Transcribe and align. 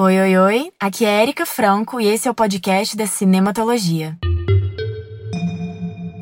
Oi, 0.00 0.16
oi, 0.16 0.36
oi. 0.38 0.72
Aqui 0.78 1.04
é 1.04 1.22
Erika 1.22 1.44
Franco 1.44 2.00
e 2.00 2.06
esse 2.06 2.28
é 2.28 2.30
o 2.30 2.34
podcast 2.34 2.96
da 2.96 3.04
Cinematologia. 3.04 4.16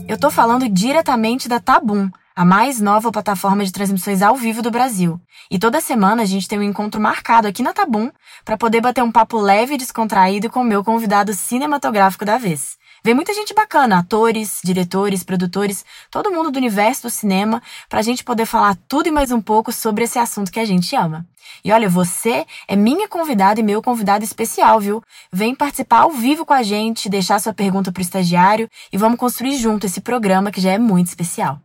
Eu 0.08 0.18
tô 0.18 0.30
falando 0.30 0.66
diretamente 0.66 1.46
da 1.46 1.60
Tabum, 1.60 2.08
a 2.34 2.42
mais 2.42 2.80
nova 2.80 3.12
plataforma 3.12 3.62
de 3.62 3.70
transmissões 3.70 4.22
ao 4.22 4.34
vivo 4.34 4.62
do 4.62 4.70
Brasil. 4.70 5.20
E 5.50 5.58
toda 5.58 5.78
semana 5.82 6.22
a 6.22 6.24
gente 6.24 6.48
tem 6.48 6.58
um 6.58 6.62
encontro 6.62 6.98
marcado 6.98 7.46
aqui 7.46 7.62
na 7.62 7.74
Tabum 7.74 8.10
para 8.46 8.56
poder 8.56 8.80
bater 8.80 9.04
um 9.04 9.12
papo 9.12 9.38
leve 9.38 9.74
e 9.74 9.78
descontraído 9.78 10.48
com 10.48 10.60
o 10.60 10.64
meu 10.64 10.82
convidado 10.82 11.34
cinematográfico 11.34 12.24
da 12.24 12.38
vez. 12.38 12.78
Vem 13.06 13.14
muita 13.14 13.32
gente 13.32 13.54
bacana, 13.54 14.00
atores, 14.00 14.60
diretores, 14.64 15.22
produtores, 15.22 15.84
todo 16.10 16.32
mundo 16.32 16.50
do 16.50 16.56
universo 16.56 17.02
do 17.02 17.08
cinema, 17.08 17.62
pra 17.88 18.02
gente 18.02 18.24
poder 18.24 18.46
falar 18.46 18.76
tudo 18.88 19.06
e 19.06 19.12
mais 19.12 19.30
um 19.30 19.40
pouco 19.40 19.70
sobre 19.70 20.02
esse 20.02 20.18
assunto 20.18 20.50
que 20.50 20.58
a 20.58 20.64
gente 20.64 20.96
ama. 20.96 21.24
E 21.64 21.70
olha, 21.70 21.88
você 21.88 22.44
é 22.66 22.74
minha 22.74 23.06
convidada 23.06 23.60
e 23.60 23.62
meu 23.62 23.80
convidado 23.80 24.24
especial, 24.24 24.80
viu? 24.80 25.00
Vem 25.32 25.54
participar 25.54 26.00
ao 26.00 26.10
vivo 26.10 26.44
com 26.44 26.52
a 26.52 26.64
gente, 26.64 27.08
deixar 27.08 27.38
sua 27.38 27.54
pergunta 27.54 27.92
pro 27.92 28.02
estagiário 28.02 28.68
e 28.92 28.98
vamos 28.98 29.20
construir 29.20 29.56
junto 29.56 29.86
esse 29.86 30.00
programa 30.00 30.50
que 30.50 30.60
já 30.60 30.72
é 30.72 30.78
muito 30.78 31.06
especial. 31.06 31.60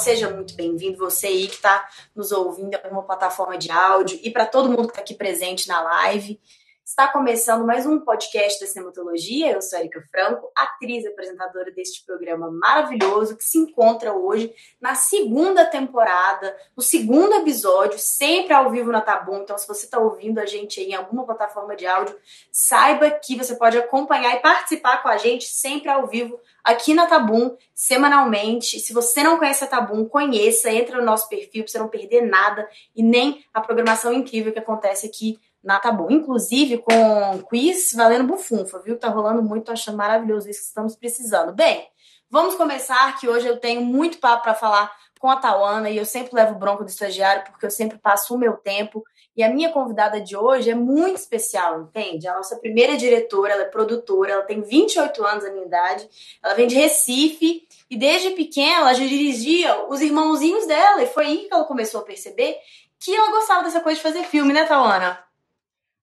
Seja 0.00 0.30
muito 0.30 0.56
bem-vindo, 0.56 0.96
você 0.96 1.26
aí 1.26 1.48
que 1.48 1.56
está 1.56 1.86
nos 2.16 2.32
ouvindo 2.32 2.72
em 2.72 2.76
alguma 2.76 3.02
plataforma 3.02 3.58
de 3.58 3.70
áudio 3.70 4.18
e 4.22 4.30
para 4.30 4.46
todo 4.46 4.70
mundo 4.70 4.86
que 4.86 4.92
está 4.92 5.02
aqui 5.02 5.12
presente 5.12 5.68
na 5.68 5.82
live. 5.82 6.40
Está 6.86 7.08
começando 7.08 7.64
mais 7.64 7.86
um 7.86 7.98
podcast 7.98 8.60
da 8.60 8.66
Cinematologia. 8.66 9.52
Eu 9.52 9.62
sou 9.62 9.78
Erika 9.78 10.04
Franco, 10.10 10.52
atriz 10.54 11.02
e 11.02 11.08
apresentadora 11.08 11.70
deste 11.70 12.04
programa 12.04 12.50
maravilhoso 12.50 13.38
que 13.38 13.42
se 13.42 13.56
encontra 13.56 14.12
hoje 14.12 14.54
na 14.78 14.94
segunda 14.94 15.64
temporada, 15.64 16.54
no 16.76 16.82
segundo 16.82 17.36
episódio, 17.36 17.98
sempre 17.98 18.52
ao 18.52 18.70
vivo 18.70 18.92
na 18.92 19.00
Tabum. 19.00 19.38
Então, 19.38 19.56
se 19.56 19.66
você 19.66 19.86
está 19.86 19.98
ouvindo 19.98 20.38
a 20.38 20.44
gente 20.44 20.78
em 20.78 20.94
alguma 20.94 21.24
plataforma 21.24 21.74
de 21.74 21.86
áudio, 21.86 22.14
saiba 22.52 23.10
que 23.12 23.34
você 23.34 23.56
pode 23.56 23.78
acompanhar 23.78 24.36
e 24.36 24.40
participar 24.40 25.02
com 25.02 25.08
a 25.08 25.16
gente 25.16 25.46
sempre 25.46 25.88
ao 25.88 26.06
vivo 26.06 26.38
aqui 26.62 26.92
na 26.92 27.06
Tabum, 27.06 27.56
semanalmente. 27.74 28.78
Se 28.78 28.92
você 28.92 29.22
não 29.22 29.38
conhece 29.38 29.64
a 29.64 29.66
Tabum, 29.66 30.04
conheça, 30.04 30.70
entra 30.70 30.98
no 30.98 31.04
nosso 31.04 31.30
perfil 31.30 31.64
para 31.64 31.72
você 31.72 31.78
não 31.78 31.88
perder 31.88 32.20
nada 32.20 32.68
e 32.94 33.02
nem 33.02 33.42
a 33.54 33.60
programação 33.62 34.12
incrível 34.12 34.52
que 34.52 34.58
acontece 34.58 35.06
aqui 35.06 35.40
na 35.64 35.80
Tabu. 35.80 36.12
Inclusive 36.12 36.78
com 36.78 37.42
quiz 37.48 37.92
valendo 37.94 38.24
bufunfa, 38.24 38.78
viu? 38.80 38.98
Tá 38.98 39.08
rolando 39.08 39.42
muito, 39.42 39.64
tô 39.64 39.72
achando 39.72 39.96
maravilhoso 39.96 40.48
isso 40.48 40.60
que 40.60 40.66
estamos 40.66 40.94
precisando. 40.94 41.52
Bem, 41.52 41.88
vamos 42.30 42.54
começar 42.54 43.18
que 43.18 43.28
hoje 43.28 43.48
eu 43.48 43.58
tenho 43.58 43.80
muito 43.80 44.18
papo 44.18 44.42
para 44.42 44.54
falar 44.54 44.92
com 45.18 45.30
a 45.30 45.36
Tawana 45.36 45.88
e 45.88 45.96
eu 45.96 46.04
sempre 46.04 46.34
levo 46.34 46.58
bronco 46.58 46.84
do 46.84 46.90
estagiário 46.90 47.44
porque 47.50 47.64
eu 47.64 47.70
sempre 47.70 47.96
passo 47.96 48.34
o 48.34 48.38
meu 48.38 48.58
tempo. 48.58 49.02
E 49.36 49.42
a 49.42 49.48
minha 49.48 49.72
convidada 49.72 50.20
de 50.20 50.36
hoje 50.36 50.70
é 50.70 50.74
muito 50.76 51.16
especial, 51.16 51.80
entende? 51.80 52.28
A 52.28 52.34
nossa 52.34 52.56
primeira 52.56 52.96
diretora, 52.96 53.54
ela 53.54 53.62
é 53.62 53.68
produtora, 53.68 54.32
ela 54.32 54.42
tem 54.42 54.60
28 54.60 55.24
anos 55.24 55.44
a 55.44 55.50
minha 55.50 55.64
idade, 55.64 56.08
ela 56.40 56.54
vem 56.54 56.68
de 56.68 56.76
Recife 56.76 57.66
e 57.90 57.96
desde 57.96 58.30
pequena 58.30 58.82
ela 58.82 58.94
já 58.94 59.04
dirigia 59.04 59.88
os 59.88 60.00
irmãozinhos 60.00 60.66
dela 60.66 61.02
e 61.02 61.06
foi 61.06 61.26
aí 61.26 61.38
que 61.48 61.54
ela 61.54 61.64
começou 61.64 62.02
a 62.02 62.04
perceber 62.04 62.56
que 63.00 63.14
ela 63.14 63.32
gostava 63.32 63.64
dessa 63.64 63.80
coisa 63.80 63.96
de 63.96 64.02
fazer 64.02 64.22
filme, 64.24 64.52
né, 64.52 64.64
Tawana? 64.64 65.18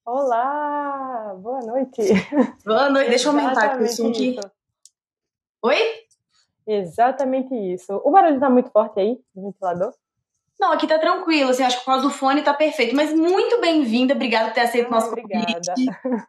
Olá, 0.06 1.36
boa 1.40 1.60
noite. 1.60 2.02
Boa 2.66 2.90
noite, 2.90 3.10
deixa 3.10 3.28
eu 3.30 3.32
aumentar 3.38 3.66
aqui 3.74 3.84
o 3.84 3.88
som 3.88 4.10
aqui. 4.10 4.36
Oi? 5.64 5.78
Exatamente 6.66 7.54
isso. 7.54 7.94
O 8.04 8.10
barulho 8.12 8.40
tá 8.40 8.50
muito 8.50 8.72
forte 8.72 9.00
aí, 9.00 9.20
no 9.36 9.44
ventilador? 9.44 9.94
Não, 10.60 10.72
aqui 10.72 10.88
tá 10.88 10.98
tranquilo, 11.00 11.52
assim, 11.52 11.64
acho 11.64 11.78
que 11.80 11.86
por 11.86 11.92
causa 11.92 12.08
do 12.08 12.14
fone 12.14 12.44
tá 12.44 12.54
perfeito. 12.54 12.96
Mas 12.96 13.14
muito 13.14 13.62
bem-vinda, 13.62 14.14
obrigada 14.16 14.50
por 14.50 14.56
ter 14.56 14.62
aceito 14.62 14.88
o 14.88 14.92
nosso 14.92 15.10
Obrigada. 15.10 15.46
convite. 15.46 16.28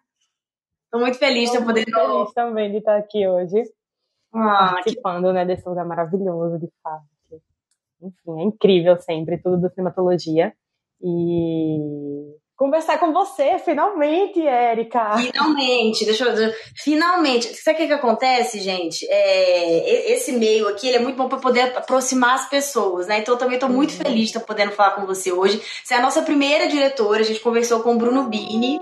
Tô 0.90 0.98
muito 0.98 1.18
feliz 1.18 1.50
de 1.50 1.58
Tô 1.58 1.64
poder 1.64 1.86
muito 1.86 1.98
feliz 1.98 2.32
também 2.34 2.70
de 2.70 2.78
estar 2.78 2.96
aqui 2.98 3.26
hoje, 3.26 3.62
Ah, 4.34 4.66
que... 4.68 4.74
participando 4.74 5.32
né, 5.32 5.44
desse 5.46 5.66
lugar 5.66 5.86
maravilhoso, 5.86 6.58
de 6.58 6.70
fato. 6.82 7.04
Enfim, 8.02 8.40
é 8.40 8.42
incrível 8.44 9.00
sempre, 9.00 9.38
tudo 9.38 9.58
do 9.58 9.70
cinematologia. 9.70 10.52
E 11.00 12.36
conversar 12.56 12.98
com 12.98 13.12
você, 13.12 13.58
finalmente, 13.58 14.46
Érica. 14.46 15.16
Finalmente, 15.16 16.04
deixa 16.04 16.24
eu 16.24 16.52
Finalmente. 16.76 17.54
Sabe 17.54 17.76
o 17.76 17.80
que, 17.80 17.86
que 17.88 17.92
acontece, 17.92 18.60
gente? 18.60 19.06
É, 19.08 20.12
esse 20.12 20.32
meio 20.32 20.68
aqui 20.68 20.88
ele 20.88 20.96
é 20.96 21.00
muito 21.00 21.16
bom 21.16 21.28
para 21.28 21.38
poder 21.38 21.76
aproximar 21.76 22.34
as 22.34 22.48
pessoas, 22.48 23.06
né? 23.06 23.18
Então 23.18 23.34
eu 23.34 23.38
também 23.38 23.58
muito 23.68 23.92
Uhum. 23.92 23.98
feliz 23.98 24.30
de 24.30 24.36
estar 24.36 24.40
podendo 24.40 24.72
falar 24.72 24.92
com 24.92 25.06
você 25.06 25.32
hoje. 25.32 25.62
Você 25.82 25.94
é 25.94 25.96
a 25.96 26.02
nossa 26.02 26.22
primeira 26.22 26.68
diretora, 26.68 27.20
a 27.20 27.24
gente 27.24 27.40
conversou 27.40 27.80
com 27.80 27.94
o 27.94 27.98
Bruno 27.98 28.24
Bini, 28.24 28.80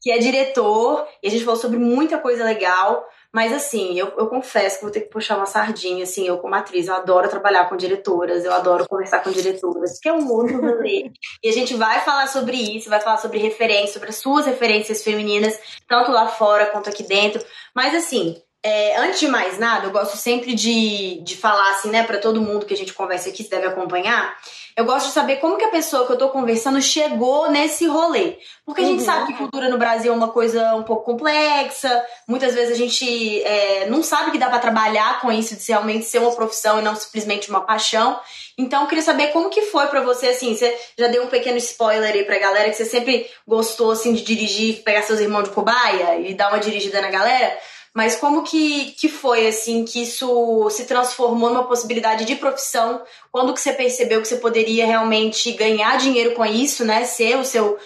que 0.00 0.10
é 0.10 0.18
diretor, 0.18 1.06
e 1.22 1.28
a 1.28 1.30
gente 1.30 1.44
falou 1.44 1.60
sobre 1.60 1.78
muita 1.78 2.18
coisa 2.18 2.44
legal. 2.44 3.04
Mas 3.34 3.52
assim, 3.52 3.98
eu, 3.98 4.12
eu 4.18 4.26
confesso 4.26 4.76
que 4.76 4.84
vou 4.84 4.92
ter 4.92 5.00
que 5.00 5.08
puxar 5.08 5.36
uma 5.36 5.46
sardinha, 5.46 6.02
assim, 6.02 6.26
eu 6.26 6.38
como 6.38 6.54
atriz, 6.54 6.86
eu 6.86 6.94
adoro 6.94 7.30
trabalhar 7.30 7.66
com 7.68 7.76
diretoras, 7.76 8.44
eu 8.44 8.52
adoro 8.52 8.86
conversar 8.86 9.22
com 9.22 9.30
diretoras, 9.30 9.98
que 9.98 10.08
é 10.08 10.12
um 10.12 10.30
outro 10.30 10.60
rolê. 10.60 11.10
e 11.42 11.48
a 11.48 11.52
gente 11.52 11.74
vai 11.74 12.00
falar 12.00 12.26
sobre 12.26 12.56
isso, 12.56 12.90
vai 12.90 13.00
falar 13.00 13.16
sobre 13.16 13.38
referências, 13.38 13.94
sobre 13.94 14.10
as 14.10 14.16
suas 14.16 14.44
referências 14.44 15.02
femininas, 15.02 15.58
tanto 15.88 16.10
lá 16.10 16.28
fora 16.28 16.66
quanto 16.66 16.90
aqui 16.90 17.02
dentro. 17.02 17.42
Mas 17.74 17.94
assim, 17.94 18.36
é, 18.64 18.96
antes 18.98 19.18
de 19.20 19.28
mais 19.28 19.58
nada, 19.58 19.86
eu 19.86 19.90
gosto 19.90 20.16
sempre 20.16 20.54
de, 20.54 21.20
de 21.22 21.36
falar 21.36 21.70
assim, 21.72 21.90
né, 21.90 22.04
pra 22.04 22.18
todo 22.18 22.40
mundo 22.40 22.64
que 22.64 22.74
a 22.74 22.76
gente 22.76 22.92
conversa 22.94 23.28
aqui, 23.28 23.42
se 23.42 23.50
deve 23.50 23.66
acompanhar. 23.66 24.36
Eu 24.74 24.86
gosto 24.86 25.08
de 25.08 25.12
saber 25.12 25.36
como 25.36 25.58
que 25.58 25.64
a 25.64 25.68
pessoa 25.70 26.06
que 26.06 26.12
eu 26.12 26.16
tô 26.16 26.30
conversando 26.30 26.80
chegou 26.80 27.50
nesse 27.50 27.86
rolê. 27.86 28.38
Porque 28.64 28.80
a 28.80 28.84
gente 28.84 29.00
Uhum. 29.00 29.04
sabe 29.04 29.26
que 29.26 29.34
cultura 29.38 29.68
no 29.68 29.76
Brasil 29.76 30.10
é 30.12 30.16
uma 30.16 30.28
coisa 30.28 30.74
um 30.74 30.82
pouco 30.82 31.04
complexa. 31.04 32.02
Muitas 32.26 32.54
vezes 32.54 32.72
a 32.74 32.78
gente 32.78 33.42
é, 33.42 33.86
não 33.90 34.02
sabe 34.02 34.30
que 34.30 34.38
dá 34.38 34.48
pra 34.48 34.58
trabalhar 34.60 35.20
com 35.20 35.30
isso, 35.30 35.54
de 35.56 35.62
realmente 35.68 36.06
ser 36.06 36.20
uma 36.20 36.32
profissão 36.34 36.78
e 36.78 36.82
não 36.82 36.96
simplesmente 36.96 37.50
uma 37.50 37.60
paixão. 37.60 38.18
Então, 38.56 38.82
eu 38.82 38.88
queria 38.88 39.04
saber 39.04 39.28
como 39.28 39.50
que 39.50 39.62
foi 39.62 39.86
pra 39.88 40.00
você, 40.02 40.28
assim, 40.28 40.54
você 40.54 40.74
já 40.98 41.08
deu 41.08 41.22
um 41.24 41.26
pequeno 41.26 41.56
spoiler 41.58 42.14
aí 42.14 42.24
pra 42.24 42.38
galera, 42.38 42.70
que 42.70 42.76
você 42.76 42.84
sempre 42.84 43.26
gostou, 43.46 43.90
assim, 43.90 44.14
de 44.14 44.22
dirigir, 44.22 44.82
pegar 44.84 45.02
seus 45.02 45.20
irmãos 45.20 45.44
de 45.44 45.50
cobaia 45.50 46.18
e 46.20 46.34
dar 46.34 46.48
uma 46.48 46.58
dirigida 46.60 47.00
na 47.02 47.10
galera. 47.10 47.58
Mas 47.94 48.16
como 48.16 48.42
que, 48.42 48.92
que 48.92 49.08
foi, 49.08 49.46
assim, 49.46 49.84
que 49.84 50.02
isso 50.02 50.68
se 50.70 50.86
transformou 50.86 51.50
numa 51.50 51.66
possibilidade 51.66 52.24
de 52.24 52.36
profissão? 52.36 53.02
Quando 53.30 53.52
que 53.52 53.60
você 53.60 53.72
percebeu 53.72 54.22
que 54.22 54.28
você 54.28 54.38
poderia 54.38 54.86
realmente 54.86 55.52
ganhar 55.52 55.98
dinheiro 55.98 56.34
com 56.34 56.44
isso, 56.44 56.86
né? 56.86 57.04
Ser 57.04 57.36
o 57.36 57.44
seu 57.44 57.78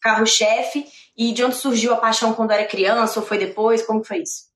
carro-chefe? 0.00 0.84
E 1.16 1.32
de 1.32 1.44
onde 1.44 1.54
surgiu 1.54 1.94
a 1.94 1.98
paixão 1.98 2.34
quando 2.34 2.50
era 2.50 2.66
criança 2.66 3.20
ou 3.20 3.26
foi 3.26 3.38
depois? 3.38 3.86
Como 3.86 4.00
que 4.00 4.08
foi 4.08 4.22
isso? 4.22 4.50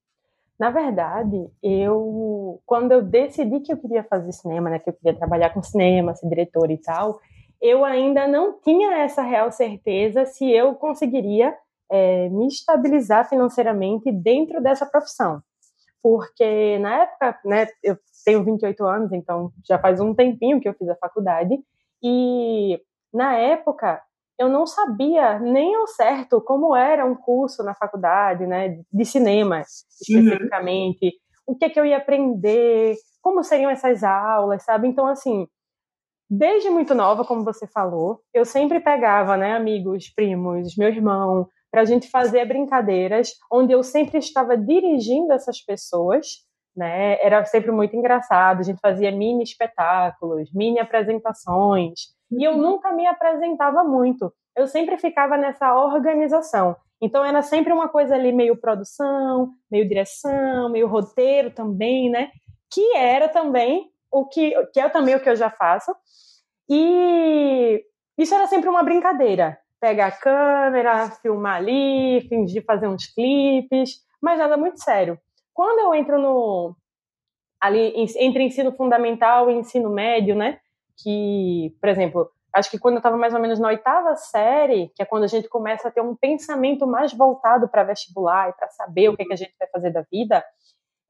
Na 0.59 0.71
verdade, 0.71 1.49
eu 1.61 2.59
quando 2.65 2.91
eu 2.91 3.01
decidi 3.01 3.59
que 3.59 3.71
eu 3.71 3.77
queria 3.77 4.03
fazer 4.03 4.31
cinema, 4.31 4.69
né, 4.69 4.79
que 4.79 4.89
eu 4.89 4.93
queria 4.93 5.13
trabalhar 5.13 5.51
com 5.53 5.61
cinema, 5.61 6.15
ser 6.15 6.27
diretora 6.27 6.73
e 6.73 6.77
tal, 6.77 7.19
eu 7.61 7.85
ainda 7.85 8.27
não 8.27 8.59
tinha 8.59 8.97
essa 9.03 9.21
real 9.21 9.51
certeza 9.51 10.25
se 10.25 10.49
eu 10.49 10.73
conseguiria 10.73 11.55
é, 11.89 12.29
me 12.29 12.47
estabilizar 12.47 13.27
financeiramente 13.27 14.11
dentro 14.11 14.61
dessa 14.61 14.85
profissão. 14.85 15.41
Porque 16.01 16.77
na 16.79 17.03
época, 17.03 17.39
né, 17.45 17.67
eu 17.83 17.97
tenho 18.25 18.43
28 18.43 18.85
anos, 18.85 19.11
então 19.11 19.51
já 19.65 19.79
faz 19.79 19.99
um 19.99 20.13
tempinho 20.13 20.59
que 20.59 20.67
eu 20.67 20.73
fiz 20.73 20.87
a 20.89 20.95
faculdade, 20.95 21.57
e 22.03 22.79
na 23.13 23.35
época 23.35 24.01
eu 24.39 24.47
não 24.47 24.67
sabia 24.67 25.39
nem 25.39 25.75
ao 25.75 25.87
certo 25.87 26.39
como 26.39 26.75
era 26.75 27.05
um 27.05 27.15
curso 27.15 27.63
na 27.63 27.73
faculdade, 27.73 28.45
né, 28.45 28.79
de 28.91 29.05
cinema 29.05 29.61
especificamente, 29.61 31.13
o 31.45 31.55
que 31.55 31.65
é 31.65 31.69
que 31.69 31.79
eu 31.79 31.85
ia 31.85 31.97
aprender, 31.97 32.95
como 33.21 33.43
seriam 33.43 33.71
essas 33.71 34.03
aulas, 34.03 34.63
sabe? 34.63 34.87
Então, 34.87 35.07
assim, 35.07 35.47
desde 36.29 36.69
muito 36.69 36.93
nova, 36.93 37.25
como 37.25 37.43
você 37.43 37.65
falou, 37.67 38.21
eu 38.33 38.45
sempre 38.45 38.79
pegava, 38.79 39.37
né, 39.37 39.55
amigos, 39.55 40.09
primos, 40.13 40.75
meu 40.77 40.89
irmão, 40.89 41.47
para 41.71 41.81
a 41.81 41.85
gente 41.85 42.09
fazer 42.09 42.45
brincadeiras, 42.45 43.31
onde 43.51 43.73
eu 43.73 43.83
sempre 43.83 44.17
estava 44.17 44.57
dirigindo 44.57 45.33
essas 45.33 45.61
pessoas, 45.61 46.45
né? 46.75 47.17
Era 47.21 47.43
sempre 47.45 47.71
muito 47.71 47.95
engraçado. 47.95 48.59
A 48.59 48.63
gente 48.63 48.79
fazia 48.79 49.11
mini 49.11 49.43
espetáculos, 49.43 50.51
mini 50.53 50.79
apresentações, 50.79 52.15
e 52.31 52.43
eu 52.43 52.57
nunca 52.57 52.91
me 52.91 53.07
apresentava 53.07 53.83
muito. 53.83 54.31
Eu 54.55 54.67
sempre 54.67 54.97
ficava 54.97 55.37
nessa 55.37 55.75
organização. 55.75 56.75
Então 57.01 57.23
era 57.23 57.41
sempre 57.41 57.71
uma 57.71 57.87
coisa 57.87 58.15
ali 58.15 58.31
meio 58.31 58.57
produção, 58.57 59.51
meio 59.69 59.87
direção, 59.87 60.69
meio 60.69 60.87
roteiro 60.87 61.51
também, 61.51 62.09
né? 62.09 62.31
Que 62.71 62.95
era 62.95 63.29
também 63.29 63.91
o 64.11 64.25
que, 64.25 64.53
que 64.73 64.79
é 64.79 64.89
também 64.89 65.15
o 65.15 65.19
que 65.19 65.29
eu 65.29 65.35
já 65.35 65.49
faço. 65.49 65.95
E 66.69 67.83
isso 68.17 68.33
era 68.33 68.47
sempre 68.47 68.69
uma 68.69 68.83
brincadeira. 68.83 69.57
Pegar 69.79 70.07
a 70.07 70.11
câmera, 70.11 71.11
filmar 71.21 71.57
ali, 71.57 72.25
fingir 72.27 72.65
fazer 72.65 72.87
uns 72.87 73.05
clipes, 73.13 74.01
mas 74.21 74.39
nada 74.39 74.57
muito 74.57 74.81
sério. 74.83 75.19
Quando 75.53 75.79
eu 75.79 75.93
entro 75.93 76.19
no 76.19 76.75
ali 77.59 77.93
entre 78.17 78.43
ensino 78.43 78.71
fundamental 78.71 79.49
e 79.49 79.55
ensino 79.55 79.89
médio, 79.89 80.35
né? 80.35 80.59
Que, 81.01 81.75
por 81.79 81.89
exemplo, 81.89 82.31
acho 82.53 82.69
que 82.69 82.79
quando 82.79 82.95
eu 82.95 82.99
estava 82.99 83.17
mais 83.17 83.33
ou 83.33 83.39
menos 83.39 83.59
na 83.59 83.69
oitava 83.69 84.15
série, 84.15 84.91
que 84.95 85.01
é 85.01 85.05
quando 85.05 85.23
a 85.23 85.27
gente 85.27 85.47
começa 85.49 85.87
a 85.87 85.91
ter 85.91 86.01
um 86.01 86.15
pensamento 86.15 86.87
mais 86.87 87.13
voltado 87.13 87.67
para 87.67 87.83
vestibular 87.83 88.49
e 88.49 88.53
para 88.53 88.69
saber 88.69 89.09
o 89.09 89.15
que, 89.15 89.23
é 89.23 89.25
que 89.25 89.33
a 89.33 89.37
gente 89.37 89.55
vai 89.59 89.67
fazer 89.69 89.91
da 89.91 90.01
vida, 90.11 90.43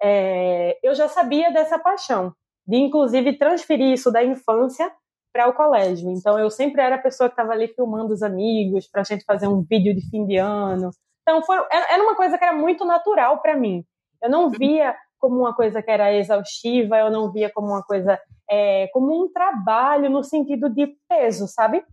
é, 0.02 0.78
eu 0.84 0.94
já 0.94 1.08
sabia 1.08 1.52
dessa 1.52 1.80
paixão, 1.80 2.34
de 2.66 2.78
inclusive 2.78 3.38
transferir 3.38 3.94
isso 3.94 4.12
da 4.12 4.24
infância 4.24 4.92
para 5.38 5.50
o 5.50 5.54
colégio. 5.54 6.10
Então 6.10 6.40
eu 6.40 6.50
sempre 6.50 6.82
era 6.82 6.96
a 6.96 7.00
pessoa 7.00 7.30
que 7.30 7.34
estava 7.34 7.52
ali 7.52 7.68
filmando 7.68 8.12
os 8.12 8.24
amigos 8.24 8.88
para 8.88 9.02
a 9.02 9.04
gente 9.04 9.24
fazer 9.24 9.48
um 9.48 9.62
vídeo 9.62 9.94
de 9.94 10.02
fim 10.10 10.26
de 10.26 10.38
ano. 10.38 10.90
Então 11.22 11.44
foi, 11.44 11.58
era 11.72 12.02
uma 12.02 12.16
coisa 12.16 12.40
que 12.40 12.44
era 12.44 12.56
muito 12.56 12.84
natural 12.84 13.40
para 13.40 13.56
mim. 13.56 13.86
Eu 14.22 14.32
não 14.32 14.50
via 14.50 14.96
como 15.20 15.38
uma 15.38 15.54
coisa 15.54 15.80
que 15.82 15.92
era 15.92 16.12
exaustiva, 16.12 16.98
eu 16.98 17.12
não 17.12 17.32
via 17.32 17.52
como 17.54 17.68
uma 17.68 17.84
coisa 17.84 18.20
é, 18.50 18.88
como 18.88 19.26
um 19.26 19.32
trabalho 19.32 20.10
no 20.10 20.24
sentido 20.24 20.70
de 20.70 20.96
peso, 21.08 21.48
sabe? 21.48 21.86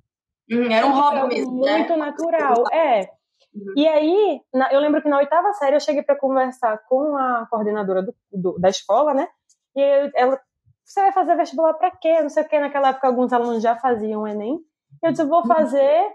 Hum, 0.51 0.71
era 0.71 0.87
um 0.87 0.93
hobby 0.93 1.35
mesmo, 1.35 1.65
né? 1.65 1.79
Muito 1.79 1.91
né? 1.91 1.97
natural, 1.97 2.65
é. 2.73 3.11
Uhum. 3.55 3.75
E 3.77 3.87
aí, 3.87 4.41
na, 4.55 4.73
eu 4.73 4.81
lembro 4.81 5.03
que 5.03 5.09
na 5.09 5.19
oitava 5.19 5.53
série 5.55 5.77
eu 5.77 5.81
cheguei 5.81 6.03
para 6.03 6.17
conversar 6.17 6.79
com 6.89 7.15
a 7.17 7.47
coordenadora 7.51 8.03
do, 8.03 8.15
do, 8.33 8.59
da 8.59 8.71
escola, 8.71 9.13
né? 9.13 9.29
E 9.77 10.11
ela, 10.15 10.41
você 10.85 11.01
vai 11.01 11.13
fazer 11.13 11.37
vestibular 11.37 11.75
para 11.75 11.91
quê? 11.91 12.21
Não 12.21 12.29
sei 12.29 12.43
o 12.43 12.49
quê. 12.49 12.59
Naquela 12.59 12.91
época 12.91 13.07
alguns 13.07 13.33
alunos 13.33 13.63
já 13.63 13.77
faziam 13.77 14.27
Enem. 14.27 14.59
Eu 15.03 15.11
disse, 15.11 15.25
vou 15.25 15.47
fazer 15.47 16.13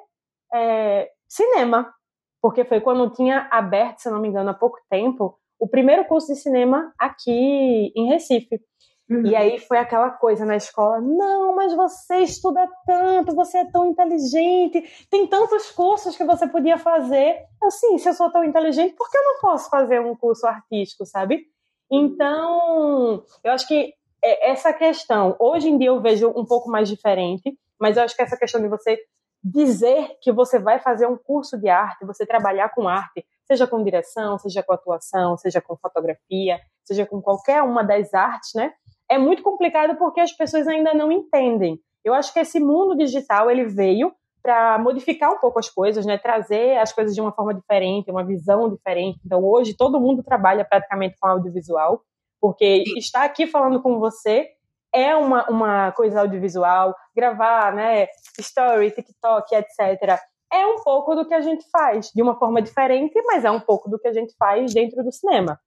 é, 0.54 1.10
cinema, 1.28 1.94
porque 2.42 2.64
foi 2.64 2.80
quando 2.80 3.10
tinha 3.12 3.48
aberto, 3.52 4.00
se 4.00 4.10
não 4.10 4.20
me 4.20 4.30
engano, 4.30 4.50
há 4.50 4.54
pouco 4.54 4.80
tempo, 4.90 5.38
o 5.60 5.68
primeiro 5.68 6.06
curso 6.06 6.28
de 6.28 6.40
cinema 6.40 6.94
aqui 6.98 7.92
em 7.96 8.08
Recife. 8.08 8.62
Uhum. 9.10 9.26
E 9.26 9.36
aí 9.36 9.60
foi 9.60 9.80
aquela 9.80 10.12
coisa 10.12 10.46
na 10.46 10.56
escola: 10.56 11.02
não, 11.02 11.56
mas 11.56 11.74
você 11.74 12.20
estuda 12.20 12.68
tanto, 12.86 13.36
você 13.36 13.60
é 13.60 13.72
tão 13.72 13.88
inteligente, 13.88 15.08
tem 15.10 15.26
tantos 15.26 15.72
cursos 15.72 16.16
que 16.16 16.24
você 16.24 16.48
podia 16.48 16.78
fazer. 16.78 17.38
Eu, 17.62 17.72
sim, 17.72 17.98
se 17.98 18.08
eu 18.08 18.14
sou 18.14 18.32
tão 18.32 18.44
inteligente, 18.44 18.94
por 18.94 19.10
que 19.10 19.18
eu 19.18 19.24
não 19.24 19.40
posso 19.40 19.70
fazer 19.70 20.00
um 20.00 20.16
curso 20.16 20.46
artístico, 20.46 21.06
sabe? 21.06 21.48
Então, 21.92 23.24
eu 23.44 23.52
acho 23.52 23.68
que 23.68 23.94
essa 24.22 24.74
questão, 24.74 25.36
hoje 25.40 25.70
em 25.70 25.78
dia 25.78 25.88
eu 25.88 26.02
vejo 26.02 26.30
um 26.36 26.46
pouco 26.46 26.70
mais 26.70 26.90
diferente, 26.90 27.58
mas 27.80 27.98
eu 27.98 28.04
acho 28.04 28.16
que 28.16 28.22
essa 28.22 28.38
questão 28.38 28.62
de 28.62 28.68
você 28.68 28.98
dizer 29.44 30.18
que 30.22 30.32
você 30.32 30.60
vai 30.60 30.80
fazer 30.80 31.08
um 31.08 31.18
curso 31.18 31.58
de 31.58 31.70
arte, 31.70 32.06
você 32.06 32.26
trabalhar 32.26 32.70
com 32.70 32.88
arte, 32.88 33.26
seja 33.46 33.66
com 33.66 33.84
direção, 33.84 34.38
seja 34.38 34.62
com 34.62 34.74
atuação, 34.74 35.38
seja 35.38 35.62
com 35.62 35.78
fotografia, 35.78 36.60
seja 36.84 37.06
com 37.06 37.22
qualquer 37.22 37.62
uma 37.62 37.84
das 37.84 38.14
artes, 38.14 38.52
né? 38.54 38.74
é 39.10 39.18
muito 39.18 39.42
complicado 39.42 39.98
porque 39.98 40.22
as 40.22 40.32
pessoas 40.32 40.68
ainda 40.68 40.94
não 40.94 41.12
entendem. 41.12 41.80
Eu 42.06 42.14
acho 42.14 42.32
que 42.32 42.40
esse 42.40 42.60
mundo 42.60 42.96
digital 42.96 43.50
ele 43.50 43.66
veio 43.66 44.14
para 44.42 44.78
modificar 44.78 45.32
um 45.32 45.40
pouco 45.40 45.60
as 45.60 45.68
coisas, 45.68 46.06
né? 46.06 46.18
Trazer 46.18 46.78
as 46.78 46.94
coisas 46.94 47.14
de 47.14 47.20
uma 47.20 47.32
forma 47.32 47.54
diferente, 47.54 48.12
uma 48.12 48.24
visão 48.24 48.70
diferente. 48.70 49.20
Então 49.26 49.44
hoje 49.44 49.76
todo 49.76 50.00
mundo 50.00 50.24
trabalha 50.24 50.64
praticamente 50.64 51.18
com 51.20 51.28
audiovisual, 51.28 52.02
porque 52.40 52.84
estar 52.98 53.24
aqui 53.24 53.48
falando 53.48 53.82
com 53.82 54.00
você 54.00 54.48
é 54.94 55.16
uma, 55.16 55.48
uma 55.50 55.92
coisa 55.92 56.22
audiovisual, 56.22 56.96
gravar, 57.16 57.74
né? 57.74 58.08
Story, 58.40 58.92
TikTok, 58.92 59.54
etc. 59.54 60.20
É 60.52 60.66
um 60.66 60.82
pouco 60.82 61.16
do 61.16 61.28
que 61.28 61.34
a 61.34 61.42
gente 61.42 61.64
faz, 61.70 62.10
de 62.14 62.22
uma 62.22 62.38
forma 62.38 62.62
diferente, 62.62 63.22
mas 63.24 63.46
é 63.46 63.52
um 63.52 63.60
pouco 63.60 63.90
do 63.90 64.00
que 64.00 64.08
a 64.08 64.14
gente 64.14 64.36
faz 64.38 64.74
dentro 64.74 65.04
do 65.04 65.12
cinema. 65.12 65.60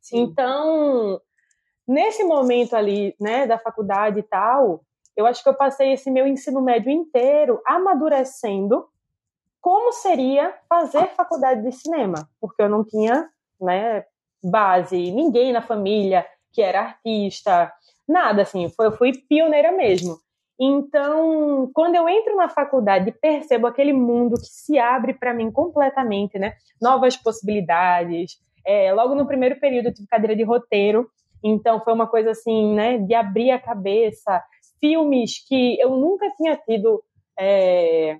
Sim. 0.00 0.20
Então, 0.20 1.20
Nesse 1.86 2.22
momento 2.22 2.74
ali, 2.74 3.14
né, 3.20 3.46
da 3.46 3.58
faculdade 3.58 4.20
e 4.20 4.22
tal, 4.22 4.84
eu 5.16 5.26
acho 5.26 5.42
que 5.42 5.48
eu 5.48 5.54
passei 5.54 5.92
esse 5.92 6.10
meu 6.10 6.26
ensino 6.26 6.62
médio 6.62 6.90
inteiro 6.90 7.60
amadurecendo 7.66 8.86
como 9.60 9.92
seria 9.92 10.54
fazer 10.68 11.08
faculdade 11.08 11.62
de 11.62 11.72
cinema, 11.72 12.28
porque 12.40 12.62
eu 12.62 12.68
não 12.68 12.84
tinha, 12.84 13.28
né, 13.60 14.04
base, 14.42 15.10
ninguém 15.12 15.52
na 15.52 15.62
família 15.62 16.26
que 16.52 16.60
era 16.60 16.80
artista, 16.82 17.72
nada 18.08 18.42
assim, 18.42 18.68
foi, 18.70 18.86
eu 18.86 18.92
fui 18.92 19.12
pioneira 19.28 19.72
mesmo. 19.72 20.18
Então, 20.60 21.70
quando 21.74 21.96
eu 21.96 22.08
entro 22.08 22.36
na 22.36 22.48
faculdade 22.48 23.08
e 23.08 23.12
percebo 23.12 23.66
aquele 23.66 23.92
mundo 23.92 24.38
que 24.38 24.46
se 24.46 24.78
abre 24.78 25.14
para 25.14 25.34
mim 25.34 25.50
completamente, 25.50 26.38
né? 26.38 26.54
Novas 26.80 27.16
possibilidades. 27.16 28.38
É, 28.64 28.92
logo 28.92 29.14
no 29.14 29.26
primeiro 29.26 29.58
período 29.58 29.86
eu 29.86 29.94
tive 29.94 30.06
cadeira 30.06 30.36
de 30.36 30.44
roteiro, 30.44 31.08
então 31.42 31.82
foi 31.82 31.92
uma 31.92 32.06
coisa 32.06 32.30
assim, 32.30 32.74
né, 32.74 32.98
de 32.98 33.14
abrir 33.14 33.50
a 33.50 33.58
cabeça. 33.58 34.40
Filmes 34.78 35.44
que 35.48 35.80
eu 35.80 35.90
nunca 35.96 36.30
tinha 36.36 36.56
tido 36.56 37.02
é, 37.38 38.18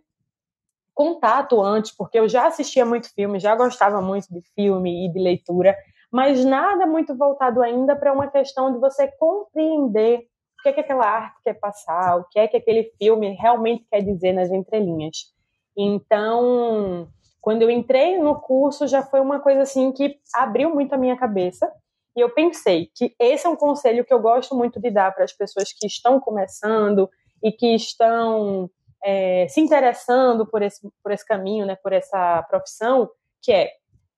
contato 0.95 1.63
antes, 1.63 1.93
porque 1.93 2.19
eu 2.19 2.29
já 2.29 2.47
assistia 2.47 2.85
muito 2.85 3.13
filme, 3.15 3.39
já 3.39 3.55
gostava 3.55 4.01
muito 4.01 4.27
de 4.33 4.41
filme 4.55 5.07
e 5.07 5.13
de 5.13 5.19
leitura, 5.19 5.77
mas 6.12 6.44
nada 6.44 6.87
muito 6.87 7.17
voltado 7.17 7.62
ainda 7.62 7.97
para 7.97 8.12
uma 8.12 8.29
questão 8.29 8.70
de 8.70 8.79
você 8.79 9.09
compreender 9.19 10.19
o 10.59 10.62
que 10.62 10.69
é 10.69 10.73
que 10.75 10.81
aquela 10.81 11.06
arte 11.06 11.41
quer 11.43 11.55
passar, 11.55 12.19
o 12.19 12.25
que 12.29 12.38
é 12.38 12.47
que 12.47 12.56
aquele 12.59 12.93
filme 12.99 13.31
realmente 13.31 13.87
quer 13.91 14.03
dizer 14.03 14.32
nas 14.32 14.50
entrelinhas. 14.50 15.32
Então, 15.76 17.09
quando 17.41 17.62
eu 17.62 17.70
entrei 17.70 18.19
no 18.19 18.38
curso, 18.38 18.87
já 18.87 19.03
foi 19.03 19.20
uma 19.20 19.41
coisa 19.41 19.62
assim 19.62 19.91
que 19.91 20.19
abriu 20.35 20.73
muito 20.73 20.93
a 20.93 20.99
minha 20.99 21.17
cabeça 21.17 21.73
e 22.15 22.20
eu 22.20 22.29
pensei 22.31 22.91
que 22.94 23.15
esse 23.19 23.47
é 23.47 23.50
um 23.50 23.56
conselho 23.56 24.05
que 24.05 24.12
eu 24.12 24.20
gosto 24.20 24.55
muito 24.55 24.79
de 24.79 24.91
dar 24.91 25.15
para 25.15 25.25
as 25.25 25.32
pessoas 25.32 25.73
que 25.73 25.87
estão 25.87 26.20
começando 26.20 27.08
e 27.43 27.50
que 27.50 27.75
estão 27.75 28.70
é, 29.03 29.49
se 29.49 29.61
interessando 29.61 30.47
por 30.47 30.62
esse, 30.62 30.87
por 31.03 31.11
esse 31.11 31.26
caminho, 31.26 31.65
né, 31.65 31.75
por 31.75 31.93
essa 31.93 32.43
profissão, 32.44 33.11
que 33.41 33.50
é 33.50 33.73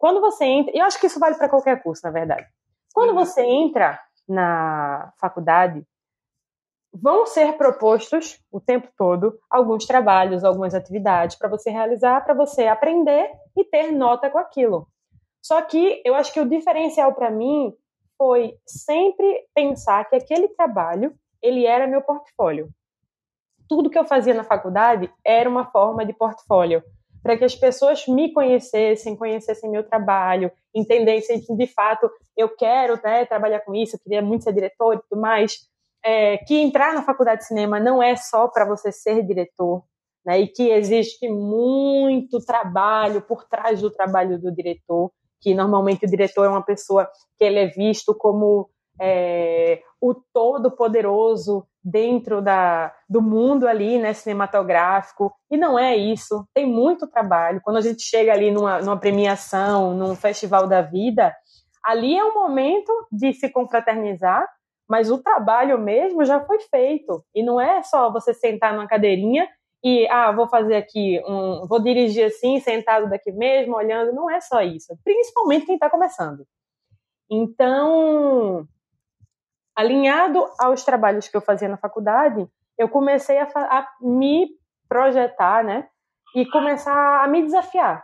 quando 0.05 0.21
você 0.21 0.45
entra, 0.45 0.77
e 0.77 0.81
eu 0.81 0.85
acho 0.85 1.01
que 1.01 1.07
isso 1.07 1.19
vale 1.19 1.35
para 1.35 1.49
qualquer 1.49 1.83
curso, 1.83 2.03
na 2.05 2.11
verdade. 2.11 2.47
Quando 2.93 3.15
uhum. 3.17 3.25
você 3.25 3.41
entra 3.41 3.99
na 4.29 5.11
faculdade, 5.19 5.83
vão 6.93 7.25
ser 7.25 7.57
propostos 7.57 8.39
o 8.53 8.61
tempo 8.61 8.87
todo 8.99 9.39
alguns 9.49 9.87
trabalhos, 9.87 10.45
algumas 10.45 10.75
atividades 10.75 11.39
para 11.39 11.49
você 11.49 11.71
realizar, 11.71 12.23
para 12.23 12.35
você 12.35 12.67
aprender 12.67 13.31
e 13.57 13.65
ter 13.65 13.93
nota 13.93 14.29
com 14.29 14.37
aquilo. 14.37 14.87
Só 15.43 15.63
que 15.63 16.03
eu 16.05 16.15
acho 16.15 16.35
que 16.35 16.41
o 16.41 16.47
diferencial 16.51 17.15
para 17.15 17.31
mim 17.31 17.73
foi 18.19 18.59
sempre 18.67 19.47
pensar 19.55 20.05
que 20.05 20.17
aquele 20.17 20.49
trabalho 20.49 21.15
ele 21.41 21.65
era 21.65 21.87
meu 21.87 22.03
portfólio. 22.03 22.69
Tudo 23.67 23.89
que 23.89 23.99
eu 23.99 24.05
fazia 24.05 24.35
na 24.35 24.45
faculdade 24.45 25.11
era 25.25 25.49
uma 25.49 25.65
forma 25.65 26.05
de 26.05 26.13
portfólio, 26.13 26.83
para 27.25 27.39
que 27.39 27.45
as 27.45 27.57
pessoas 27.57 28.07
me 28.07 28.35
conhecessem, 28.35 29.17
conhecessem 29.17 29.71
meu 29.71 29.83
trabalho, 29.83 30.53
entendessem 30.75 31.41
que 31.41 31.57
de 31.57 31.67
fato 31.67 32.11
eu 32.37 32.55
quero 32.55 33.01
né, 33.03 33.25
trabalhar 33.25 33.61
com 33.61 33.75
isso, 33.75 33.97
eu 33.97 34.01
queria 34.01 34.21
muito 34.21 34.45
ser 34.45 34.53
diretor 34.53 34.95
e 34.95 35.01
tudo 35.09 35.19
mais. 35.19 35.57
É, 36.05 36.37
que 36.37 36.55
entrar 36.61 36.93
na 36.93 37.03
faculdade 37.03 37.41
de 37.41 37.47
cinema 37.47 37.81
não 37.81 38.03
é 38.03 38.15
só 38.15 38.47
para 38.47 38.67
você 38.67 38.93
ser 38.93 39.23
diretor, 39.27 39.83
né, 40.23 40.39
e 40.39 40.49
que 40.49 40.71
existe 40.71 41.27
muito 41.27 42.45
trabalho 42.45 43.23
por 43.23 43.49
trás 43.49 43.81
do 43.81 43.91
trabalho 43.91 44.39
do 44.39 44.55
diretor 44.55 45.11
que 45.45 45.55
normalmente 45.55 46.07
o 46.07 46.09
diretor 46.09 46.47
é 46.47 46.49
uma 46.49 46.65
pessoa 46.65 47.07
que 47.37 47.45
ele 47.45 47.59
é 47.59 47.67
visto 47.67 48.15
como 48.15 48.71
é, 49.01 49.83
o 50.01 50.15
todo 50.15 50.71
poderoso 50.71 51.67
dentro 51.83 52.41
da, 52.41 52.95
do 53.09 53.21
mundo 53.21 53.69
ali, 53.69 53.99
né, 53.99 54.15
cinematográfico, 54.15 55.35
e 55.51 55.57
não 55.57 55.79
é 55.79 55.95
isso, 55.97 56.47
tem 56.55 56.67
muito 56.67 57.07
trabalho, 57.07 57.61
quando 57.63 57.77
a 57.77 57.83
gente 57.83 58.03
chega 58.03 58.33
ali 58.33 58.51
numa, 58.51 58.81
numa 58.81 58.99
premiação, 58.99 59.95
num 59.95 60.15
festival 60.15 60.67
da 60.67 60.81
vida, 60.81 61.35
ali 61.85 62.17
é 62.17 62.25
um 62.25 62.33
momento 62.33 62.91
de 63.13 63.35
se 63.35 63.51
confraternizar, 63.51 64.49
mas 64.89 65.11
o 65.11 65.23
trabalho 65.23 65.79
mesmo 65.79 66.25
já 66.25 66.41
foi 66.41 66.61
feito, 66.61 67.23
e 67.35 67.43
não 67.43 67.61
é 67.61 67.83
só 67.83 68.11
você 68.11 68.33
sentar 68.33 68.73
numa 68.73 68.89
cadeirinha 68.89 69.47
e 69.83 70.09
ah, 70.09 70.33
vou 70.33 70.49
fazer 70.49 70.77
aqui 70.77 71.23
um, 71.27 71.67
vou 71.67 71.79
dirigir 71.79 72.25
assim, 72.25 72.59
sentado 72.61 73.11
daqui 73.11 73.31
mesmo, 73.31 73.77
olhando, 73.77 74.15
não 74.15 74.31
é 74.31 74.41
só 74.41 74.63
isso, 74.63 74.97
principalmente 75.05 75.67
quem 75.67 75.75
está 75.75 75.91
começando. 75.91 76.47
Então, 77.31 78.67
alinhado 79.77 80.45
aos 80.59 80.85
trabalhos 80.85 81.29
que 81.29 81.37
eu 81.37 81.41
fazia 81.41 81.69
na 81.69 81.77
faculdade, 81.77 82.47
eu 82.79 82.89
comecei 82.89 83.39
a, 83.39 83.45
a 83.45 83.89
me 84.01 84.49
projetar, 84.89 85.65
né, 85.65 85.87
e 86.35 86.47
começar 86.47 87.25
a 87.25 87.29
me 87.29 87.43
desafiar. 87.43 88.03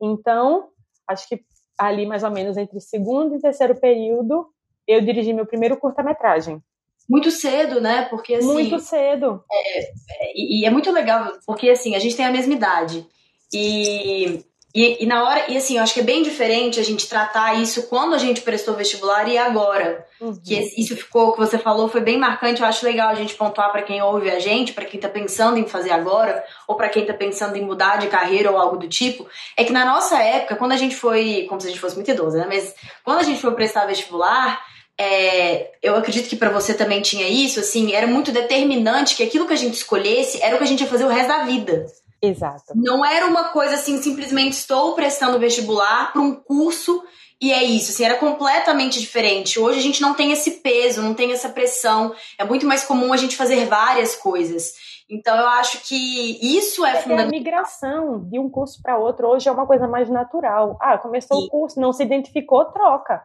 Então, 0.00 0.68
acho 1.08 1.28
que 1.28 1.40
ali 1.78 2.06
mais 2.06 2.22
ou 2.22 2.30
menos 2.30 2.56
entre 2.56 2.80
segundo 2.80 3.34
e 3.34 3.40
terceiro 3.40 3.74
período, 3.74 4.46
eu 4.86 5.00
dirigi 5.00 5.32
meu 5.32 5.46
primeiro 5.46 5.76
curta-metragem 5.76 6.62
muito 7.08 7.30
cedo, 7.30 7.80
né? 7.80 8.06
Porque 8.06 8.34
assim. 8.34 8.46
Muito 8.46 8.78
cedo. 8.78 9.44
É, 9.50 9.80
é, 9.80 10.32
e 10.34 10.64
é 10.64 10.70
muito 10.70 10.90
legal, 10.90 11.32
porque 11.46 11.70
assim, 11.70 11.94
a 11.94 11.98
gente 11.98 12.16
tem 12.16 12.24
a 12.24 12.30
mesma 12.30 12.54
idade. 12.54 13.06
E 13.52 14.44
E, 14.74 15.04
e, 15.04 15.06
na 15.06 15.22
hora, 15.24 15.44
e 15.48 15.56
assim, 15.56 15.76
eu 15.76 15.82
acho 15.82 15.92
que 15.92 16.00
é 16.00 16.02
bem 16.02 16.22
diferente 16.22 16.80
a 16.80 16.82
gente 16.82 17.06
tratar 17.06 17.60
isso 17.60 17.88
quando 17.88 18.14
a 18.14 18.18
gente 18.18 18.40
prestou 18.40 18.74
vestibular 18.74 19.28
e 19.28 19.36
agora. 19.36 20.06
Uhum. 20.18 20.40
Que 20.42 20.54
isso 20.78 20.96
ficou, 20.96 21.32
que 21.32 21.38
você 21.38 21.58
falou, 21.58 21.88
foi 21.88 22.00
bem 22.00 22.16
marcante. 22.16 22.62
Eu 22.62 22.66
acho 22.66 22.84
legal 22.84 23.10
a 23.10 23.14
gente 23.14 23.34
pontuar 23.34 23.70
para 23.70 23.82
quem 23.82 24.00
ouve 24.00 24.30
a 24.30 24.38
gente, 24.38 24.72
para 24.72 24.86
quem 24.86 24.98
tá 24.98 25.10
pensando 25.10 25.58
em 25.58 25.66
fazer 25.66 25.90
agora, 25.90 26.42
ou 26.66 26.74
para 26.74 26.88
quem 26.88 27.04
tá 27.04 27.12
pensando 27.12 27.56
em 27.56 27.62
mudar 27.62 27.98
de 27.98 28.06
carreira 28.06 28.50
ou 28.50 28.56
algo 28.56 28.78
do 28.78 28.88
tipo. 28.88 29.26
É 29.58 29.64
que 29.64 29.72
na 29.72 29.84
nossa 29.84 30.18
época, 30.22 30.56
quando 30.56 30.72
a 30.72 30.78
gente 30.78 30.96
foi, 30.96 31.44
como 31.50 31.60
se 31.60 31.66
a 31.66 31.70
gente 31.70 31.80
fosse 31.80 31.96
muito 31.96 32.10
idosa, 32.10 32.38
né? 32.38 32.46
Mas 32.48 32.74
quando 33.04 33.18
a 33.18 33.24
gente 33.24 33.42
foi 33.42 33.52
prestar 33.52 33.84
vestibular, 33.84 34.58
é, 34.98 35.70
eu 35.82 35.96
acredito 35.96 36.30
que 36.30 36.36
para 36.36 36.48
você 36.48 36.72
também 36.72 37.02
tinha 37.02 37.28
isso, 37.28 37.60
assim, 37.60 37.92
era 37.92 38.06
muito 38.06 38.32
determinante 38.32 39.16
que 39.16 39.22
aquilo 39.22 39.46
que 39.46 39.52
a 39.52 39.56
gente 39.56 39.74
escolhesse 39.74 40.40
era 40.42 40.54
o 40.54 40.58
que 40.58 40.64
a 40.64 40.66
gente 40.66 40.80
ia 40.80 40.86
fazer 40.86 41.04
o 41.04 41.08
resto 41.08 41.28
da 41.28 41.44
vida. 41.44 41.86
Exato. 42.22 42.72
Não 42.76 43.04
era 43.04 43.26
uma 43.26 43.48
coisa 43.48 43.74
assim, 43.74 44.00
simplesmente 44.00 44.52
estou 44.52 44.94
prestando 44.94 45.40
vestibular 45.40 46.12
para 46.12 46.22
um 46.22 46.34
curso 46.34 47.02
e 47.42 47.52
é 47.52 47.64
isso, 47.64 47.90
assim, 47.90 48.04
era 48.04 48.16
completamente 48.16 49.00
diferente. 49.00 49.58
Hoje 49.58 49.80
a 49.80 49.82
gente 49.82 50.00
não 50.00 50.14
tem 50.14 50.30
esse 50.30 50.60
peso, 50.60 51.02
não 51.02 51.12
tem 51.12 51.32
essa 51.32 51.48
pressão. 51.48 52.14
É 52.38 52.44
muito 52.44 52.64
mais 52.64 52.84
comum 52.84 53.12
a 53.12 53.16
gente 53.16 53.36
fazer 53.36 53.66
várias 53.66 54.14
coisas. 54.14 54.74
Então 55.10 55.36
eu 55.36 55.48
acho 55.48 55.82
que 55.86 56.38
isso 56.40 56.86
é, 56.86 56.92
é 56.92 56.96
fundamental. 57.02 57.26
A 57.26 57.30
migração 57.30 58.28
de 58.28 58.38
um 58.38 58.48
curso 58.48 58.80
para 58.80 58.96
outro 58.96 59.26
hoje 59.26 59.48
é 59.48 59.52
uma 59.52 59.66
coisa 59.66 59.88
mais 59.88 60.08
natural. 60.08 60.78
Ah, 60.80 60.96
começou 60.96 61.36
o 61.36 61.48
curso, 61.48 61.80
não 61.80 61.92
se 61.92 62.04
identificou, 62.04 62.66
troca. 62.66 63.24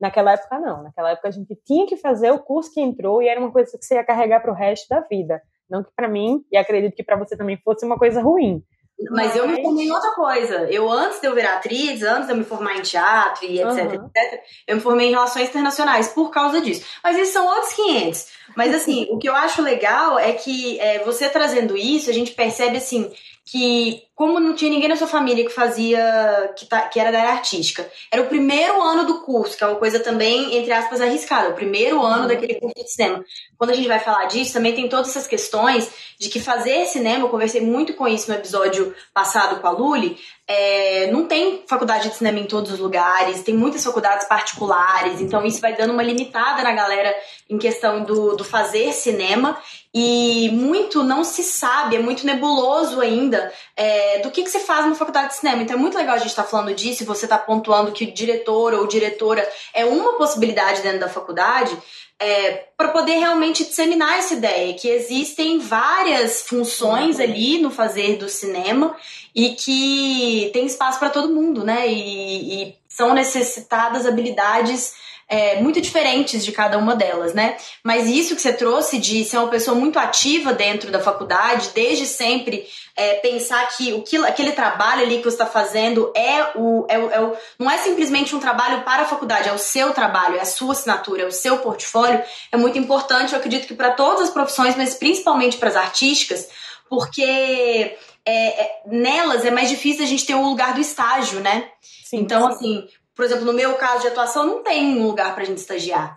Naquela 0.00 0.32
época 0.32 0.58
não. 0.58 0.82
Naquela 0.82 1.10
época 1.10 1.28
a 1.28 1.30
gente 1.30 1.54
tinha 1.66 1.86
que 1.86 1.98
fazer 1.98 2.30
o 2.30 2.38
curso 2.38 2.72
que 2.72 2.80
entrou 2.80 3.22
e 3.22 3.28
era 3.28 3.38
uma 3.38 3.52
coisa 3.52 3.76
que 3.76 3.84
você 3.84 3.96
ia 3.96 4.04
carregar 4.04 4.40
para 4.40 4.50
o 4.50 4.56
resto 4.56 4.88
da 4.88 5.00
vida. 5.00 5.42
Não 5.70 5.82
que 5.82 5.90
para 5.94 6.08
mim, 6.08 6.44
e 6.50 6.56
acredito 6.56 6.94
que 6.94 7.04
para 7.04 7.16
você 7.16 7.36
também 7.36 7.56
fosse 7.64 7.86
uma 7.86 7.96
coisa 7.96 8.20
ruim. 8.20 8.62
Mas, 9.08 9.34
eu 9.34 9.48
me 9.48 9.62
formei 9.62 9.86
em 9.86 9.90
outra 9.90 10.10
coisa. 10.12 10.70
Eu, 10.70 10.90
antes 10.90 11.20
de 11.20 11.26
eu 11.26 11.34
virar 11.34 11.54
atriz, 11.54 12.02
antes 12.02 12.26
de 12.26 12.32
eu 12.32 12.36
me 12.36 12.44
formar 12.44 12.76
em 12.76 12.82
teatro 12.82 13.46
e 13.46 13.60
etc, 13.60 13.94
uhum. 13.94 14.10
etc, 14.14 14.42
eu 14.66 14.76
me 14.76 14.82
formei 14.82 15.08
em 15.08 15.12
relações 15.12 15.48
internacionais 15.48 16.08
por 16.08 16.30
causa 16.30 16.60
disso. 16.60 16.84
Mas 17.02 17.16
esses 17.16 17.32
são 17.32 17.46
outros 17.46 17.72
500. 17.72 18.26
Mas, 18.54 18.74
assim, 18.74 19.06
o 19.10 19.18
que 19.18 19.28
eu 19.28 19.34
acho 19.34 19.62
legal 19.62 20.18
é 20.18 20.32
que 20.32 20.78
é, 20.80 20.98
você 20.98 21.30
trazendo 21.30 21.76
isso, 21.76 22.10
a 22.10 22.12
gente 22.12 22.32
percebe, 22.32 22.76
assim, 22.76 23.10
que 23.44 24.02
como 24.20 24.38
não 24.38 24.52
tinha 24.52 24.70
ninguém 24.70 24.90
na 24.90 24.96
sua 24.96 25.06
família 25.06 25.46
que 25.46 25.50
fazia 25.50 26.52
que, 26.54 26.66
tá, 26.66 26.82
que 26.82 27.00
era 27.00 27.10
da 27.10 27.20
área 27.20 27.32
artística, 27.32 27.90
era 28.12 28.20
o 28.20 28.26
primeiro 28.26 28.78
ano 28.82 29.06
do 29.06 29.22
curso, 29.22 29.56
que 29.56 29.64
é 29.64 29.66
uma 29.66 29.78
coisa 29.78 29.98
também 29.98 30.58
entre 30.58 30.70
aspas 30.70 31.00
arriscada, 31.00 31.48
o 31.48 31.54
primeiro 31.54 32.04
ano 32.04 32.28
daquele 32.28 32.60
curso 32.60 32.84
de 32.84 32.92
cinema. 32.92 33.24
Quando 33.56 33.70
a 33.70 33.74
gente 33.74 33.88
vai 33.88 33.98
falar 33.98 34.26
disso, 34.26 34.52
também 34.52 34.74
tem 34.74 34.90
todas 34.90 35.08
essas 35.08 35.26
questões 35.26 35.90
de 36.18 36.28
que 36.28 36.38
fazer 36.38 36.84
cinema, 36.84 37.24
eu 37.24 37.30
conversei 37.30 37.62
muito 37.62 37.94
com 37.94 38.06
isso 38.06 38.30
no 38.30 38.36
episódio 38.36 38.94
passado 39.14 39.58
com 39.58 39.66
a 39.66 39.70
Luli, 39.70 40.18
é, 40.46 41.10
não 41.12 41.26
tem 41.26 41.62
faculdade 41.66 42.10
de 42.10 42.16
cinema 42.16 42.40
em 42.40 42.46
todos 42.46 42.72
os 42.72 42.78
lugares, 42.78 43.42
tem 43.42 43.54
muitas 43.54 43.84
faculdades 43.84 44.26
particulares, 44.28 45.20
então 45.20 45.46
isso 45.46 45.60
vai 45.62 45.74
dando 45.76 45.92
uma 45.92 46.02
limitada 46.02 46.62
na 46.62 46.72
galera 46.72 47.14
em 47.48 47.56
questão 47.56 48.02
do, 48.02 48.36
do 48.36 48.44
fazer 48.44 48.92
cinema. 48.92 49.56
E 49.92 50.48
muito 50.52 51.02
não 51.02 51.24
se 51.24 51.42
sabe, 51.42 51.96
é 51.96 51.98
muito 51.98 52.24
nebuloso 52.24 53.00
ainda 53.00 53.52
é, 53.76 54.09
do 54.18 54.30
que, 54.30 54.42
que 54.42 54.50
se 54.50 54.60
faz 54.60 54.86
na 54.86 54.94
faculdade 54.94 55.28
de 55.28 55.36
cinema. 55.36 55.62
Então 55.62 55.76
é 55.76 55.78
muito 55.78 55.96
legal 55.96 56.16
a 56.16 56.18
gente 56.18 56.28
estar 56.28 56.42
tá 56.42 56.48
falando 56.48 56.74
disso 56.74 57.02
e 57.02 57.06
você 57.06 57.26
está 57.26 57.38
pontuando 57.38 57.92
que 57.92 58.04
o 58.04 58.12
diretor 58.12 58.74
ou 58.74 58.86
diretora 58.86 59.48
é 59.72 59.84
uma 59.84 60.14
possibilidade 60.18 60.82
dentro 60.82 61.00
da 61.00 61.08
faculdade. 61.08 61.76
É, 62.22 62.66
para 62.76 62.88
poder 62.88 63.14
realmente 63.14 63.64
disseminar 63.64 64.18
essa 64.18 64.34
ideia 64.34 64.74
que 64.74 64.86
existem 64.86 65.58
várias 65.58 66.42
funções 66.42 67.16
uhum. 67.16 67.22
ali 67.22 67.58
no 67.58 67.70
fazer 67.70 68.18
do 68.18 68.28
cinema 68.28 68.94
e 69.34 69.54
que 69.54 70.50
tem 70.52 70.66
espaço 70.66 70.98
para 70.98 71.08
todo 71.08 71.32
mundo, 71.34 71.64
né? 71.64 71.88
E, 71.88 72.62
e 72.62 72.76
são 72.86 73.14
necessitadas 73.14 74.04
habilidades 74.04 74.92
é, 75.30 75.60
muito 75.62 75.80
diferentes 75.80 76.44
de 76.44 76.50
cada 76.50 76.76
uma 76.76 76.96
delas, 76.96 77.32
né? 77.32 77.56
Mas 77.84 78.08
isso 78.08 78.34
que 78.34 78.42
você 78.42 78.52
trouxe 78.52 78.98
de 78.98 79.24
ser 79.24 79.38
uma 79.38 79.46
pessoa 79.46 79.78
muito 79.78 79.96
ativa 79.96 80.52
dentro 80.52 80.90
da 80.90 80.98
faculdade, 80.98 81.70
desde 81.72 82.04
sempre 82.04 82.66
é, 83.00 83.14
pensar 83.14 83.66
que 83.68 83.94
o 83.94 84.02
que, 84.02 84.18
aquele 84.18 84.52
trabalho 84.52 85.02
ali 85.02 85.16
que 85.16 85.24
você 85.24 85.30
está 85.30 85.46
fazendo 85.46 86.12
é 86.14 86.50
o, 86.54 86.84
é, 86.86 86.98
o, 86.98 87.10
é 87.10 87.20
o, 87.22 87.34
não 87.58 87.70
é 87.70 87.78
simplesmente 87.78 88.36
um 88.36 88.38
trabalho 88.38 88.82
para 88.82 89.04
a 89.04 89.06
faculdade, 89.06 89.48
é 89.48 89.52
o 89.54 89.58
seu 89.58 89.94
trabalho, 89.94 90.36
é 90.36 90.40
a 90.40 90.44
sua 90.44 90.72
assinatura, 90.72 91.22
é 91.22 91.26
o 91.26 91.32
seu 91.32 91.56
portfólio, 91.60 92.22
é 92.52 92.58
muito 92.58 92.78
importante. 92.78 93.32
Eu 93.32 93.38
acredito 93.38 93.66
que 93.66 93.72
para 93.72 93.92
todas 93.92 94.24
as 94.24 94.30
profissões, 94.30 94.76
mas 94.76 94.92
principalmente 94.92 95.56
para 95.56 95.70
as 95.70 95.76
artísticas, 95.76 96.50
porque 96.90 97.96
é, 98.26 98.62
é, 98.62 98.82
nelas 98.84 99.46
é 99.46 99.50
mais 99.50 99.70
difícil 99.70 100.04
a 100.04 100.06
gente 100.08 100.26
ter 100.26 100.34
o 100.34 100.44
lugar 100.44 100.74
do 100.74 100.80
estágio, 100.80 101.40
né? 101.40 101.70
Sim, 102.04 102.18
então, 102.18 102.48
sim. 102.48 102.54
assim, 102.54 102.88
por 103.14 103.24
exemplo, 103.24 103.46
no 103.46 103.54
meu 103.54 103.76
caso 103.76 104.02
de 104.02 104.08
atuação, 104.08 104.46
não 104.46 104.62
tem 104.62 104.98
um 104.98 105.06
lugar 105.06 105.32
para 105.32 105.44
a 105.44 105.46
gente 105.46 105.58
estagiar. 105.58 106.16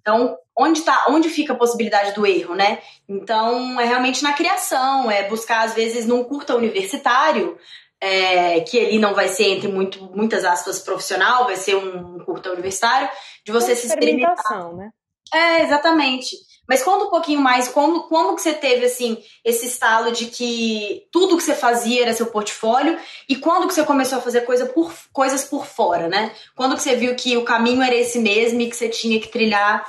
Então, 0.00 0.36
onde 0.58 0.82
tá, 0.82 1.06
onde 1.08 1.28
fica 1.28 1.52
a 1.52 1.56
possibilidade 1.56 2.12
do 2.14 2.26
erro, 2.26 2.54
né? 2.54 2.78
Então, 3.08 3.80
é 3.80 3.84
realmente 3.84 4.22
na 4.22 4.32
criação, 4.32 5.10
é 5.10 5.28
buscar, 5.28 5.64
às 5.64 5.74
vezes, 5.74 6.06
num 6.06 6.24
curta 6.24 6.54
universitário, 6.54 7.58
é, 8.00 8.60
que 8.60 8.76
ele 8.76 8.98
não 8.98 9.14
vai 9.14 9.28
ser, 9.28 9.44
entre 9.44 9.68
muito, 9.68 10.02
muitas 10.14 10.44
aspas, 10.44 10.80
profissional, 10.80 11.44
vai 11.44 11.56
ser 11.56 11.76
um 11.76 12.18
curta 12.24 12.50
universitário, 12.50 13.08
de 13.44 13.52
você 13.52 13.76
se 13.76 13.86
experimentar. 13.86 14.72
Né? 14.74 14.90
É, 15.32 15.62
exatamente. 15.62 16.36
Mas 16.70 16.84
conta 16.84 17.06
um 17.06 17.10
pouquinho 17.10 17.40
mais, 17.40 17.66
como, 17.66 18.04
como 18.04 18.36
que 18.36 18.42
você 18.42 18.54
teve, 18.54 18.86
assim, 18.86 19.18
esse 19.44 19.66
estalo 19.66 20.12
de 20.12 20.26
que 20.26 21.04
tudo 21.10 21.36
que 21.36 21.42
você 21.42 21.52
fazia 21.52 22.02
era 22.02 22.12
seu 22.12 22.26
portfólio 22.26 22.96
e 23.28 23.34
quando 23.34 23.66
que 23.66 23.74
você 23.74 23.84
começou 23.84 24.18
a 24.18 24.22
fazer 24.22 24.42
coisa 24.42 24.66
por, 24.66 24.94
coisas 25.12 25.44
por 25.44 25.66
fora, 25.66 26.06
né? 26.06 26.30
Quando 26.54 26.76
que 26.76 26.82
você 26.82 26.94
viu 26.94 27.16
que 27.16 27.36
o 27.36 27.44
caminho 27.44 27.82
era 27.82 27.96
esse 27.96 28.20
mesmo 28.20 28.60
e 28.60 28.70
que 28.70 28.76
você 28.76 28.88
tinha 28.88 29.20
que 29.20 29.26
trilhar 29.26 29.84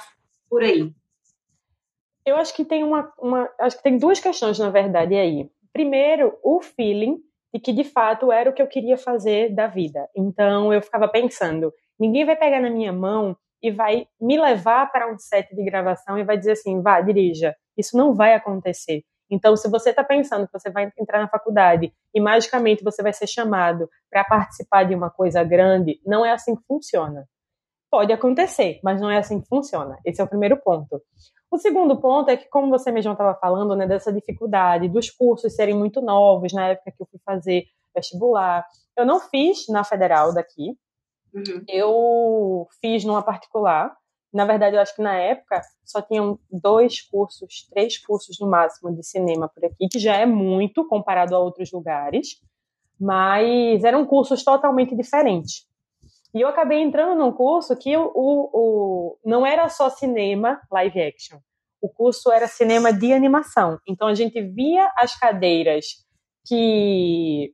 por 0.49 0.63
aí? 0.63 0.91
Eu 2.25 2.37
acho 2.37 2.51
que 2.55 2.65
tem 2.65 2.83
uma, 2.83 3.13
uma 3.19 3.47
acho 3.59 3.77
que 3.77 3.83
tem 3.83 3.99
duas 3.99 4.19
questões, 4.19 4.57
na 4.57 4.71
verdade, 4.71 5.13
aí. 5.13 5.47
Primeiro, 5.71 6.35
o 6.41 6.63
feeling 6.63 7.19
de 7.53 7.59
que 7.59 7.73
de 7.73 7.83
fato 7.83 8.31
era 8.31 8.49
o 8.49 8.53
que 8.53 8.61
eu 8.61 8.67
queria 8.67 8.97
fazer 8.97 9.53
da 9.53 9.67
vida. 9.67 10.09
Então 10.17 10.73
eu 10.73 10.81
ficava 10.81 11.07
pensando, 11.07 11.71
ninguém 11.99 12.25
vai 12.25 12.35
pegar 12.35 12.59
na 12.59 12.71
minha 12.71 12.91
mão 12.91 13.37
e 13.61 13.71
vai 13.71 14.07
me 14.19 14.39
levar 14.39 14.91
para 14.91 15.11
um 15.11 15.17
set 15.17 15.55
de 15.55 15.63
gravação 15.63 16.17
e 16.17 16.23
vai 16.23 16.37
dizer 16.37 16.53
assim, 16.53 16.81
vá, 16.81 16.99
dirija. 17.01 17.55
Isso 17.77 17.97
não 17.97 18.13
vai 18.13 18.33
acontecer. 18.33 19.03
Então, 19.29 19.55
se 19.55 19.69
você 19.69 19.91
está 19.91 20.03
pensando 20.03 20.45
que 20.45 20.53
você 20.53 20.69
vai 20.69 20.91
entrar 20.99 21.19
na 21.19 21.27
faculdade 21.27 21.93
e 22.13 22.19
magicamente 22.19 22.83
você 22.83 23.01
vai 23.01 23.13
ser 23.13 23.27
chamado 23.27 23.89
para 24.09 24.25
participar 24.25 24.83
de 24.83 24.93
uma 24.93 25.09
coisa 25.09 25.41
grande, 25.43 26.01
não 26.05 26.25
é 26.25 26.31
assim 26.31 26.53
que 26.55 26.63
funciona. 26.67 27.25
Pode 27.89 28.11
acontecer, 28.11 28.79
mas 28.83 28.99
não 28.99 29.09
é 29.09 29.17
assim 29.17 29.39
que 29.39 29.47
funciona. 29.47 29.97
Esse 30.05 30.19
é 30.21 30.23
o 30.23 30.27
primeiro 30.27 30.57
ponto. 30.57 31.01
O 31.49 31.57
segundo 31.57 31.99
ponto 31.99 32.29
é 32.29 32.37
que, 32.37 32.47
como 32.49 32.69
você 32.69 32.91
mesmo 32.91 33.11
estava 33.13 33.33
falando, 33.35 33.75
né, 33.75 33.87
dessa 33.87 34.11
dificuldade 34.11 34.89
dos 34.89 35.09
cursos 35.09 35.55
serem 35.55 35.75
muito 35.75 36.01
novos 36.01 36.53
na 36.53 36.69
época 36.69 36.91
que 36.91 37.01
eu 37.01 37.07
fui 37.09 37.19
fazer 37.25 37.65
vestibular, 37.93 38.65
eu 38.97 39.05
não 39.05 39.19
fiz 39.19 39.67
na 39.67 39.83
federal 39.83 40.33
daqui, 40.33 40.77
Uhum. 41.33 41.63
Eu 41.67 42.67
fiz 42.81 43.03
numa 43.03 43.21
particular. 43.21 43.95
Na 44.33 44.45
verdade, 44.45 44.75
eu 44.75 44.81
acho 44.81 44.95
que 44.95 45.01
na 45.01 45.15
época 45.15 45.61
só 45.83 46.01
tinham 46.01 46.39
dois 46.49 47.01
cursos, 47.01 47.67
três 47.69 47.97
cursos 47.97 48.39
no 48.39 48.49
máximo 48.49 48.93
de 48.95 49.05
cinema 49.05 49.49
por 49.49 49.65
aqui, 49.65 49.87
que 49.89 49.99
já 49.99 50.15
é 50.15 50.25
muito 50.25 50.87
comparado 50.87 51.35
a 51.35 51.39
outros 51.39 51.71
lugares, 51.71 52.41
mas 52.99 53.83
eram 53.83 54.05
cursos 54.05 54.43
totalmente 54.43 54.95
diferentes. 54.95 55.65
E 56.33 56.39
eu 56.39 56.47
acabei 56.47 56.81
entrando 56.81 57.17
num 57.17 57.31
curso 57.31 57.75
que 57.75 57.95
o, 57.97 58.09
o, 58.15 58.49
o, 58.53 59.17
não 59.25 59.45
era 59.45 59.67
só 59.67 59.89
cinema 59.89 60.61
live 60.71 61.01
action. 61.01 61.39
O 61.81 61.89
curso 61.89 62.31
era 62.31 62.47
cinema 62.47 62.93
de 62.93 63.11
animação. 63.11 63.79
Então 63.87 64.07
a 64.07 64.13
gente 64.13 64.41
via 64.41 64.89
as 64.95 65.17
cadeiras 65.17 66.05
que 66.47 67.53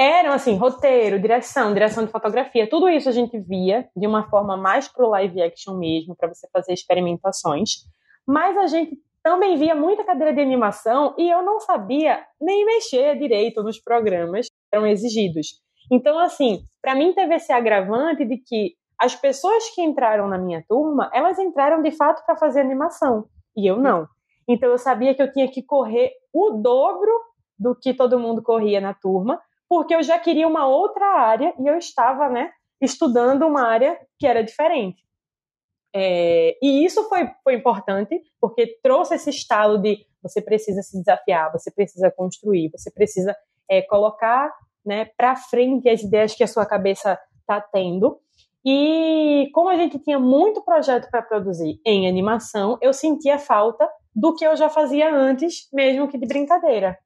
eram 0.00 0.32
assim, 0.32 0.56
roteiro, 0.56 1.20
direção, 1.20 1.74
direção 1.74 2.06
de 2.06 2.10
fotografia, 2.10 2.66
tudo 2.66 2.88
isso 2.88 3.06
a 3.10 3.12
gente 3.12 3.38
via 3.38 3.86
de 3.94 4.06
uma 4.06 4.26
forma 4.30 4.56
mais 4.56 4.88
pro 4.88 5.10
live 5.10 5.42
action 5.42 5.76
mesmo, 5.76 6.16
para 6.16 6.32
você 6.32 6.48
fazer 6.50 6.72
experimentações. 6.72 7.84
Mas 8.26 8.56
a 8.56 8.66
gente 8.66 8.96
também 9.22 9.58
via 9.58 9.74
muita 9.74 10.02
cadeira 10.02 10.32
de 10.32 10.40
animação 10.40 11.14
e 11.18 11.28
eu 11.28 11.42
não 11.42 11.60
sabia 11.60 12.24
nem 12.40 12.64
mexer 12.64 13.18
direito 13.18 13.62
nos 13.62 13.78
programas 13.78 14.46
que 14.46 14.54
eram 14.72 14.86
exigidos. 14.86 15.60
Então, 15.92 16.18
assim, 16.18 16.62
para 16.80 16.94
mim 16.94 17.12
teve 17.12 17.34
esse 17.34 17.52
agravante 17.52 18.24
de 18.24 18.38
que 18.38 18.76
as 18.98 19.14
pessoas 19.14 19.68
que 19.74 19.82
entraram 19.82 20.26
na 20.28 20.38
minha 20.38 20.64
turma, 20.66 21.10
elas 21.12 21.38
entraram 21.38 21.82
de 21.82 21.90
fato 21.90 22.24
para 22.24 22.38
fazer 22.38 22.60
animação 22.60 23.26
e 23.54 23.70
eu 23.70 23.76
não. 23.76 24.08
Então 24.48 24.70
eu 24.70 24.78
sabia 24.78 25.14
que 25.14 25.20
eu 25.20 25.30
tinha 25.30 25.48
que 25.50 25.62
correr 25.62 26.10
o 26.32 26.52
dobro 26.52 27.10
do 27.58 27.76
que 27.78 27.92
todo 27.92 28.18
mundo 28.18 28.42
corria 28.42 28.80
na 28.80 28.94
turma 28.94 29.38
porque 29.70 29.94
eu 29.94 30.02
já 30.02 30.18
queria 30.18 30.48
uma 30.48 30.66
outra 30.66 31.06
área 31.20 31.54
e 31.56 31.64
eu 31.64 31.78
estava, 31.78 32.28
né, 32.28 32.50
estudando 32.82 33.46
uma 33.46 33.62
área 33.62 33.96
que 34.18 34.26
era 34.26 34.42
diferente. 34.42 35.00
É, 35.94 36.56
e 36.60 36.84
isso 36.84 37.08
foi, 37.08 37.30
foi 37.44 37.54
importante, 37.54 38.20
porque 38.40 38.78
trouxe 38.82 39.14
esse 39.14 39.30
estalo 39.30 39.78
de 39.78 40.04
você 40.20 40.42
precisa 40.42 40.82
se 40.82 40.98
desafiar, 40.98 41.52
você 41.52 41.70
precisa 41.70 42.10
construir, 42.10 42.70
você 42.70 42.90
precisa 42.90 43.34
é, 43.70 43.80
colocar 43.80 44.52
né, 44.84 45.06
para 45.16 45.36
frente 45.36 45.88
as 45.88 46.02
ideias 46.02 46.34
que 46.34 46.42
a 46.42 46.48
sua 46.48 46.66
cabeça 46.66 47.16
está 47.40 47.60
tendo. 47.60 48.18
E 48.64 49.48
como 49.54 49.68
a 49.68 49.76
gente 49.76 50.00
tinha 50.00 50.18
muito 50.18 50.62
projeto 50.62 51.08
para 51.10 51.22
produzir 51.22 51.80
em 51.86 52.08
animação, 52.08 52.76
eu 52.82 52.92
sentia 52.92 53.38
falta 53.38 53.88
do 54.14 54.34
que 54.34 54.44
eu 54.44 54.56
já 54.56 54.68
fazia 54.68 55.14
antes, 55.14 55.68
mesmo 55.72 56.08
que 56.08 56.18
de 56.18 56.26
brincadeira. 56.26 56.98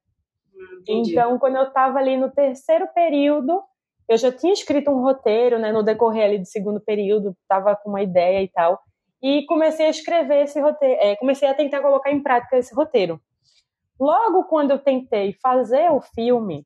Então, 0.87 1.37
quando 1.39 1.55
eu 1.55 1.63
estava 1.63 1.99
ali 1.99 2.17
no 2.17 2.31
terceiro 2.31 2.87
período, 2.93 3.61
eu 4.07 4.17
já 4.17 4.31
tinha 4.31 4.53
escrito 4.53 4.91
um 4.91 5.01
roteiro, 5.01 5.57
né, 5.57 5.71
no 5.71 5.83
decorrer 5.83 6.25
ali 6.25 6.39
do 6.39 6.45
segundo 6.45 6.79
período, 6.79 7.35
estava 7.41 7.75
com 7.75 7.89
uma 7.89 8.03
ideia 8.03 8.43
e 8.43 8.47
tal, 8.47 8.79
e 9.21 9.45
comecei 9.45 9.87
a 9.87 9.89
escrever 9.89 10.43
esse 10.43 10.59
roteiro, 10.59 10.99
é, 11.01 11.15
comecei 11.15 11.47
a 11.47 11.53
tentar 11.53 11.81
colocar 11.81 12.11
em 12.11 12.21
prática 12.21 12.57
esse 12.57 12.73
roteiro. 12.75 13.19
Logo 13.99 14.43
quando 14.43 14.71
eu 14.71 14.79
tentei 14.79 15.33
fazer 15.41 15.89
o 15.89 16.01
filme, 16.01 16.65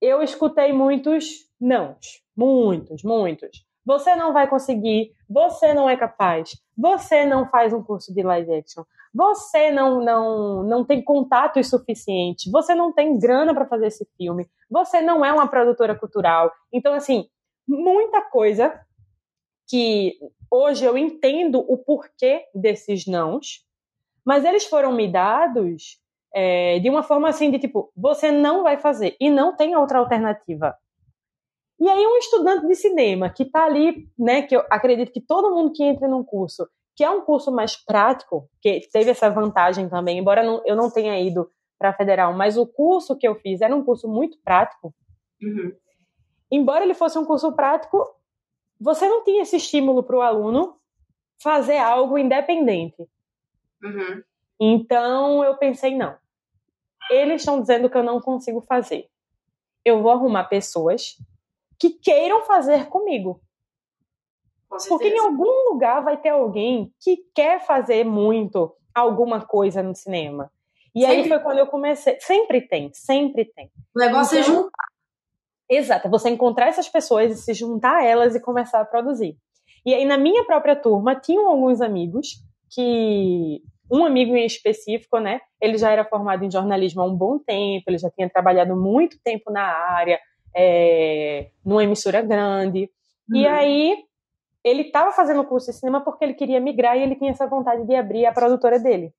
eu 0.00 0.22
escutei 0.22 0.72
muitos 0.72 1.48
nãos, 1.60 2.22
muitos, 2.36 3.04
muitos. 3.04 3.64
Você 3.84 4.16
não 4.16 4.32
vai 4.32 4.48
conseguir, 4.48 5.12
você 5.28 5.74
não 5.74 5.88
é 5.88 5.96
capaz, 5.96 6.50
você 6.76 7.24
não 7.24 7.48
faz 7.48 7.72
um 7.72 7.82
curso 7.82 8.12
de 8.12 8.22
live 8.22 8.54
action, 8.54 8.82
você 9.14 9.70
não 9.70 10.02
não 10.02 10.62
não 10.62 10.84
tem 10.84 11.02
contato 11.02 11.62
suficiente, 11.62 12.50
você 12.50 12.74
não 12.74 12.92
tem 12.92 13.18
grana 13.18 13.54
para 13.54 13.66
fazer 13.66 13.86
esse 13.88 14.08
filme, 14.16 14.48
você 14.70 15.00
não 15.00 15.24
é 15.24 15.32
uma 15.32 15.48
produtora 15.48 15.94
cultural. 15.94 16.50
Então 16.72 16.94
assim, 16.94 17.28
muita 17.66 18.22
coisa 18.22 18.72
que 19.68 20.18
hoje 20.50 20.84
eu 20.84 20.96
entendo 20.98 21.64
o 21.66 21.78
porquê 21.78 22.44
desses 22.54 23.06
nãos, 23.06 23.64
mas 24.24 24.44
eles 24.44 24.64
foram 24.64 24.92
me 24.92 25.10
dados 25.10 26.00
é, 26.34 26.78
de 26.78 26.88
uma 26.88 27.02
forma 27.02 27.28
assim 27.28 27.50
de 27.50 27.58
tipo, 27.58 27.92
você 27.96 28.30
não 28.30 28.62
vai 28.62 28.78
fazer 28.78 29.16
e 29.20 29.30
não 29.30 29.54
tem 29.56 29.76
outra 29.76 29.98
alternativa. 29.98 30.76
E 31.78 31.88
aí 31.88 32.06
um 32.06 32.16
estudante 32.16 32.66
de 32.66 32.74
cinema 32.74 33.28
que 33.28 33.42
está 33.42 33.64
ali, 33.64 34.08
né, 34.18 34.42
que 34.42 34.54
eu 34.54 34.64
acredito 34.70 35.12
que 35.12 35.20
todo 35.20 35.54
mundo 35.54 35.72
que 35.72 35.82
entra 35.82 36.06
num 36.06 36.22
curso, 36.22 36.68
que 37.02 37.06
é 37.06 37.10
um 37.10 37.22
curso 37.22 37.50
mais 37.50 37.74
prático, 37.74 38.48
que 38.60 38.88
teve 38.92 39.10
essa 39.10 39.28
vantagem 39.28 39.88
também, 39.88 40.18
embora 40.18 40.44
não, 40.44 40.62
eu 40.64 40.76
não 40.76 40.88
tenha 40.88 41.18
ido 41.18 41.50
para 41.76 41.88
a 41.88 41.92
federal, 41.92 42.32
mas 42.32 42.56
o 42.56 42.64
curso 42.64 43.18
que 43.18 43.26
eu 43.26 43.34
fiz 43.34 43.60
era 43.60 43.74
um 43.74 43.84
curso 43.84 44.06
muito 44.06 44.38
prático. 44.44 44.94
Uhum. 45.42 45.72
Embora 46.48 46.84
ele 46.84 46.94
fosse 46.94 47.18
um 47.18 47.24
curso 47.24 47.50
prático, 47.56 48.06
você 48.80 49.08
não 49.08 49.24
tinha 49.24 49.42
esse 49.42 49.56
estímulo 49.56 50.04
para 50.04 50.16
o 50.16 50.20
aluno 50.20 50.76
fazer 51.42 51.76
algo 51.78 52.16
independente. 52.16 53.02
Uhum. 53.82 54.22
Então 54.60 55.42
eu 55.42 55.56
pensei, 55.56 55.96
não, 55.96 56.16
eles 57.10 57.40
estão 57.40 57.60
dizendo 57.60 57.90
que 57.90 57.98
eu 57.98 58.04
não 58.04 58.20
consigo 58.20 58.60
fazer. 58.60 59.08
Eu 59.84 60.00
vou 60.00 60.12
arrumar 60.12 60.44
pessoas 60.44 61.16
que 61.80 61.90
queiram 61.90 62.44
fazer 62.44 62.86
comigo. 62.86 63.42
Porque 64.88 65.08
em 65.08 65.18
algum 65.18 65.70
lugar 65.70 66.02
vai 66.02 66.16
ter 66.16 66.30
alguém 66.30 66.92
que 67.00 67.18
quer 67.34 67.60
fazer 67.60 68.04
muito 68.04 68.74
alguma 68.94 69.40
coisa 69.40 69.82
no 69.82 69.94
cinema. 69.94 70.50
E 70.94 71.00
sempre. 71.00 71.16
aí 71.16 71.28
foi 71.28 71.38
quando 71.40 71.58
eu 71.58 71.66
comecei. 71.66 72.18
Sempre 72.20 72.60
tem, 72.60 72.90
sempre 72.92 73.44
tem. 73.44 73.70
O 73.94 73.98
negócio 73.98 74.36
é 74.36 74.40
então, 74.40 74.52
é 74.52 74.56
juntar. 74.56 74.92
Exato, 75.68 76.10
você 76.10 76.28
encontrar 76.28 76.68
essas 76.68 76.88
pessoas 76.88 77.32
e 77.32 77.42
se 77.42 77.54
juntar 77.54 77.98
a 77.98 78.04
elas 78.04 78.34
e 78.34 78.40
começar 78.40 78.80
a 78.80 78.84
produzir. 78.84 79.38
E 79.86 79.94
aí, 79.94 80.04
na 80.04 80.18
minha 80.18 80.44
própria 80.44 80.76
turma, 80.76 81.16
tinham 81.16 81.48
alguns 81.48 81.80
amigos 81.80 82.42
que 82.70 83.62
um 83.90 84.04
amigo 84.04 84.36
em 84.36 84.46
específico, 84.46 85.18
né? 85.18 85.40
Ele 85.60 85.76
já 85.76 85.90
era 85.90 86.04
formado 86.04 86.44
em 86.44 86.50
jornalismo 86.50 87.02
há 87.02 87.06
um 87.06 87.14
bom 87.14 87.38
tempo, 87.38 87.84
ele 87.88 87.98
já 87.98 88.10
tinha 88.10 88.28
trabalhado 88.28 88.76
muito 88.76 89.18
tempo 89.22 89.50
na 89.50 89.62
área, 89.62 90.18
é, 90.54 91.50
numa 91.64 91.84
emissora 91.84 92.22
grande. 92.22 92.90
Uhum. 93.30 93.36
E 93.36 93.46
aí 93.46 93.96
ele 94.64 94.82
estava 94.82 95.12
fazendo 95.12 95.44
curso 95.44 95.70
de 95.70 95.76
cinema 95.76 96.02
porque 96.02 96.24
ele 96.24 96.34
queria 96.34 96.60
migrar 96.60 96.96
e 96.96 97.02
ele 97.02 97.16
tinha 97.16 97.30
essa 97.30 97.46
vontade 97.46 97.84
de 97.86 97.94
abrir 97.94 98.26
a 98.26 98.32
produtora 98.32 98.78
dele. 98.78 99.12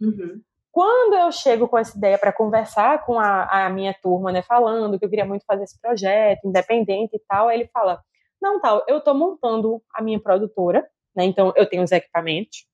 Uhum. 0.00 0.40
Quando 0.72 1.14
eu 1.14 1.32
chego 1.32 1.68
com 1.68 1.78
essa 1.78 1.96
ideia 1.96 2.18
para 2.18 2.32
conversar 2.32 3.04
com 3.06 3.18
a, 3.18 3.66
a, 3.66 3.70
minha 3.70 3.94
turma, 4.02 4.30
né, 4.30 4.42
falando 4.42 4.98
que 4.98 5.04
eu 5.04 5.08
queria 5.08 5.24
muito 5.24 5.44
fazer 5.46 5.64
esse 5.64 5.80
projeto 5.80 6.46
independente 6.46 7.16
e 7.16 7.20
tal, 7.26 7.50
ele 7.50 7.66
fala: 7.72 8.02
Não, 8.40 8.60
tal, 8.60 8.84
eu 8.86 8.98
estou 8.98 9.14
montando 9.14 9.80
a 9.94 10.02
minha 10.02 10.20
produtora, 10.20 10.86
né, 11.14 11.24
então 11.24 11.52
eu 11.56 11.66
tenho 11.66 11.82
os 11.82 11.92
equipamentos, 11.92 12.66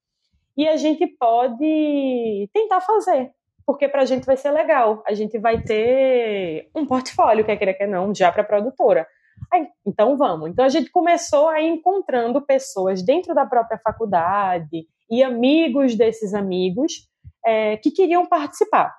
e 0.57 0.67
a 0.67 0.75
gente 0.75 1.07
pode 1.17 2.49
tentar 2.53 2.81
fazer, 2.81 3.31
porque 3.65 3.87
para 3.87 4.01
a 4.01 4.05
gente 4.05 4.25
vai 4.25 4.35
ser 4.35 4.51
legal. 4.51 5.01
A 5.07 5.13
gente 5.13 5.39
vai 5.39 5.61
ter 5.61 6.69
um 6.75 6.85
portfólio, 6.85 7.45
quer 7.45 7.55
queira, 7.57 7.73
quer 7.73 7.87
não, 7.87 8.13
já 8.13 8.31
para 8.31 8.41
a 8.41 8.45
produtora. 8.45 9.07
Aí, 9.51 9.67
então 9.85 10.17
vamos. 10.17 10.49
Então 10.49 10.65
a 10.65 10.69
gente 10.69 10.89
começou 10.89 11.47
a 11.47 11.61
ir 11.61 11.67
encontrando 11.67 12.41
pessoas 12.41 13.01
dentro 13.01 13.33
da 13.35 13.45
própria 13.45 13.77
faculdade 13.77 14.87
e 15.09 15.23
amigos 15.23 15.95
desses 15.95 16.33
amigos 16.33 17.07
é, 17.45 17.77
que 17.77 17.91
queriam 17.91 18.25
participar. 18.25 18.95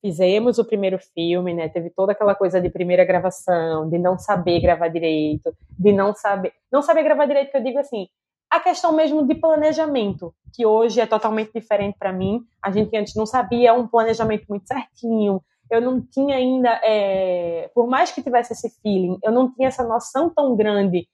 Fizemos 0.00 0.58
o 0.58 0.64
primeiro 0.64 0.98
filme, 0.98 1.54
né? 1.54 1.68
Teve 1.68 1.88
toda 1.90 2.12
aquela 2.12 2.34
coisa 2.34 2.60
de 2.60 2.68
primeira 2.68 3.04
gravação, 3.04 3.88
de 3.88 3.98
não 3.98 4.18
saber 4.18 4.60
gravar 4.60 4.88
direito, 4.88 5.54
de 5.78 5.92
não 5.92 6.12
saber, 6.12 6.52
não 6.70 6.82
saber 6.82 7.04
gravar 7.04 7.26
direito, 7.26 7.52
que 7.52 7.56
eu 7.56 7.62
digo 7.62 7.78
assim, 7.78 8.08
a 8.50 8.60
questão 8.60 8.92
mesmo 8.92 9.26
de 9.26 9.34
planejamento, 9.34 10.34
que 10.52 10.66
hoje 10.66 11.00
é 11.00 11.06
totalmente 11.06 11.52
diferente 11.54 11.96
para 11.98 12.12
mim. 12.12 12.44
A 12.60 12.70
gente 12.70 12.94
antes 12.96 13.14
não 13.14 13.24
sabia 13.24 13.72
um 13.72 13.86
planejamento 13.86 14.44
muito 14.46 14.66
certinho. 14.66 15.42
Eu 15.74 15.80
não 15.80 16.00
tinha 16.00 16.36
ainda, 16.36 16.68
é... 16.84 17.70
por 17.74 17.86
mais 17.86 18.12
que 18.12 18.22
tivesse 18.22 18.52
esse 18.52 18.70
feeling, 18.80 19.18
eu 19.22 19.32
não 19.32 19.52
tinha 19.52 19.68
essa 19.68 19.84
noção 19.84 20.30
tão 20.30 20.54
grande 20.54 21.08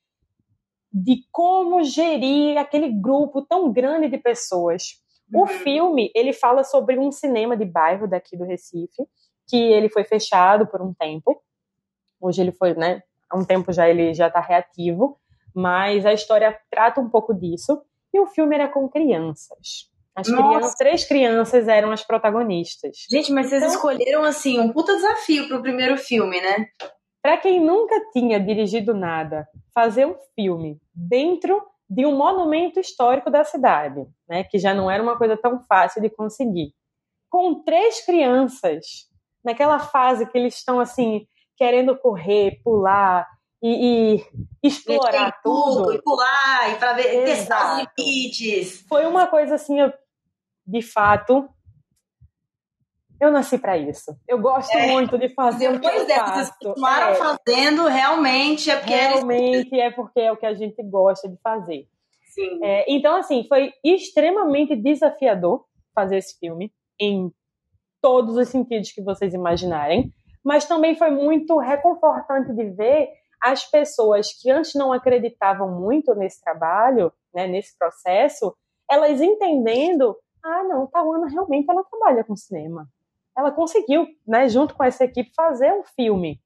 de 0.93 1.23
como 1.31 1.83
gerir 1.85 2.57
aquele 2.59 2.89
grupo 2.89 3.43
tão 3.43 3.73
grande 3.73 4.09
de 4.09 4.19
pessoas. 4.19 5.01
Uhum. 5.33 5.43
O 5.43 5.47
filme, 5.47 6.11
ele 6.15 6.33
fala 6.33 6.65
sobre 6.65 6.99
um 6.99 7.13
cinema 7.13 7.57
de 7.57 7.65
bairro 7.65 8.09
daqui 8.09 8.37
do 8.37 8.45
Recife, 8.45 9.07
que 9.47 9.57
ele 9.57 9.89
foi 9.89 10.05
fechado 10.05 10.67
por 10.67 10.83
um 10.83 10.95
tempo. 10.95 11.43
Hoje 12.21 12.41
ele 12.41 12.53
foi, 12.53 12.75
né, 12.75 13.03
há 13.31 13.39
um 13.39 13.45
tempo 13.45 13.73
já 13.73 13.89
ele 13.89 14.13
já 14.15 14.29
está 14.29 14.41
reativo 14.41 15.19
mas 15.59 16.07
a 16.07 16.13
história 16.13 16.57
trata 16.71 17.01
um 17.01 17.09
pouco 17.09 17.35
disso. 17.35 17.83
E 18.13 18.21
o 18.21 18.27
filme 18.27 18.55
era 18.55 18.69
com 18.69 18.89
crianças. 18.89 19.91
As 20.17 20.27
crianças, 20.27 20.75
três 20.75 21.05
crianças 21.05 21.69
eram 21.69 21.93
as 21.93 22.05
protagonistas. 22.05 22.97
Gente, 23.11 23.33
mas 23.33 23.49
vocês 23.49 23.63
então, 23.63 23.75
escolheram 23.75 24.25
assim 24.25 24.59
um 24.59 24.73
puta 24.73 24.97
desafio 24.97 25.47
pro 25.47 25.63
primeiro 25.63 25.97
filme, 25.97 26.41
né? 26.41 26.67
Para 27.23 27.37
quem 27.37 27.65
nunca 27.65 27.95
tinha 28.13 28.41
dirigido 28.41 28.95
nada, 28.95 29.47
fazer 29.75 30.07
um 30.07 30.17
filme 30.35 30.79
dentro 30.95 31.61
de 31.89 32.05
um 32.05 32.17
monumento 32.17 32.79
histórico 32.79 33.31
da 33.31 33.45
cidade, 33.45 34.07
né, 34.29 34.45
que 34.45 34.59
já 34.59 34.75
não 34.75 34.91
era 34.91 35.03
uma 35.03 35.17
coisa 35.17 35.37
tão 35.37 35.65
fácil 35.67 36.03
de 36.03 36.11
conseguir, 36.11 36.73
com 37.31 37.63
três 37.63 38.05
crianças 38.05 39.09
naquela 39.43 39.79
fase 39.79 40.27
que 40.27 40.37
eles 40.37 40.55
estão 40.55 40.79
assim 40.81 41.27
querendo 41.57 41.97
correr, 41.99 42.61
pular, 42.63 43.27
e, 43.63 44.17
e 44.17 44.25
explorar 44.63 45.41
tudo, 45.43 45.83
tudo. 45.83 45.95
E 45.95 46.03
pular, 46.03 46.73
e 46.73 46.77
para 46.77 46.93
ver, 46.93 47.25
testar 47.25 47.83
os 47.83 47.87
limites. 47.99 48.83
Foi 48.89 49.07
uma 49.07 49.27
coisa 49.27 49.57
assim, 49.57 49.81
eu, 49.81 49.93
de 50.67 50.83
fato, 50.83 51.49
eu 53.21 53.33
nasci 53.33 53.59
para 53.59 53.77
isso. 53.77 54.17
Eu 54.29 54.39
gosto 54.39 54.77
é. 54.77 54.93
muito 54.93 55.19
de 55.19 55.29
fazer 55.31 55.73
Depois 55.73 56.03
o 56.03 56.07
que 56.07 56.13
eu 56.13 56.17
faço. 56.17 56.59
Continuaram 56.63 57.09
é. 57.09 57.15
fazendo, 57.15 57.87
realmente 57.89 58.71
é 58.71 58.77
porque... 58.77 58.95
Realmente 58.95 59.81
é 59.81 59.91
porque 59.91 60.21
é 60.21 60.33
o 60.33 60.37
que 60.37 60.47
a 60.47 60.55
gente 60.55 60.81
gosta 60.85 61.29
de 61.29 61.37
fazer. 61.43 61.89
Sim. 62.33 62.61
É, 62.63 62.85
então, 62.89 63.17
assim, 63.17 63.45
foi 63.49 63.73
extremamente 63.85 64.77
desafiador 64.77 65.65
fazer 65.93 66.19
esse 66.19 66.39
filme, 66.39 66.73
em 67.01 67.33
todos 68.01 68.37
os 68.37 68.49
sentidos 68.49 68.93
que 68.93 69.03
vocês 69.03 69.35
imaginarem, 69.35 70.13
mas 70.45 70.65
também 70.65 70.95
foi 70.95 71.11
muito 71.11 71.59
reconfortante 71.59 72.53
de 72.53 72.71
ver 72.71 73.09
as 73.41 73.65
pessoas 73.65 74.33
que 74.33 74.51
antes 74.51 74.75
não 74.75 74.93
acreditavam 74.93 75.71
muito 75.71 76.15
nesse 76.15 76.41
trabalho, 76.43 77.13
né, 77.33 77.47
nesse 77.47 77.77
processo, 77.79 78.55
elas 78.91 79.21
entendendo, 79.21 80.17
ah, 80.45 80.65
não, 80.65 80.87
Tawana 80.87 81.29
realmente 81.29 81.71
ela 81.71 81.85
trabalha 81.85 82.25
com 82.25 82.37
cinema. 82.37 82.89
Ela 83.37 83.53
conseguiu, 83.53 84.07
né, 84.27 84.49
junto 84.49 84.75
com 84.75 84.83
essa 84.83 85.05
equipe, 85.05 85.31
fazer 85.35 85.73
um 85.73 85.85
filme. 85.85 86.41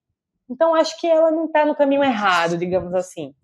Então, 0.50 0.74
acho 0.74 1.00
que 1.00 1.07
ela 1.07 1.31
não 1.31 1.46
está 1.46 1.64
no 1.64 1.74
caminho 1.74 2.05
errado, 2.05 2.59
digamos 2.59 2.92
assim. 2.94 3.35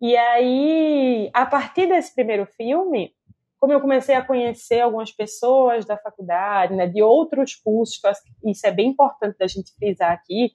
E 0.00 0.16
aí, 0.16 1.30
a 1.32 1.46
partir 1.46 1.86
desse 1.86 2.14
primeiro 2.14 2.46
filme, 2.46 3.14
como 3.60 3.74
eu 3.74 3.80
comecei 3.80 4.14
a 4.14 4.24
conhecer 4.24 4.80
algumas 4.80 5.12
pessoas 5.12 5.84
da 5.84 5.96
faculdade, 5.98 6.74
né, 6.74 6.86
de 6.86 7.02
outros 7.02 7.54
cursos, 7.54 8.00
isso 8.42 8.66
é 8.66 8.70
bem 8.70 8.88
importante 8.88 9.36
da 9.38 9.46
gente 9.46 9.74
frisar 9.74 10.12
aqui, 10.12 10.52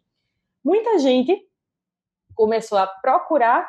muita 0.63 0.97
gente 0.97 1.39
começou 2.35 2.77
a 2.77 2.85
procurar 2.85 3.67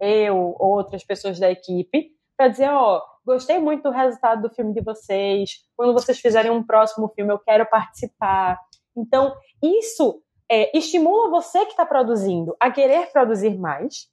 eu 0.00 0.36
ou 0.36 0.76
outras 0.76 1.04
pessoas 1.04 1.38
da 1.38 1.50
equipe 1.50 2.10
para 2.36 2.48
dizer, 2.48 2.68
ó, 2.68 2.98
oh, 2.98 3.02
gostei 3.24 3.58
muito 3.58 3.84
do 3.84 3.90
resultado 3.90 4.42
do 4.42 4.54
filme 4.54 4.74
de 4.74 4.82
vocês. 4.82 5.64
Quando 5.74 5.92
vocês 5.92 6.18
fizerem 6.18 6.50
um 6.50 6.62
próximo 6.62 7.08
filme, 7.08 7.32
eu 7.32 7.38
quero 7.38 7.64
participar. 7.66 8.60
Então, 8.94 9.34
isso 9.62 10.22
é, 10.50 10.76
estimula 10.76 11.30
você 11.30 11.64
que 11.64 11.70
está 11.70 11.86
produzindo 11.86 12.54
a 12.60 12.70
querer 12.70 13.10
produzir 13.10 13.56
mais 13.58 14.08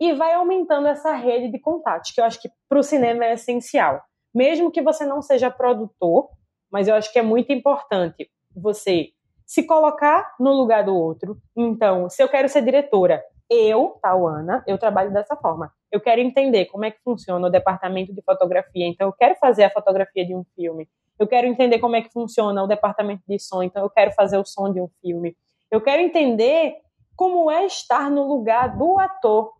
e 0.00 0.12
vai 0.12 0.34
aumentando 0.34 0.88
essa 0.88 1.12
rede 1.12 1.50
de 1.50 1.58
contatos, 1.58 2.10
que 2.10 2.20
eu 2.20 2.24
acho 2.24 2.40
que 2.40 2.50
para 2.68 2.78
o 2.78 2.82
cinema 2.82 3.24
é 3.24 3.34
essencial. 3.34 4.02
Mesmo 4.34 4.70
que 4.70 4.82
você 4.82 5.06
não 5.06 5.22
seja 5.22 5.50
produtor, 5.50 6.28
mas 6.70 6.88
eu 6.88 6.94
acho 6.94 7.12
que 7.12 7.18
é 7.18 7.22
muito 7.22 7.52
importante 7.52 8.28
você 8.54 9.10
se 9.46 9.66
colocar 9.66 10.34
no 10.38 10.52
lugar 10.52 10.84
do 10.84 10.94
outro. 10.94 11.36
Então, 11.56 12.08
se 12.08 12.22
eu 12.22 12.28
quero 12.28 12.48
ser 12.48 12.62
diretora, 12.62 13.22
eu, 13.50 13.98
Tauana, 14.00 14.64
eu 14.66 14.78
trabalho 14.78 15.12
dessa 15.12 15.36
forma. 15.36 15.70
Eu 15.92 16.00
quero 16.00 16.20
entender 16.20 16.66
como 16.66 16.84
é 16.84 16.90
que 16.90 17.02
funciona 17.02 17.46
o 17.46 17.50
departamento 17.50 18.12
de 18.12 18.22
fotografia, 18.22 18.86
então 18.86 19.08
eu 19.08 19.12
quero 19.12 19.36
fazer 19.36 19.64
a 19.64 19.70
fotografia 19.70 20.26
de 20.26 20.34
um 20.34 20.44
filme. 20.56 20.88
Eu 21.18 21.26
quero 21.26 21.46
entender 21.46 21.78
como 21.78 21.94
é 21.94 22.02
que 22.02 22.12
funciona 22.12 22.62
o 22.62 22.66
departamento 22.66 23.22
de 23.28 23.38
som, 23.38 23.62
então 23.62 23.82
eu 23.82 23.90
quero 23.90 24.12
fazer 24.12 24.38
o 24.38 24.44
som 24.44 24.72
de 24.72 24.80
um 24.80 24.88
filme. 25.00 25.36
Eu 25.70 25.80
quero 25.80 26.02
entender 26.02 26.76
como 27.16 27.50
é 27.50 27.64
estar 27.66 28.10
no 28.10 28.26
lugar 28.26 28.76
do 28.76 28.98
ator. 28.98 29.52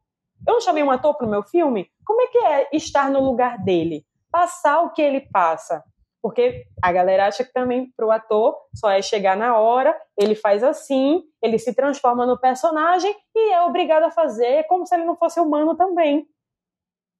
Eu 0.46 0.54
não 0.54 0.60
chamei 0.60 0.82
um 0.82 0.90
ator 0.90 1.14
para 1.14 1.26
o 1.26 1.30
meu 1.30 1.42
filme? 1.42 1.88
Como 2.04 2.20
é 2.20 2.26
que 2.26 2.38
é 2.38 2.68
estar 2.72 3.10
no 3.10 3.20
lugar 3.20 3.58
dele? 3.62 4.04
Passar 4.30 4.80
o 4.82 4.90
que 4.90 5.00
ele 5.00 5.20
passa. 5.20 5.84
Porque 6.24 6.64
a 6.82 6.90
galera 6.90 7.26
acha 7.26 7.44
que 7.44 7.52
também 7.52 7.92
para 7.94 8.06
o 8.06 8.10
ator 8.10 8.56
só 8.74 8.88
é 8.88 9.02
chegar 9.02 9.36
na 9.36 9.58
hora, 9.58 9.94
ele 10.16 10.34
faz 10.34 10.64
assim, 10.64 11.22
ele 11.42 11.58
se 11.58 11.74
transforma 11.74 12.24
no 12.24 12.40
personagem 12.40 13.14
e 13.36 13.52
é 13.52 13.60
obrigado 13.60 14.04
a 14.04 14.10
fazer 14.10 14.64
como 14.64 14.86
se 14.86 14.94
ele 14.94 15.04
não 15.04 15.16
fosse 15.16 15.38
humano 15.38 15.76
também. 15.76 16.26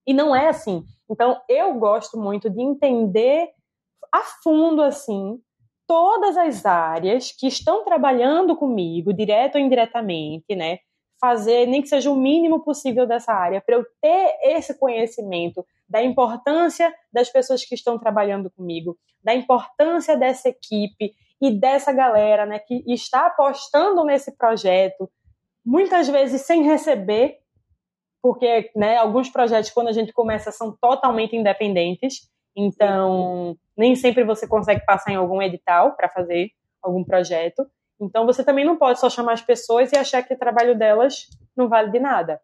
E 0.07 0.15
não 0.15 0.35
é 0.35 0.49
assim. 0.49 0.83
Então, 1.11 1.39
eu 1.51 1.75
gosto 1.75 2.19
muito 2.19 2.49
de 2.49 2.63
entender 2.63 3.51
a 4.11 4.21
fundo, 4.43 4.81
assim, 4.81 5.39
todas 5.87 6.39
as 6.39 6.65
áreas 6.65 7.31
que 7.31 7.47
estão 7.47 7.85
trabalhando 7.85 8.57
comigo, 8.57 9.13
direto 9.13 9.57
ou 9.57 9.61
indiretamente, 9.61 10.57
né? 10.57 10.79
Fazer 11.21 11.67
nem 11.67 11.83
que 11.83 11.89
seja 11.89 12.11
o 12.11 12.17
mínimo 12.17 12.65
possível 12.65 13.07
dessa 13.07 13.35
área, 13.35 13.61
para 13.61 13.75
eu 13.75 13.85
ter 14.01 14.39
esse 14.45 14.79
conhecimento 14.79 15.63
da 15.89 16.03
importância 16.03 16.93
das 17.13 17.31
pessoas 17.31 17.65
que 17.65 17.75
estão 17.75 17.99
trabalhando 17.99 18.51
comigo, 18.51 18.99
da 19.23 19.35
importância 19.35 20.17
dessa 20.17 20.49
equipe 20.49 21.15
e 21.41 21.51
dessa 21.59 21.93
galera, 21.93 22.47
né, 22.47 22.59
que 22.59 22.83
está 22.87 23.27
apostando 23.27 24.05
nesse 24.05 24.37
projeto, 24.37 25.11
muitas 25.65 26.09
vezes 26.09 26.43
sem 26.43 26.63
receber, 26.63 27.39
porque, 28.23 28.71
né, 28.75 28.97
alguns 28.97 29.29
projetos 29.29 29.71
quando 29.71 29.89
a 29.89 29.93
gente 29.93 30.13
começa 30.13 30.51
são 30.51 30.77
totalmente 30.81 31.37
independentes, 31.37 32.31
então 32.57 33.57
nem 33.77 33.95
sempre 33.97 34.25
você 34.25 34.47
consegue 34.47 34.85
passar 34.85 35.13
em 35.13 35.17
algum 35.17 35.43
edital 35.43 35.97
para 35.97 36.09
fazer 36.09 36.51
algum 36.83 37.05
projeto. 37.05 37.67
Então 38.01 38.27
você 38.27 38.45
também 38.45 38.65
não 38.65 38.77
pode 38.77 39.01
só 39.01 39.11
chamar 39.11 39.33
as 39.33 39.43
pessoas 39.43 39.93
e 39.93 39.97
achar 39.97 40.23
que 40.23 40.35
o 40.35 40.39
trabalho 40.39 40.77
delas 40.79 41.27
não 41.57 41.69
vale 41.69 41.91
de 41.91 41.99
nada. 41.99 42.41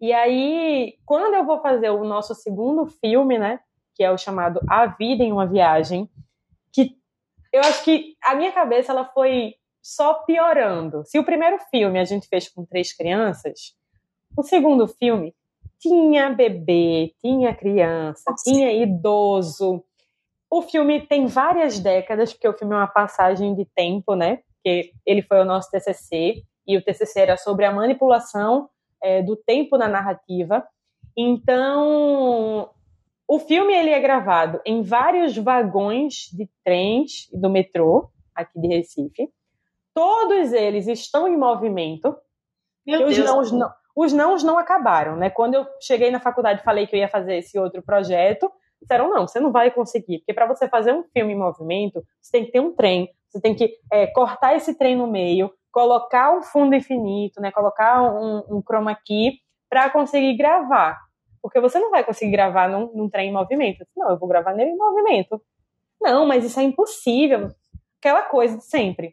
E 0.00 0.12
aí, 0.12 0.98
quando 1.04 1.34
eu 1.34 1.44
vou 1.44 1.60
fazer 1.60 1.90
o 1.90 2.04
nosso 2.04 2.34
segundo 2.34 2.86
filme, 2.86 3.38
né, 3.38 3.60
que 3.94 4.02
é 4.02 4.10
o 4.10 4.18
chamado 4.18 4.60
A 4.68 4.86
Vida 4.86 5.24
em 5.24 5.32
uma 5.32 5.46
Viagem, 5.46 6.08
que 6.72 6.96
eu 7.52 7.60
acho 7.60 7.82
que 7.82 8.14
a 8.22 8.34
minha 8.34 8.52
cabeça 8.52 8.92
ela 8.92 9.06
foi 9.06 9.54
só 9.82 10.14
piorando. 10.24 11.02
Se 11.06 11.18
o 11.18 11.24
primeiro 11.24 11.58
filme 11.70 11.98
a 11.98 12.04
gente 12.04 12.28
fez 12.28 12.48
com 12.48 12.66
três 12.66 12.92
crianças, 12.92 13.74
o 14.36 14.42
segundo 14.42 14.86
filme 14.86 15.34
tinha 15.78 16.30
bebê, 16.30 17.14
tinha 17.20 17.54
criança, 17.54 18.34
tinha 18.44 18.72
idoso, 18.72 19.82
o 20.50 20.62
filme 20.62 21.06
tem 21.06 21.26
várias 21.26 21.78
décadas, 21.78 22.32
porque 22.32 22.48
o 22.48 22.52
filme 22.52 22.74
é 22.74 22.78
uma 22.78 22.86
passagem 22.86 23.54
de 23.54 23.64
tempo, 23.74 24.14
né? 24.14 24.40
Porque 24.54 24.92
ele 25.04 25.22
foi 25.22 25.40
o 25.40 25.44
nosso 25.44 25.70
TCC, 25.70 26.42
e 26.66 26.76
o 26.76 26.82
TCC 26.82 27.20
era 27.20 27.36
sobre 27.36 27.64
a 27.64 27.72
manipulação 27.72 28.68
é, 29.02 29.22
do 29.22 29.36
tempo 29.36 29.76
na 29.76 29.88
narrativa. 29.88 30.66
Então, 31.16 32.70
o 33.28 33.38
filme 33.38 33.74
ele 33.74 33.90
é 33.90 34.00
gravado 34.00 34.60
em 34.64 34.82
vários 34.82 35.36
vagões 35.36 36.30
de 36.32 36.48
trens 36.64 37.28
do 37.32 37.50
metrô, 37.50 38.10
aqui 38.34 38.60
de 38.60 38.68
Recife. 38.68 39.28
Todos 39.94 40.52
eles 40.52 40.86
estão 40.86 41.26
em 41.26 41.36
movimento. 41.36 42.14
Meu 42.86 43.06
os 43.06 43.16
Deus. 43.16 43.52
não, 43.52 43.70
os 43.96 44.12
nãos 44.12 44.44
não 44.44 44.58
acabaram, 44.58 45.16
né? 45.16 45.30
Quando 45.30 45.54
eu 45.54 45.66
cheguei 45.80 46.10
na 46.10 46.20
faculdade 46.20 46.60
e 46.60 46.64
falei 46.64 46.86
que 46.86 46.94
eu 46.94 47.00
ia 47.00 47.08
fazer 47.08 47.36
esse 47.36 47.58
outro 47.58 47.82
projeto, 47.82 48.52
disseram, 48.80 49.08
não, 49.08 49.26
você 49.26 49.40
não 49.40 49.50
vai 49.50 49.70
conseguir, 49.70 50.18
porque 50.18 50.34
para 50.34 50.46
você 50.46 50.68
fazer 50.68 50.92
um 50.92 51.02
filme 51.02 51.32
em 51.32 51.38
movimento, 51.38 52.04
você 52.20 52.32
tem 52.32 52.44
que 52.44 52.52
ter 52.52 52.60
um 52.60 52.74
trem, 52.74 53.08
você 53.28 53.40
tem 53.40 53.54
que 53.54 53.74
é, 53.90 54.06
cortar 54.08 54.54
esse 54.54 54.76
trem 54.76 54.94
no 54.94 55.06
meio, 55.06 55.50
colocar 55.76 56.34
um 56.34 56.42
fundo 56.42 56.74
infinito, 56.74 57.38
né, 57.38 57.52
colocar 57.52 58.02
um, 58.02 58.38
um 58.48 58.62
chroma 58.62 58.94
key 58.94 59.40
para 59.68 59.90
conseguir 59.90 60.34
gravar. 60.34 60.98
Porque 61.42 61.60
você 61.60 61.78
não 61.78 61.90
vai 61.90 62.02
conseguir 62.02 62.32
gravar 62.32 62.66
num, 62.66 62.90
num 62.94 63.10
trem 63.10 63.28
em 63.28 63.32
movimento. 63.32 63.86
Não, 63.94 64.08
eu 64.08 64.18
vou 64.18 64.26
gravar 64.26 64.54
nele 64.54 64.70
em 64.70 64.76
movimento. 64.78 65.38
Não, 66.00 66.24
mas 66.24 66.46
isso 66.46 66.58
é 66.58 66.62
impossível. 66.62 67.50
Aquela 68.00 68.22
coisa 68.22 68.56
de 68.56 68.64
sempre. 68.64 69.12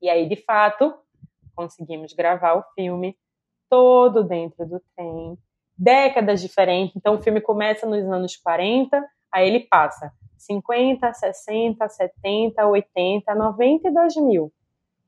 E 0.00 0.08
aí, 0.08 0.26
de 0.26 0.36
fato, 0.36 0.94
conseguimos 1.54 2.14
gravar 2.14 2.54
o 2.54 2.64
filme 2.74 3.14
todo 3.68 4.24
dentro 4.24 4.64
do 4.64 4.80
trem, 4.96 5.36
décadas 5.76 6.40
diferentes. 6.40 6.96
Então, 6.96 7.16
o 7.16 7.22
filme 7.22 7.42
começa 7.42 7.84
nos 7.84 8.02
anos 8.10 8.34
40, 8.34 9.06
aí 9.30 9.46
ele 9.46 9.60
passa 9.60 10.10
50, 10.38 11.12
60, 11.12 11.86
70, 11.86 12.66
80, 12.66 13.34
90 13.34 13.88
e 13.88 13.92
2000. 13.92 14.52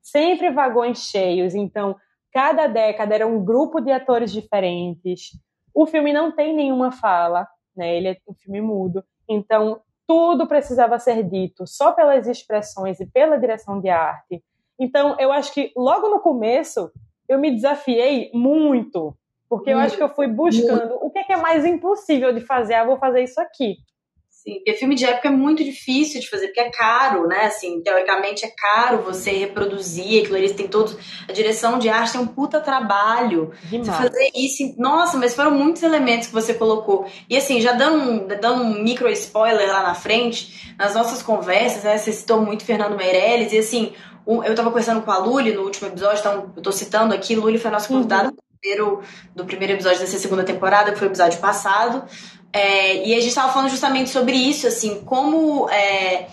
Sempre 0.01 0.49
vagões 0.51 0.99
cheios. 0.99 1.55
Então, 1.55 1.95
cada 2.31 2.67
década 2.67 3.15
era 3.15 3.27
um 3.27 3.43
grupo 3.43 3.79
de 3.79 3.91
atores 3.91 4.31
diferentes. 4.31 5.31
O 5.73 5.85
filme 5.85 6.13
não 6.13 6.31
tem 6.31 6.55
nenhuma 6.55 6.91
fala, 6.91 7.47
né? 7.75 7.95
Ele 7.95 8.09
é 8.09 8.17
um 8.27 8.33
filme 8.33 8.61
mudo. 8.61 9.03
Então, 9.27 9.81
tudo 10.07 10.47
precisava 10.47 10.97
ser 10.97 11.23
dito 11.23 11.67
só 11.67 11.91
pelas 11.91 12.27
expressões 12.27 12.99
e 12.99 13.05
pela 13.05 13.37
direção 13.37 13.79
de 13.79 13.89
arte. 13.89 14.43
Então, 14.79 15.15
eu 15.19 15.31
acho 15.31 15.53
que 15.53 15.71
logo 15.75 16.09
no 16.09 16.19
começo 16.19 16.91
eu 17.27 17.37
me 17.37 17.51
desafiei 17.51 18.31
muito 18.33 19.15
porque 19.49 19.71
eu 19.71 19.79
acho 19.79 19.97
que 19.97 20.03
eu 20.03 20.09
fui 20.09 20.27
buscando 20.27 20.93
o 21.01 21.09
que 21.09 21.19
é, 21.27 21.35
mais 21.35 21.65
impossível 21.65 22.31
de 22.31 22.39
fazer. 22.39 22.75
Ah, 22.75 22.85
vou 22.85 22.97
fazer 22.97 23.23
isso 23.23 23.41
aqui. 23.41 23.77
Sim, 24.41 24.53
porque 24.55 24.73
filme 24.75 24.95
de 24.95 25.03
época 25.03 25.27
é 25.27 25.31
muito 25.31 25.61
difícil 25.65 26.21
de 26.21 26.29
fazer, 26.29 26.47
porque 26.47 26.61
é 26.61 26.69
caro, 26.69 27.27
né? 27.27 27.47
Assim, 27.47 27.81
teoricamente 27.81 28.45
é 28.45 28.47
caro 28.47 29.01
você 29.01 29.31
reproduzir 29.31 30.21
aquilo 30.21 30.37
ali, 30.37 30.53
tem 30.53 30.65
todos. 30.65 30.95
A 31.27 31.33
direção 31.33 31.77
de 31.77 31.89
arte 31.89 32.13
tem 32.13 32.21
um 32.21 32.25
puta 32.25 32.61
trabalho. 32.61 33.51
Demais. 33.63 33.87
Você 33.87 33.91
fazer 33.91 34.29
isso. 34.33 34.75
Nossa, 34.77 35.17
mas 35.17 35.35
foram 35.35 35.51
muitos 35.51 35.83
elementos 35.83 36.27
que 36.27 36.33
você 36.33 36.53
colocou. 36.53 37.05
E 37.29 37.35
assim, 37.35 37.59
já 37.59 37.73
dando 37.73 37.97
um, 37.97 38.27
dando 38.27 38.63
um 38.63 38.81
micro 38.81 39.09
spoiler 39.09 39.67
lá 39.67 39.83
na 39.83 39.93
frente, 39.93 40.73
nas 40.77 40.95
nossas 40.95 41.21
conversas, 41.21 41.83
né? 41.83 41.97
Você 41.97 42.13
citou 42.13 42.41
muito 42.41 42.63
Fernando 42.63 42.95
Meirelles, 42.95 43.51
e 43.51 43.57
assim, 43.57 43.91
eu 44.25 44.55
tava 44.55 44.69
conversando 44.69 45.01
com 45.01 45.11
a 45.11 45.17
Luli 45.17 45.51
no 45.51 45.63
último 45.63 45.89
episódio, 45.89 46.19
então 46.21 46.53
eu 46.55 46.61
tô 46.63 46.71
citando 46.71 47.13
aqui, 47.13 47.35
Luli 47.35 47.57
foi 47.57 47.71
a 47.71 47.73
nossa 47.73 47.89
convidada. 47.89 48.29
Uhum 48.29 48.49
primeiro, 48.61 49.01
do 49.33 49.45
primeiro 49.45 49.73
episódio 49.73 49.99
dessa 49.99 50.17
segunda 50.17 50.43
temporada, 50.43 50.91
que 50.91 50.99
foi 50.99 51.07
o 51.07 51.11
episódio 51.11 51.39
passado. 51.39 52.03
É, 52.51 53.07
e 53.07 53.13
a 53.13 53.19
gente 53.19 53.29
estava 53.29 53.51
falando 53.53 53.69
justamente 53.69 54.09
sobre 54.09 54.35
isso, 54.35 54.67
assim, 54.67 55.01
como 55.05 55.69
é, 55.69 56.27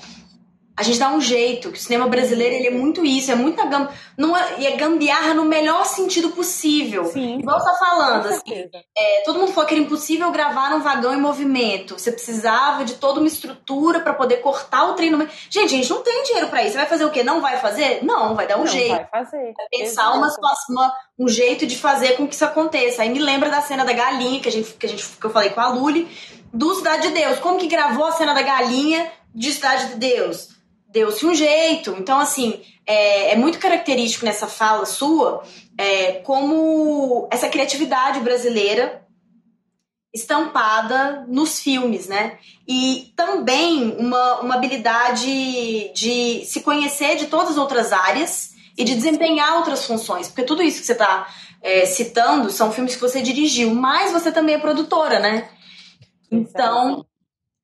a 0.78 0.82
gente 0.82 0.98
dá 0.98 1.08
um 1.08 1.20
jeito, 1.22 1.72
que 1.72 1.78
o 1.78 1.80
cinema 1.80 2.06
brasileiro 2.06 2.54
ele 2.54 2.66
é 2.66 2.70
muito 2.70 3.02
isso, 3.02 3.32
é 3.32 3.34
muita 3.34 3.64
gam... 3.64 3.88
não 4.14 4.36
é, 4.36 4.56
e 4.58 4.66
é 4.66 4.76
gambiarra 4.76 5.32
no 5.32 5.46
melhor 5.46 5.86
sentido 5.86 6.30
possível. 6.32 7.06
Sim. 7.06 7.38
Igual 7.38 7.64
tá 7.64 7.74
falando, 7.78 8.26
assim, 8.26 8.68
é, 8.96 9.22
todo 9.24 9.38
mundo 9.38 9.52
falou 9.52 9.66
que 9.66 9.72
era 9.72 9.82
impossível 9.82 10.30
gravar 10.30 10.70
num 10.70 10.82
vagão 10.82 11.14
em 11.14 11.20
movimento. 11.20 11.98
Você 11.98 12.12
precisava 12.12 12.84
de 12.84 12.96
toda 12.96 13.20
uma 13.20 13.26
estrutura 13.26 14.00
para 14.00 14.12
poder 14.12 14.36
cortar 14.42 14.90
o 14.90 14.92
trem 14.92 15.10
no 15.10 15.16
meio. 15.16 15.30
Gente, 15.48 15.74
a 15.74 15.78
gente 15.78 15.88
não 15.88 16.02
tem 16.02 16.24
dinheiro 16.24 16.48
para 16.48 16.62
isso. 16.62 16.72
Você 16.72 16.78
vai 16.78 16.86
fazer 16.86 17.06
o 17.06 17.10
quê? 17.10 17.24
Não 17.24 17.40
vai 17.40 17.56
fazer? 17.56 18.04
Não, 18.04 18.34
vai 18.34 18.46
dar 18.46 18.56
um 18.56 18.60
não 18.60 18.66
jeito. 18.66 18.90
Vai 18.90 19.06
fazer. 19.06 19.54
Vai 19.56 19.66
pensar 19.70 20.12
uma, 20.12 20.28
uma, 20.68 20.92
um 21.18 21.26
jeito 21.26 21.66
de 21.66 21.78
fazer 21.78 22.18
com 22.18 22.28
que 22.28 22.34
isso 22.34 22.44
aconteça. 22.44 23.00
Aí 23.00 23.08
me 23.08 23.18
lembra 23.18 23.48
da 23.48 23.62
cena 23.62 23.82
da 23.82 23.94
galinha 23.94 24.40
que 24.40 24.48
a 24.48 24.52
gente 24.52 24.74
que, 24.74 24.84
a 24.84 24.88
gente, 24.90 25.06
que 25.08 25.24
eu 25.24 25.30
falei 25.30 25.48
com 25.50 25.60
a 25.60 25.68
Luli, 25.68 26.06
do 26.52 26.74
Cidade 26.74 27.08
de 27.08 27.14
Deus. 27.14 27.38
Como 27.38 27.58
que 27.58 27.66
gravou 27.66 28.04
a 28.04 28.12
cena 28.12 28.34
da 28.34 28.42
galinha 28.42 29.10
de 29.34 29.52
Cidade 29.52 29.88
de 29.88 29.94
Deus? 29.94 30.55
Deu-se 30.96 31.26
um 31.26 31.34
jeito. 31.34 31.94
Então, 31.98 32.18
assim, 32.18 32.58
é, 32.86 33.32
é, 33.32 33.36
muito 33.36 33.58
característico 33.58 34.24
nessa 34.24 34.46
fala 34.46 34.86
sua 34.86 35.42
é, 35.76 36.12
como 36.20 37.28
essa 37.30 37.50
criatividade 37.50 38.20
brasileira 38.20 39.04
estampada 40.14 41.26
nos 41.28 41.60
filmes, 41.60 42.06
né? 42.06 42.38
E 42.66 43.12
também 43.14 43.94
uma, 43.98 44.40
uma 44.40 44.54
habilidade 44.54 45.92
de 45.92 46.42
se 46.46 46.62
conhecer 46.62 47.16
de 47.16 47.26
todas 47.26 47.50
as 47.50 47.58
outras 47.58 47.92
áreas 47.92 48.54
e 48.78 48.82
de 48.82 48.94
desempenhar 48.94 49.58
outras 49.58 49.84
funções. 49.84 50.28
Porque 50.28 50.44
tudo 50.44 50.62
isso 50.62 50.80
que 50.80 50.86
você 50.86 50.92
está 50.92 51.28
é, 51.62 51.84
citando 51.84 52.50
são 52.50 52.72
filmes 52.72 52.94
que 52.94 53.02
você 53.02 53.20
dirigiu, 53.20 53.74
mas 53.74 54.12
você 54.12 54.32
também 54.32 54.54
é 54.54 54.58
produtora, 54.58 55.20
né? 55.20 55.50
Então, 56.30 57.04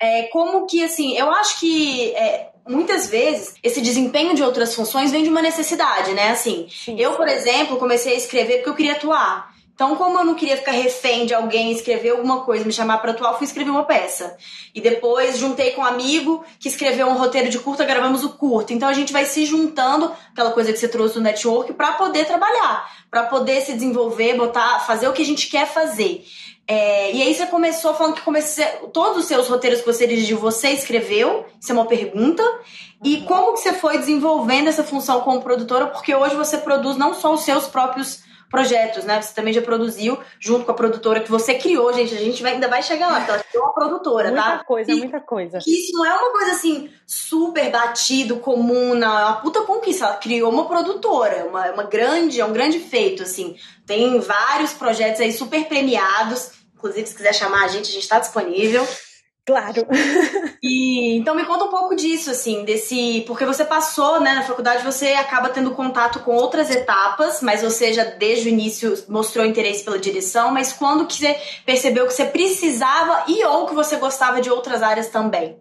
é, 0.02 0.24
como 0.24 0.66
que, 0.66 0.82
assim, 0.82 1.16
eu 1.16 1.30
acho 1.30 1.60
que 1.60 2.10
é, 2.16 2.48
muitas 2.68 3.08
vezes 3.08 3.54
esse 3.62 3.80
desempenho 3.80 4.34
de 4.34 4.42
outras 4.42 4.74
funções 4.74 5.12
vem 5.12 5.22
de 5.22 5.28
uma 5.28 5.40
necessidade, 5.40 6.12
né? 6.12 6.30
Assim, 6.30 6.66
Sim. 6.68 6.98
eu, 6.98 7.12
por 7.12 7.28
exemplo, 7.28 7.76
comecei 7.76 8.14
a 8.14 8.16
escrever 8.16 8.56
porque 8.56 8.70
eu 8.70 8.74
queria 8.74 8.92
atuar. 8.94 9.52
Então, 9.72 9.94
como 9.94 10.18
eu 10.18 10.24
não 10.24 10.34
queria 10.34 10.56
ficar 10.56 10.72
refém 10.72 11.24
de 11.24 11.34
alguém 11.34 11.70
escrever 11.70 12.10
alguma 12.10 12.40
coisa, 12.40 12.64
me 12.64 12.72
chamar 12.72 12.98
para 12.98 13.12
atuar, 13.12 13.30
eu 13.30 13.38
fui 13.38 13.46
escrever 13.46 13.70
uma 13.70 13.84
peça. 13.84 14.36
E 14.74 14.80
depois 14.80 15.38
juntei 15.38 15.70
com 15.70 15.82
um 15.82 15.84
amigo 15.84 16.44
que 16.58 16.68
escreveu 16.68 17.06
um 17.06 17.16
roteiro 17.16 17.48
de 17.48 17.60
curta, 17.60 17.84
gravamos 17.84 18.24
o 18.24 18.30
curto. 18.30 18.72
Então 18.72 18.88
a 18.88 18.92
gente 18.92 19.12
vai 19.12 19.24
se 19.24 19.46
juntando, 19.46 20.12
aquela 20.32 20.50
coisa 20.50 20.72
que 20.72 20.78
você 20.78 20.88
trouxe 20.88 21.14
do 21.14 21.20
network, 21.20 21.72
para 21.74 21.92
poder 21.92 22.26
trabalhar, 22.26 22.90
para 23.08 23.22
poder 23.24 23.60
se 23.62 23.72
desenvolver, 23.72 24.36
botar, 24.36 24.80
fazer 24.80 25.08
o 25.08 25.12
que 25.12 25.22
a 25.22 25.26
gente 25.26 25.48
quer 25.48 25.66
fazer. 25.66 26.24
É, 26.66 27.12
e 27.12 27.22
aí 27.22 27.34
você 27.34 27.46
começou 27.46 27.94
falando 27.94 28.14
que 28.14 28.22
comecei, 28.22 28.64
todos 28.92 29.18
os 29.18 29.24
seus 29.26 29.48
roteiros 29.48 29.80
que 29.80 29.86
você 29.86 30.06
dirigiu, 30.06 30.38
você 30.38 30.70
escreveu? 30.70 31.44
Isso 31.60 31.72
é 31.72 31.74
uma 31.74 31.86
pergunta. 31.86 32.42
E 33.04 33.22
como 33.22 33.54
que 33.54 33.60
você 33.60 33.72
foi 33.72 33.98
desenvolvendo 33.98 34.68
essa 34.68 34.84
função 34.84 35.20
como 35.22 35.42
produtora? 35.42 35.88
Porque 35.88 36.14
hoje 36.14 36.36
você 36.36 36.58
produz 36.58 36.96
não 36.96 37.14
só 37.14 37.34
os 37.34 37.40
seus 37.40 37.66
próprios 37.66 38.22
projetos, 38.52 39.04
né? 39.04 39.20
Você 39.20 39.34
também 39.34 39.54
já 39.54 39.62
produziu 39.62 40.18
junto 40.38 40.66
com 40.66 40.70
a 40.70 40.74
produtora 40.74 41.20
que 41.20 41.30
você 41.30 41.54
criou, 41.54 41.90
gente. 41.94 42.14
A 42.14 42.18
gente 42.18 42.42
vai, 42.42 42.52
ainda 42.52 42.68
vai 42.68 42.82
chegar 42.82 43.08
lá, 43.08 43.16
porque 43.16 43.30
ela 43.30 43.42
criou 43.42 43.64
uma 43.64 43.72
produtora, 43.72 44.28
muita 44.28 44.42
tá? 44.42 44.48
Muita 44.50 44.64
coisa, 44.64 44.92
e, 44.92 44.98
muita 44.98 45.20
coisa. 45.20 45.58
Que 45.58 45.70
isso 45.70 45.92
não 45.94 46.04
é 46.04 46.14
uma 46.14 46.30
coisa 46.30 46.52
assim 46.52 46.90
super 47.06 47.70
batido, 47.70 48.36
comum, 48.36 48.94
não. 48.94 49.18
É 49.18 49.24
uma 49.24 49.40
puta 49.40 49.62
conquista. 49.62 50.04
Ela 50.04 50.16
criou 50.16 50.52
uma 50.52 50.68
produtora, 50.68 51.46
uma, 51.46 51.70
uma 51.70 51.84
grande, 51.84 52.42
é 52.42 52.44
um 52.44 52.52
grande 52.52 52.78
feito, 52.78 53.22
assim. 53.22 53.56
Tem 53.86 54.20
vários 54.20 54.74
projetos 54.74 55.22
aí 55.22 55.32
super 55.32 55.66
premiados. 55.66 56.50
Inclusive, 56.76 57.06
se 57.06 57.14
quiser 57.14 57.32
chamar 57.32 57.64
a 57.64 57.68
gente, 57.68 57.88
a 57.88 57.94
gente 57.94 58.08
tá 58.08 58.18
disponível. 58.18 58.86
Claro. 59.44 59.86
E 60.62 61.16
então 61.16 61.34
me 61.34 61.44
conta 61.44 61.64
um 61.64 61.70
pouco 61.70 61.96
disso, 61.96 62.30
assim, 62.30 62.64
desse. 62.64 63.24
Porque 63.26 63.44
você 63.44 63.64
passou, 63.64 64.20
né, 64.20 64.34
na 64.34 64.42
faculdade, 64.42 64.84
você 64.84 65.14
acaba 65.14 65.48
tendo 65.48 65.74
contato 65.74 66.20
com 66.20 66.36
outras 66.36 66.70
etapas, 66.70 67.42
mas 67.42 67.62
você 67.62 67.92
já 67.92 68.04
desde 68.04 68.48
o 68.48 68.52
início 68.52 68.94
mostrou 69.08 69.44
interesse 69.44 69.84
pela 69.84 69.98
direção, 69.98 70.52
mas 70.52 70.72
quando 70.72 71.06
que 71.06 71.14
você 71.14 71.36
percebeu 71.66 72.06
que 72.06 72.12
você 72.12 72.26
precisava 72.26 73.24
e 73.26 73.44
ou 73.44 73.66
que 73.66 73.74
você 73.74 73.96
gostava 73.96 74.40
de 74.40 74.50
outras 74.50 74.82
áreas 74.82 75.08
também? 75.08 75.58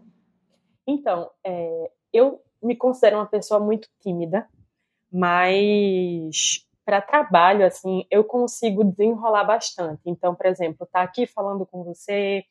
Então, 0.88 1.32
é, 1.44 1.89
eu 2.13 2.39
me 2.62 2.76
considero 2.76 3.17
uma 3.17 3.26
pessoa 3.26 3.60
muito 3.60 3.88
tímida, 4.04 4.48
mas 5.12 6.63
para 6.86 7.02
trabalho, 7.02 7.65
assim, 7.65 8.06
eu 8.12 8.24
consigo 8.24 8.84
desenrolar 8.84 9.46
bastante. 9.46 10.02
Então, 10.06 10.36
por 10.36 10.46
exemplo, 10.46 10.84
estar 10.84 11.00
tá 11.00 11.02
aqui 11.02 11.26
falando 11.26 11.65
com 11.65 11.84
você, 11.84 12.44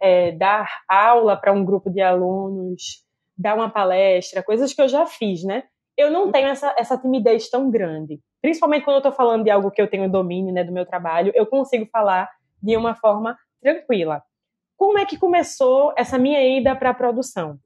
é, 0.00 0.32
dar 0.32 0.68
aula 0.88 1.36
para 1.36 1.52
um 1.52 1.64
grupo 1.64 1.90
de 1.90 2.00
alunos, 2.00 3.04
dar 3.36 3.54
uma 3.54 3.70
palestra, 3.70 4.42
coisas 4.42 4.72
que 4.72 4.80
eu 4.80 4.88
já 4.88 5.06
fiz, 5.06 5.42
né? 5.44 5.64
Eu 5.96 6.10
não 6.10 6.30
tenho 6.30 6.48
essa, 6.48 6.74
essa 6.78 6.98
timidez 6.98 7.48
tão 7.48 7.70
grande. 7.70 8.20
Principalmente 8.42 8.84
quando 8.84 8.96
eu 8.96 9.00
estou 9.00 9.12
falando 9.12 9.44
de 9.44 9.50
algo 9.50 9.70
que 9.70 9.80
eu 9.80 9.88
tenho 9.88 10.10
domínio 10.10 10.52
né, 10.52 10.62
do 10.62 10.72
meu 10.72 10.84
trabalho, 10.84 11.32
eu 11.34 11.46
consigo 11.46 11.86
falar 11.90 12.30
de 12.62 12.76
uma 12.76 12.94
forma 12.94 13.36
tranquila. 13.60 14.22
Como 14.76 14.98
é 14.98 15.06
que 15.06 15.18
começou 15.18 15.92
essa 15.96 16.18
minha 16.18 16.40
ida 16.58 16.76
para 16.76 16.90
a 16.90 16.94
produção? 16.94 17.58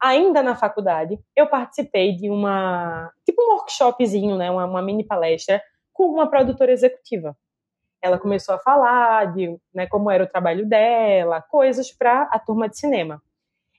Ainda 0.00 0.42
na 0.42 0.54
faculdade, 0.54 1.18
eu 1.34 1.46
participei 1.46 2.14
de 2.14 2.30
uma 2.30 3.10
tipo 3.24 3.42
um 3.42 3.54
workshopzinho, 3.54 4.36
né, 4.36 4.50
uma, 4.50 4.66
uma 4.66 4.82
mini 4.82 5.04
palestra 5.04 5.60
com 5.92 6.04
uma 6.04 6.28
produtora 6.28 6.70
executiva 6.70 7.34
ela 8.02 8.18
começou 8.18 8.54
a 8.54 8.58
falar 8.58 9.32
de 9.32 9.58
né, 9.74 9.86
como 9.86 10.10
era 10.10 10.24
o 10.24 10.28
trabalho 10.28 10.66
dela, 10.66 11.42
coisas 11.42 11.92
para 11.92 12.22
a 12.30 12.38
turma 12.38 12.68
de 12.68 12.78
cinema. 12.78 13.22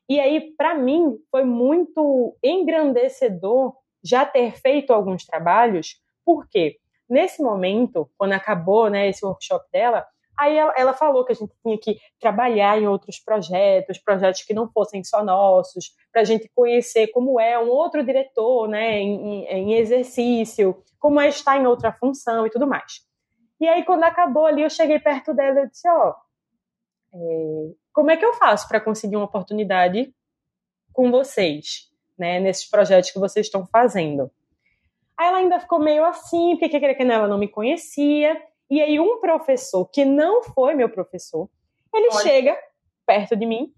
E 0.08 0.20
aí, 0.20 0.54
para 0.58 0.74
mim, 0.74 1.18
foi 1.30 1.44
muito 1.44 2.36
engrandecedor 2.44 3.76
já 4.04 4.26
ter 4.26 4.54
feito 4.60 4.92
alguns 4.92 5.26
trabalhos, 5.26 6.02
porque 6.26 6.78
nesse 7.08 7.42
momento, 7.42 8.10
quando 8.18 8.34
acabou 8.34 8.90
né, 8.90 9.08
esse 9.08 9.26
workshop 9.26 9.66
dela, 9.72 10.06
aí 10.38 10.58
ela, 10.58 10.74
ela, 10.78 10.94
falou 10.94 11.26
que 11.26 11.34
a 11.34 11.36
gente 11.36 11.54
tinha 11.62 11.78
que 11.78 11.98
trabalhar 12.20 12.82
em 12.82 12.88
outros 12.88 13.20
projetos, 13.20 13.98
projetos 13.98 14.42
que 14.44 14.54
não 14.54 14.70
fossem 14.72 15.04
só 15.04 15.24
nossos, 15.24 15.94
para 16.12 16.22
a 16.22 16.26
gente 16.26 16.50
conhecer 16.56 17.08
como 17.08 17.40
é 17.40 17.60
um 17.60 17.70
outro 17.70 18.04
diretor 18.04 18.68
né, 18.68 19.00
em, 19.00 19.46
em 19.46 19.74
exercício, 19.74 20.82
como 20.98 21.20
é 21.20 21.28
estar 21.28 21.58
em 21.58 21.68
outra 21.68 21.92
função 21.92 22.48
e 22.48 22.50
tudo 22.50 22.66
mais. 22.66 23.09
E 23.60 23.68
aí, 23.68 23.84
quando 23.84 24.04
acabou 24.04 24.46
ali, 24.46 24.64
eu 24.64 24.70
cheguei 24.70 25.00
perto 25.00 25.34
dela 25.34 25.62
e 25.62 25.68
disse: 25.68 25.88
Ó, 25.90 26.16
oh, 27.14 27.76
como 27.92 28.12
é 28.12 28.18
que 28.18 28.26
eu 28.26 28.34
faço 28.34 28.68
para 28.68 28.80
conseguir 28.80 29.18
uma 29.18 29.26
oportunidade 29.26 30.14
com 30.94 31.12
vocês, 31.12 31.90
né, 32.18 32.40
nesses 32.40 32.70
projetos 32.70 33.12
que 33.12 33.20
vocês 33.20 33.48
estão 33.48 33.66
fazendo? 33.66 34.32
Aí 35.18 35.28
ela 35.28 35.38
ainda 35.40 35.60
ficou 35.60 35.80
meio 35.80 36.06
assim, 36.06 36.52
porque 36.58 36.80
queria 36.80 36.96
que 36.96 37.04
ela 37.04 37.28
não 37.28 37.38
me 37.38 37.48
conhecia. 37.48 38.42
E 38.70 38.82
aí, 38.82 39.00
um 39.00 39.20
professor 39.20 39.86
que 39.86 40.06
não 40.06 40.44
foi 40.44 40.76
meu 40.76 40.90
professor, 40.90 41.50
ele 41.94 42.08
Olha. 42.12 42.22
chega 42.22 42.58
perto 43.06 43.36
de 43.36 43.46
mim 43.46 43.74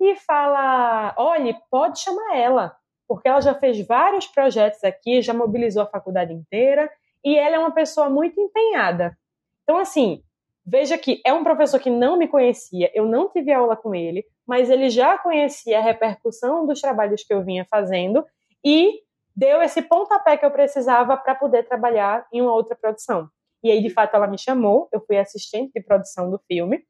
e 0.00 0.16
fala: 0.16 1.14
Olha, 1.18 1.60
pode 1.70 2.00
chamar 2.00 2.36
ela, 2.36 2.76
porque 3.06 3.28
ela 3.28 3.40
já 3.40 3.54
fez 3.54 3.86
vários 3.86 4.26
projetos 4.26 4.82
aqui, 4.82 5.20
já 5.20 5.34
mobilizou 5.34 5.82
a 5.82 5.86
faculdade 5.86 6.32
inteira 6.32 6.90
e 7.24 7.36
ela 7.36 7.56
é 7.56 7.58
uma 7.58 7.72
pessoa 7.72 8.08
muito 8.08 8.40
empenhada. 8.40 9.18
Então, 9.66 9.78
assim, 9.78 10.22
veja 10.64 10.96
que 10.96 11.20
é 11.26 11.32
um 11.32 11.42
professor 11.42 11.80
que 11.80 11.90
não 11.90 12.16
me 12.16 12.28
conhecia, 12.28 12.88
eu 12.94 13.04
não 13.04 13.28
tive 13.28 13.52
aula 13.52 13.76
com 13.76 13.92
ele, 13.92 14.24
mas 14.46 14.70
ele 14.70 14.88
já 14.88 15.18
conhecia 15.18 15.78
a 15.78 15.82
repercussão 15.82 16.64
dos 16.64 16.80
trabalhos 16.80 17.24
que 17.24 17.34
eu 17.34 17.44
vinha 17.44 17.66
fazendo 17.68 18.24
e 18.64 19.00
deu 19.34 19.60
esse 19.60 19.82
pontapé 19.82 20.36
que 20.36 20.46
eu 20.46 20.50
precisava 20.52 21.16
para 21.16 21.34
poder 21.34 21.64
trabalhar 21.64 22.24
em 22.32 22.40
uma 22.40 22.54
outra 22.54 22.76
produção. 22.76 23.28
E 23.60 23.72
aí, 23.72 23.82
de 23.82 23.90
fato, 23.90 24.14
ela 24.14 24.28
me 24.28 24.38
chamou, 24.38 24.88
eu 24.92 25.00
fui 25.00 25.18
assistente 25.18 25.72
de 25.74 25.82
produção 25.82 26.30
do 26.30 26.38
filme, 26.46 26.84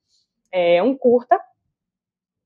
é 0.53 0.83
um 0.83 0.95
curta, 0.95 1.41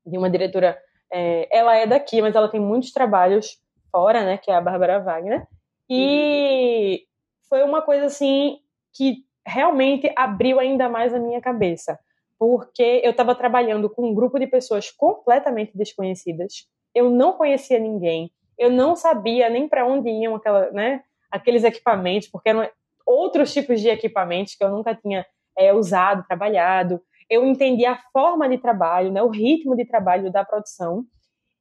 de 0.07 0.17
uma 0.17 0.31
diretora, 0.31 0.81
é, 1.13 1.49
ela 1.51 1.77
é 1.77 1.89
daqui, 1.89 2.23
mas 2.23 2.37
ela 2.37 2.49
tem 2.49 2.61
muitos 2.61 2.93
trabalhos 2.93 3.61
fora, 3.91 4.25
né, 4.25 4.39
que 4.39 4.49
é 4.49 4.55
a 4.55 4.61
Bárbara 4.61 5.01
Wagner, 5.01 5.45
e 5.89 7.05
foi 7.49 7.65
uma 7.65 7.83
coisa, 7.83 8.07
assim, 8.07 8.61
que 8.95 9.25
realmente 9.47 10.13
abriu 10.17 10.59
ainda 10.61 10.89
mais 10.89 11.15
a 11.15 11.19
minha 11.19 11.41
cabeça, 11.41 11.99
porque 12.39 13.01
eu 13.05 13.11
estava 13.11 13.35
trabalhando 13.35 13.91
com 13.91 14.09
um 14.09 14.15
grupo 14.15 14.39
de 14.39 14.47
pessoas 14.47 14.91
completamente 14.91 15.77
desconhecidas, 15.77 16.67
eu 16.95 17.11
não 17.11 17.35
conhecia 17.35 17.79
ninguém, 17.79 18.33
eu 18.59 18.71
não 18.71 18.95
sabia 18.95 19.49
nem 19.49 19.69
para 19.69 19.87
onde 19.87 20.11
iam 20.11 20.35
aquela, 20.35 20.71
né, 20.71 21.03
aqueles 21.31 21.65
equipamentos, 21.65 22.29
porque 22.29 22.49
eram 22.49 22.69
outros 23.07 23.53
tipos 23.53 23.81
de 23.81 23.89
equipamentos 23.89 24.55
que 24.55 24.63
eu 24.63 24.71
nunca 24.71 24.95
tinha 24.95 25.25
é, 25.57 25.73
usado, 25.73 26.25
trabalhado. 26.27 27.01
Eu 27.29 27.45
entendi 27.45 27.85
a 27.87 27.97
forma 28.13 28.49
de 28.49 28.59
trabalho, 28.59 29.13
né, 29.13 29.23
o 29.23 29.29
ritmo 29.29 29.77
de 29.77 29.85
trabalho 29.85 30.31
da 30.31 30.45
produção. 30.45 31.05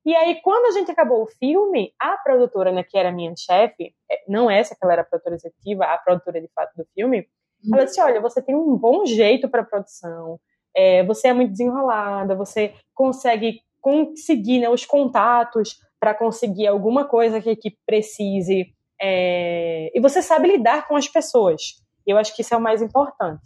E 0.06 0.16
aí, 0.16 0.42
quando 0.42 0.66
a 0.66 0.72
gente 0.72 0.90
acabou 0.90 1.22
o 1.24 1.28
filme, 1.28 1.94
a 2.00 2.18
produtora, 2.18 2.72
né, 2.72 2.84
que 2.84 2.98
era 2.98 3.12
minha 3.12 3.34
chefe, 3.38 3.94
é, 4.12 4.24
não 4.28 4.50
essa 4.50 4.76
que 4.76 4.84
ela 4.84 4.94
era 4.94 5.02
a 5.02 5.06
produtora 5.06 5.36
executiva, 5.36 5.86
a 5.86 5.98
produtora 5.98 6.42
de 6.42 6.48
fato 6.50 6.76
do 6.76 6.86
filme, 6.96 7.28
ela 7.72 7.86
disse: 7.86 8.02
olha, 8.02 8.22
você 8.22 8.42
tem 8.42 8.56
um 8.56 8.76
bom 8.78 9.06
jeito 9.06 9.50
para 9.50 9.64
produção, 9.64 10.40
é, 10.76 11.04
você 11.04 11.30
é 11.30 11.34
muito 11.34 11.52
desenrolada, 11.52 12.36
você 12.36 12.74
consegue 12.94 13.62
conseguir 13.82 14.60
né, 14.60 14.70
os 14.70 14.86
contatos 14.86 15.78
para 16.00 16.14
conseguir 16.14 16.68
alguma 16.68 17.06
coisa 17.06 17.42
que 17.42 17.50
a 17.50 17.54
equipe 17.54 17.78
precise, 17.86 18.74
é, 19.02 19.92
e 19.94 20.00
você 20.00 20.22
sabe 20.22 20.48
lidar 20.48 20.88
com 20.88 20.96
as 20.96 21.08
pessoas. 21.08 21.62
Eu 22.06 22.18
acho 22.18 22.36
que 22.36 22.42
isso 22.42 22.54
é 22.54 22.58
o 22.58 22.62
mais 22.62 22.82
importante. 22.82 23.42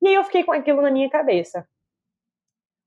E 0.00 0.08
aí 0.08 0.14
eu 0.14 0.24
fiquei 0.24 0.44
com 0.44 0.52
aquilo 0.52 0.80
na 0.80 0.90
minha 0.90 1.10
cabeça. 1.10 1.66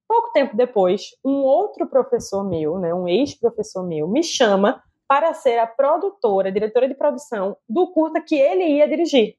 Pouco 0.08 0.32
tempo 0.32 0.56
depois, 0.56 1.12
um 1.24 1.44
outro 1.44 1.88
professor 1.88 2.44
meu, 2.44 2.78
né, 2.80 2.94
um 2.94 3.08
ex-professor 3.08 3.86
meu, 3.86 4.08
me 4.08 4.24
chama 4.24 4.82
para 5.08 5.34
ser 5.34 5.58
a 5.58 5.68
produtora, 5.68 6.52
diretora 6.52 6.88
de 6.88 6.96
produção 6.96 7.58
do 7.68 7.92
curta 7.92 8.22
que 8.22 8.36
ele 8.36 8.64
ia 8.64 8.88
dirigir. 8.88 9.36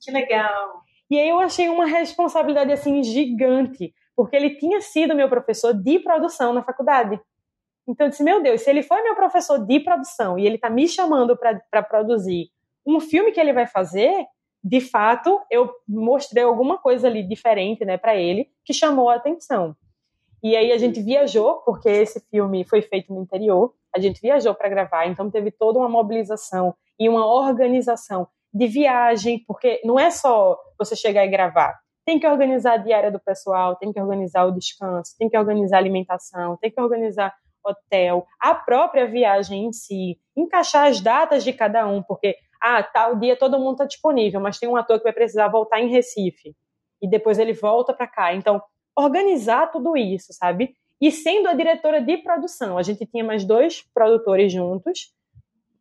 Que 0.00 0.10
legal. 0.10 0.82
E 1.10 1.18
aí 1.18 1.28
eu 1.28 1.40
achei 1.40 1.68
uma 1.68 1.86
responsabilidade 1.86 2.72
assim 2.72 3.02
gigante, 3.02 3.94
porque 4.14 4.36
ele 4.36 4.56
tinha 4.56 4.80
sido 4.80 5.14
meu 5.14 5.28
professor 5.28 5.72
de 5.72 5.98
produção 5.98 6.52
na 6.52 6.62
faculdade. 6.62 7.20
Então 7.86 8.06
eu 8.06 8.10
disse, 8.10 8.22
meu 8.22 8.42
Deus, 8.42 8.60
se 8.60 8.68
ele 8.68 8.82
foi 8.82 9.02
meu 9.02 9.14
professor 9.14 9.64
de 9.64 9.80
produção 9.80 10.38
e 10.38 10.46
ele 10.46 10.56
está 10.56 10.68
me 10.68 10.86
chamando 10.86 11.36
para 11.36 11.82
produzir 11.82 12.50
um 12.86 13.00
filme 13.00 13.32
que 13.32 13.40
ele 13.40 13.52
vai 13.52 13.66
fazer, 13.66 14.26
de 14.62 14.80
fato, 14.80 15.40
eu 15.50 15.70
mostrei 15.88 16.44
alguma 16.44 16.76
coisa 16.76 17.08
ali 17.08 17.22
diferente, 17.22 17.84
né, 17.84 17.96
para 17.96 18.16
ele, 18.16 18.50
que 18.64 18.74
chamou 18.74 19.08
a 19.08 19.14
atenção. 19.14 19.74
E 20.42 20.54
aí 20.54 20.72
a 20.72 20.78
gente 20.78 21.00
viajou, 21.00 21.62
porque 21.64 21.88
esse 21.88 22.20
filme 22.28 22.64
foi 22.64 22.82
feito 22.82 23.12
no 23.12 23.22
interior, 23.22 23.74
a 23.94 23.98
gente 23.98 24.20
viajou 24.20 24.54
para 24.54 24.68
gravar, 24.68 25.06
então 25.06 25.30
teve 25.30 25.50
toda 25.50 25.78
uma 25.78 25.88
mobilização 25.88 26.74
e 26.98 27.08
uma 27.08 27.26
organização 27.26 28.28
de 28.52 28.66
viagem, 28.66 29.44
porque 29.46 29.80
não 29.84 29.98
é 29.98 30.10
só 30.10 30.58
você 30.78 30.96
chegar 30.96 31.24
e 31.24 31.30
gravar. 31.30 31.78
Tem 32.04 32.18
que 32.18 32.26
organizar 32.26 32.74
a 32.74 32.78
diária 32.78 33.10
do 33.10 33.20
pessoal, 33.20 33.76
tem 33.76 33.92
que 33.92 34.00
organizar 34.00 34.44
o 34.44 34.52
descanso, 34.52 35.14
tem 35.18 35.28
que 35.28 35.36
organizar 35.36 35.76
a 35.76 35.80
alimentação, 35.80 36.56
tem 36.56 36.70
que 36.70 36.80
organizar 36.80 37.34
hotel, 37.64 38.26
a 38.40 38.54
própria 38.54 39.06
viagem 39.06 39.66
em 39.66 39.72
si, 39.72 40.18
encaixar 40.36 40.86
as 40.86 41.00
datas 41.00 41.44
de 41.44 41.52
cada 41.52 41.86
um, 41.86 42.02
porque 42.02 42.36
ah, 42.62 42.82
tal 42.82 43.16
dia 43.16 43.36
todo 43.36 43.58
mundo 43.58 43.72
está 43.72 43.84
disponível, 43.84 44.40
mas 44.40 44.58
tem 44.58 44.68
um 44.68 44.76
ator 44.76 44.98
que 44.98 45.04
vai 45.04 45.12
precisar 45.12 45.48
voltar 45.48 45.80
em 45.80 45.90
Recife 45.90 46.54
e 47.00 47.08
depois 47.08 47.38
ele 47.38 47.52
volta 47.52 47.92
para 47.92 48.06
cá. 48.06 48.34
Então, 48.34 48.60
organizar 48.96 49.70
tudo 49.70 49.96
isso, 49.96 50.32
sabe? 50.32 50.74
E 51.00 51.12
sendo 51.12 51.48
a 51.48 51.54
diretora 51.54 52.00
de 52.00 52.16
produção, 52.18 52.76
a 52.76 52.82
gente 52.82 53.06
tinha 53.06 53.22
mais 53.22 53.44
dois 53.44 53.84
produtores 53.94 54.52
juntos, 54.52 55.12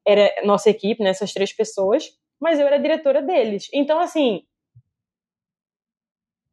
era 0.06 0.32
nossa 0.45 0.69
equipe, 0.69 1.03
né, 1.03 1.12
três 1.34 1.51
pessoas, 1.51 2.06
mas 2.39 2.60
eu 2.60 2.67
era 2.67 2.80
diretora 2.80 3.21
deles. 3.21 3.67
Então, 3.73 4.00
assim, 4.00 4.43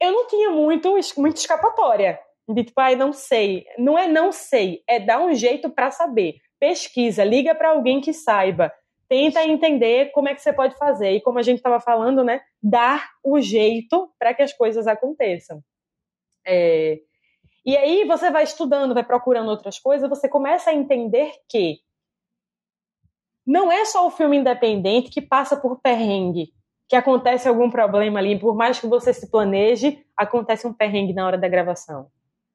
eu 0.01 0.13
não 0.13 0.27
tinha 0.27 0.51
muito, 0.51 0.95
muito 1.17 1.37
escapatória. 1.37 2.19
De 2.49 2.65
tipo, 2.65 2.81
ai, 2.81 2.95
não 2.95 3.13
sei. 3.13 3.65
Não 3.79 3.99
é 3.99 4.07
não 4.07 4.31
sei, 4.31 4.83
é 4.87 5.01
dar 5.01 5.21
um 5.21 5.33
jeito 5.33 5.71
para 5.71 5.91
saber. 5.91 6.37
Pesquisa, 6.61 7.25
liga 7.25 7.55
para 7.55 7.71
alguém 7.71 8.01
que 8.01 8.13
saiba. 8.13 8.73
Tenta 9.09 9.45
entender 9.45 10.11
como 10.13 10.29
é 10.29 10.35
que 10.35 10.43
você 10.43 10.53
pode 10.53 10.77
fazer. 10.77 11.13
E 11.13 11.21
como 11.21 11.39
a 11.39 11.43
gente 11.43 11.59
estava 11.59 11.81
falando, 11.81 12.25
né? 12.25 12.41
Dar 12.63 13.11
o 13.23 13.41
jeito 13.41 14.11
para 14.19 14.35
que 14.35 14.43
as 14.43 14.53
coisas 14.53 14.87
aconteçam. 14.87 15.63
É... 16.47 16.99
E 17.65 17.77
aí 17.77 18.05
você 18.05 18.31
vai 18.31 18.45
estudando, 18.45 18.93
vai 18.93 19.05
procurando 19.05 19.49
outras 19.49 19.79
coisas, 19.79 20.09
você 20.09 20.29
começa 20.29 20.69
a 20.69 20.75
entender 20.75 21.33
que 21.49 21.79
não 23.47 23.71
é 23.71 23.85
só 23.85 24.07
o 24.07 24.11
filme 24.11 24.39
independente 24.39 25.11
que 25.11 25.21
passa 25.21 25.57
por 25.57 25.81
perrengue, 25.81 26.49
que 26.89 26.97
acontece 26.97 27.49
algum 27.49 27.71
problema 27.71 28.19
ali, 28.19 28.39
por 28.39 28.55
mais 28.55 28.79
que 28.79 28.87
você 28.87 29.13
se 29.13 29.31
planeje, 29.31 29.99
acontece 30.17 30.67
um 30.67 30.73
perrengue 30.73 31.13
na 31.13 31.27
hora 31.27 31.39
da 31.39 31.49
gravação. 31.49 32.07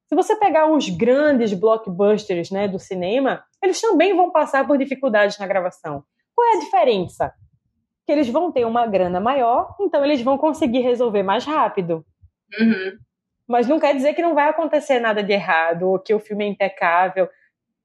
Se 0.07 0.15
você 0.15 0.35
pegar 0.35 0.71
os 0.71 0.89
grandes 0.89 1.53
blockbusters 1.53 2.49
né, 2.49 2.67
do 2.67 2.79
cinema, 2.79 3.43
eles 3.63 3.79
também 3.79 4.15
vão 4.15 4.31
passar 4.31 4.65
por 4.65 4.77
dificuldades 4.77 5.37
na 5.37 5.45
gravação. 5.45 6.03
Qual 6.35 6.47
é 6.47 6.57
a 6.57 6.59
diferença? 6.59 7.31
Que 8.07 8.11
eles 8.11 8.27
vão 8.27 8.51
ter 8.51 8.65
uma 8.65 8.87
grana 8.87 9.19
maior, 9.19 9.75
então 9.79 10.03
eles 10.03 10.21
vão 10.21 10.37
conseguir 10.37 10.79
resolver 10.79 11.21
mais 11.21 11.45
rápido. 11.45 12.03
Uhum. 12.59 12.97
Mas 13.47 13.67
não 13.67 13.79
quer 13.79 13.93
dizer 13.93 14.13
que 14.13 14.21
não 14.21 14.33
vai 14.33 14.49
acontecer 14.49 14.99
nada 14.99 15.21
de 15.21 15.33
errado, 15.33 15.89
ou 15.89 15.99
que 15.99 16.13
o 16.13 16.19
filme 16.19 16.45
é 16.45 16.47
impecável. 16.47 17.29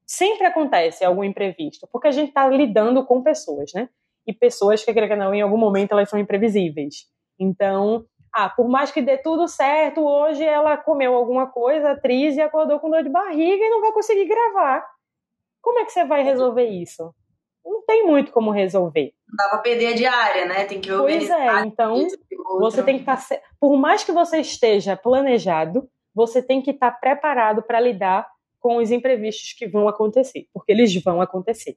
Sempre 0.06 0.46
acontece 0.46 1.04
algum 1.04 1.24
imprevisto, 1.24 1.88
porque 1.90 2.08
a 2.08 2.12
gente 2.12 2.28
está 2.28 2.46
lidando 2.48 3.04
com 3.06 3.22
pessoas, 3.22 3.72
né? 3.74 3.88
E 4.26 4.32
pessoas 4.32 4.84
que, 4.84 4.92
que 4.92 5.16
não, 5.16 5.34
em 5.34 5.42
algum 5.42 5.56
momento 5.56 5.92
elas 5.92 6.08
são 6.08 6.18
imprevisíveis. 6.18 7.06
Então, 7.38 8.04
ah, 8.32 8.48
por 8.48 8.68
mais 8.68 8.90
que 8.90 9.00
dê 9.00 9.16
tudo 9.16 9.46
certo, 9.46 10.00
hoje 10.00 10.42
ela 10.42 10.76
comeu 10.76 11.14
alguma 11.14 11.46
coisa, 11.46 11.92
atriz, 11.92 12.36
e 12.36 12.40
acordou 12.40 12.80
com 12.80 12.90
dor 12.90 13.02
de 13.02 13.08
barriga 13.08 13.64
e 13.64 13.70
não 13.70 13.80
vai 13.80 13.92
conseguir 13.92 14.26
gravar. 14.26 14.84
Como 15.62 15.78
é 15.78 15.84
que 15.84 15.92
você 15.92 16.04
vai 16.04 16.22
resolver 16.22 16.66
isso? 16.66 17.14
Não 17.64 17.82
tem 17.86 18.06
muito 18.06 18.30
como 18.30 18.50
resolver. 18.50 19.14
Não 19.26 19.36
dá 19.36 19.48
pra 19.50 19.58
perder 19.58 19.86
a 19.86 19.94
diária, 19.94 20.44
né? 20.46 20.64
Tem 20.66 20.80
que 20.80 20.92
organizar. 20.92 21.36
Pois 21.36 21.64
é, 21.64 21.66
então 21.66 22.06
você 22.58 22.82
tem 22.82 22.96
que 22.96 23.02
estar. 23.02 23.16
Tá, 23.16 23.40
por 23.58 23.76
mais 23.78 24.04
que 24.04 24.12
você 24.12 24.38
esteja 24.40 24.96
planejado, 24.96 25.88
você 26.14 26.42
tem 26.42 26.60
que 26.60 26.72
estar 26.72 26.90
tá 26.90 26.98
preparado 26.98 27.62
para 27.62 27.80
lidar 27.80 28.28
com 28.64 28.78
os 28.78 28.90
imprevistos 28.90 29.52
que 29.52 29.68
vão 29.68 29.86
acontecer, 29.86 30.48
porque 30.50 30.72
eles 30.72 30.94
vão 31.02 31.20
acontecer. 31.20 31.76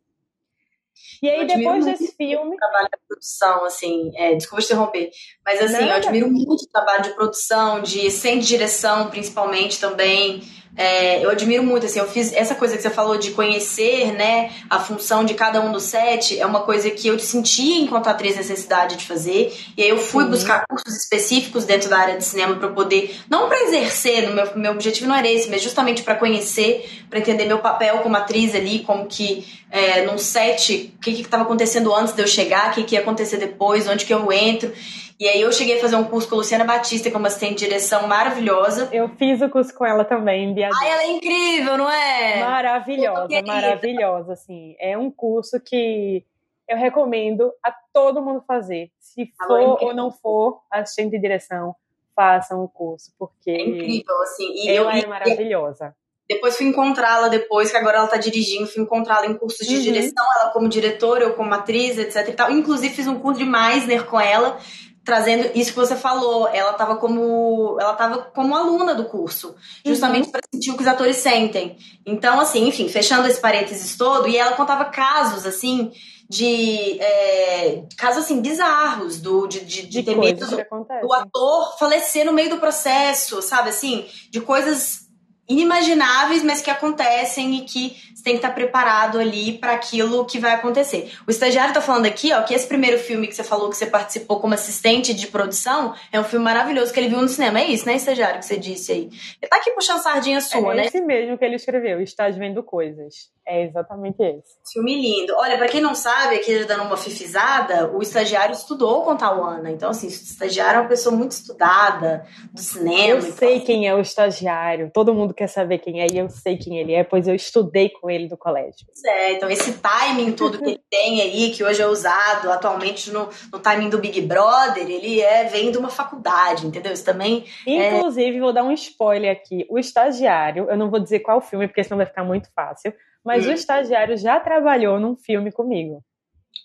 E 1.22 1.30
aí, 1.30 1.48
depois 1.48 1.86
desse 1.86 2.16
filme. 2.16 2.56
O 2.56 2.58
trabalho 2.58 2.90
de 2.92 3.08
produção, 3.08 3.66
assim, 3.66 4.12
é, 4.16 4.36
desculpa 4.36 4.62
te 4.62 4.66
interromper, 4.66 5.10
mas 5.46 5.62
assim, 5.62 5.74
Nada. 5.74 5.86
eu 5.86 5.96
admiro 5.96 6.32
muito 6.32 6.64
o 6.64 6.68
trabalho 6.68 7.04
de 7.04 7.10
produção, 7.12 7.82
de 7.82 8.10
sem 8.12 8.40
direção, 8.40 9.10
principalmente 9.10 9.80
também. 9.80 10.42
É, 10.78 11.26
eu 11.26 11.32
admiro 11.32 11.64
muito, 11.64 11.88
assim, 11.88 11.98
eu 11.98 12.08
fiz 12.08 12.32
essa 12.34 12.54
coisa 12.54 12.76
que 12.76 12.84
você 12.84 12.90
falou 12.92 13.18
de 13.18 13.32
conhecer, 13.32 14.14
né, 14.14 14.52
a 14.70 14.78
função 14.78 15.26
de 15.26 15.34
cada 15.34 15.60
um 15.60 15.72
dos 15.72 15.84
sete, 15.84 16.40
é 16.40 16.46
uma 16.46 16.62
coisa 16.62 16.92
que 16.92 17.08
eu 17.08 17.18
sentia 17.18 17.80
enquanto 17.82 18.08
atriz 18.08 18.36
necessidade 18.36 18.96
de 18.96 19.04
fazer, 19.04 19.52
e 19.76 19.82
aí 19.82 19.90
eu 19.90 19.98
fui 19.98 20.24
uhum. 20.24 20.30
buscar 20.30 20.66
cursos 20.70 20.96
específicos 20.96 21.66
dentro 21.66 21.90
da 21.90 21.98
área 21.98 22.16
de 22.16 22.24
cinema 22.24 22.58
para 22.58 22.70
poder, 22.70 23.20
não 23.28 23.48
para 23.48 23.64
exercer, 23.64 24.30
no 24.30 24.36
meu, 24.36 24.56
meu 24.56 24.72
objetivo 24.74 25.08
não 25.08 25.16
era 25.16 25.28
esse, 25.28 25.50
mas 25.50 25.64
justamente 25.64 26.04
para 26.04 26.14
conhecer, 26.14 26.88
para 27.10 27.18
entender 27.18 27.46
meu 27.46 27.58
papel 27.58 27.98
como 28.00 28.16
atriz 28.16 28.54
ali, 28.54 28.80
como 28.80 29.08
que 29.08 29.48
é, 29.72 30.06
num 30.06 30.20
set, 30.20 30.87
o 30.95 31.00
que 31.00 31.12
estava 31.12 31.43
acontecendo 31.43 31.93
antes 31.93 32.13
de 32.13 32.21
eu 32.21 32.28
chegar, 32.28 32.71
o 32.71 32.73
que, 32.73 32.84
que 32.84 32.95
ia 32.95 33.02
acontecer 33.02 33.38
depois, 33.38 33.88
onde 33.88 34.06
que 34.06 34.13
eu 34.13 34.32
entro. 34.32 34.71
E 35.19 35.28
aí 35.28 35.41
eu 35.41 35.52
cheguei 35.52 35.78
a 35.78 35.82
fazer 35.82 35.95
um 35.95 36.04
curso 36.04 36.30
com 36.30 36.36
a 36.36 36.38
Luciana 36.38 36.63
Batista, 36.63 37.10
que 37.10 37.15
é 37.15 37.19
uma 37.19 37.28
assistente 37.28 37.60
de 37.60 37.65
direção 37.65 38.08
maravilhosa. 38.08 38.88
Eu 38.91 39.10
fiz 39.10 39.41
o 39.41 39.50
curso 39.50 39.73
com 39.73 39.84
ela 39.84 40.06
também, 40.06 40.54
Bia. 40.54 40.69
Ai, 40.71 40.89
ela 40.89 41.04
é 41.04 41.12
incrível, 41.12 41.76
não 41.76 41.89
é? 41.89 42.39
Maravilhosa, 42.39 43.41
maravilhosa, 43.43 44.34
assim. 44.34 44.76
É 44.80 44.95
um 44.95 45.10
curso 45.10 45.60
que 45.60 46.23
eu 46.67 46.78
recomendo 46.78 47.52
a 47.63 47.73
todo 47.91 48.21
mundo 48.21 48.43
fazer. 48.45 48.91
Se 49.00 49.34
for 49.47 49.60
é 49.82 49.86
ou 49.86 49.95
não 49.95 50.12
for 50.12 50.62
assistente 50.69 51.12
de 51.12 51.19
direção, 51.19 51.76
façam 52.15 52.63
o 52.63 52.67
curso, 52.67 53.12
porque 53.17 53.50
é 53.50 53.62
incrível, 53.62 54.21
assim. 54.21 54.54
E 54.54 54.69
ela 54.69 54.95
eu, 54.95 55.04
é 55.04 55.08
maravilhosa. 55.08 55.95
Depois 56.30 56.58
fui 56.58 56.66
encontrá-la 56.66 57.30
depois, 57.30 57.72
que 57.72 57.78
agora 57.78 58.00
ela 58.00 58.08
tá 58.08 58.18
dirigindo, 58.18 58.68
fui 58.68 58.82
encontrá-la 58.82 59.28
em 59.28 59.38
cursos 59.38 59.66
de 59.66 59.76
uhum. 59.76 59.82
direção, 59.82 60.26
ela 60.36 60.50
como 60.50 60.68
diretora, 60.68 61.24
eu 61.24 61.34
como 61.34 61.54
atriz, 61.54 61.98
etc 61.98 62.28
e 62.28 62.34
tal. 62.34 62.52
Inclusive 62.52 62.94
fiz 62.94 63.08
um 63.08 63.20
curso 63.20 63.40
de 63.40 63.46
Meisner 63.46 64.06
com 64.06 64.20
ela, 64.20 64.58
trazendo 65.06 65.50
isso 65.56 65.72
que 65.72 65.80
você 65.80 65.96
falou. 65.96 66.50
Ela 66.50 66.72
estava 66.72 66.98
como 66.98 67.78
ela 67.80 67.94
tava 67.94 68.18
como 68.36 68.56
aluna 68.56 68.94
do 68.94 69.06
curso, 69.06 69.56
justamente 69.86 70.26
uhum. 70.26 70.32
para 70.32 70.42
sentir 70.54 70.72
o 70.72 70.76
que 70.76 70.82
os 70.82 70.88
atores 70.88 71.16
sentem. 71.16 71.78
Então, 72.06 72.42
assim, 72.42 72.68
enfim, 72.68 72.90
fechando 72.90 73.28
esse 73.28 73.40
parênteses 73.40 73.96
todo, 73.96 74.28
e 74.28 74.36
ela 74.36 74.52
contava 74.52 74.84
casos 74.86 75.46
assim 75.46 75.94
de 76.30 77.00
é, 77.00 77.84
casos 77.98 78.26
assim 78.26 78.42
bizarros 78.42 79.22
do 79.22 79.48
de, 79.48 79.62
de, 79.62 79.84
de, 79.84 79.88
de 79.88 80.04
ter 80.04 80.18
medo 80.18 80.46
do, 80.46 80.58
do 81.02 81.13
ator 81.13 81.78
falecer 81.80 82.26
no 82.26 82.34
meio 82.34 82.50
do 82.50 82.58
processo, 82.58 83.42
sabe 83.42 83.70
assim, 83.70 84.06
de 84.30 84.42
coisas 84.42 85.07
inimagináveis, 85.50 86.44
mas 86.44 86.62
que 86.62 86.70
acontecem 86.70 87.58
e 87.58 87.62
que 87.62 87.96
você 88.14 88.24
tem 88.24 88.34
que 88.34 88.40
estar 88.40 88.52
preparado 88.52 89.20
ali 89.20 89.58
para 89.58 89.74
aquilo 89.74 90.26
que 90.26 90.40
vai 90.40 90.54
acontecer. 90.54 91.12
O 91.26 91.32
estagiário 91.32 91.74
tá 91.74 91.82
falando 91.82 92.06
aqui, 92.06 92.34
ó, 92.34 92.42
que 92.42 92.54
esse 92.54 92.68
primeiro 92.68 92.98
filme 92.98 93.28
que 93.28 93.36
você 93.36 93.44
falou 93.44 93.70
que 93.70 93.78
você 93.78 93.86
participou 93.86 94.40
como 94.40 94.54
assistente 94.54 95.14
de 95.14 95.28
produção 95.28 95.94
é 96.12 96.20
um 96.20 96.24
filme 96.24 96.44
maravilhoso 96.44 96.92
que 96.92 97.00
ele 97.00 97.10
viu 97.10 97.22
no 97.22 97.28
cinema. 97.30 97.60
É 97.60 97.66
isso, 97.66 97.86
né, 97.86 97.96
estagiário, 97.96 98.40
que 98.40 98.46
você 98.46 98.58
disse 98.58 98.92
aí? 98.92 99.10
Ele 99.42 99.50
tá 99.50 99.58
aqui 99.58 99.72
puxando 99.72 100.02
sardinha 100.02 100.42
sua, 100.42 100.74
é 100.74 100.76
né? 100.76 100.84
É 100.84 100.86
esse 100.88 101.02
mesmo 101.02 101.38
que 101.38 101.46
ele 101.46 101.56
escreveu, 101.56 102.02
Estágio 102.02 102.40
Vendo 102.40 102.62
Coisas. 102.64 103.30
É 103.50 103.64
exatamente 103.64 104.22
esse. 104.22 104.58
Filme 104.74 105.02
lindo. 105.02 105.34
Olha, 105.38 105.58
para 105.58 105.70
quem 105.70 105.80
não 105.80 105.96
sabe, 105.96 106.36
aqui 106.36 106.66
dando 106.66 106.84
uma 106.84 106.98
fifizada, 106.98 107.90
o 107.96 108.02
estagiário 108.02 108.52
estudou 108.52 109.04
com 109.04 109.16
Tawana. 109.16 109.72
Então, 109.72 109.90
assim, 109.90 110.08
o 110.08 110.10
estagiário 110.10 110.80
é 110.80 110.82
uma 110.82 110.90
pessoa 110.90 111.16
muito 111.16 111.32
estudada 111.32 112.26
do 112.52 112.60
cinema. 112.60 113.08
Eu 113.08 113.22
sei 113.22 113.62
quem 113.62 113.88
é 113.88 113.96
o 113.96 114.02
estagiário. 114.02 114.92
Todo 114.94 115.14
mundo 115.14 115.34
quer 115.34 115.48
saber 115.48 115.78
quem 115.78 116.02
é 116.02 116.08
e 116.12 116.18
eu 116.18 116.30
sei 116.30 116.58
quem 116.58 116.78
ele 116.78 116.94
é, 116.94 117.06
pois 117.06 117.26
eu 117.26 117.34
estudei 117.34 117.90
com 117.90 118.10
ele 118.10 118.28
do 118.28 118.36
colégio. 118.36 118.86
É, 119.06 119.32
então 119.32 119.50
esse 119.50 119.80
timing 119.80 120.34
todo 120.34 120.58
que 120.58 120.66
ele 120.66 120.82
tem 120.92 121.22
aí, 121.22 121.52
que 121.52 121.64
hoje 121.64 121.82
é 121.82 121.88
usado 121.88 122.52
atualmente 122.52 123.12
no, 123.12 123.30
no 123.50 123.60
timing 123.60 123.90
do 123.90 123.98
Big 123.98 124.20
Brother, 124.22 124.84
ele 124.90 125.22
é 125.22 125.46
vem 125.46 125.72
de 125.72 125.78
uma 125.78 125.90
faculdade, 125.90 126.68
entendeu? 126.68 126.92
Isso 126.92 127.06
também. 127.06 127.46
É 127.66 127.96
Inclusive, 127.96 128.36
é... 128.36 128.42
vou 128.42 128.52
dar 128.52 128.64
um 128.64 128.74
spoiler 128.74 129.32
aqui. 129.32 129.66
O 129.70 129.80
estagiário, 129.80 130.68
eu 130.70 130.76
não 130.76 130.90
vou 130.90 131.00
dizer 131.00 131.20
qual 131.20 131.40
filme, 131.40 131.68
porque 131.68 131.84
senão 131.84 131.98
vai 131.98 132.06
ficar 132.06 132.26
muito 132.26 132.50
fácil 132.54 132.94
mas 133.28 133.46
hum. 133.46 133.50
o 133.50 133.54
estagiário 133.54 134.16
já 134.16 134.40
trabalhou 134.40 135.02
num 135.02 135.18
filme 135.18 135.52
comigo. 135.52 136.02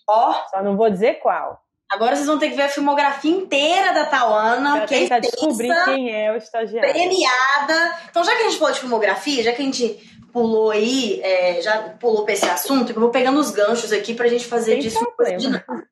Ó. 0.07 0.31
Oh. 0.31 0.49
Só 0.49 0.63
não 0.63 0.77
vou 0.77 0.89
dizer 0.89 1.15
qual. 1.15 1.61
Agora 1.91 2.15
vocês 2.15 2.25
vão 2.25 2.39
ter 2.39 2.49
que 2.49 2.55
ver 2.55 2.63
a 2.63 2.69
filmografia 2.69 3.29
inteira 3.29 3.93
da 3.93 4.05
Tawana. 4.05 4.77
Pra 4.77 4.87
que 4.87 4.99
tentar 4.99 5.19
descobrir 5.19 5.75
quem 5.83 6.09
é 6.09 6.31
o 6.31 6.37
estagiário. 6.37 6.89
Premiada. 6.89 7.97
Então, 8.09 8.23
já 8.23 8.33
que 8.33 8.43
a 8.43 8.45
gente 8.45 8.57
falou 8.57 8.73
de 8.73 8.79
filmografia, 8.79 9.43
já 9.43 9.51
que 9.51 9.61
a 9.61 9.65
gente 9.65 10.23
pulou 10.31 10.71
aí, 10.71 11.19
é, 11.21 11.61
já 11.61 11.89
pulou 11.99 12.23
pra 12.23 12.33
esse 12.33 12.45
assunto, 12.45 12.93
eu 12.93 12.99
vou 12.99 13.09
pegando 13.09 13.39
os 13.39 13.51
ganchos 13.51 13.91
aqui 13.91 14.13
pra 14.13 14.29
gente 14.29 14.45
fazer 14.45 14.71
Sem 14.71 14.79
disso 14.79 15.05
coisa 15.17 15.35
dinâmica. 15.35 15.85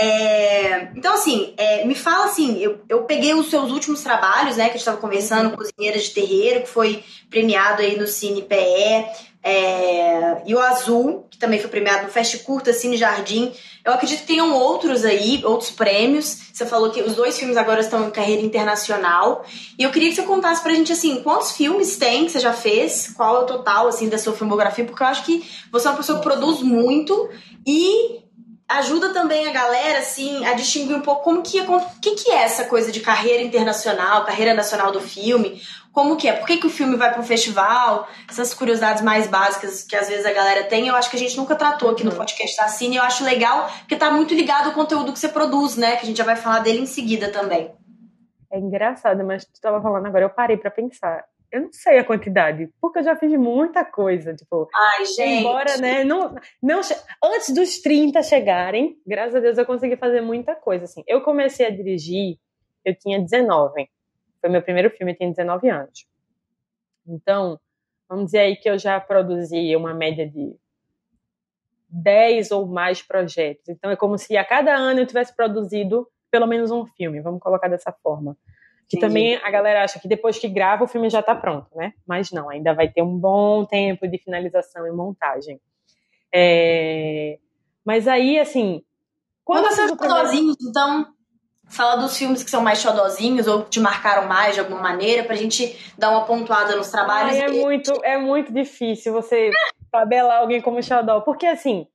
É, 0.00 0.92
então, 0.94 1.14
assim, 1.14 1.54
é, 1.56 1.84
me 1.84 1.96
fala 1.96 2.26
assim, 2.26 2.56
eu, 2.58 2.80
eu 2.88 3.02
peguei 3.02 3.34
os 3.34 3.50
seus 3.50 3.72
últimos 3.72 4.00
trabalhos, 4.00 4.56
né, 4.56 4.66
que 4.66 4.70
a 4.70 4.72
gente 4.74 4.78
estava 4.78 4.98
conversando, 4.98 5.50
uhum. 5.50 5.56
Cozinheira 5.56 5.98
de 5.98 6.10
Terreiro, 6.10 6.60
que 6.60 6.68
foi 6.68 7.02
premiado 7.28 7.82
aí 7.82 7.98
no 7.98 8.06
Cine 8.06 8.42
PE, 8.42 9.04
é, 9.42 10.42
e 10.44 10.54
o 10.54 10.58
Azul, 10.58 11.26
que 11.30 11.38
também 11.38 11.60
foi 11.60 11.70
premiado 11.70 12.04
no 12.04 12.08
Fest 12.08 12.42
Curta, 12.42 12.72
Cine 12.72 12.96
Jardim. 12.96 13.52
Eu 13.84 13.92
acredito 13.92 14.20
que 14.20 14.26
tenham 14.26 14.52
outros 14.52 15.04
aí, 15.04 15.42
outros 15.44 15.70
prêmios. 15.70 16.38
Você 16.52 16.66
falou 16.66 16.90
que 16.90 17.00
os 17.02 17.14
dois 17.14 17.38
filmes 17.38 17.56
agora 17.56 17.80
estão 17.80 18.08
em 18.08 18.10
carreira 18.10 18.42
internacional. 18.42 19.44
E 19.78 19.82
eu 19.82 19.90
queria 19.90 20.10
que 20.10 20.16
você 20.16 20.22
contasse 20.22 20.62
pra 20.62 20.74
gente, 20.74 20.92
assim, 20.92 21.22
quantos 21.22 21.52
filmes 21.52 21.96
tem 21.96 22.26
que 22.26 22.32
você 22.32 22.40
já 22.40 22.52
fez? 22.52 23.12
Qual 23.16 23.36
é 23.36 23.38
o 23.40 23.46
total, 23.46 23.88
assim, 23.88 24.08
da 24.08 24.18
sua 24.18 24.32
filmografia? 24.32 24.84
Porque 24.84 25.02
eu 25.02 25.06
acho 25.06 25.24
que 25.24 25.48
você 25.70 25.86
é 25.86 25.90
uma 25.90 25.96
pessoa 25.96 26.18
que 26.18 26.24
produz 26.24 26.60
muito 26.60 27.30
e 27.66 28.27
ajuda 28.68 29.12
também 29.12 29.48
a 29.48 29.52
galera, 29.52 30.00
assim, 30.00 30.44
a 30.44 30.52
distinguir 30.52 30.94
um 30.94 31.00
pouco 31.00 31.22
como 31.22 31.42
que, 31.42 31.64
como, 31.64 31.84
que, 32.00 32.14
que 32.16 32.30
é 32.30 32.42
essa 32.42 32.64
coisa 32.64 32.92
de 32.92 33.00
carreira 33.00 33.42
internacional, 33.42 34.26
carreira 34.26 34.52
nacional 34.52 34.92
do 34.92 35.00
filme, 35.00 35.60
como 35.90 36.16
que 36.16 36.28
é, 36.28 36.34
por 36.34 36.46
que, 36.46 36.58
que 36.58 36.66
o 36.66 36.70
filme 36.70 36.94
vai 36.94 37.10
para 37.10 37.20
um 37.20 37.24
festival, 37.24 38.06
essas 38.28 38.52
curiosidades 38.52 39.02
mais 39.02 39.26
básicas 39.26 39.82
que 39.82 39.96
às 39.96 40.08
vezes 40.08 40.26
a 40.26 40.32
galera 40.32 40.64
tem, 40.64 40.86
eu 40.86 40.94
acho 40.94 41.08
que 41.10 41.16
a 41.16 41.18
gente 41.18 41.36
nunca 41.36 41.56
tratou 41.56 41.90
aqui 41.90 42.04
no 42.04 42.10
uhum. 42.10 42.18
podcast 42.18 42.56
da 42.56 42.68
Cine, 42.68 42.96
eu 42.96 43.02
acho 43.02 43.24
legal, 43.24 43.68
porque 43.80 43.96
tá 43.96 44.10
muito 44.10 44.34
ligado 44.34 44.66
ao 44.66 44.74
conteúdo 44.74 45.12
que 45.12 45.18
você 45.18 45.28
produz, 45.28 45.76
né, 45.76 45.96
que 45.96 46.02
a 46.02 46.06
gente 46.06 46.18
já 46.18 46.24
vai 46.24 46.36
falar 46.36 46.60
dele 46.60 46.80
em 46.80 46.86
seguida 46.86 47.30
também. 47.30 47.72
É 48.52 48.58
engraçado, 48.58 49.24
mas 49.24 49.44
tu 49.44 49.54
estava 49.54 49.80
falando 49.80 50.06
agora, 50.06 50.24
eu 50.24 50.30
parei 50.30 50.56
para 50.56 50.70
pensar 50.70 51.24
eu 51.50 51.62
não 51.62 51.72
sei 51.72 51.98
a 51.98 52.04
quantidade, 52.04 52.68
porque 52.80 52.98
eu 52.98 53.02
já 53.02 53.16
fiz 53.16 53.32
muita 53.32 53.84
coisa, 53.84 54.34
tipo. 54.34 54.68
Ai, 54.74 55.04
gente. 55.06 55.40
Embora, 55.40 55.76
né, 55.78 56.04
não, 56.04 56.34
não 56.62 56.80
antes 57.24 57.54
dos 57.54 57.78
30 57.80 58.22
chegarem, 58.22 59.00
graças 59.06 59.34
a 59.34 59.40
Deus 59.40 59.58
eu 59.58 59.66
consegui 59.66 59.96
fazer 59.96 60.20
muita 60.20 60.54
coisa 60.54 60.84
assim. 60.84 61.02
Eu 61.06 61.22
comecei 61.22 61.66
a 61.66 61.70
dirigir, 61.70 62.38
eu 62.84 62.94
tinha 62.94 63.20
19. 63.20 63.88
Foi 64.40 64.50
meu 64.50 64.62
primeiro 64.62 64.90
filme, 64.90 65.12
eu 65.12 65.16
tinha 65.16 65.30
19 65.30 65.68
anos. 65.68 66.06
Então, 67.06 67.58
vamos 68.08 68.26
dizer 68.26 68.40
aí 68.40 68.56
que 68.56 68.68
eu 68.68 68.78
já 68.78 69.00
produzi 69.00 69.74
uma 69.74 69.94
média 69.94 70.28
de 70.28 70.54
10 71.88 72.50
ou 72.50 72.66
mais 72.66 73.02
projetos. 73.02 73.68
Então 73.68 73.90
é 73.90 73.96
como 73.96 74.18
se 74.18 74.36
a 74.36 74.44
cada 74.44 74.74
ano 74.74 75.00
eu 75.00 75.06
tivesse 75.06 75.34
produzido 75.34 76.06
pelo 76.30 76.46
menos 76.46 76.70
um 76.70 76.84
filme, 76.84 77.20
vamos 77.20 77.40
colocar 77.40 77.68
dessa 77.68 77.90
forma. 77.90 78.36
Que 78.88 78.96
Entendi. 78.96 79.12
também 79.12 79.36
a 79.36 79.50
galera 79.50 79.84
acha 79.84 80.00
que 80.00 80.08
depois 80.08 80.38
que 80.38 80.48
grava 80.48 80.84
o 80.84 80.88
filme 80.88 81.10
já 81.10 81.20
está 81.20 81.34
pronto, 81.34 81.68
né? 81.76 81.92
Mas 82.06 82.32
não, 82.32 82.48
ainda 82.48 82.72
vai 82.72 82.88
ter 82.88 83.02
um 83.02 83.18
bom 83.18 83.66
tempo 83.66 84.08
de 84.08 84.16
finalização 84.18 84.86
e 84.86 84.90
montagem. 84.90 85.60
É... 86.34 87.38
Mas 87.84 88.08
aí, 88.08 88.38
assim. 88.38 88.82
Quando 89.44 89.66
você 89.66 89.86
primeiro... 89.94 89.98
xodozinhos, 89.98 90.56
então, 90.62 91.06
fala 91.68 91.96
dos 91.96 92.16
filmes 92.16 92.42
que 92.42 92.50
são 92.50 92.62
mais 92.62 92.80
xodozinhos 92.80 93.46
ou 93.46 93.64
que 93.64 93.70
te 93.70 93.80
marcaram 93.80 94.26
mais 94.26 94.54
de 94.54 94.60
alguma 94.60 94.80
maneira, 94.80 95.24
pra 95.24 95.36
gente 95.36 95.76
dar 95.98 96.10
uma 96.10 96.24
pontuada 96.24 96.74
nos 96.74 96.90
trabalhos. 96.90 97.34
Ai, 97.34 97.42
é, 97.42 97.48
muito, 97.48 97.92
é 98.02 98.18
muito 98.18 98.52
difícil 98.52 99.12
você 99.12 99.50
tabelar 99.92 100.40
alguém 100.40 100.62
como 100.62 100.82
xodó, 100.82 101.20
porque 101.20 101.46
assim. 101.46 101.86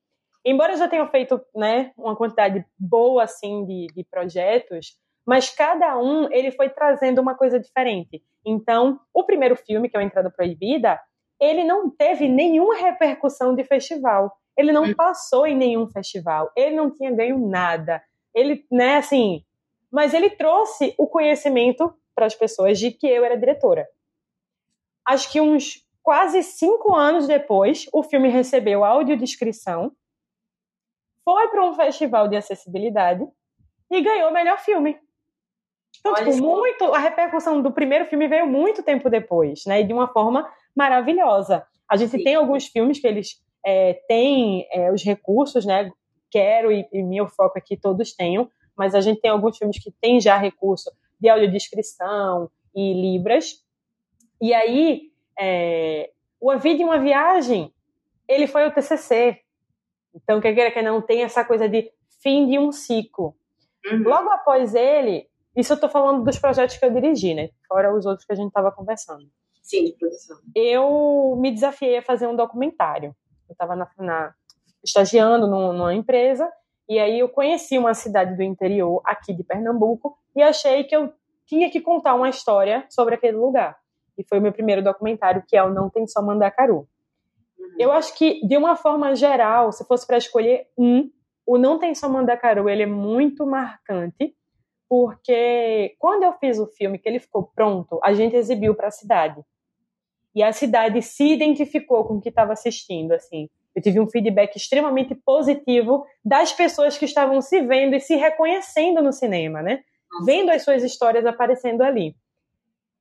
Embora 0.45 0.73
eu 0.73 0.77
já 0.77 0.89
tenha 0.89 1.07
feito 1.07 1.39
né, 1.55 1.93
uma 1.97 2.17
quantidade 2.17 2.65
boa 2.77 3.23
assim 3.23 3.65
de, 3.65 3.87
de 3.95 4.03
projetos, 4.03 4.97
mas 5.25 5.49
cada 5.49 5.97
um 5.97 6.31
ele 6.31 6.51
foi 6.51 6.69
trazendo 6.69 7.21
uma 7.21 7.35
coisa 7.35 7.59
diferente. 7.59 8.23
Então, 8.45 8.99
o 9.13 9.23
primeiro 9.23 9.55
filme, 9.55 9.89
que 9.89 9.95
é 9.95 9.99
o 9.99 10.03
Entrada 10.03 10.29
Proibida, 10.29 10.99
ele 11.39 11.63
não 11.63 11.89
teve 11.89 12.27
nenhuma 12.27 12.75
repercussão 12.75 13.55
de 13.55 13.63
festival. 13.63 14.37
Ele 14.55 14.71
não 14.71 14.93
passou 14.93 15.47
em 15.47 15.55
nenhum 15.55 15.87
festival. 15.87 16.51
Ele 16.55 16.75
não 16.75 16.91
tinha 16.91 17.11
ganho 17.11 17.39
nada. 17.47 18.03
Ele, 18.33 18.65
né, 18.71 18.97
assim, 18.97 19.43
mas 19.91 20.13
ele 20.13 20.29
trouxe 20.29 20.93
o 20.97 21.07
conhecimento 21.07 21.93
para 22.15 22.25
as 22.25 22.35
pessoas 22.35 22.79
de 22.79 22.91
que 22.91 23.07
eu 23.07 23.23
era 23.23 23.37
diretora. 23.37 23.87
Acho 25.05 25.31
que 25.31 25.41
uns 25.41 25.83
quase 26.01 26.43
cinco 26.43 26.93
anos 26.95 27.27
depois, 27.27 27.87
o 27.93 28.03
filme 28.03 28.29
recebeu 28.29 28.83
audiodescrição, 28.83 29.91
foi 31.23 31.47
para 31.47 31.65
um 31.65 31.73
festival 31.73 32.27
de 32.27 32.35
acessibilidade 32.35 33.25
e 33.89 34.01
ganhou 34.01 34.29
o 34.29 34.33
melhor 34.33 34.59
filme. 34.59 34.99
Então, 35.99 36.13
tipo, 36.15 36.37
muito. 36.37 36.85
A 36.93 36.99
repercussão 36.99 37.61
do 37.61 37.71
primeiro 37.71 38.05
filme 38.05 38.27
veio 38.27 38.47
muito 38.47 38.83
tempo 38.83 39.09
depois, 39.09 39.65
né? 39.65 39.81
E 39.81 39.83
de 39.83 39.93
uma 39.93 40.07
forma 40.07 40.49
maravilhosa. 40.75 41.65
A 41.89 41.95
gente 41.95 42.11
Sim. 42.11 42.23
tem 42.23 42.35
alguns 42.35 42.67
filmes 42.67 42.99
que 42.99 43.07
eles 43.07 43.41
é, 43.65 43.93
têm 44.07 44.67
é, 44.71 44.91
os 44.91 45.03
recursos, 45.03 45.65
né? 45.65 45.91
Quero 46.29 46.71
e, 46.71 46.87
e 46.91 47.03
meu 47.03 47.27
foco 47.27 47.57
aqui 47.57 47.77
todos 47.77 48.13
tenham, 48.13 48.49
mas 48.75 48.95
a 48.95 49.01
gente 49.01 49.21
tem 49.21 49.31
alguns 49.31 49.57
filmes 49.57 49.81
que 49.81 49.91
têm 49.91 50.19
já 50.19 50.37
recurso 50.37 50.91
de 51.19 51.29
audiodescrição 51.29 52.49
e 52.75 52.93
libras. 52.93 53.63
E 54.41 54.53
aí, 54.53 55.11
é, 55.39 56.09
o 56.41 56.51
A 56.51 56.57
Vida 56.57 56.81
em 56.81 56.85
uma 56.85 56.99
Viagem, 56.99 57.73
ele 58.27 58.47
foi 58.47 58.67
o 58.67 58.71
TCC. 58.71 59.39
Então, 60.13 60.41
quer 60.41 60.53
queira 60.53 60.71
que 60.71 60.81
não, 60.81 61.01
tem 61.01 61.23
essa 61.23 61.45
coisa 61.45 61.69
de 61.69 61.91
fim 62.21 62.47
de 62.47 62.59
um 62.59 62.71
ciclo. 62.71 63.35
Uhum. 63.85 64.03
Logo 64.03 64.29
após 64.29 64.75
ele, 64.75 65.27
isso 65.55 65.73
eu 65.73 65.79
tô 65.79 65.87
falando 65.87 66.23
dos 66.23 66.39
projetos 66.39 66.77
que 66.77 66.85
eu 66.85 66.91
dirigi, 66.91 67.33
né? 67.33 67.49
Fora 67.67 67.95
os 67.95 68.05
outros 68.05 68.25
que 68.25 68.33
a 68.33 68.35
gente 68.35 68.51
tava 68.51 68.71
conversando. 68.71 69.27
Sim, 69.61 69.85
de 69.85 69.93
produção. 69.93 70.37
Eu 70.55 71.37
me 71.39 71.51
desafiei 71.51 71.97
a 71.97 72.01
fazer 72.01 72.27
um 72.27 72.35
documentário. 72.35 73.15
Eu 73.49 73.55
tava 73.55 73.75
na, 73.75 73.87
na, 73.97 74.33
estagiando 74.83 75.47
numa 75.47 75.93
empresa 75.93 76.51
e 76.87 76.99
aí 76.99 77.19
eu 77.19 77.29
conheci 77.29 77.77
uma 77.77 77.93
cidade 77.93 78.35
do 78.35 78.43
interior 78.43 79.01
aqui 79.05 79.33
de 79.33 79.43
Pernambuco 79.43 80.17
e 80.35 80.41
achei 80.41 80.83
que 80.83 80.95
eu 80.95 81.13
tinha 81.45 81.69
que 81.69 81.79
contar 81.79 82.15
uma 82.15 82.29
história 82.29 82.85
sobre 82.89 83.15
aquele 83.15 83.37
lugar. 83.37 83.77
E 84.17 84.23
foi 84.27 84.39
o 84.39 84.41
meu 84.41 84.51
primeiro 84.51 84.83
documentário, 84.83 85.43
que 85.47 85.55
é 85.55 85.63
o 85.63 85.73
Não 85.73 85.89
Tem 85.89 86.07
Só 86.07 86.21
Mandacaru. 86.21 86.87
Uhum. 87.57 87.75
Eu 87.79 87.91
acho 87.91 88.15
que, 88.15 88.45
de 88.45 88.57
uma 88.57 88.75
forma 88.75 89.15
geral, 89.15 89.71
se 89.71 89.85
fosse 89.85 90.05
para 90.05 90.17
escolher 90.17 90.67
um, 90.77 91.09
o 91.45 91.57
Não 91.57 91.79
Tem 91.79 91.95
Só 91.95 92.09
Mandacaru, 92.09 92.69
ele 92.69 92.83
é 92.83 92.87
muito 92.87 93.45
marcante, 93.45 94.35
porque 94.93 95.95
quando 95.97 96.21
eu 96.21 96.33
fiz 96.33 96.59
o 96.59 96.67
filme, 96.67 96.99
que 96.99 97.09
ele 97.09 97.17
ficou 97.17 97.49
pronto, 97.55 97.99
a 98.03 98.13
gente 98.13 98.35
exibiu 98.35 98.75
para 98.75 98.89
a 98.89 98.91
cidade. 98.91 99.43
E 100.35 100.43
a 100.43 100.53
cidade 100.53 101.01
se 101.01 101.33
identificou 101.33 102.05
com 102.05 102.17
o 102.17 102.21
que 102.21 102.29
estava 102.29 102.53
assistindo, 102.53 103.11
assim. 103.11 103.49
Eu 103.75 103.81
tive 103.81 103.99
um 103.99 104.07
feedback 104.07 104.55
extremamente 104.55 105.15
positivo 105.15 106.05
das 106.23 106.53
pessoas 106.53 106.95
que 106.95 107.05
estavam 107.05 107.41
se 107.41 107.59
vendo 107.61 107.95
e 107.95 107.99
se 107.99 108.15
reconhecendo 108.15 109.01
no 109.01 109.11
cinema, 109.11 109.63
né? 109.63 109.81
Vendo 110.23 110.51
as 110.51 110.63
suas 110.63 110.83
histórias 110.83 111.25
aparecendo 111.25 111.81
ali. 111.81 112.15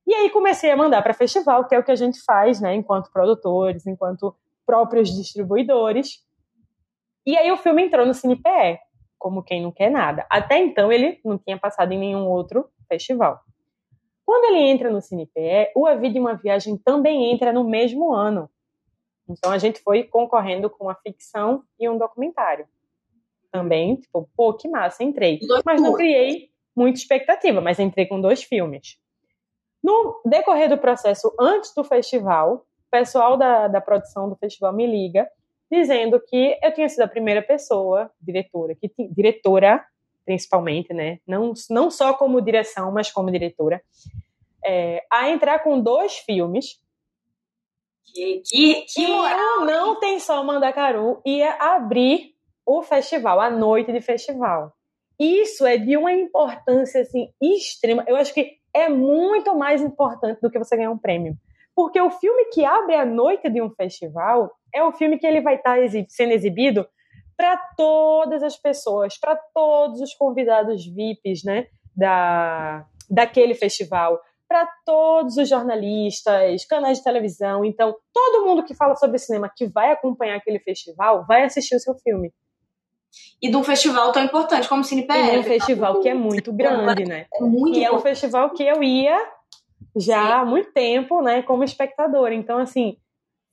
E 0.07 0.15
aí 0.15 0.31
comecei 0.31 0.71
a 0.71 0.75
mandar 0.75 1.03
para 1.03 1.13
festival, 1.13 1.67
que 1.67 1.75
é 1.75 1.77
o 1.77 1.83
que 1.83 1.91
a 1.91 1.95
gente 1.95 2.19
faz, 2.23 2.59
né, 2.59 2.73
enquanto 2.73 3.11
produtores, 3.11 3.85
enquanto 3.85 4.35
próprios 4.65 5.15
distribuidores. 5.15 6.25
E 7.23 7.37
aí 7.37 7.51
o 7.51 7.57
filme 7.57 7.83
entrou 7.83 8.03
no 8.03 8.15
CinePE 8.15 8.79
como 9.23 9.41
quem 9.41 9.61
não 9.61 9.71
quer 9.71 9.89
nada. 9.89 10.25
Até 10.29 10.57
então 10.57 10.91
ele 10.91 11.21
não 11.23 11.37
tinha 11.37 11.57
passado 11.57 11.93
em 11.93 11.97
nenhum 11.97 12.27
outro 12.27 12.69
festival. 12.89 13.39
Quando 14.25 14.53
ele 14.53 14.69
entra 14.69 14.91
no 14.91 15.01
CinePE, 15.01 15.71
o 15.73 15.87
A 15.87 15.95
Vida 15.95 16.19
uma 16.19 16.35
Viagem 16.35 16.75
também 16.75 17.31
entra 17.31 17.53
no 17.53 17.63
mesmo 17.63 18.13
ano. 18.13 18.49
Então 19.29 19.49
a 19.49 19.57
gente 19.57 19.79
foi 19.79 20.03
concorrendo 20.03 20.69
com 20.69 20.83
uma 20.83 20.95
ficção 20.95 21.63
e 21.79 21.87
um 21.87 21.97
documentário. 21.97 22.67
Também, 23.49 23.95
tipo, 23.95 24.29
pô, 24.35 24.53
que 24.53 24.67
massa, 24.67 25.05
entrei. 25.05 25.39
Mas 25.65 25.81
não 25.81 25.93
criei 25.93 26.49
muita 26.75 26.99
expectativa, 26.99 27.61
mas 27.61 27.79
entrei 27.79 28.05
com 28.05 28.19
dois 28.19 28.43
filmes. 28.43 28.97
No 29.81 30.21
decorrer 30.25 30.67
do 30.67 30.77
processo, 30.77 31.33
antes 31.39 31.73
do 31.73 31.83
festival, 31.85 32.65
o 32.87 32.91
pessoal 32.91 33.37
da, 33.37 33.69
da 33.69 33.79
produção 33.79 34.27
do 34.27 34.35
festival 34.35 34.73
me 34.73 34.85
liga 34.85 35.29
dizendo 35.73 36.19
que 36.19 36.57
eu 36.61 36.73
tinha 36.73 36.87
sido 36.87 37.01
a 37.01 37.07
primeira 37.07 37.41
pessoa, 37.41 38.11
diretora, 38.21 38.75
que 38.75 38.91
diretora 39.09 39.83
principalmente, 40.25 40.93
né, 40.93 41.19
não, 41.27 41.53
não 41.69 41.91
só 41.91 42.13
como 42.13 42.41
direção, 42.41 42.91
mas 42.91 43.11
como 43.11 43.31
diretora, 43.31 43.81
é, 44.65 45.05
a 45.11 45.29
entrar 45.29 45.59
com 45.59 45.79
dois 45.79 46.17
filmes. 46.19 46.81
Que, 48.05 48.41
que, 48.45 48.81
que 48.81 49.07
moral! 49.07 49.65
não 49.65 49.99
tem 49.99 50.19
só 50.19 50.43
Mandacaru, 50.43 51.21
ia 51.25 51.53
abrir 51.53 52.33
o 52.65 52.81
festival, 52.81 53.39
a 53.39 53.49
noite 53.49 53.91
de 53.91 54.01
festival. 54.01 54.73
Isso 55.19 55.65
é 55.65 55.77
de 55.77 55.97
uma 55.97 56.11
importância 56.11 57.01
assim 57.01 57.29
extrema. 57.41 58.03
Eu 58.07 58.15
acho 58.15 58.33
que 58.33 58.57
é 58.73 58.89
muito 58.89 59.55
mais 59.55 59.81
importante 59.81 60.39
do 60.41 60.49
que 60.49 60.59
você 60.59 60.75
ganhar 60.75 60.91
um 60.91 60.97
prêmio. 60.97 61.35
Porque 61.75 61.99
o 61.99 62.11
filme 62.11 62.45
que 62.45 62.63
abre 62.63 62.95
a 62.95 63.05
noite 63.05 63.49
de 63.49 63.61
um 63.61 63.69
festival 63.69 64.51
é 64.73 64.83
o 64.83 64.91
filme 64.91 65.17
que 65.17 65.27
ele 65.27 65.41
vai 65.41 65.55
estar 65.55 65.75
tá 65.75 65.87
sendo 66.07 66.31
exibido 66.31 66.87
para 67.35 67.57
todas 67.75 68.43
as 68.43 68.57
pessoas, 68.57 69.17
para 69.17 69.35
todos 69.53 70.01
os 70.01 70.13
convidados 70.13 70.85
VIPs, 70.85 71.43
né, 71.43 71.67
da, 71.95 72.85
daquele 73.09 73.55
festival, 73.55 74.19
para 74.47 74.67
todos 74.85 75.37
os 75.37 75.49
jornalistas, 75.49 76.65
canais 76.65 76.99
de 76.99 77.03
televisão. 77.03 77.65
Então, 77.65 77.95
todo 78.13 78.45
mundo 78.45 78.63
que 78.63 78.75
fala 78.75 78.95
sobre 78.95 79.17
cinema 79.17 79.51
que 79.53 79.65
vai 79.65 79.91
acompanhar 79.91 80.37
aquele 80.37 80.59
festival 80.59 81.25
vai 81.27 81.43
assistir 81.43 81.75
o 81.75 81.79
seu 81.79 81.95
filme. 81.95 82.31
E 83.41 83.49
de 83.49 83.57
um 83.57 83.63
festival 83.63 84.11
tão 84.11 84.23
importante 84.23 84.67
como 84.67 84.81
o 84.81 84.83
Cine 84.83 85.03
PR. 85.03 85.33
E 85.33 85.39
um 85.39 85.43
festival 85.43 86.01
que 86.01 86.09
é 86.09 86.13
muito 86.13 86.51
grande, 86.51 87.05
né? 87.05 87.27
É 87.33 87.41
muito 87.41 87.77
e 87.77 87.83
é 87.83 87.91
um 87.91 87.99
festival 87.99 88.51
que 88.51 88.63
eu 88.63 88.81
ia 88.81 89.19
já 89.95 90.25
Sim. 90.25 90.31
há 90.31 90.45
muito 90.45 90.71
tempo, 90.71 91.21
né, 91.21 91.41
como 91.43 91.63
espectador. 91.63 92.31
Então, 92.31 92.57
assim, 92.57 92.97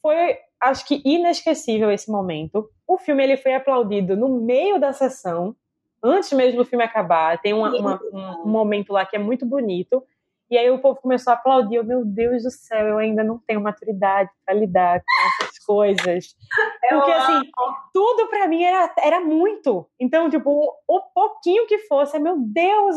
foi, 0.00 0.38
acho 0.60 0.86
que 0.86 1.00
inesquecível 1.04 1.90
esse 1.90 2.10
momento. 2.10 2.68
O 2.86 2.98
filme 2.98 3.22
ele 3.22 3.36
foi 3.36 3.54
aplaudido 3.54 4.16
no 4.16 4.28
meio 4.40 4.78
da 4.78 4.92
sessão, 4.92 5.56
antes 6.02 6.32
mesmo 6.32 6.58
do 6.58 6.64
filme 6.64 6.84
acabar. 6.84 7.40
Tem 7.40 7.52
uma, 7.52 7.70
uma, 7.70 8.00
um, 8.12 8.48
momento 8.48 8.92
lá 8.92 9.06
que 9.06 9.16
é 9.16 9.18
muito 9.18 9.46
bonito. 9.46 10.02
E 10.50 10.58
aí 10.58 10.68
o 10.70 10.80
povo 10.80 11.00
começou 11.00 11.32
a 11.32 11.34
aplaudir. 11.34 11.76
Eu, 11.76 11.84
meu 11.84 12.04
Deus 12.04 12.42
do 12.42 12.50
céu, 12.50 12.86
eu 12.86 12.98
ainda 12.98 13.22
não 13.22 13.38
tenho 13.38 13.60
maturidade 13.60 14.30
para 14.44 14.54
lidar 14.54 15.00
com 15.00 15.44
essas 15.44 15.58
coisas. 15.64 16.34
Porque, 16.90 17.10
assim, 17.12 17.50
tudo 17.94 18.26
para 18.28 18.48
mim 18.48 18.64
era, 18.64 18.92
era 18.98 19.20
muito. 19.20 19.88
Então, 19.98 20.28
tipo, 20.28 20.50
o, 20.50 20.96
o 20.96 21.00
pouquinho 21.14 21.66
que 21.66 21.78
fosse, 21.80 22.18
meu 22.18 22.36
Deus, 22.38 22.96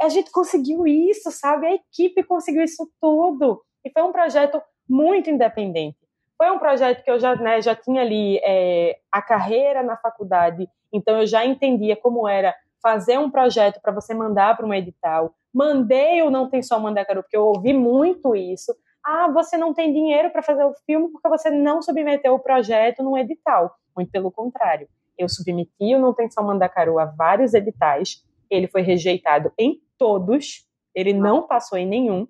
a 0.00 0.08
gente 0.08 0.30
conseguiu 0.30 0.86
isso, 0.86 1.30
sabe? 1.30 1.66
A 1.66 1.74
equipe 1.74 2.22
conseguiu 2.22 2.62
isso 2.62 2.90
tudo. 3.00 3.62
E 3.84 3.90
foi 3.90 4.02
um 4.02 4.12
projeto 4.12 4.60
muito 4.88 5.28
independente. 5.28 6.05
Foi 6.36 6.50
um 6.50 6.58
projeto 6.58 7.02
que 7.02 7.10
eu 7.10 7.18
já, 7.18 7.34
né, 7.36 7.62
já 7.62 7.74
tinha 7.74 8.02
ali 8.02 8.38
é, 8.44 8.98
a 9.10 9.22
carreira 9.22 9.82
na 9.82 9.96
faculdade, 9.96 10.68
então 10.92 11.20
eu 11.20 11.26
já 11.26 11.44
entendia 11.44 11.96
como 11.96 12.28
era 12.28 12.54
fazer 12.82 13.18
um 13.18 13.30
projeto 13.30 13.80
para 13.80 13.92
você 13.92 14.14
mandar 14.14 14.56
para 14.56 14.66
um 14.66 14.74
edital. 14.74 15.34
Mandei 15.52 16.22
ou 16.22 16.30
não 16.30 16.48
tem 16.48 16.62
só 16.62 16.78
Mandacaru, 16.78 17.22
porque 17.22 17.36
eu 17.36 17.46
ouvi 17.46 17.72
muito 17.72 18.36
isso. 18.36 18.74
Ah, 19.02 19.28
você 19.32 19.56
não 19.56 19.72
tem 19.72 19.92
dinheiro 19.92 20.30
para 20.30 20.42
fazer 20.42 20.64
o 20.64 20.74
filme 20.84 21.08
porque 21.10 21.28
você 21.28 21.48
não 21.48 21.80
submeteu 21.80 22.34
o 22.34 22.38
projeto 22.38 23.02
num 23.02 23.16
edital. 23.16 23.74
Muito 23.96 24.10
pelo 24.10 24.30
contrário. 24.30 24.88
Eu 25.16 25.28
submeti 25.28 25.94
o 25.94 25.98
Não 25.98 26.12
Tem 26.12 26.30
Só 26.30 26.42
Mandacaru 26.42 26.98
a 26.98 27.06
vários 27.06 27.54
editais. 27.54 28.22
Ele 28.50 28.68
foi 28.68 28.82
rejeitado 28.82 29.52
em 29.58 29.80
todos. 29.96 30.66
Ele 30.94 31.12
não 31.12 31.46
passou 31.46 31.78
em 31.78 31.86
nenhum. 31.86 32.28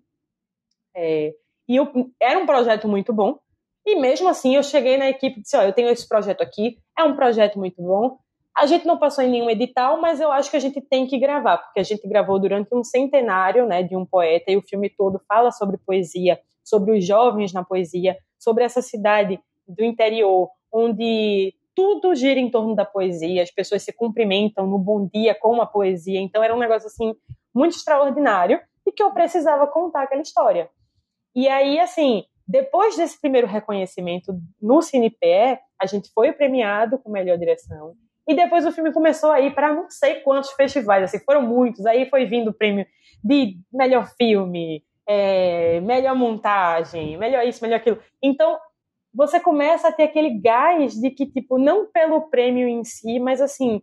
É, 0.94 1.34
e 1.68 1.76
eu, 1.76 1.90
era 2.20 2.38
um 2.38 2.46
projeto 2.46 2.86
muito 2.86 3.12
bom. 3.12 3.38
E 3.86 3.94
mesmo 3.94 4.28
assim, 4.28 4.56
eu 4.56 4.64
cheguei 4.64 4.96
na 4.96 5.08
equipe 5.08 5.38
e 5.38 5.42
disse: 5.42 5.56
Ó, 5.56 5.62
eu 5.62 5.72
tenho 5.72 5.88
esse 5.88 6.06
projeto 6.08 6.42
aqui, 6.42 6.76
é 6.98 7.04
um 7.04 7.14
projeto 7.14 7.56
muito 7.56 7.80
bom. 7.80 8.18
A 8.54 8.66
gente 8.66 8.84
não 8.84 8.98
passou 8.98 9.22
em 9.22 9.30
nenhum 9.30 9.48
edital, 9.48 10.00
mas 10.00 10.18
eu 10.18 10.32
acho 10.32 10.50
que 10.50 10.56
a 10.56 10.60
gente 10.60 10.80
tem 10.80 11.06
que 11.06 11.18
gravar, 11.18 11.58
porque 11.58 11.78
a 11.78 11.82
gente 11.84 12.08
gravou 12.08 12.38
durante 12.40 12.74
um 12.74 12.82
centenário 12.82 13.66
né, 13.66 13.82
de 13.82 13.94
um 13.94 14.04
poeta 14.04 14.50
e 14.50 14.56
o 14.56 14.62
filme 14.62 14.90
todo 14.90 15.20
fala 15.28 15.52
sobre 15.52 15.76
poesia, 15.76 16.40
sobre 16.64 16.96
os 16.96 17.06
jovens 17.06 17.52
na 17.52 17.62
poesia, 17.62 18.16
sobre 18.38 18.64
essa 18.64 18.80
cidade 18.82 19.38
do 19.68 19.84
interior, 19.84 20.48
onde 20.72 21.54
tudo 21.74 22.14
gira 22.14 22.40
em 22.40 22.50
torno 22.50 22.74
da 22.74 22.86
poesia, 22.86 23.42
as 23.42 23.50
pessoas 23.50 23.82
se 23.82 23.92
cumprimentam 23.92 24.66
no 24.66 24.78
bom 24.78 25.06
dia 25.06 25.34
com 25.34 25.60
a 25.60 25.66
poesia. 25.66 26.18
Então 26.18 26.42
era 26.42 26.54
um 26.54 26.58
negócio 26.58 26.88
assim 26.88 27.14
muito 27.54 27.76
extraordinário 27.76 28.58
e 28.86 28.90
que 28.90 29.02
eu 29.02 29.12
precisava 29.12 29.66
contar 29.66 30.04
aquela 30.04 30.22
história. 30.22 30.70
E 31.34 31.46
aí, 31.46 31.78
assim, 31.78 32.24
depois 32.46 32.96
desse 32.96 33.20
primeiro 33.20 33.46
reconhecimento 33.46 34.32
no 34.60 34.80
CinePE, 34.80 35.58
a 35.80 35.86
gente 35.86 36.10
foi 36.12 36.32
premiado 36.32 36.98
com 36.98 37.10
melhor 37.10 37.36
direção. 37.36 37.94
E 38.28 38.34
depois 38.34 38.64
o 38.66 38.72
filme 38.72 38.92
começou 38.92 39.30
a 39.30 39.40
ir 39.40 39.54
para 39.54 39.72
não 39.72 39.88
sei 39.90 40.20
quantos 40.20 40.50
festivais, 40.52 41.04
assim, 41.04 41.18
foram 41.24 41.42
muitos. 41.42 41.86
Aí 41.86 42.08
foi 42.08 42.24
vindo 42.24 42.50
o 42.50 42.54
prêmio 42.54 42.86
de 43.22 43.58
melhor 43.72 44.08
filme, 44.16 44.82
é, 45.06 45.80
melhor 45.80 46.14
montagem, 46.14 47.16
melhor 47.16 47.44
isso, 47.46 47.62
melhor 47.62 47.76
aquilo. 47.76 47.98
Então, 48.22 48.58
você 49.14 49.40
começa 49.40 49.88
a 49.88 49.92
ter 49.92 50.04
aquele 50.04 50.38
gás 50.40 50.94
de 50.94 51.10
que, 51.10 51.26
tipo, 51.26 51.58
não 51.58 51.86
pelo 51.90 52.28
prêmio 52.28 52.68
em 52.68 52.84
si, 52.84 53.18
mas 53.18 53.40
assim, 53.40 53.80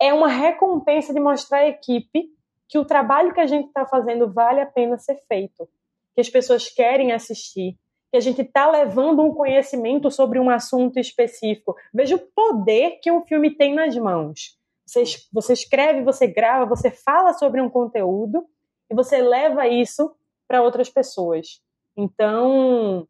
é 0.00 0.12
uma 0.12 0.28
recompensa 0.28 1.14
de 1.14 1.20
mostrar 1.20 1.58
à 1.58 1.68
equipe 1.68 2.28
que 2.68 2.78
o 2.78 2.84
trabalho 2.84 3.32
que 3.32 3.40
a 3.40 3.46
gente 3.46 3.68
está 3.68 3.86
fazendo 3.86 4.32
vale 4.32 4.60
a 4.60 4.66
pena 4.66 4.98
ser 4.98 5.16
feito, 5.28 5.68
que 6.14 6.20
as 6.20 6.28
pessoas 6.28 6.68
querem 6.68 7.12
assistir, 7.12 7.78
que 8.16 8.18
a 8.18 8.20
gente 8.20 8.40
está 8.40 8.70
levando 8.70 9.22
um 9.22 9.34
conhecimento 9.34 10.10
sobre 10.10 10.40
um 10.40 10.48
assunto 10.48 10.98
específico. 10.98 11.76
Veja 11.92 12.16
o 12.16 12.18
poder 12.18 12.98
que 13.02 13.12
um 13.12 13.20
filme 13.20 13.50
tem 13.50 13.74
nas 13.74 13.94
mãos. 13.94 14.58
Você, 14.86 15.02
você 15.30 15.52
escreve, 15.52 16.02
você 16.02 16.26
grava, 16.26 16.64
você 16.64 16.90
fala 16.90 17.34
sobre 17.34 17.60
um 17.60 17.68
conteúdo 17.68 18.46
e 18.90 18.94
você 18.94 19.20
leva 19.20 19.68
isso 19.68 20.16
para 20.48 20.62
outras 20.62 20.88
pessoas. 20.88 21.60
Então, 21.94 23.06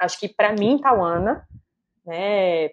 acho 0.00 0.18
que 0.18 0.28
para 0.28 0.52
mim, 0.52 0.78
Tauana, 0.78 1.46
né, 2.04 2.70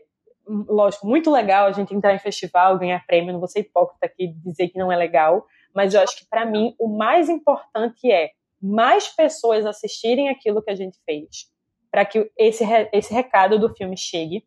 lógico, 0.48 1.06
muito 1.06 1.30
legal 1.30 1.68
a 1.68 1.72
gente 1.74 1.94
entrar 1.94 2.16
em 2.16 2.20
festival, 2.20 2.80
ganhar 2.80 3.06
prêmio, 3.06 3.34
não 3.34 3.40
vou 3.40 3.48
ser 3.48 3.60
hipócrita 3.60 4.08
aqui 4.08 4.34
dizer 4.44 4.70
que 4.70 4.80
não 4.80 4.92
é 4.92 4.96
legal, 4.96 5.46
mas 5.76 5.94
eu 5.94 6.02
acho 6.02 6.18
que 6.18 6.26
para 6.26 6.44
mim 6.44 6.76
o 6.80 6.88
mais 6.88 7.30
importante 7.30 8.12
é 8.12 8.32
mais 8.60 9.08
pessoas 9.08 9.64
assistirem 9.64 10.30
aquilo 10.30 10.62
que 10.62 10.72
a 10.72 10.76
gente 10.76 10.98
fez, 11.06 11.51
para 11.92 12.06
que 12.06 12.32
esse, 12.38 12.64
esse 12.94 13.14
recado 13.14 13.60
do 13.60 13.74
filme 13.76 13.98
chegue 13.98 14.44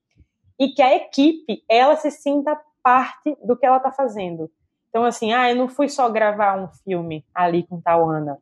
e 0.58 0.68
que 0.68 0.80
a 0.80 0.96
equipe 0.96 1.62
ela 1.68 1.96
se 1.96 2.10
sinta 2.10 2.58
parte 2.82 3.36
do 3.44 3.56
que 3.56 3.66
ela 3.66 3.76
está 3.76 3.92
fazendo. 3.92 4.50
Então, 4.88 5.04
assim, 5.04 5.32
ah, 5.32 5.50
eu 5.50 5.56
não 5.56 5.68
fui 5.68 5.88
só 5.88 6.08
gravar 6.08 6.56
um 6.56 6.68
filme 6.84 7.24
ali 7.34 7.66
com 7.66 7.80
Tauana. 7.80 8.38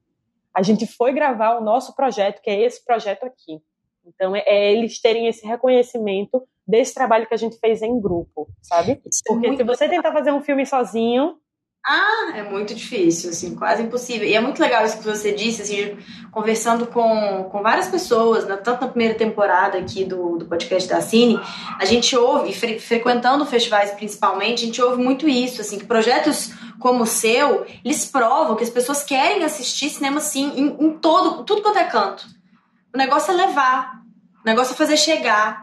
A 0.55 0.62
gente 0.62 0.86
foi 0.86 1.12
gravar 1.12 1.57
o 1.57 1.64
nosso 1.64 1.96
projeto, 1.96 2.42
que 2.42 2.50
é 2.50 2.61
esse 2.61 2.84
projeto 2.84 3.24
aqui. 3.24 3.61
Então, 4.05 4.36
é, 4.36 4.42
é 4.46 4.72
eles 4.72 5.00
terem 5.00 5.26
esse 5.26 5.46
reconhecimento 5.46 6.46
desse 6.66 6.94
trabalho 6.94 7.26
que 7.26 7.34
a 7.34 7.38
gente 7.38 7.59
fez 7.59 7.82
em 7.82 7.98
grupo, 8.00 8.48
sabe? 8.61 8.92
É 8.92 8.98
Porque 9.26 9.57
se 9.57 9.64
você 9.64 9.88
tentar 9.88 10.12
fazer 10.12 10.30
um 10.30 10.42
filme 10.42 10.66
sozinho, 10.66 11.36
ah, 11.85 12.33
é 12.37 12.45
muito 12.45 12.74
difícil, 12.74 13.30
assim, 13.30 13.57
quase 13.57 13.83
impossível. 13.83 14.26
E 14.26 14.35
é 14.35 14.41
muito 14.41 14.61
legal 14.61 14.85
isso 14.85 14.99
que 14.99 15.05
você 15.05 15.33
disse, 15.33 15.62
assim, 15.62 15.99
conversando 16.30 16.87
com, 16.87 17.49
com 17.51 17.61
várias 17.61 17.89
pessoas, 17.89 18.47
né, 18.47 18.57
tanto 18.57 18.83
na 18.83 18.89
primeira 18.89 19.14
temporada 19.14 19.78
aqui 19.78 20.05
do, 20.05 20.39
do 20.39 20.45
podcast 20.45 20.89
da 20.89 21.01
Cine, 21.01 21.41
a 21.80 21.85
gente 21.85 22.16
ouve, 22.16 22.55
fre, 22.55 22.78
frequentando 22.78 23.45
festivais 23.45 23.91
principalmente, 23.91 24.62
a 24.62 24.66
gente 24.66 24.80
ouve 24.80 25.03
muito 25.03 25.28
isso, 25.28 25.61
assim, 25.61 25.76
que 25.76 25.85
projetos 25.85 26.53
como 26.78 27.03
o 27.03 27.07
seu, 27.07 27.66
eles 27.85 28.05
provam 28.05 28.55
que 28.55 28.62
as 28.62 28.70
pessoas 28.70 29.03
querem 29.03 29.43
assistir 29.43 29.91
cinema, 29.91 30.18
assim, 30.18 30.53
em, 30.57 30.87
em 30.87 30.93
todo, 30.99 31.43
tudo 31.43 31.62
quanto 31.62 31.78
é 31.78 31.85
canto. 31.85 32.24
O 32.95 32.99
negócio 32.99 33.33
é 33.33 33.35
levar, 33.35 34.03
o 34.45 34.47
negócio 34.47 34.72
é 34.72 34.76
fazer 34.76 34.97
chegar, 34.97 35.62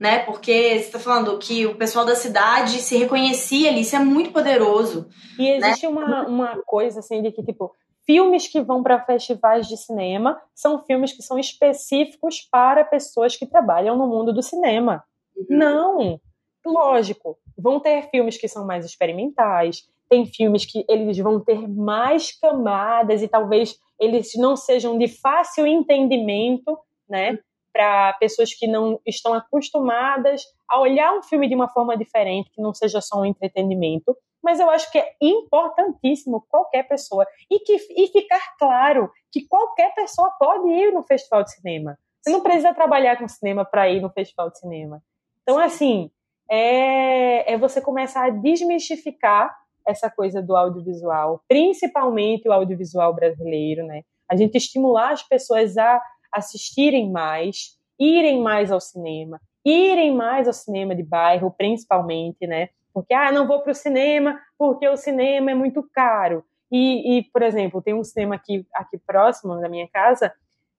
né? 0.00 0.20
Porque 0.20 0.52
você 0.52 0.86
está 0.86 0.98
falando 0.98 1.38
que 1.38 1.66
o 1.66 1.76
pessoal 1.76 2.06
da 2.06 2.14
cidade 2.14 2.80
se 2.80 2.96
reconhecia 2.96 3.68
ali, 3.68 3.82
isso 3.82 3.94
é 3.94 3.98
muito 3.98 4.32
poderoso. 4.32 5.06
E 5.38 5.46
existe 5.50 5.86
né? 5.86 5.92
uma, 5.92 6.26
uma 6.26 6.62
coisa 6.64 7.00
assim 7.00 7.20
de 7.20 7.30
que, 7.30 7.44
tipo, 7.44 7.74
filmes 8.06 8.48
que 8.48 8.62
vão 8.62 8.82
para 8.82 9.04
festivais 9.04 9.68
de 9.68 9.76
cinema 9.76 10.40
são 10.54 10.82
filmes 10.86 11.12
que 11.12 11.22
são 11.22 11.38
específicos 11.38 12.40
para 12.50 12.82
pessoas 12.82 13.36
que 13.36 13.46
trabalham 13.46 13.94
no 13.98 14.06
mundo 14.06 14.32
do 14.32 14.42
cinema. 14.42 15.04
Uhum. 15.36 15.46
Não! 15.50 16.20
Lógico, 16.64 17.38
vão 17.56 17.78
ter 17.78 18.08
filmes 18.10 18.38
que 18.38 18.48
são 18.48 18.66
mais 18.66 18.86
experimentais, 18.86 19.86
tem 20.08 20.24
filmes 20.24 20.64
que 20.64 20.84
eles 20.88 21.18
vão 21.18 21.40
ter 21.40 21.68
mais 21.68 22.32
camadas 22.38 23.22
e 23.22 23.28
talvez 23.28 23.78
eles 23.98 24.32
não 24.36 24.56
sejam 24.56 24.96
de 24.96 25.08
fácil 25.08 25.66
entendimento, 25.66 26.78
né? 27.08 27.38
Para 27.72 28.12
pessoas 28.14 28.52
que 28.54 28.66
não 28.66 29.00
estão 29.06 29.34
acostumadas 29.34 30.42
a 30.68 30.80
olhar 30.80 31.16
um 31.16 31.22
filme 31.22 31.48
de 31.48 31.54
uma 31.54 31.68
forma 31.68 31.96
diferente, 31.96 32.50
que 32.50 32.62
não 32.62 32.74
seja 32.74 33.00
só 33.00 33.20
um 33.20 33.24
entretenimento. 33.24 34.16
Mas 34.42 34.58
eu 34.58 34.70
acho 34.70 34.90
que 34.90 34.98
é 34.98 35.12
importantíssimo 35.20 36.44
qualquer 36.48 36.88
pessoa 36.88 37.26
e 37.50 37.58
que 37.60 37.76
e 37.96 38.06
ficar 38.08 38.56
claro 38.58 39.10
que 39.30 39.46
qualquer 39.46 39.94
pessoa 39.94 40.30
pode 40.38 40.68
ir 40.68 40.92
no 40.92 41.02
festival 41.02 41.44
de 41.44 41.52
cinema. 41.52 41.98
Você 42.20 42.30
não 42.30 42.42
precisa 42.42 42.74
trabalhar 42.74 43.18
com 43.18 43.28
cinema 43.28 43.64
para 43.64 43.88
ir 43.90 44.00
no 44.00 44.10
festival 44.10 44.50
de 44.50 44.58
cinema. 44.58 45.02
Então, 45.42 45.58
assim, 45.58 46.10
é, 46.50 47.52
é 47.52 47.58
você 47.58 47.80
começar 47.80 48.26
a 48.26 48.30
desmistificar 48.30 49.54
essa 49.86 50.10
coisa 50.10 50.42
do 50.42 50.56
audiovisual, 50.56 51.42
principalmente 51.48 52.48
o 52.48 52.52
audiovisual 52.52 53.14
brasileiro, 53.14 53.86
né? 53.86 54.02
A 54.30 54.36
gente 54.36 54.56
estimular 54.56 55.12
as 55.12 55.22
pessoas 55.22 55.76
a 55.76 56.00
assistirem 56.32 57.10
mais, 57.10 57.78
irem 57.98 58.40
mais 58.40 58.70
ao 58.70 58.80
cinema, 58.80 59.40
irem 59.64 60.14
mais 60.14 60.46
ao 60.46 60.52
cinema 60.52 60.94
de 60.94 61.02
bairro, 61.02 61.50
principalmente, 61.50 62.46
né? 62.46 62.70
Porque, 62.92 63.14
ah, 63.14 63.30
não 63.30 63.46
vou 63.46 63.60
para 63.60 63.72
o 63.72 63.74
cinema 63.74 64.40
porque 64.58 64.88
o 64.88 64.96
cinema 64.96 65.50
é 65.50 65.54
muito 65.54 65.82
caro. 65.92 66.44
E, 66.70 67.18
e, 67.18 67.24
por 67.24 67.42
exemplo, 67.42 67.82
tem 67.82 67.94
um 67.94 68.04
cinema 68.04 68.36
aqui, 68.36 68.66
aqui 68.74 68.98
próximo 68.98 69.60
da 69.60 69.68
minha 69.68 69.88
casa 69.88 70.32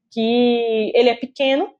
que 0.09 0.91
ele 0.93 1.09
é 1.09 1.15
pequeno 1.15 1.73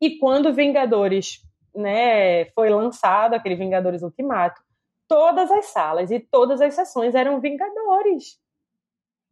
e 0.00 0.18
quando 0.18 0.52
Vingadores 0.52 1.40
né, 1.74 2.46
foi 2.46 2.70
lançado, 2.70 3.34
aquele 3.34 3.56
Vingadores 3.56 4.02
Ultimato, 4.02 4.62
todas 5.08 5.50
as 5.50 5.66
salas 5.66 6.10
e 6.10 6.20
todas 6.20 6.60
as 6.60 6.74
sessões 6.74 7.14
eram 7.14 7.40
Vingadores. 7.40 8.38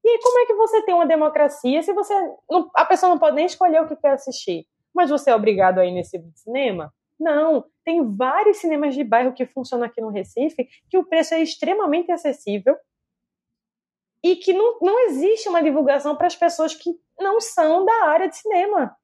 E 0.04 0.08
aí, 0.08 0.18
como 0.20 0.38
é 0.40 0.46
que 0.46 0.54
você 0.54 0.82
tem 0.82 0.94
uma 0.94 1.06
democracia 1.06 1.82
se 1.82 1.92
você. 1.92 2.14
Não, 2.50 2.70
a 2.74 2.84
pessoa 2.84 3.10
não 3.10 3.18
pode 3.18 3.36
nem 3.36 3.46
escolher 3.46 3.82
o 3.82 3.88
que 3.88 3.96
quer 3.96 4.12
assistir, 4.12 4.66
mas 4.92 5.10
você 5.10 5.30
é 5.30 5.34
obrigado 5.34 5.78
a 5.78 5.86
ir 5.86 5.92
nesse 5.92 6.22
cinema? 6.34 6.92
Não. 7.18 7.64
Tem 7.84 8.04
vários 8.16 8.58
cinemas 8.58 8.94
de 8.94 9.04
bairro 9.04 9.32
que 9.32 9.46
funcionam 9.46 9.86
aqui 9.86 10.00
no 10.00 10.08
Recife 10.08 10.68
que 10.90 10.98
o 10.98 11.04
preço 11.04 11.34
é 11.34 11.40
extremamente 11.40 12.10
acessível 12.10 12.76
e 14.22 14.36
que 14.36 14.52
não, 14.52 14.78
não 14.80 14.98
existe 15.06 15.48
uma 15.48 15.62
divulgação 15.62 16.16
para 16.16 16.26
as 16.26 16.36
pessoas 16.36 16.74
que 16.74 16.90
não 17.18 17.40
são 17.40 17.84
da 17.84 18.06
área 18.06 18.28
de 18.28 18.36
cinema. 18.36 18.96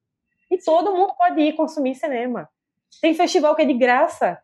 E 0.50 0.58
todo 0.58 0.94
mundo 0.94 1.14
pode 1.16 1.40
ir 1.40 1.54
consumir 1.54 1.94
cinema. 1.94 2.48
Tem 3.00 3.14
festival 3.14 3.54
que 3.54 3.62
é 3.62 3.64
de 3.64 3.74
graça 3.74 4.40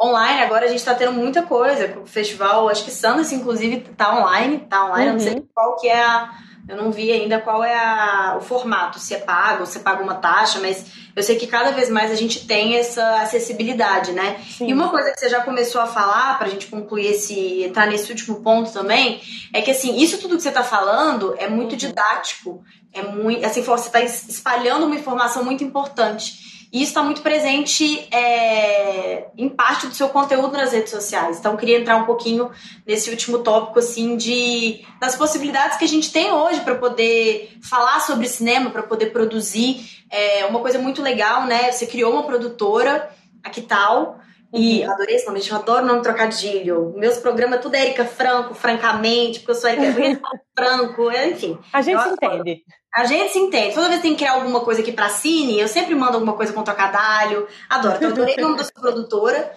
online, 0.00 0.42
agora 0.42 0.66
a 0.66 0.68
gente 0.68 0.78
está 0.78 0.94
tendo 0.94 1.12
muita 1.12 1.42
coisa. 1.42 1.98
O 1.98 2.06
festival, 2.06 2.68
acho 2.68 2.84
que 2.84 2.90
Sanders, 2.90 3.32
inclusive, 3.32 3.80
tá 3.96 4.14
online, 4.14 4.58
tá 4.58 4.86
online, 4.86 5.06
uhum. 5.06 5.12
não 5.14 5.20
sei 5.20 5.34
uhum. 5.34 5.46
qual 5.54 5.76
que 5.76 5.88
é 5.88 6.02
a 6.02 6.30
Eu 6.68 6.76
não 6.76 6.90
vi 6.90 7.10
ainda 7.12 7.40
qual 7.40 7.62
é 7.62 7.74
a, 7.74 8.36
o 8.36 8.40
formato, 8.40 8.98
se 8.98 9.14
é 9.14 9.18
pago, 9.18 9.64
se 9.64 9.78
é 9.78 9.80
paga 9.80 10.02
uma 10.02 10.16
taxa, 10.16 10.58
mas 10.60 10.84
eu 11.14 11.22
sei 11.22 11.36
que 11.36 11.46
cada 11.46 11.70
vez 11.70 11.88
mais 11.88 12.10
a 12.10 12.14
gente 12.14 12.46
tem 12.46 12.76
essa 12.76 13.22
acessibilidade, 13.22 14.12
né? 14.12 14.38
Sim. 14.50 14.68
E 14.68 14.72
uma 14.74 14.90
coisa 14.90 15.12
que 15.12 15.18
você 15.18 15.30
já 15.30 15.40
começou 15.40 15.80
a 15.80 15.86
falar, 15.86 16.38
pra 16.38 16.48
gente 16.48 16.66
concluir 16.66 17.06
esse, 17.06 17.62
entrar 17.62 17.86
nesse 17.86 18.10
último 18.10 18.42
ponto 18.42 18.70
também, 18.70 19.22
é 19.54 19.62
que 19.62 19.70
assim, 19.70 19.96
isso 19.96 20.18
tudo 20.18 20.36
que 20.36 20.42
você 20.42 20.50
tá 20.50 20.62
falando 20.62 21.34
é 21.38 21.48
muito 21.48 21.72
uhum. 21.72 21.78
didático, 21.78 22.62
é 22.92 23.02
muito, 23.02 23.46
assim, 23.46 23.62
você 23.62 23.88
tá 23.88 24.02
espalhando 24.02 24.86
uma 24.86 24.94
informação 24.96 25.42
muito 25.42 25.64
importante. 25.64 26.55
E 26.76 26.82
isso 26.82 26.90
está 26.90 27.02
muito 27.02 27.22
presente 27.22 28.06
é, 28.14 29.28
em 29.34 29.48
parte 29.48 29.86
do 29.86 29.94
seu 29.94 30.10
conteúdo 30.10 30.58
nas 30.58 30.72
redes 30.72 30.90
sociais. 30.90 31.38
Então, 31.38 31.52
eu 31.52 31.58
queria 31.58 31.78
entrar 31.78 31.96
um 31.96 32.04
pouquinho 32.04 32.50
nesse 32.86 33.08
último 33.08 33.38
tópico, 33.38 33.78
assim, 33.78 34.14
de 34.14 34.84
das 35.00 35.16
possibilidades 35.16 35.78
que 35.78 35.86
a 35.86 35.88
gente 35.88 36.12
tem 36.12 36.30
hoje 36.30 36.60
para 36.60 36.74
poder 36.74 37.56
falar 37.62 38.00
sobre 38.00 38.28
cinema, 38.28 38.68
para 38.68 38.82
poder 38.82 39.06
produzir. 39.06 39.88
É 40.10 40.44
uma 40.44 40.60
coisa 40.60 40.78
muito 40.78 41.00
legal, 41.00 41.46
né? 41.46 41.72
Você 41.72 41.86
criou 41.86 42.12
uma 42.12 42.24
produtora, 42.24 43.08
a 43.42 43.48
Que 43.48 43.62
Tal? 43.62 44.20
E 44.52 44.84
uhum. 44.84 44.92
adorei 44.92 45.16
esse 45.16 45.26
nome, 45.26 45.40
eu 45.48 45.56
adoro 45.56 45.82
o 45.82 45.88
nome 45.88 46.02
trocadilho. 46.02 46.92
Meus 46.94 47.16
programas 47.16 47.62
tudo 47.62 47.74
é 47.74 47.86
Erika 47.86 48.04
Franco, 48.04 48.52
francamente, 48.52 49.40
porque 49.40 49.52
eu 49.52 49.54
sou 49.54 49.70
Erika 49.70 50.20
Franco, 50.54 51.10
enfim. 51.10 51.58
A 51.72 51.80
gente 51.80 52.02
se 52.02 52.08
entende. 52.10 52.62
A 52.96 53.04
gente 53.04 53.30
se 53.30 53.38
entende. 53.38 53.74
Toda 53.74 53.88
vez 53.88 54.00
que 54.00 54.08
tem 54.08 54.12
que 54.12 54.24
criar 54.24 54.32
alguma 54.32 54.60
coisa 54.60 54.80
aqui 54.80 54.90
pra 54.90 55.10
Cine, 55.10 55.60
eu 55.60 55.68
sempre 55.68 55.94
mando 55.94 56.14
alguma 56.14 56.32
coisa 56.32 56.50
com 56.50 56.62
trocadilho. 56.62 57.46
Adoro. 57.68 57.96
Então, 57.96 58.08
eu 58.08 58.14
adorei 58.14 58.36
o 58.38 58.40
nome 58.40 58.56
da 58.56 58.64
sua 58.64 58.80
produtora. 58.80 59.52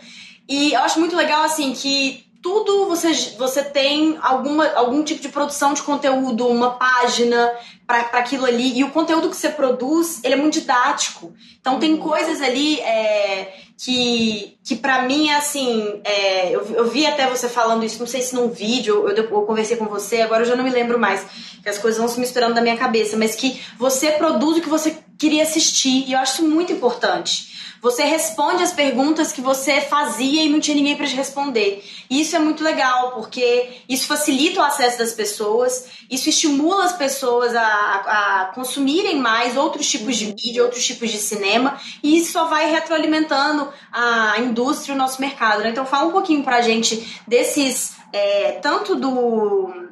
E 0.45 0.73
eu 0.73 0.81
acho 0.81 0.99
muito 0.99 1.15
legal, 1.15 1.43
assim, 1.43 1.71
que 1.71 2.29
tudo 2.41 2.85
você, 2.87 3.13
você 3.37 3.63
tem 3.63 4.17
alguma, 4.21 4.67
algum 4.73 5.03
tipo 5.03 5.21
de 5.21 5.29
produção 5.29 5.73
de 5.73 5.81
conteúdo, 5.81 6.47
uma 6.47 6.71
página 6.71 7.49
para 7.87 8.01
aquilo 8.19 8.45
ali. 8.45 8.77
E 8.77 8.83
o 8.83 8.91
conteúdo 8.91 9.29
que 9.29 9.37
você 9.37 9.49
produz, 9.49 10.21
ele 10.21 10.33
é 10.33 10.37
muito 10.37 10.55
didático. 10.55 11.33
Então 11.61 11.79
tem 11.79 11.93
uhum. 11.93 11.99
coisas 11.99 12.41
ali 12.41 12.79
é, 12.81 13.57
que, 13.79 14.57
que 14.61 14.75
para 14.75 15.03
mim, 15.03 15.31
assim, 15.31 16.01
é, 16.03 16.53
eu, 16.53 16.65
eu 16.75 16.89
vi 16.89 17.05
até 17.05 17.27
você 17.27 17.47
falando 17.47 17.85
isso, 17.85 17.97
não 17.97 18.05
sei 18.05 18.21
se 18.21 18.35
num 18.35 18.49
vídeo, 18.49 19.07
eu, 19.07 19.15
eu 19.15 19.41
conversei 19.43 19.77
com 19.77 19.85
você, 19.85 20.21
agora 20.21 20.41
eu 20.43 20.47
já 20.47 20.55
não 20.55 20.65
me 20.65 20.69
lembro 20.69 20.99
mais, 20.99 21.25
que 21.63 21.69
as 21.69 21.77
coisas 21.77 21.97
vão 21.97 22.09
se 22.09 22.19
misturando 22.19 22.55
na 22.55 22.61
minha 22.61 22.75
cabeça, 22.75 23.15
mas 23.15 23.35
que 23.35 23.61
você 23.77 24.11
produz 24.11 24.57
o 24.57 24.61
que 24.61 24.67
você 24.67 24.97
queria 25.17 25.43
assistir. 25.43 26.05
E 26.07 26.11
eu 26.11 26.19
acho 26.19 26.43
muito 26.43 26.73
importante. 26.73 27.48
Você 27.81 28.03
responde 28.03 28.63
as 28.63 28.73
perguntas 28.73 29.31
que 29.31 29.41
você 29.41 29.79
fazia 29.79 30.43
e 30.43 30.49
não 30.49 30.59
tinha 30.59 30.75
ninguém 30.75 30.95
para 30.95 31.07
te 31.07 31.15
responder. 31.15 31.83
E 32.09 32.21
isso 32.21 32.35
é 32.35 32.39
muito 32.39 32.63
legal, 32.63 33.11
porque 33.11 33.83
isso 33.87 34.07
facilita 34.07 34.59
o 34.59 34.63
acesso 34.63 34.97
das 34.97 35.13
pessoas, 35.13 35.87
isso 36.09 36.29
estimula 36.29 36.85
as 36.85 36.93
pessoas 36.93 37.55
a, 37.55 37.61
a 37.63 38.45
consumirem 38.53 39.17
mais 39.17 39.55
outros 39.55 39.89
tipos 39.89 40.17
de 40.17 40.27
mídia, 40.27 40.63
outros 40.63 40.85
tipos 40.85 41.09
de 41.09 41.17
cinema, 41.17 41.79
e 42.03 42.17
isso 42.17 42.33
só 42.33 42.45
vai 42.45 42.69
retroalimentando 42.69 43.71
a 43.91 44.39
indústria 44.39 44.93
e 44.93 44.95
o 44.95 44.97
nosso 44.97 45.21
mercado. 45.21 45.63
Né? 45.63 45.69
Então 45.69 45.85
fala 45.85 46.07
um 46.07 46.11
pouquinho 46.11 46.43
pra 46.43 46.61
gente 46.61 47.21
desses, 47.27 47.93
é, 48.11 48.53
tanto 48.61 48.95
do 48.95 49.89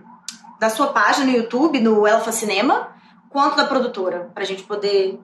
da 0.59 0.69
sua 0.71 0.87
página 0.87 1.27
no 1.27 1.37
YouTube, 1.37 1.79
no 1.79 2.07
Elfa 2.07 2.31
Cinema, 2.31 2.89
quanto 3.29 3.55
da 3.55 3.65
produtora, 3.65 4.31
pra 4.33 4.43
gente 4.43 4.63
poder 4.63 5.19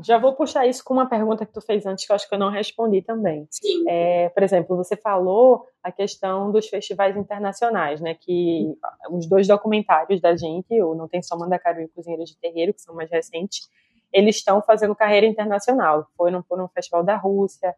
já 0.00 0.18
vou 0.18 0.32
puxar 0.34 0.66
isso 0.66 0.82
com 0.84 0.94
uma 0.94 1.08
pergunta 1.08 1.44
que 1.44 1.52
tu 1.52 1.60
fez 1.60 1.84
antes, 1.84 2.06
que 2.06 2.12
eu 2.12 2.16
acho 2.16 2.28
que 2.28 2.34
eu 2.34 2.38
não 2.38 2.50
respondi 2.50 3.02
também. 3.02 3.46
Sim. 3.50 3.84
É, 3.86 4.28
por 4.30 4.42
exemplo, 4.42 4.76
você 4.76 4.96
falou 4.96 5.66
a 5.82 5.92
questão 5.92 6.50
dos 6.50 6.68
festivais 6.68 7.16
internacionais, 7.16 8.00
né? 8.00 8.14
Que 8.14 8.74
os 9.10 9.26
dois 9.26 9.46
documentários 9.46 10.20
da 10.20 10.34
gente, 10.36 10.80
o 10.82 10.94
Não 10.94 11.08
Tem 11.08 11.22
Só 11.22 11.36
Mandacaru 11.36 11.82
e 11.82 11.88
Cozinheiro 11.88 12.24
de 12.24 12.36
Terreiro, 12.36 12.72
que 12.72 12.80
são 12.80 12.94
mais 12.94 13.10
recentes, 13.10 13.68
eles 14.12 14.36
estão 14.36 14.62
fazendo 14.62 14.94
carreira 14.94 15.26
internacional. 15.26 16.06
Foram 16.16 16.42
por 16.42 16.60
um 16.60 16.68
festival 16.68 17.02
da 17.02 17.16
Rússia, 17.16 17.74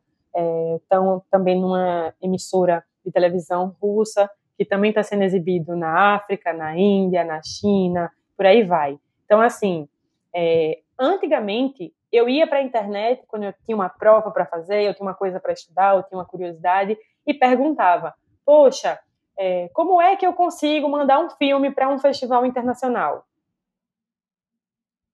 estão 0.76 1.18
é, 1.18 1.20
também 1.30 1.60
numa 1.60 2.12
emissora 2.20 2.84
de 3.04 3.10
televisão 3.10 3.74
russa, 3.80 4.28
que 4.56 4.64
também 4.64 4.90
está 4.90 5.02
sendo 5.02 5.22
exibido 5.22 5.76
na 5.76 6.14
África, 6.14 6.52
na 6.52 6.76
Índia, 6.76 7.24
na 7.24 7.40
China, 7.42 8.10
por 8.36 8.46
aí 8.46 8.62
vai. 8.62 8.98
Então, 9.24 9.40
assim, 9.40 9.88
é, 10.34 10.80
antigamente 10.98 11.92
eu 12.14 12.28
ia 12.28 12.46
para 12.46 12.58
a 12.58 12.62
internet 12.62 13.24
quando 13.26 13.44
eu 13.44 13.52
tinha 13.64 13.74
uma 13.74 13.88
prova 13.88 14.30
para 14.30 14.46
fazer, 14.46 14.82
eu 14.82 14.94
tinha 14.94 15.06
uma 15.06 15.14
coisa 15.14 15.40
para 15.40 15.52
estudar, 15.52 15.96
eu 15.96 16.02
tinha 16.04 16.18
uma 16.18 16.24
curiosidade 16.24 16.96
e 17.26 17.34
perguntava: 17.34 18.14
Poxa, 18.44 19.00
é, 19.36 19.68
como 19.70 20.00
é 20.00 20.16
que 20.16 20.26
eu 20.26 20.32
consigo 20.32 20.88
mandar 20.88 21.18
um 21.18 21.30
filme 21.30 21.72
para 21.72 21.88
um 21.88 21.98
festival 21.98 22.46
internacional? 22.46 23.26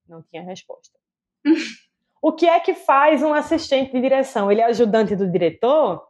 Não 0.07 0.23
tinha 0.23 0.43
resposta. 0.43 0.99
o 2.21 2.33
que 2.33 2.47
é 2.47 2.61
que 2.61 2.75
faz 2.75 3.23
um 3.23 3.33
assistente 3.33 3.93
de 3.93 4.01
direção? 4.01 4.51
Ele 4.51 4.61
é 4.61 4.65
ajudante 4.65 5.17
do 5.17 5.31
diretor? 5.31 6.07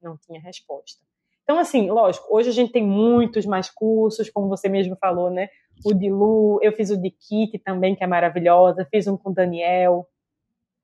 Não 0.00 0.16
tinha 0.16 0.40
resposta. 0.40 1.04
Então, 1.42 1.58
assim, 1.58 1.90
lógico, 1.90 2.28
hoje 2.30 2.48
a 2.48 2.52
gente 2.52 2.70
tem 2.70 2.86
muitos 2.86 3.44
mais 3.44 3.68
cursos, 3.68 4.30
como 4.30 4.48
você 4.48 4.68
mesmo 4.68 4.96
falou, 4.96 5.30
né? 5.30 5.48
O 5.84 5.92
de 5.92 6.08
Lu, 6.08 6.60
eu 6.62 6.72
fiz 6.72 6.90
o 6.90 6.96
de 6.96 7.10
Kit 7.10 7.58
também, 7.58 7.96
que 7.96 8.04
é 8.04 8.06
maravilhosa, 8.06 8.86
fiz 8.88 9.08
um 9.08 9.16
com 9.16 9.30
o 9.30 9.34
Daniel, 9.34 10.06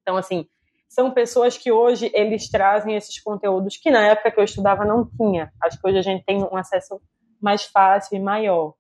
então, 0.07 0.17
assim, 0.17 0.47
são 0.89 1.11
pessoas 1.11 1.59
que 1.59 1.73
hoje 1.73 2.13
eles 2.15 2.49
trazem 2.49 2.95
esses 2.95 3.21
conteúdos 3.21 3.77
que 3.77 3.91
na 3.91 4.07
época 4.07 4.31
que 4.31 4.39
eu 4.39 4.45
estudava 4.45 4.85
não 4.85 5.05
tinha. 5.05 5.53
Acho 5.61 5.81
que 5.81 5.89
hoje 5.89 5.99
a 5.99 6.03
gente 6.03 6.25
tem 6.25 6.45
um 6.45 6.57
acesso 6.57 7.01
mais 7.43 7.65
fácil 7.65 8.17
e 8.17 8.21
maior. 8.21 8.75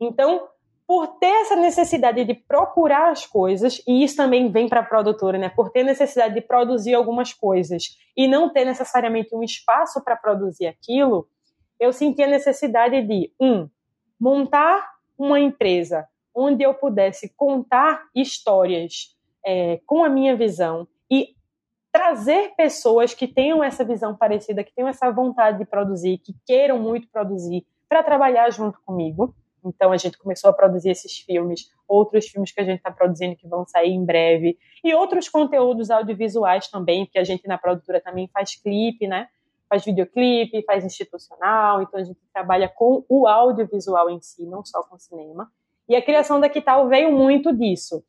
Então, 0.00 0.46
por 0.86 1.18
ter 1.18 1.40
essa 1.40 1.56
necessidade 1.56 2.24
de 2.24 2.34
procurar 2.34 3.10
as 3.10 3.26
coisas, 3.26 3.82
e 3.84 4.04
isso 4.04 4.14
também 4.14 4.48
vem 4.48 4.68
para 4.68 4.78
a 4.78 4.84
produtora, 4.84 5.36
né? 5.36 5.48
Por 5.48 5.70
ter 5.70 5.82
necessidade 5.82 6.34
de 6.34 6.40
produzir 6.40 6.94
algumas 6.94 7.32
coisas 7.32 7.98
e 8.16 8.28
não 8.28 8.52
ter 8.52 8.64
necessariamente 8.64 9.34
um 9.34 9.42
espaço 9.42 10.04
para 10.04 10.14
produzir 10.14 10.68
aquilo, 10.68 11.28
eu 11.80 11.92
senti 11.92 12.22
a 12.22 12.28
necessidade 12.28 13.02
de, 13.02 13.32
um, 13.40 13.68
montar 14.20 14.88
uma 15.18 15.40
empresa 15.40 16.06
onde 16.32 16.62
eu 16.62 16.74
pudesse 16.74 17.34
contar 17.36 18.04
histórias 18.14 19.13
é, 19.44 19.80
com 19.86 20.02
a 20.04 20.08
minha 20.08 20.34
visão 20.34 20.88
e 21.10 21.34
trazer 21.92 22.54
pessoas 22.56 23.14
que 23.14 23.28
tenham 23.28 23.62
essa 23.62 23.84
visão 23.84 24.16
parecida, 24.16 24.64
que 24.64 24.74
tenham 24.74 24.88
essa 24.88 25.10
vontade 25.12 25.58
de 25.58 25.64
produzir, 25.64 26.18
que 26.18 26.34
queiram 26.44 26.78
muito 26.78 27.08
produzir, 27.08 27.64
para 27.88 28.02
trabalhar 28.02 28.50
junto 28.50 28.80
comigo. 28.84 29.34
Então 29.64 29.92
a 29.92 29.96
gente 29.96 30.18
começou 30.18 30.50
a 30.50 30.52
produzir 30.52 30.90
esses 30.90 31.18
filmes, 31.18 31.70
outros 31.86 32.26
filmes 32.26 32.50
que 32.50 32.60
a 32.60 32.64
gente 32.64 32.78
está 32.78 32.90
produzindo 32.90 33.36
que 33.36 33.46
vão 33.46 33.64
sair 33.64 33.92
em 33.92 34.04
breve, 34.04 34.58
e 34.82 34.92
outros 34.92 35.28
conteúdos 35.28 35.90
audiovisuais 35.90 36.68
também, 36.68 37.04
porque 37.04 37.18
a 37.18 37.24
gente 37.24 37.46
na 37.46 37.56
produtora 37.56 38.00
também 38.00 38.28
faz 38.28 38.56
clipe, 38.56 39.06
né? 39.06 39.28
Faz 39.68 39.84
videoclipe, 39.84 40.64
faz 40.64 40.84
institucional, 40.84 41.80
então 41.80 41.98
a 42.00 42.04
gente 42.04 42.18
trabalha 42.32 42.68
com 42.68 43.04
o 43.08 43.26
audiovisual 43.26 44.10
em 44.10 44.20
si, 44.20 44.44
não 44.44 44.64
só 44.64 44.82
com 44.82 44.98
cinema. 44.98 45.50
E 45.88 45.94
a 45.94 46.02
criação 46.02 46.40
da 46.40 46.48
Quital 46.48 46.88
veio 46.88 47.12
muito 47.12 47.56
disso 47.56 48.04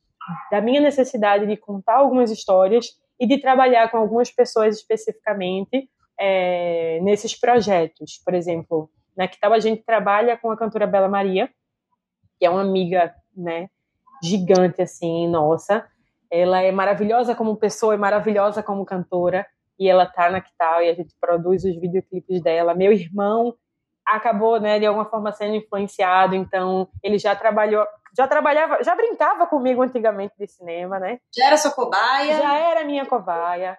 da 0.52 0.62
minha 0.62 0.82
necessidade 0.82 1.46
de 1.46 1.58
contar 1.58 1.96
algumas 1.96 2.32
histórias 2.32 2.88
e 3.20 3.28
de 3.28 3.40
trabalhar 3.40 3.90
com 3.90 3.98
algumas 3.98 4.32
pessoas 4.32 4.78
especificamente 4.78 5.90
é, 6.20 7.00
nesses 7.02 7.38
projetos. 7.40 8.20
Por 8.24 8.34
exemplo, 8.34 8.90
na 9.16 9.28
que 9.28 9.40
tal 9.40 9.54
a 9.54 9.60
gente 9.60 9.84
trabalha 9.84 10.38
com 10.38 10.52
a 10.52 10.58
cantora 10.58 10.88
Bela 10.88 11.08
Maria, 11.08 11.50
que 12.38 12.46
é 12.46 12.50
uma 12.50 12.62
amiga, 12.62 13.14
né, 13.36 13.70
gigante 14.24 14.82
assim, 14.82 15.28
nossa. 15.28 15.86
Ela 16.30 16.62
é 16.62 16.72
maravilhosa 16.72 17.36
como 17.36 17.56
pessoa 17.56 17.96
e 17.96 17.98
maravilhosa 17.98 18.62
como 18.62 18.86
cantora 18.86 19.46
e 19.78 19.88
ela 19.88 20.06
tá 20.06 20.30
na 20.30 20.42
que 20.42 20.52
tal 20.58 20.82
e 20.82 20.90
a 20.90 20.94
gente 20.94 21.14
produz 21.20 21.64
os 21.64 21.76
videoclipes 21.80 22.42
dela. 22.42 22.74
Meu 22.74 22.92
irmão 22.92 23.56
acabou, 24.06 24.60
né, 24.60 24.80
de 24.80 24.86
alguma 24.86 25.06
forma 25.06 25.32
sendo 25.32 25.56
influenciado, 25.56 26.36
então 26.36 26.88
ele 27.02 27.18
já 27.18 27.36
trabalhou 27.36 27.86
já 28.16 28.28
trabalhava, 28.28 28.82
já 28.84 28.96
brincava 28.96 29.46
comigo 29.46 29.82
antigamente 29.82 30.34
de 30.38 30.48
cinema, 30.48 31.00
né? 31.00 31.20
Já 31.36 31.48
era 31.48 31.58
sua 31.58 31.72
cobaia? 31.72 32.38
Já 32.38 32.58
era 32.58 32.86
minha 32.86 33.06
cobaia. 33.06 33.78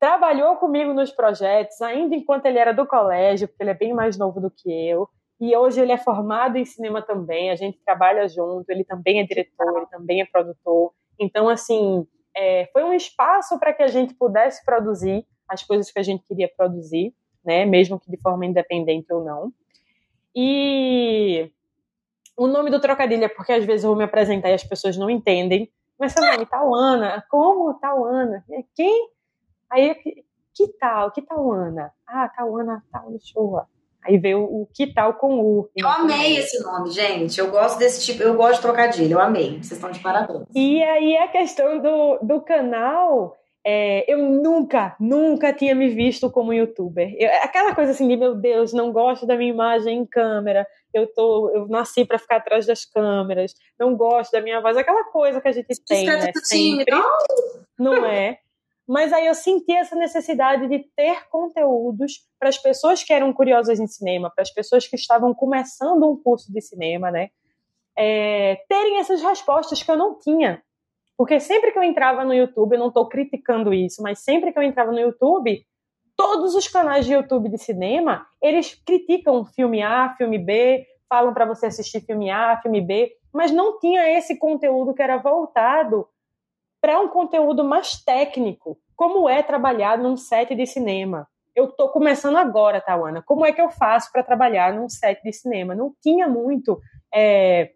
Trabalhou 0.00 0.56
comigo 0.56 0.92
nos 0.92 1.10
projetos, 1.10 1.80
ainda 1.80 2.14
enquanto 2.14 2.46
ele 2.46 2.58
era 2.58 2.72
do 2.72 2.86
colégio, 2.86 3.48
porque 3.48 3.62
ele 3.62 3.70
é 3.70 3.74
bem 3.74 3.92
mais 3.92 4.16
novo 4.16 4.40
do 4.40 4.50
que 4.50 4.70
eu. 4.70 5.08
E 5.40 5.56
hoje 5.56 5.80
ele 5.80 5.92
é 5.92 5.98
formado 5.98 6.56
em 6.56 6.64
cinema 6.64 7.00
também, 7.00 7.50
a 7.50 7.56
gente 7.56 7.78
trabalha 7.84 8.28
junto, 8.28 8.68
ele 8.68 8.84
também 8.84 9.20
é 9.20 9.24
diretor, 9.24 9.76
ele 9.76 9.86
também 9.86 10.20
é 10.20 10.26
produtor. 10.26 10.92
Então, 11.18 11.48
assim, 11.48 12.06
é, 12.36 12.68
foi 12.72 12.82
um 12.82 12.92
espaço 12.92 13.58
para 13.58 13.72
que 13.72 13.82
a 13.82 13.86
gente 13.86 14.14
pudesse 14.14 14.64
produzir 14.64 15.24
as 15.48 15.62
coisas 15.62 15.90
que 15.90 15.98
a 15.98 16.02
gente 16.02 16.24
queria 16.24 16.50
produzir, 16.56 17.14
né? 17.44 17.64
Mesmo 17.64 17.98
que 17.98 18.10
de 18.10 18.20
forma 18.20 18.46
independente 18.46 19.12
ou 19.12 19.24
não. 19.24 19.52
E 20.34 21.50
o 22.38 22.46
nome 22.46 22.70
do 22.70 22.80
trocadilho 22.80 23.24
é 23.24 23.28
porque 23.28 23.52
às 23.52 23.64
vezes 23.64 23.84
eu 23.84 23.90
vou 23.90 23.98
me 23.98 24.04
apresentar 24.04 24.48
e 24.50 24.54
as 24.54 24.64
pessoas 24.64 24.96
não 24.96 25.10
entendem. 25.10 25.70
Mas 25.98 26.12
seu 26.12 26.24
nome, 26.24 26.46
Tauana. 26.46 27.24
Como 27.28 27.74
Tauana? 27.74 28.44
Quem? 28.74 29.10
Aí, 29.68 29.94
que, 29.96 30.24
que 30.54 30.68
tal? 30.78 31.10
Que 31.10 31.20
Tauana? 31.20 31.92
Ah, 32.06 32.28
Tauana, 32.28 32.82
tal, 32.92 33.12
show. 33.20 33.60
Aí 34.04 34.16
veio 34.16 34.44
o 34.44 34.68
que 34.72 34.94
tal 34.94 35.14
com 35.14 35.40
U. 35.40 35.68
Eu 35.74 35.88
amei 35.88 36.38
esse 36.38 36.62
nome, 36.62 36.90
gente. 36.90 37.38
Eu 37.40 37.50
gosto 37.50 37.78
desse 37.78 38.06
tipo, 38.06 38.22
eu 38.22 38.36
gosto 38.36 38.56
de 38.56 38.62
trocadilho, 38.62 39.14
eu 39.14 39.20
amei. 39.20 39.58
Vocês 39.58 39.72
estão 39.72 39.90
de 39.90 39.98
parabéns. 39.98 40.46
E 40.54 40.80
aí 40.82 41.16
a 41.16 41.26
questão 41.28 41.80
do, 41.80 42.18
do 42.22 42.40
canal, 42.40 43.36
é, 43.70 44.10
eu 44.10 44.16
nunca, 44.16 44.96
nunca 44.98 45.52
tinha 45.52 45.74
me 45.74 45.90
visto 45.90 46.30
como 46.30 46.54
youtuber. 46.54 47.14
Eu, 47.18 47.28
aquela 47.42 47.74
coisa 47.74 47.92
assim 47.92 48.08
de, 48.08 48.16
meu 48.16 48.34
Deus, 48.34 48.72
não 48.72 48.90
gosto 48.90 49.26
da 49.26 49.36
minha 49.36 49.50
imagem 49.50 49.98
em 49.98 50.06
câmera, 50.06 50.66
eu, 50.94 51.06
tô, 51.06 51.50
eu 51.50 51.68
nasci 51.68 52.06
para 52.06 52.18
ficar 52.18 52.36
atrás 52.36 52.64
das 52.64 52.86
câmeras, 52.86 53.54
não 53.78 53.94
gosto 53.94 54.32
da 54.32 54.40
minha 54.40 54.58
voz, 54.62 54.74
aquela 54.74 55.04
coisa 55.04 55.38
que 55.38 55.48
a 55.48 55.52
gente 55.52 55.68
tem, 55.86 56.06
né? 56.06 56.32
Sempre, 56.44 56.96
não 57.78 58.06
é? 58.06 58.38
Mas 58.86 59.12
aí 59.12 59.26
eu 59.26 59.34
senti 59.34 59.72
essa 59.72 59.94
necessidade 59.94 60.66
de 60.66 60.78
ter 60.96 61.28
conteúdos 61.28 62.26
para 62.38 62.48
as 62.48 62.56
pessoas 62.56 63.04
que 63.04 63.12
eram 63.12 63.34
curiosas 63.34 63.78
em 63.78 63.86
cinema, 63.86 64.32
para 64.34 64.40
as 64.40 64.50
pessoas 64.50 64.86
que 64.86 64.96
estavam 64.96 65.34
começando 65.34 66.10
um 66.10 66.16
curso 66.16 66.50
de 66.50 66.62
cinema, 66.62 67.10
né? 67.10 67.28
É, 67.94 68.64
terem 68.66 68.98
essas 68.98 69.20
respostas 69.20 69.82
que 69.82 69.90
eu 69.90 69.96
não 69.96 70.18
tinha. 70.18 70.62
Porque 71.18 71.40
sempre 71.40 71.72
que 71.72 71.78
eu 71.78 71.82
entrava 71.82 72.24
no 72.24 72.32
YouTube, 72.32 72.74
eu 72.74 72.78
não 72.78 72.88
estou 72.88 73.08
criticando 73.08 73.74
isso, 73.74 74.00
mas 74.00 74.20
sempre 74.20 74.52
que 74.52 74.58
eu 74.58 74.62
entrava 74.62 74.92
no 74.92 75.00
YouTube, 75.00 75.66
todos 76.16 76.54
os 76.54 76.68
canais 76.68 77.06
de 77.06 77.12
YouTube 77.12 77.48
de 77.48 77.58
cinema, 77.58 78.24
eles 78.40 78.80
criticam 78.86 79.44
filme 79.44 79.82
A, 79.82 80.14
filme 80.16 80.38
B, 80.38 80.86
falam 81.08 81.34
para 81.34 81.44
você 81.44 81.66
assistir 81.66 82.02
filme 82.02 82.30
A, 82.30 82.60
filme 82.62 82.80
B, 82.80 83.12
mas 83.34 83.50
não 83.50 83.80
tinha 83.80 84.16
esse 84.16 84.38
conteúdo 84.38 84.94
que 84.94 85.02
era 85.02 85.16
voltado 85.16 86.08
para 86.80 87.00
um 87.00 87.08
conteúdo 87.08 87.64
mais 87.64 88.00
técnico, 88.04 88.78
como 88.94 89.28
é 89.28 89.42
trabalhar 89.42 89.98
num 89.98 90.16
set 90.16 90.54
de 90.54 90.66
cinema. 90.66 91.26
Eu 91.52 91.64
estou 91.64 91.88
começando 91.88 92.36
agora, 92.36 92.80
Tawana. 92.80 93.22
Como 93.22 93.44
é 93.44 93.52
que 93.52 93.60
eu 93.60 93.70
faço 93.70 94.12
para 94.12 94.22
trabalhar 94.22 94.72
num 94.72 94.88
set 94.88 95.20
de 95.24 95.32
cinema? 95.32 95.74
Não 95.74 95.92
tinha 96.00 96.28
muito 96.28 96.80
é, 97.12 97.72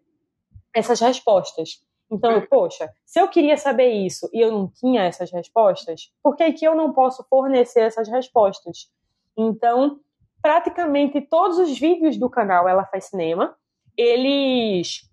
essas 0.73 1.01
respostas. 1.01 1.83
Então, 2.11 2.31
eu, 2.31 2.47
poxa, 2.47 2.91
se 3.05 3.19
eu 3.19 3.27
queria 3.27 3.57
saber 3.57 3.89
isso 3.89 4.29
e 4.31 4.39
eu 4.41 4.51
não 4.51 4.67
tinha 4.67 5.03
essas 5.03 5.31
respostas, 5.31 6.11
por 6.21 6.35
que, 6.35 6.51
que 6.53 6.65
eu 6.65 6.75
não 6.75 6.93
posso 6.93 7.25
fornecer 7.29 7.81
essas 7.81 8.07
respostas? 8.07 8.89
Então, 9.37 9.99
praticamente 10.41 11.21
todos 11.21 11.57
os 11.57 11.77
vídeos 11.77 12.17
do 12.17 12.29
canal 12.29 12.67
Ela 12.67 12.85
Faz 12.85 13.05
Cinema, 13.05 13.55
eles 13.97 15.09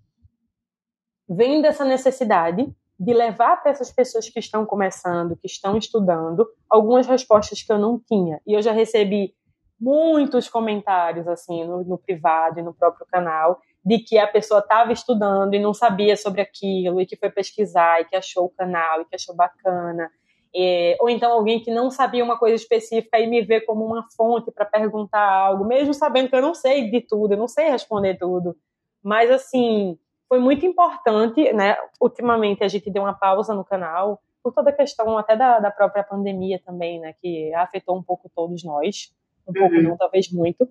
vêm 1.28 1.62
dessa 1.62 1.84
necessidade 1.84 2.70
de 2.98 3.14
levar 3.14 3.62
para 3.62 3.70
essas 3.70 3.90
pessoas 3.90 4.28
que 4.28 4.38
estão 4.38 4.66
começando, 4.66 5.36
que 5.36 5.46
estão 5.46 5.78
estudando, 5.78 6.46
algumas 6.68 7.06
respostas 7.06 7.62
que 7.62 7.72
eu 7.72 7.78
não 7.78 7.98
tinha. 7.98 8.40
E 8.46 8.52
eu 8.52 8.60
já 8.60 8.72
recebi 8.72 9.34
muitos 9.80 10.50
comentários 10.50 11.26
assim 11.26 11.64
no, 11.64 11.82
no 11.82 11.96
privado 11.96 12.60
e 12.60 12.62
no 12.62 12.74
próprio 12.74 13.06
canal 13.06 13.58
de 13.84 13.98
que 13.98 14.18
a 14.18 14.26
pessoa 14.26 14.60
estava 14.60 14.92
estudando 14.92 15.54
e 15.54 15.58
não 15.58 15.72
sabia 15.72 16.16
sobre 16.16 16.40
aquilo 16.40 17.00
e 17.00 17.06
que 17.06 17.16
foi 17.16 17.30
pesquisar 17.30 18.00
e 18.00 18.04
que 18.04 18.16
achou 18.16 18.44
o 18.44 18.50
canal 18.50 19.00
e 19.00 19.04
que 19.06 19.14
achou 19.14 19.34
bacana. 19.34 20.10
É, 20.54 20.96
ou 21.00 21.08
então 21.08 21.32
alguém 21.32 21.60
que 21.60 21.70
não 21.70 21.90
sabia 21.90 22.24
uma 22.24 22.38
coisa 22.38 22.56
específica 22.56 23.18
e 23.18 23.26
me 23.26 23.40
vê 23.40 23.60
como 23.60 23.84
uma 23.84 24.06
fonte 24.16 24.50
para 24.50 24.64
perguntar 24.64 25.22
algo, 25.22 25.64
mesmo 25.64 25.94
sabendo 25.94 26.28
que 26.28 26.36
eu 26.36 26.42
não 26.42 26.54
sei 26.54 26.90
de 26.90 27.00
tudo, 27.00 27.34
eu 27.34 27.38
não 27.38 27.48
sei 27.48 27.70
responder 27.70 28.18
tudo. 28.18 28.56
Mas 29.02 29.30
assim, 29.30 29.96
foi 30.28 30.38
muito 30.38 30.66
importante, 30.66 31.52
né? 31.52 31.76
Ultimamente 32.00 32.64
a 32.64 32.68
gente 32.68 32.90
deu 32.90 33.02
uma 33.04 33.14
pausa 33.14 33.54
no 33.54 33.64
canal 33.64 34.20
por 34.42 34.52
toda 34.52 34.70
a 34.70 34.72
questão 34.72 35.16
até 35.16 35.36
da, 35.36 35.58
da 35.58 35.70
própria 35.70 36.02
pandemia 36.02 36.60
também, 36.64 37.00
né? 37.00 37.14
Que 37.20 37.54
afetou 37.54 37.96
um 37.96 38.02
pouco 38.02 38.30
todos 38.34 38.62
nós, 38.64 39.14
um 39.46 39.52
pouco 39.52 39.74
uhum. 39.74 39.82
não, 39.82 39.96
talvez 39.96 40.30
muito, 40.32 40.68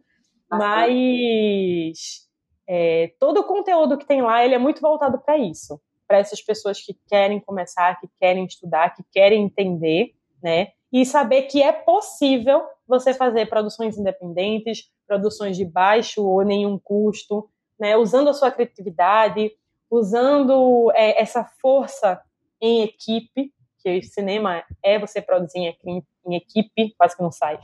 mas 0.51 2.28
é, 2.71 3.11
todo 3.19 3.39
o 3.39 3.43
conteúdo 3.45 3.97
que 3.97 4.05
tem 4.05 4.21
lá 4.21 4.45
ele 4.45 4.53
é 4.53 4.59
muito 4.59 4.79
voltado 4.79 5.17
para 5.17 5.35
isso, 5.39 5.81
para 6.07 6.19
essas 6.19 6.39
pessoas 6.39 6.79
que 6.79 6.95
querem 7.07 7.39
começar, 7.39 7.99
que 7.99 8.07
querem 8.19 8.45
estudar, 8.45 8.93
que 8.95 9.03
querem 9.11 9.43
entender, 9.43 10.13
né? 10.41 10.67
E 10.93 11.03
saber 11.03 11.43
que 11.43 11.63
é 11.63 11.71
possível 11.71 12.61
você 12.87 13.11
fazer 13.11 13.47
produções 13.47 13.97
independentes, 13.97 14.87
produções 15.07 15.57
de 15.57 15.65
baixo 15.65 16.23
ou 16.23 16.43
nenhum 16.43 16.77
custo, 16.77 17.49
né, 17.79 17.97
usando 17.97 18.29
a 18.29 18.33
sua 18.33 18.51
criatividade, 18.51 19.51
usando 19.89 20.91
é, 20.93 21.19
essa 21.19 21.43
força 21.59 22.21
em 22.61 22.83
equipe, 22.83 23.51
que 23.79 24.01
cinema 24.03 24.63
é 24.83 24.99
você 24.99 25.21
produzir 25.21 25.75
em, 25.83 26.03
em 26.27 26.35
equipe, 26.35 26.93
quase 26.97 27.15
que 27.15 27.23
não 27.23 27.31
sai. 27.31 27.59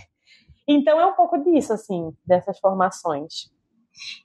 Então 0.67 0.99
é 0.99 1.05
um 1.05 1.13
pouco 1.13 1.37
disso, 1.37 1.73
assim, 1.73 2.11
dessas 2.25 2.59
formações. 2.59 3.53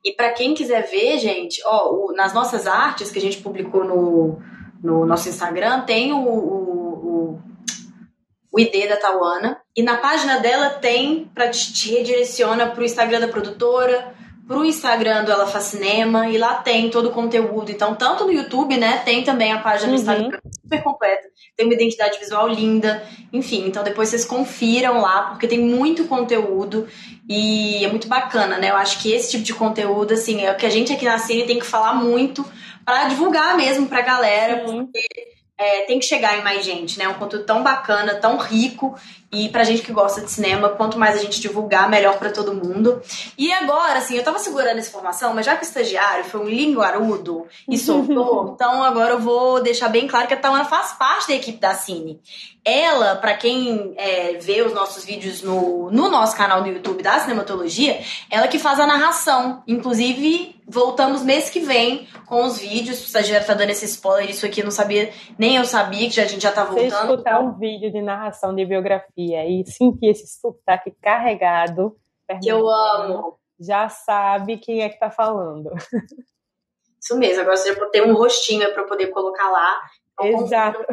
E 0.04 0.12
para 0.12 0.32
quem 0.32 0.54
quiser 0.54 0.82
ver, 0.88 1.18
gente, 1.18 1.62
ó, 1.64 1.92
o, 1.92 2.12
nas 2.12 2.32
nossas 2.32 2.66
artes 2.66 3.10
que 3.10 3.18
a 3.18 3.22
gente 3.22 3.38
publicou 3.38 3.84
no, 3.84 4.38
no 4.82 5.06
nosso 5.06 5.28
Instagram, 5.28 5.82
tem 5.82 6.12
o, 6.12 6.18
o, 6.18 7.40
o 8.52 8.60
ID 8.60 8.88
da 8.88 8.96
Tauana. 8.96 9.60
E 9.76 9.82
na 9.82 9.96
página 9.98 10.38
dela 10.38 10.70
tem 10.70 11.30
para 11.34 11.48
te, 11.48 11.72
te 11.72 11.90
redireciona 11.92 12.66
para 12.66 12.80
o 12.80 12.84
Instagram 12.84 13.20
da 13.20 13.28
produtora, 13.28 14.14
pro 14.50 14.64
Instagram 14.64 15.22
do 15.22 15.30
Ela 15.30 15.46
Faz 15.46 15.66
Cinema 15.66 16.28
e 16.28 16.36
lá 16.36 16.56
tem 16.56 16.90
todo 16.90 17.10
o 17.10 17.12
conteúdo. 17.12 17.70
Então, 17.70 17.94
tanto 17.94 18.24
no 18.24 18.32
YouTube, 18.32 18.76
né, 18.76 19.00
tem 19.04 19.22
também 19.22 19.52
a 19.52 19.60
página 19.60 19.86
do 19.86 19.94
uhum. 19.94 20.00
Instagram 20.00 20.38
super 20.60 20.82
completa. 20.82 21.28
Tem 21.56 21.66
uma 21.66 21.74
identidade 21.74 22.18
visual 22.18 22.48
linda. 22.48 23.00
Enfim, 23.32 23.68
então 23.68 23.84
depois 23.84 24.08
vocês 24.08 24.24
confiram 24.24 25.00
lá, 25.00 25.28
porque 25.28 25.46
tem 25.46 25.60
muito 25.60 26.08
conteúdo 26.08 26.88
e 27.28 27.84
é 27.84 27.88
muito 27.88 28.08
bacana, 28.08 28.58
né? 28.58 28.70
Eu 28.70 28.76
acho 28.76 29.00
que 29.00 29.12
esse 29.12 29.30
tipo 29.30 29.44
de 29.44 29.54
conteúdo, 29.54 30.14
assim, 30.14 30.42
é 30.42 30.50
o 30.50 30.56
que 30.56 30.66
a 30.66 30.70
gente 30.70 30.92
aqui 30.92 31.04
na 31.04 31.18
Cine 31.18 31.46
tem 31.46 31.60
que 31.60 31.64
falar 31.64 31.94
muito 31.94 32.44
para 32.84 33.04
divulgar 33.04 33.56
mesmo 33.56 33.86
pra 33.86 34.00
galera, 34.00 34.66
uhum. 34.66 34.86
porque 34.86 35.06
é, 35.56 35.82
tem 35.82 36.00
que 36.00 36.06
chegar 36.06 36.36
em 36.36 36.42
mais 36.42 36.64
gente, 36.64 36.98
né? 36.98 37.06
Um 37.06 37.14
conteúdo 37.14 37.46
tão 37.46 37.62
bacana, 37.62 38.16
tão 38.16 38.36
rico 38.36 38.96
e 39.32 39.48
pra 39.48 39.62
gente 39.62 39.82
que 39.82 39.92
gosta 39.92 40.20
de 40.20 40.30
cinema, 40.30 40.70
quanto 40.70 40.98
mais 40.98 41.16
a 41.16 41.22
gente 41.22 41.40
divulgar, 41.40 41.88
melhor 41.88 42.18
para 42.18 42.30
todo 42.30 42.54
mundo. 42.54 43.00
E 43.38 43.52
agora, 43.52 43.98
assim, 43.98 44.16
eu 44.16 44.24
tava 44.24 44.40
segurando 44.40 44.78
essa 44.78 44.88
informação, 44.88 45.32
mas 45.32 45.46
já 45.46 45.54
que 45.54 45.62
o 45.62 45.68
estagiário 45.68 46.24
foi 46.24 46.40
um 46.40 46.48
linguarudo 46.48 47.46
e 47.68 47.78
soltou, 47.78 48.52
então 48.54 48.82
agora 48.82 49.14
eu 49.14 49.20
vou 49.20 49.62
deixar 49.62 49.88
bem 49.88 50.08
claro 50.08 50.26
que 50.26 50.34
a 50.34 50.36
Tawana 50.36 50.64
faz 50.64 50.92
parte 50.94 51.28
da 51.28 51.34
equipe 51.34 51.58
da 51.58 51.74
Cine. 51.74 52.20
Ela, 52.64 53.16
para 53.16 53.34
quem 53.34 53.94
é, 53.96 54.34
vê 54.34 54.60
os 54.62 54.74
nossos 54.74 55.04
vídeos 55.04 55.42
no, 55.42 55.90
no 55.90 56.10
nosso 56.10 56.36
canal 56.36 56.62
do 56.62 56.68
YouTube 56.68 57.02
da 57.02 57.18
Cinematologia, 57.20 58.00
ela 58.28 58.48
que 58.48 58.58
faz 58.58 58.78
a 58.78 58.86
narração. 58.86 59.62
Inclusive, 59.66 60.60
voltamos 60.68 61.22
mês 61.22 61.48
que 61.48 61.60
vem 61.60 62.06
com 62.26 62.44
os 62.44 62.58
vídeos. 62.58 63.00
O 63.00 63.04
estagiário 63.04 63.46
tá 63.46 63.54
dando 63.54 63.70
esse 63.70 63.86
spoiler, 63.86 64.28
isso 64.28 64.44
aqui 64.44 64.60
eu 64.60 64.64
não 64.64 64.70
sabia, 64.70 65.10
nem 65.38 65.56
eu 65.56 65.64
sabia 65.64 66.10
que 66.10 66.20
a 66.20 66.26
gente 66.26 66.42
já 66.42 66.52
tá 66.52 66.64
voltando. 66.64 66.90
Se 66.90 67.12
escutar 67.12 67.40
um 67.40 67.52
vídeo 67.52 67.90
de 67.90 68.02
narração 68.02 68.54
de 68.54 68.66
biografia 68.66 69.19
e 69.20 69.64
sentir 69.66 70.08
esse 70.08 70.26
sotaque 70.26 70.90
carregado. 71.02 71.96
Eu 72.44 72.68
amo. 72.68 73.38
Já 73.58 73.88
sabe 73.88 74.56
quem 74.56 74.82
é 74.82 74.88
que 74.88 74.98
tá 74.98 75.10
falando. 75.10 75.70
Isso 77.00 77.18
mesmo, 77.18 77.42
agora 77.42 77.56
você 77.56 77.74
já 77.74 77.86
tem 77.90 78.02
um 78.02 78.14
rostinho 78.14 78.72
para 78.72 78.84
poder 78.84 79.08
colocar 79.08 79.50
lá. 79.50 79.80
Então, 80.12 80.44
Exato 80.44 80.84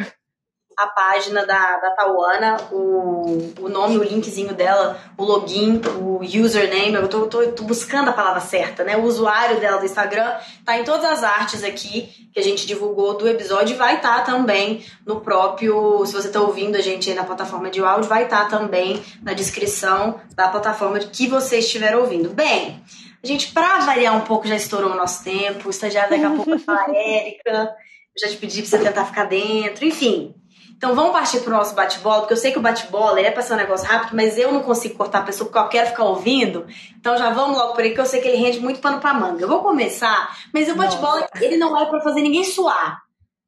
a 0.78 0.86
página 0.86 1.44
da, 1.44 1.78
da 1.78 1.90
Tauana, 1.90 2.58
o, 2.72 3.52
o 3.60 3.68
nome, 3.68 3.98
o 3.98 4.04
linkzinho 4.04 4.54
dela, 4.54 5.00
o 5.18 5.24
login, 5.24 5.82
o 6.00 6.20
username, 6.22 6.94
eu 6.94 7.08
tô, 7.08 7.26
tô, 7.26 7.48
tô, 7.48 7.64
buscando 7.64 8.12
a 8.12 8.14
palavra 8.14 8.40
certa, 8.40 8.84
né? 8.84 8.96
O 8.96 9.02
usuário 9.02 9.60
dela 9.60 9.80
do 9.80 9.86
Instagram 9.86 10.36
tá 10.64 10.78
em 10.78 10.84
todas 10.84 11.04
as 11.04 11.24
artes 11.24 11.64
aqui 11.64 12.30
que 12.32 12.40
a 12.40 12.44
gente 12.44 12.68
divulgou 12.68 13.18
do 13.18 13.28
episódio 13.28 13.74
e 13.74 13.78
vai 13.78 13.96
estar 13.96 14.20
tá 14.20 14.32
também 14.32 14.86
no 15.04 15.20
próprio, 15.20 16.06
se 16.06 16.14
você 16.14 16.30
tá 16.30 16.40
ouvindo 16.42 16.76
a 16.76 16.82
gente 16.82 17.10
aí 17.10 17.16
na 17.16 17.24
plataforma 17.24 17.72
de 17.72 17.84
áudio, 17.84 18.08
vai 18.08 18.26
estar 18.26 18.48
tá 18.48 18.58
também 18.60 19.04
na 19.24 19.34
descrição 19.34 20.22
da 20.36 20.48
plataforma 20.48 21.00
que 21.00 21.28
você 21.28 21.58
estiver 21.58 21.98
ouvindo. 21.98 22.30
Bem, 22.30 22.80
a 23.24 23.26
gente, 23.26 23.52
pra 23.52 23.80
variar 23.80 24.16
um 24.16 24.22
pouco, 24.22 24.48
já 24.48 24.56
estourou 24.56 24.92
o 24.92 24.96
nosso 24.96 25.24
tempo, 25.24 25.68
o 25.68 25.72
estagiário 25.72 26.12
daqui 26.12 26.24
a 26.24 26.30
pouco 26.30 26.52
vai 26.52 26.60
falar, 26.60 26.90
Érica, 26.94 27.76
eu 28.16 28.22
já 28.22 28.28
te 28.30 28.38
pedi 28.38 28.62
pra 28.62 28.70
você 28.70 28.78
tentar 28.78 29.06
ficar 29.06 29.24
dentro, 29.24 29.84
enfim. 29.84 30.36
Então 30.78 30.94
vamos 30.94 31.12
partir 31.12 31.40
pro 31.40 31.52
nosso 31.52 31.74
bate-bola, 31.74 32.20
porque 32.20 32.34
eu 32.34 32.38
sei 32.38 32.52
que 32.52 32.60
o 32.60 32.62
bate-bola 32.62 33.20
é 33.20 33.32
pra 33.32 33.42
ser 33.42 33.54
um 33.54 33.58
negócio 33.58 33.88
rápido, 33.88 34.16
mas 34.16 34.38
eu 34.38 34.52
não 34.52 34.62
consigo 34.62 34.96
cortar 34.96 35.20
a 35.20 35.24
pessoa 35.24 35.50
porque 35.50 35.58
eu 35.58 35.70
quero 35.70 35.90
ficar 35.90 36.04
ouvindo. 36.04 36.68
Então 37.00 37.18
já 37.18 37.32
vamos 37.32 37.58
logo 37.58 37.74
por 37.74 37.84
aí, 37.84 37.96
que 37.96 38.00
eu 38.00 38.06
sei 38.06 38.22
que 38.22 38.28
ele 38.28 38.38
rende 38.38 38.60
muito 38.60 38.80
pano 38.80 39.00
pra 39.00 39.12
manga. 39.12 39.44
Eu 39.44 39.48
vou 39.48 39.64
começar, 39.64 40.38
mas 40.54 40.70
o 40.70 40.76
bate-bola, 40.76 41.28
ele 41.42 41.58
não 41.58 41.76
é 41.76 41.86
para 41.88 42.00
fazer 42.02 42.22
ninguém 42.22 42.44
suar. 42.44 43.02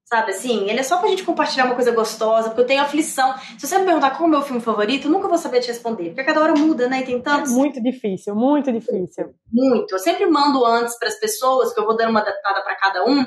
Sabe 0.06 0.32
assim? 0.32 0.68
Ele 0.68 0.80
é 0.80 0.84
só 0.84 0.98
pra 0.98 1.08
gente 1.08 1.22
compartilhar 1.22 1.66
uma 1.66 1.76
coisa 1.76 1.92
gostosa, 1.92 2.50
porque 2.50 2.62
eu 2.62 2.66
tenho 2.66 2.82
aflição. 2.82 3.32
Se 3.60 3.68
você 3.68 3.78
me 3.78 3.86
perguntar 3.86 4.10
qual 4.10 4.24
é 4.24 4.26
o 4.26 4.30
meu 4.30 4.42
filme 4.42 4.60
favorito, 4.60 5.06
eu 5.06 5.12
nunca 5.12 5.28
vou 5.28 5.38
saber 5.38 5.60
te 5.60 5.68
responder, 5.68 6.06
porque 6.06 6.24
cada 6.24 6.42
hora 6.42 6.56
muda, 6.56 6.90
né? 6.90 7.02
E 7.02 7.06
tem 7.06 7.22
tantos. 7.22 7.52
É 7.52 7.56
muito 7.56 7.80
difícil, 7.80 8.34
muito 8.34 8.72
difícil. 8.72 9.36
Muito. 9.54 9.94
Eu 9.94 10.00
sempre 10.00 10.26
mando 10.26 10.66
antes 10.66 10.98
para 10.98 11.10
as 11.10 11.20
pessoas, 11.20 11.72
que 11.72 11.80
eu 11.80 11.86
vou 11.86 11.96
dando 11.96 12.10
uma 12.10 12.22
adaptada 12.22 12.64
para 12.64 12.76
cada 12.76 13.06
um. 13.06 13.24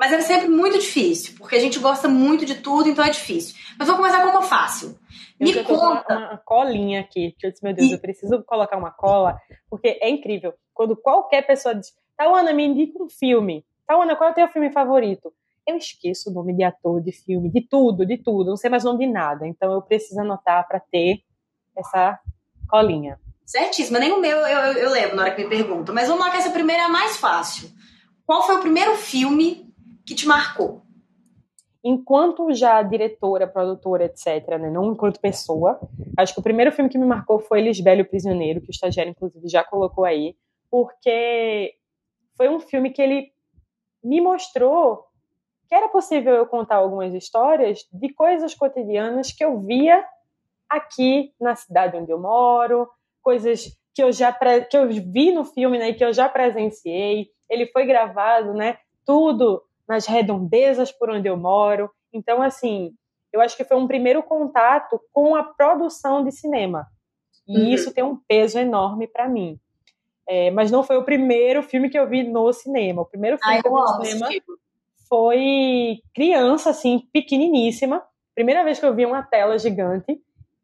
Mas 0.00 0.14
é 0.14 0.20
sempre 0.22 0.48
muito 0.48 0.78
difícil, 0.78 1.34
porque 1.36 1.54
a 1.54 1.58
gente 1.58 1.78
gosta 1.78 2.08
muito 2.08 2.46
de 2.46 2.54
tudo, 2.54 2.88
então 2.88 3.04
é 3.04 3.10
difícil. 3.10 3.54
Mas 3.78 3.86
vou 3.86 3.98
começar 3.98 4.22
com 4.22 4.30
uma 4.30 4.40
fácil. 4.40 4.98
Eu 5.38 5.46
Me 5.46 5.62
conta. 5.62 6.14
Uma, 6.16 6.30
uma, 6.30 6.38
colinha 6.38 7.00
aqui, 7.00 7.36
que 7.38 7.46
eu 7.46 7.50
disse, 7.50 7.62
meu 7.62 7.74
Deus, 7.74 7.90
e... 7.90 7.92
eu 7.92 8.00
preciso 8.00 8.42
colocar 8.44 8.78
uma 8.78 8.90
cola, 8.90 9.38
porque 9.68 9.98
é 10.00 10.08
incrível. 10.08 10.54
Quando 10.72 10.96
qualquer 10.96 11.46
pessoa 11.46 11.74
diz, 11.74 11.92
Tawana, 12.16 12.50
me 12.54 12.64
indica 12.64 13.02
um 13.02 13.10
filme. 13.10 13.62
Tawana, 13.86 14.16
qual 14.16 14.30
é 14.30 14.32
o 14.32 14.34
teu 14.34 14.48
filme 14.48 14.72
favorito? 14.72 15.34
Eu 15.66 15.76
esqueço 15.76 16.30
o 16.30 16.32
nome 16.32 16.54
de 16.54 16.64
ator, 16.64 17.02
de 17.02 17.12
filme, 17.12 17.50
de 17.50 17.60
tudo, 17.60 18.06
de 18.06 18.16
tudo. 18.16 18.48
Não 18.48 18.56
sei 18.56 18.70
mais 18.70 18.86
o 18.86 18.92
nome 18.92 19.04
de 19.04 19.12
nada. 19.12 19.46
Então 19.46 19.70
eu 19.70 19.82
preciso 19.82 20.18
anotar 20.22 20.66
para 20.66 20.80
ter 20.80 21.20
essa 21.76 22.18
colinha. 22.70 23.20
Certíssimo. 23.44 23.98
Nem 23.98 24.12
o 24.12 24.20
meu 24.20 24.38
eu, 24.38 24.46
eu, 24.46 24.72
eu, 24.78 24.90
lembro 24.90 25.16
na 25.16 25.24
hora 25.24 25.34
que 25.34 25.42
me 25.42 25.50
perguntam. 25.50 25.94
Mas 25.94 26.08
vamos 26.08 26.24
lá 26.24 26.30
que 26.30 26.38
essa 26.38 26.50
primeira 26.50 26.84
é 26.84 26.86
a 26.86 26.88
mais 26.88 27.18
fácil. 27.18 27.68
Qual 28.24 28.46
foi 28.46 28.56
o 28.56 28.60
primeiro 28.60 28.94
filme 28.94 29.69
que 30.10 30.14
te 30.16 30.26
marcou? 30.26 30.82
Enquanto 31.84 32.52
já 32.52 32.82
diretora, 32.82 33.46
produtora, 33.46 34.06
etc., 34.06 34.58
né? 34.58 34.68
não 34.68 34.90
enquanto 34.92 35.20
pessoa, 35.20 35.80
acho 36.18 36.34
que 36.34 36.40
o 36.40 36.42
primeiro 36.42 36.72
filme 36.72 36.90
que 36.90 36.98
me 36.98 37.06
marcou 37.06 37.38
foi 37.38 37.60
Lisbelo 37.60 38.04
Prisioneiro, 38.04 38.60
que 38.60 38.70
o 38.70 38.72
estagiário, 38.72 39.10
inclusive, 39.10 39.48
já 39.48 39.62
colocou 39.62 40.04
aí, 40.04 40.36
porque 40.68 41.74
foi 42.36 42.48
um 42.48 42.58
filme 42.58 42.90
que 42.90 43.00
ele 43.00 43.32
me 44.02 44.20
mostrou 44.20 45.06
que 45.68 45.74
era 45.76 45.88
possível 45.88 46.34
eu 46.34 46.46
contar 46.46 46.76
algumas 46.76 47.14
histórias 47.14 47.86
de 47.92 48.12
coisas 48.12 48.52
cotidianas 48.52 49.30
que 49.30 49.44
eu 49.44 49.60
via 49.60 50.04
aqui 50.68 51.32
na 51.40 51.54
cidade 51.54 51.96
onde 51.96 52.10
eu 52.10 52.18
moro, 52.18 52.90
coisas 53.22 53.78
que 53.94 54.02
eu 54.02 54.10
já 54.10 54.32
que 54.68 54.76
eu 54.76 54.88
vi 54.88 55.30
no 55.30 55.44
filme, 55.44 55.78
né, 55.78 55.92
que 55.92 56.04
eu 56.04 56.12
já 56.12 56.28
presenciei. 56.28 57.30
Ele 57.48 57.66
foi 57.66 57.86
gravado, 57.86 58.52
né, 58.52 58.78
tudo 59.06 59.62
nas 59.90 60.06
redondezas 60.06 60.92
por 60.92 61.10
onde 61.10 61.28
eu 61.28 61.36
moro. 61.36 61.90
Então, 62.12 62.40
assim, 62.40 62.92
eu 63.32 63.40
acho 63.40 63.56
que 63.56 63.64
foi 63.64 63.76
um 63.76 63.88
primeiro 63.88 64.22
contato 64.22 65.00
com 65.12 65.34
a 65.34 65.42
produção 65.42 66.22
de 66.22 66.30
cinema. 66.30 66.86
E 67.46 67.58
uhum. 67.58 67.68
isso 67.70 67.92
tem 67.92 68.04
um 68.04 68.16
peso 68.28 68.56
enorme 68.56 69.08
para 69.08 69.28
mim. 69.28 69.58
É, 70.28 70.48
mas 70.52 70.70
não 70.70 70.84
foi 70.84 70.96
o 70.96 71.04
primeiro 71.04 71.60
filme 71.60 71.90
que 71.90 71.98
eu 71.98 72.08
vi 72.08 72.22
no 72.22 72.52
cinema. 72.52 73.02
O 73.02 73.04
primeiro 73.04 73.36
filme 73.36 73.56
Ai, 73.56 73.62
que 73.62 73.66
eu 73.66 73.74
vi 73.74 73.80
no 73.80 74.04
cinema 74.04 74.28
foi 75.08 75.98
criança, 76.14 76.70
assim, 76.70 77.02
pequeniníssima. 77.12 78.00
Primeira 78.32 78.62
vez 78.62 78.78
que 78.78 78.86
eu 78.86 78.94
vi 78.94 79.04
uma 79.04 79.24
tela 79.24 79.58
gigante. 79.58 80.22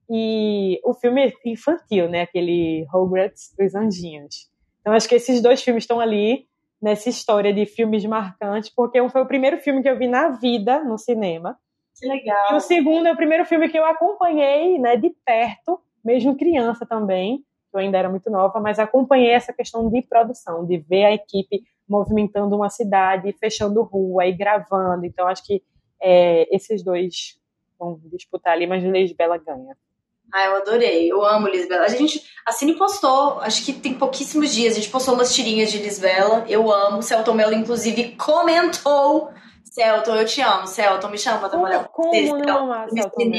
E 0.08 0.80
o 0.84 0.94
filme 0.94 1.34
infantil, 1.44 2.08
né? 2.08 2.22
Aquele 2.22 2.86
Hogwarts 2.94 3.52
dos 3.58 3.74
Anjinhos. 3.74 4.48
Então 4.80 4.92
acho 4.92 5.08
que 5.08 5.16
esses 5.16 5.42
dois 5.42 5.60
filmes 5.60 5.82
estão 5.82 5.98
ali 5.98 6.46
nessa 6.80 7.08
história 7.08 7.52
de 7.52 7.66
filmes 7.66 8.04
marcantes, 8.04 8.70
porque 8.70 9.00
um 9.00 9.08
foi 9.08 9.22
o 9.22 9.26
primeiro 9.26 9.58
filme 9.58 9.82
que 9.82 9.88
eu 9.88 9.98
vi 9.98 10.06
na 10.06 10.30
vida 10.30 10.82
no 10.84 10.98
cinema. 10.98 11.58
Que 11.98 12.06
legal. 12.06 12.52
E 12.52 12.56
o 12.56 12.60
segundo 12.60 13.06
é 13.06 13.12
o 13.12 13.16
primeiro 13.16 13.44
filme 13.46 13.68
que 13.68 13.78
eu 13.78 13.84
acompanhei, 13.84 14.78
né, 14.78 14.96
de 14.96 15.10
perto, 15.24 15.80
mesmo 16.04 16.36
criança 16.36 16.84
também. 16.84 17.42
Eu 17.72 17.80
ainda 17.80 17.98
era 17.98 18.08
muito 18.08 18.30
nova, 18.30 18.60
mas 18.60 18.78
acompanhei 18.78 19.30
essa 19.30 19.52
questão 19.52 19.90
de 19.90 20.02
produção, 20.02 20.64
de 20.66 20.78
ver 20.78 21.04
a 21.04 21.12
equipe 21.12 21.62
movimentando 21.88 22.56
uma 22.56 22.68
cidade, 22.68 23.34
fechando 23.38 23.82
rua 23.82 24.26
e 24.26 24.32
gravando. 24.32 25.04
Então 25.04 25.26
acho 25.26 25.44
que 25.44 25.62
é, 26.00 26.54
esses 26.54 26.82
dois 26.82 27.38
vão 27.78 28.00
disputar 28.04 28.52
ali, 28.54 28.66
mas 28.66 28.82
Bela 29.14 29.38
ganha. 29.38 29.76
Ah, 30.32 30.46
eu 30.46 30.56
adorei. 30.56 31.10
Eu 31.10 31.24
amo 31.24 31.48
Lisbela. 31.48 31.84
A 31.84 31.88
gente, 31.88 32.22
a 32.44 32.52
Cine 32.52 32.76
postou, 32.76 33.40
acho 33.40 33.64
que 33.64 33.72
tem 33.72 33.94
pouquíssimos 33.94 34.52
dias, 34.52 34.72
a 34.72 34.76
gente 34.76 34.90
postou 34.90 35.14
umas 35.14 35.34
tirinhas 35.34 35.70
de 35.70 35.78
Lisbela. 35.78 36.44
Eu 36.48 36.70
amo. 36.72 37.02
Celton 37.02 37.34
Mello, 37.34 37.54
inclusive, 37.54 38.16
comentou. 38.16 39.30
Celton, 39.64 40.16
eu 40.16 40.24
te 40.24 40.40
amo. 40.40 40.66
Celton, 40.66 41.08
me 41.08 41.18
chama 41.18 41.38
pra 41.38 41.48
trabalhar 41.48 41.84
com 41.88 42.10
você. 42.10 42.26
Como 42.28 42.44
não 42.44 42.64
amar 42.64 42.88
Celton 42.90 43.30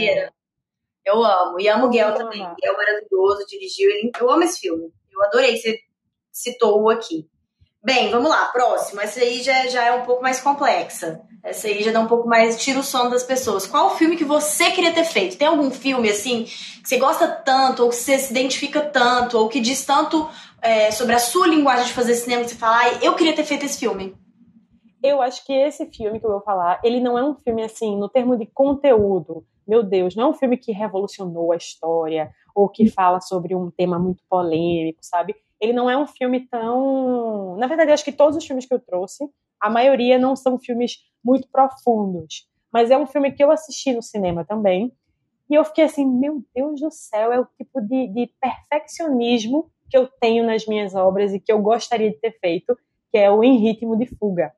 Eu 1.06 1.24
amo. 1.24 1.60
E 1.60 1.68
amo 1.68 1.88
o 1.88 1.90
Guel 1.90 2.14
também. 2.14 2.40
Guel 2.40 2.78
maravilhoso, 2.78 3.46
dirigiu. 3.48 3.90
Eu 4.20 4.30
amo 4.30 4.44
esse 4.44 4.60
filme. 4.60 4.92
Eu 5.12 5.24
adorei. 5.24 5.58
Você 5.58 5.80
citou-o 6.32 6.90
aqui. 6.90 7.28
Bem, 7.88 8.12
vamos 8.12 8.30
lá. 8.30 8.48
Próximo. 8.48 9.00
Essa 9.00 9.22
aí 9.22 9.42
já, 9.42 9.66
já 9.68 9.86
é 9.86 9.94
um 9.94 10.04
pouco 10.04 10.22
mais 10.22 10.42
complexa. 10.42 11.22
Essa 11.42 11.70
aí 11.70 11.82
já 11.82 11.94
dá 11.94 12.02
um 12.02 12.06
pouco 12.06 12.28
mais, 12.28 12.62
tira 12.62 12.82
o 12.82 12.84
sono 12.84 13.10
das 13.10 13.24
pessoas. 13.24 13.66
Qual 13.66 13.88
o 13.88 13.90
filme 13.92 14.18
que 14.18 14.26
você 14.26 14.72
queria 14.72 14.94
ter 14.94 15.06
feito? 15.06 15.38
Tem 15.38 15.48
algum 15.48 15.72
filme, 15.72 16.10
assim, 16.10 16.44
que 16.44 16.82
você 16.84 16.98
gosta 16.98 17.30
tanto, 17.30 17.84
ou 17.84 17.90
que 17.90 17.96
você 17.96 18.20
se 18.20 18.32
identifica 18.32 18.82
tanto, 18.82 19.38
ou 19.38 19.48
que 19.48 19.62
diz 19.62 19.86
tanto 19.86 20.28
é, 20.62 20.92
sobre 20.92 21.16
a 21.16 21.20
sua 21.20 21.48
linguagem 21.48 21.86
de 21.86 21.94
fazer 21.94 22.16
cinema, 22.16 22.44
que 22.44 22.50
você 22.50 22.56
fala, 22.58 22.78
ah, 22.78 23.00
eu 23.02 23.16
queria 23.16 23.34
ter 23.34 23.46
feito 23.46 23.66
esse 23.66 23.80
filme? 23.80 24.18
Eu 25.02 25.22
acho 25.22 25.46
que 25.46 25.54
esse 25.54 25.86
filme 25.86 26.20
que 26.20 26.26
eu 26.26 26.32
vou 26.32 26.42
falar, 26.42 26.82
ele 26.84 27.00
não 27.00 27.18
é 27.18 27.24
um 27.24 27.36
filme, 27.36 27.64
assim, 27.64 27.98
no 27.98 28.10
termo 28.10 28.36
de 28.36 28.48
conteúdo. 28.48 29.46
Meu 29.66 29.82
Deus, 29.82 30.14
não 30.14 30.26
é 30.26 30.28
um 30.32 30.34
filme 30.34 30.58
que 30.58 30.74
revolucionou 30.74 31.54
a 31.54 31.56
história, 31.56 32.32
ou 32.54 32.68
que 32.68 32.90
fala 32.90 33.22
sobre 33.22 33.56
um 33.56 33.72
tema 33.72 33.98
muito 33.98 34.22
polêmico, 34.30 35.00
sabe? 35.02 35.38
Ele 35.60 35.74
não 35.74 35.90
é 35.90 35.98
um 35.98 36.08
filme 36.08 36.48
tão. 36.48 37.56
Na 37.58 37.68
verdade, 37.68 37.92
acho 37.92 38.06
que 38.06 38.12
todos 38.12 38.38
os 38.38 38.46
filmes 38.46 38.66
que 38.66 38.74
eu 38.74 38.80
trouxe 38.80 39.28
a 39.60 39.70
maioria 39.70 40.18
não 40.18 40.36
são 40.36 40.60
filmes 40.60 40.98
muito 41.24 41.48
profundos, 41.50 42.48
mas 42.72 42.92
é 42.92 42.98
um 42.98 43.08
filme 43.08 43.32
que 43.32 43.44
eu 43.44 43.52
assisti 43.52 43.94
no 43.94 44.02
cinema 44.02 44.46
também. 44.46 44.92
E 45.50 45.56
eu 45.56 45.64
fiquei 45.64 45.86
assim, 45.86 46.06
meu 46.06 46.44
Deus 46.54 46.82
do 46.82 46.92
céu, 46.92 47.32
é 47.32 47.40
o 47.40 47.48
tipo 47.58 47.82
de, 47.82 48.08
de 48.08 48.32
perfeccionismo 48.40 49.72
que 49.90 49.98
eu 49.98 50.08
tenho 50.20 50.46
nas 50.46 50.66
minhas 50.66 50.94
obras 50.94 51.34
e 51.34 51.40
que 51.40 51.52
eu 51.52 51.62
gostaria 51.62 52.12
de 52.12 52.18
ter 52.18 52.38
feito, 52.40 52.78
que 53.12 53.18
é 53.18 53.32
o 53.32 53.44
Em 53.44 53.58
Ritmo 53.58 53.98
de 53.98 54.06
Fuga, 54.06 54.52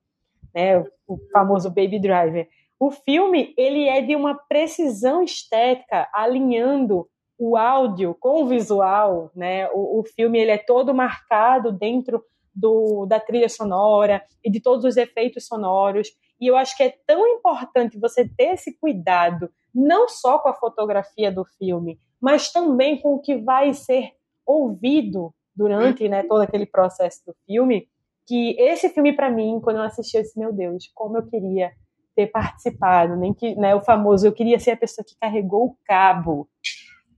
né? 0.53 0.79
o 1.07 1.17
famoso 1.31 1.69
Baby 1.69 1.99
Driver. 1.99 2.47
O 2.79 2.89
filme 2.91 3.53
ele 3.55 3.87
é 3.87 4.01
de 4.01 4.15
uma 4.15 4.33
precisão 4.33 5.21
estética, 5.21 6.09
alinhando 6.13 7.07
o 7.39 7.55
áudio 7.55 8.13
com 8.19 8.43
o 8.43 8.47
visual, 8.47 9.31
né? 9.33 9.69
O, 9.69 10.01
o 10.01 10.03
filme 10.03 10.37
ele 10.37 10.51
é 10.51 10.57
todo 10.57 10.93
marcado 10.93 11.71
dentro 11.71 12.21
do, 12.53 13.05
da 13.05 13.17
trilha 13.17 13.47
sonora 13.47 14.21
e 14.43 14.51
de 14.51 14.59
todos 14.59 14.83
os 14.83 14.97
efeitos 14.97 15.47
sonoros. 15.47 16.09
E 16.39 16.47
eu 16.47 16.57
acho 16.57 16.75
que 16.75 16.83
é 16.83 16.93
tão 17.07 17.25
importante 17.27 17.97
você 17.97 18.27
ter 18.27 18.55
esse 18.55 18.77
cuidado, 18.77 19.49
não 19.73 20.09
só 20.09 20.37
com 20.39 20.49
a 20.49 20.53
fotografia 20.53 21.31
do 21.31 21.45
filme, 21.57 21.97
mas 22.19 22.51
também 22.51 22.99
com 22.99 23.15
o 23.15 23.21
que 23.21 23.37
vai 23.37 23.73
ser 23.73 24.11
ouvido 24.45 25.33
durante 25.55 26.09
né, 26.09 26.23
todo 26.23 26.41
aquele 26.41 26.65
processo 26.65 27.21
do 27.25 27.35
filme. 27.45 27.87
Que 28.27 28.55
esse 28.59 28.89
filme, 28.89 29.13
para 29.13 29.29
mim, 29.29 29.59
quando 29.63 29.77
eu 29.77 29.83
assisti, 29.83 30.17
eu 30.17 30.23
disse: 30.23 30.37
Meu 30.37 30.51
Deus, 30.51 30.91
como 30.93 31.17
eu 31.17 31.25
queria 31.25 31.71
ter 32.15 32.27
participado, 32.27 33.15
nem 33.15 33.33
que 33.33 33.55
né, 33.55 33.73
o 33.73 33.81
famoso, 33.81 34.27
eu 34.27 34.33
queria 34.33 34.59
ser 34.59 34.71
a 34.71 34.77
pessoa 34.77 35.05
que 35.05 35.15
carregou 35.17 35.67
o 35.67 35.77
cabo 35.85 36.49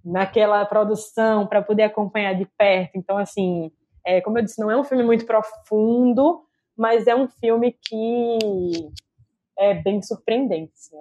naquela 0.04 0.66
produção 0.66 1.46
para 1.48 1.62
poder 1.62 1.84
acompanhar 1.84 2.34
de 2.34 2.46
perto. 2.58 2.92
Então, 2.96 3.18
assim, 3.18 3.72
é, 4.06 4.22
como 4.22 4.38
eu 4.38 4.44
disse, 4.44 4.60
não 4.60 4.72
é 4.72 4.78
um 4.78 4.84
filme 4.84 5.04
muito 5.04 5.26
profundo, 5.26 6.42
mas 6.78 7.08
é 7.08 7.16
um 7.16 7.28
filme 7.28 7.76
que 7.88 8.38
é 9.58 9.74
bem 9.76 10.02
surpreendente. 10.02 10.72
Assim, 10.74 10.96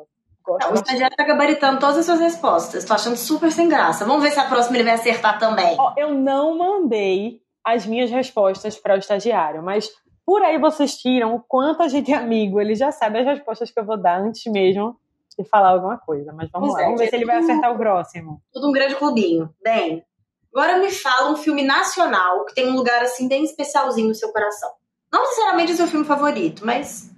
não, 0.58 0.72
o 0.72 0.74
estagiário 0.74 1.16
tá 1.16 1.24
gabaritando 1.24 1.78
todas 1.78 1.98
as 1.98 2.06
suas 2.06 2.20
respostas. 2.20 2.84
Tô 2.84 2.94
achando 2.94 3.16
super 3.16 3.52
sem 3.52 3.68
graça. 3.68 4.04
Vamos 4.04 4.22
ver 4.22 4.30
se 4.30 4.40
a 4.40 4.48
próxima 4.48 4.76
ele 4.76 4.84
vai 4.84 4.94
acertar 4.94 5.38
também. 5.38 5.76
Oh, 5.78 5.92
eu 5.96 6.14
não 6.14 6.58
mandei 6.58 7.40
as 7.64 7.86
minhas 7.86 8.10
respostas 8.10 8.76
para 8.76 8.94
o 8.94 8.98
estagiário, 8.98 9.62
mas 9.62 9.90
por 10.24 10.42
aí 10.42 10.58
vocês 10.58 10.96
tiram 10.96 11.34
o 11.34 11.40
quanto 11.40 11.82
a 11.82 11.88
gente 11.88 12.12
é 12.12 12.16
amigo. 12.16 12.60
Ele 12.60 12.74
já 12.74 12.90
sabe 12.90 13.18
as 13.18 13.26
respostas 13.26 13.70
que 13.70 13.78
eu 13.78 13.84
vou 13.84 14.00
dar 14.00 14.20
antes 14.20 14.50
mesmo 14.50 14.96
de 15.42 15.48
falar 15.48 15.70
alguma 15.70 15.98
coisa. 15.98 16.32
Mas 16.32 16.50
vamos 16.50 16.68
pois 16.68 16.78
lá, 16.78 16.82
é, 16.82 16.84
vamos 16.86 17.00
ver 17.00 17.08
se 17.08 17.16
ele 17.16 17.26
vai 17.26 17.36
acertar 17.36 17.72
o 17.72 17.76
próximo. 17.78 18.42
Tudo 18.52 18.68
um 18.68 18.72
grande 18.72 18.94
clubinho. 18.96 19.54
Bem, 19.62 20.04
Agora 20.52 20.78
me 20.78 20.90
fala 20.90 21.30
um 21.30 21.36
filme 21.36 21.62
nacional 21.62 22.44
que 22.44 22.54
tem 22.54 22.68
um 22.68 22.74
lugar 22.74 23.02
assim 23.02 23.28
bem 23.28 23.44
especialzinho 23.44 24.08
no 24.08 24.14
seu 24.14 24.32
coração. 24.32 24.70
Não 25.12 25.22
necessariamente 25.22 25.72
o 25.72 25.76
seu 25.76 25.86
filme 25.86 26.04
favorito, 26.04 26.66
mas. 26.66 27.10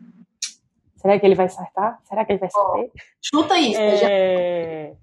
Será 0.96 1.18
que 1.18 1.26
ele 1.26 1.34
vai 1.34 1.46
acertar? 1.46 1.98
Será 2.04 2.24
que 2.24 2.32
ele 2.32 2.38
vai 2.38 2.50
saber? 2.50 2.90
Oh, 2.94 2.98
chuta 3.20 3.58
isso. 3.58 3.80
É... 3.80 4.94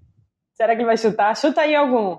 Será 0.54 0.74
que 0.74 0.80
ele 0.80 0.86
vai 0.86 0.96
chutar? 0.96 1.36
Chuta 1.36 1.62
aí 1.62 1.74
algum. 1.74 2.18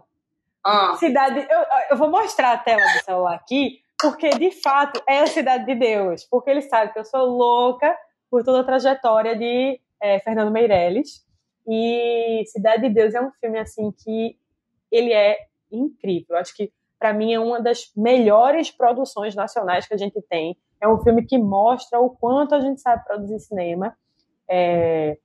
Ah. 0.63 0.95
Cidade. 0.97 1.39
Eu, 1.49 1.65
eu 1.91 1.97
vou 1.97 2.09
mostrar 2.09 2.53
a 2.53 2.57
tela 2.57 2.81
do 2.81 3.03
celular 3.03 3.35
aqui, 3.35 3.79
porque 3.99 4.29
de 4.29 4.51
fato 4.51 5.01
é 5.07 5.21
a 5.21 5.27
Cidade 5.27 5.65
de 5.65 5.75
Deus. 5.75 6.25
Porque 6.25 6.49
ele 6.49 6.61
sabe 6.61 6.91
que 6.91 6.99
eu 6.99 7.05
sou 7.05 7.25
louca 7.25 7.95
por 8.29 8.43
toda 8.43 8.61
a 8.61 8.65
trajetória 8.65 9.35
de 9.35 9.79
é, 10.01 10.19
Fernando 10.19 10.51
Meirelles. 10.51 11.25
E 11.67 12.43
Cidade 12.47 12.83
de 12.83 12.93
Deus 12.93 13.13
é 13.13 13.21
um 13.21 13.31
filme 13.39 13.59
assim 13.59 13.91
que 13.91 14.35
ele 14.91 15.13
é 15.13 15.37
incrível. 15.71 16.35
Acho 16.35 16.55
que 16.55 16.71
para 16.99 17.13
mim 17.13 17.33
é 17.33 17.39
uma 17.39 17.61
das 17.61 17.91
melhores 17.95 18.69
produções 18.69 19.35
nacionais 19.35 19.87
que 19.87 19.93
a 19.93 19.97
gente 19.97 20.21
tem. 20.23 20.57
É 20.79 20.87
um 20.87 20.99
filme 20.99 21.25
que 21.25 21.37
mostra 21.37 21.99
o 21.99 22.09
quanto 22.09 22.55
a 22.55 22.59
gente 22.59 22.81
sabe 22.81 23.03
produzir 23.03 23.39
cinema. 23.39 23.95
É... 24.49 25.17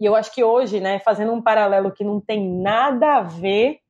E 0.00 0.06
eu 0.06 0.14
acho 0.14 0.32
que 0.32 0.44
hoje, 0.44 0.80
né, 0.80 1.00
fazendo 1.00 1.32
um 1.32 1.42
paralelo 1.42 1.90
que 1.90 2.04
não 2.04 2.20
tem 2.20 2.48
nada 2.48 3.16
a 3.16 3.22
ver 3.22 3.80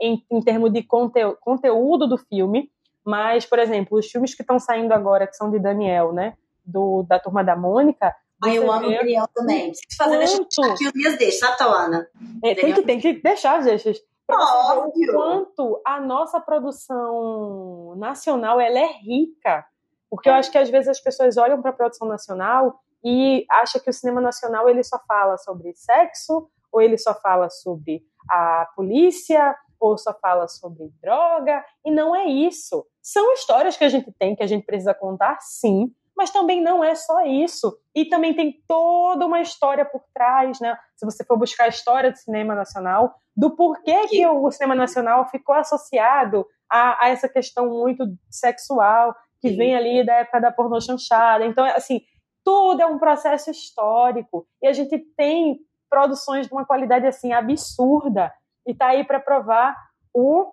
em, 0.00 0.22
em 0.30 0.40
termos 0.42 0.72
de 0.72 0.82
conte 0.82 1.20
conteúdo 1.40 2.06
do 2.06 2.18
filme, 2.18 2.70
mas, 3.04 3.46
por 3.46 3.58
exemplo, 3.58 3.98
os 3.98 4.06
filmes 4.06 4.34
que 4.34 4.42
estão 4.42 4.58
saindo 4.58 4.92
agora, 4.92 5.26
que 5.26 5.36
são 5.36 5.50
de 5.50 5.58
Daniel, 5.58 6.12
né, 6.12 6.34
do, 6.64 7.02
da 7.02 7.18
Turma 7.18 7.42
da 7.42 7.56
Mônica, 7.56 8.14
Ah, 8.42 8.54
eu 8.54 8.70
amo 8.70 8.88
o 8.88 8.90
Daniel 8.90 9.28
também. 9.34 9.70
Preciso 9.70 9.96
fazer 9.96 10.36
quanto... 10.36 10.72
aqui 10.72 10.86
os 10.86 10.92
minhas 10.94 11.18
deixas, 11.18 11.38
sabe, 11.38 11.58
Tawana? 11.58 12.08
É, 12.42 12.54
tem, 12.54 12.74
que, 12.74 12.82
tem 12.82 13.00
que 13.00 13.12
deixar 13.22 13.58
as 13.58 13.64
deixas. 13.64 13.98
Óbvio. 14.28 15.12
Quanto 15.12 15.80
a 15.84 16.00
nossa 16.00 16.40
produção 16.40 17.94
nacional 17.96 18.60
ela 18.60 18.78
é 18.78 18.92
rica. 19.00 19.64
Porque 20.10 20.28
eu 20.28 20.34
acho 20.34 20.50
que 20.50 20.58
às 20.58 20.68
vezes 20.68 20.88
as 20.88 21.00
pessoas 21.00 21.36
olham 21.36 21.62
para 21.62 21.70
a 21.70 21.74
produção 21.74 22.06
nacional 22.06 22.80
e 23.04 23.44
acham 23.50 23.80
que 23.80 23.90
o 23.90 23.92
cinema 23.92 24.20
nacional 24.20 24.68
ele 24.68 24.82
só 24.82 24.98
fala 25.08 25.36
sobre 25.38 25.72
sexo, 25.74 26.48
ou 26.70 26.80
ele 26.80 26.98
só 26.98 27.14
fala 27.14 27.48
sobre 27.48 28.02
a 28.28 28.68
polícia, 28.76 29.56
ou 29.80 29.98
só 29.98 30.14
fala 30.14 30.46
sobre 30.46 30.92
droga, 31.02 31.64
e 31.84 31.90
não 31.90 32.14
é 32.14 32.26
isso. 32.26 32.86
São 33.02 33.32
histórias 33.32 33.76
que 33.76 33.84
a 33.84 33.88
gente 33.88 34.12
tem, 34.12 34.36
que 34.36 34.42
a 34.42 34.46
gente 34.46 34.64
precisa 34.64 34.94
contar, 34.94 35.38
sim, 35.40 35.92
mas 36.16 36.30
também 36.30 36.62
não 36.62 36.82
é 36.82 36.94
só 36.94 37.22
isso. 37.24 37.76
E 37.94 38.04
também 38.04 38.34
tem 38.34 38.62
toda 38.66 39.26
uma 39.26 39.40
história 39.40 39.84
por 39.84 40.02
trás, 40.14 40.60
né? 40.60 40.76
Se 40.96 41.04
você 41.04 41.24
for 41.24 41.38
buscar 41.38 41.64
a 41.64 41.68
história 41.68 42.10
do 42.10 42.16
cinema 42.16 42.54
nacional, 42.54 43.14
do 43.36 43.56
porquê 43.56 44.06
que 44.08 44.26
o 44.26 44.50
cinema 44.50 44.74
nacional 44.74 45.28
ficou 45.28 45.54
associado 45.54 46.46
a, 46.70 47.06
a 47.06 47.08
essa 47.08 47.28
questão 47.28 47.68
muito 47.68 48.04
sexual, 48.30 49.14
que 49.40 49.50
Sim. 49.50 49.56
vem 49.56 49.76
ali 49.76 50.04
da 50.04 50.14
época 50.16 50.40
da 50.40 50.52
pornô 50.52 50.80
chanchada. 50.80 51.44
Então, 51.44 51.64
assim, 51.64 52.00
tudo 52.44 52.80
é 52.80 52.86
um 52.86 52.98
processo 52.98 53.50
histórico. 53.50 54.46
E 54.62 54.66
a 54.66 54.72
gente 54.72 54.98
tem 55.16 55.58
produções 55.90 56.46
de 56.46 56.52
uma 56.52 56.64
qualidade, 56.64 57.06
assim, 57.06 57.32
absurda. 57.32 58.32
E 58.66 58.74
tá 58.74 58.88
aí 58.88 59.04
para 59.04 59.20
provar 59.20 59.76
o 60.14 60.52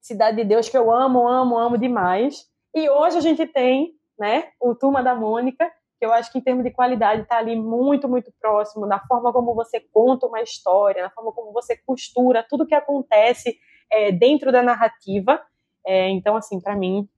Cidade 0.00 0.38
de 0.38 0.44
Deus, 0.44 0.68
que 0.68 0.76
eu 0.76 0.92
amo, 0.92 1.28
amo, 1.28 1.56
amo 1.56 1.78
demais. 1.78 2.44
E 2.74 2.90
hoje 2.90 3.18
a 3.18 3.20
gente 3.20 3.46
tem 3.46 3.94
né? 4.22 4.50
O 4.60 4.72
Turma 4.72 5.02
da 5.02 5.16
Mônica, 5.16 5.68
que 5.98 6.06
eu 6.06 6.12
acho 6.12 6.30
que 6.30 6.38
em 6.38 6.40
termos 6.40 6.62
de 6.62 6.70
qualidade 6.70 7.22
está 7.22 7.38
ali 7.38 7.56
muito, 7.56 8.08
muito 8.08 8.32
próximo 8.40 8.86
da 8.86 9.00
forma 9.00 9.32
como 9.32 9.52
você 9.52 9.80
conta 9.92 10.28
uma 10.28 10.40
história, 10.40 11.02
na 11.02 11.10
forma 11.10 11.32
como 11.32 11.52
você 11.52 11.76
costura 11.76 12.46
tudo 12.48 12.64
que 12.64 12.74
acontece 12.74 13.58
é, 13.90 14.12
dentro 14.12 14.52
da 14.52 14.62
narrativa. 14.62 15.42
É, 15.84 16.08
então, 16.10 16.36
assim, 16.36 16.60
para 16.60 16.76
mim, 16.76 17.08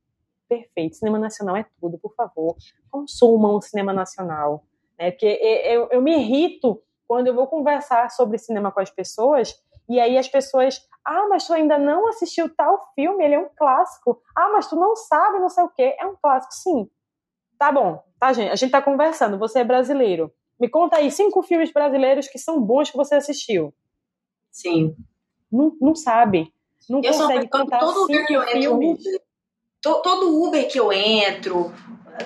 perfeito. 0.49 0.97
Cinema 0.97 1.19
nacional 1.19 1.59
é 1.59 1.67
tudo, 1.79 1.99
por 1.99 2.15
favor. 2.15 2.57
Consumam 2.91 3.57
o 3.57 3.61
cinema 3.61 3.93
nacional. 3.93 4.65
Né? 4.99 5.11
Porque 5.11 5.27
eu, 5.27 5.89
eu 5.91 6.01
me 6.01 6.17
irrito 6.17 6.83
quando 7.07 7.27
eu 7.27 7.35
vou 7.35 7.47
conversar 7.47 8.11
sobre 8.11 8.39
cinema 8.39 8.73
com 8.73 8.81
as 8.81 8.91
pessoas 8.91 9.55
e 9.89 10.01
aí 10.01 10.17
as 10.17 10.29
pessoas, 10.29 10.81
ah, 11.05 11.27
mas 11.29 11.47
tu 11.47 11.53
ainda 11.53 11.79
não 11.79 12.09
assistiu 12.09 12.49
tal 12.55 12.93
filme, 12.95 13.25
ele 13.25 13.35
é 13.35 13.39
um 13.39 13.49
clássico. 13.57 14.21
Ah, 14.35 14.51
mas 14.53 14.69
tu 14.69 14.77
não 14.77 14.97
sabe, 14.97 15.39
não 15.39 15.49
sei 15.49 15.65
o 15.65 15.69
quê. 15.69 15.95
É 15.99 16.07
um 16.07 16.17
clássico, 16.17 16.55
sim. 16.55 16.91
Tá 17.59 17.71
bom, 17.71 18.03
tá, 18.19 18.33
gente? 18.33 18.51
A 18.51 18.57
gente 18.57 18.71
tá 18.71 18.83
conversando, 18.83 19.39
você 19.39 19.61
é 19.61 19.65
brasileiro. 19.65 20.33
Me 20.59 20.69
conta 20.69 20.97
aí 20.97 21.11
cinco 21.11 21.43
filmes 21.43 21.73
brasileiros 21.73 22.29
que 22.29 22.39
são 22.39 22.61
bons 22.61 22.91
que 22.91 22.97
você 22.97 23.17
assistiu. 23.17 23.75
Sim. 24.51 24.97
Não, 25.51 25.77
não 25.81 25.95
sabe. 25.95 26.53
Não 26.89 27.01
eu 27.03 27.13
consegue 27.13 27.49
contar 27.49 27.79
todo 27.81 28.07
cinco 28.07 28.27
que 28.27 28.35
eu 28.35 28.43
filmes. 28.47 29.07
Entro, 29.07 30.03
todo 30.03 30.43
Uber 30.43 30.71
que 30.71 30.79
eu 30.79 30.93
entro, 30.93 31.73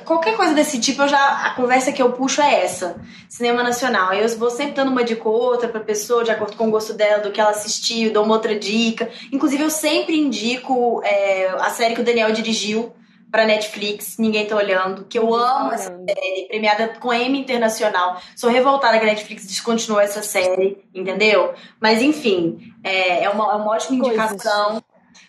qualquer 0.05 0.37
coisa 0.37 0.55
desse 0.55 0.81
tipo, 0.81 1.03
eu 1.03 1.09
já 1.09 1.47
a 1.47 1.55
conversa 1.55 1.93
que 1.93 2.03
eu 2.03 2.13
puxo 2.13 2.41
é 2.41 2.65
essa. 2.65 2.97
Cinema 3.29 3.63
nacional. 3.63 4.13
Eu 4.15 4.29
vou 4.39 4.51
sempre 4.51 4.73
dando 4.73 4.91
uma 4.91 5.05
dica 5.05 5.29
ou 5.29 5.35
outra 5.35 5.69
pra 5.69 5.81
pessoa, 5.81 6.25
de 6.25 6.31
acordo 6.31 6.57
com 6.57 6.69
o 6.69 6.71
gosto 6.71 6.95
dela, 6.95 7.23
do 7.23 7.31
que 7.31 7.41
ela 7.41 7.51
assistiu, 7.51 8.13
dou 8.13 8.25
uma 8.25 8.35
outra 8.35 8.59
dica. 8.59 9.11
Inclusive, 9.33 9.63
eu 9.63 9.71
sempre 9.71 10.19
indico 10.19 11.03
é, 11.05 11.49
a 11.59 11.71
série 11.71 11.95
que 11.95 12.01
o 12.01 12.05
Daniel 12.05 12.33
dirigiu 12.33 12.93
pra 13.31 13.45
Netflix, 13.45 14.17
Ninguém 14.19 14.47
Tá 14.47 14.57
Olhando, 14.57 15.05
que 15.05 15.19
eu 15.19 15.35
amo 15.35 15.73
essa 15.73 15.91
série, 15.91 16.47
premiada 16.49 16.89
com 16.99 17.13
M 17.13 17.39
Internacional. 17.39 18.21
Sou 18.35 18.51
revoltada 18.51 18.99
que 18.99 19.05
a 19.05 19.09
Netflix 19.09 19.47
descontinuou 19.47 20.01
essa 20.01 20.23
série, 20.23 20.83
entendeu? 20.95 21.53
Mas 21.79 22.01
enfim, 22.01 22.73
é, 22.83 23.25
é, 23.25 23.31
uma, 23.31 23.53
é 23.53 23.57
uma 23.57 23.73
ótima 23.73 23.99
indicação. 23.99 24.67
Coisas. 24.67 24.88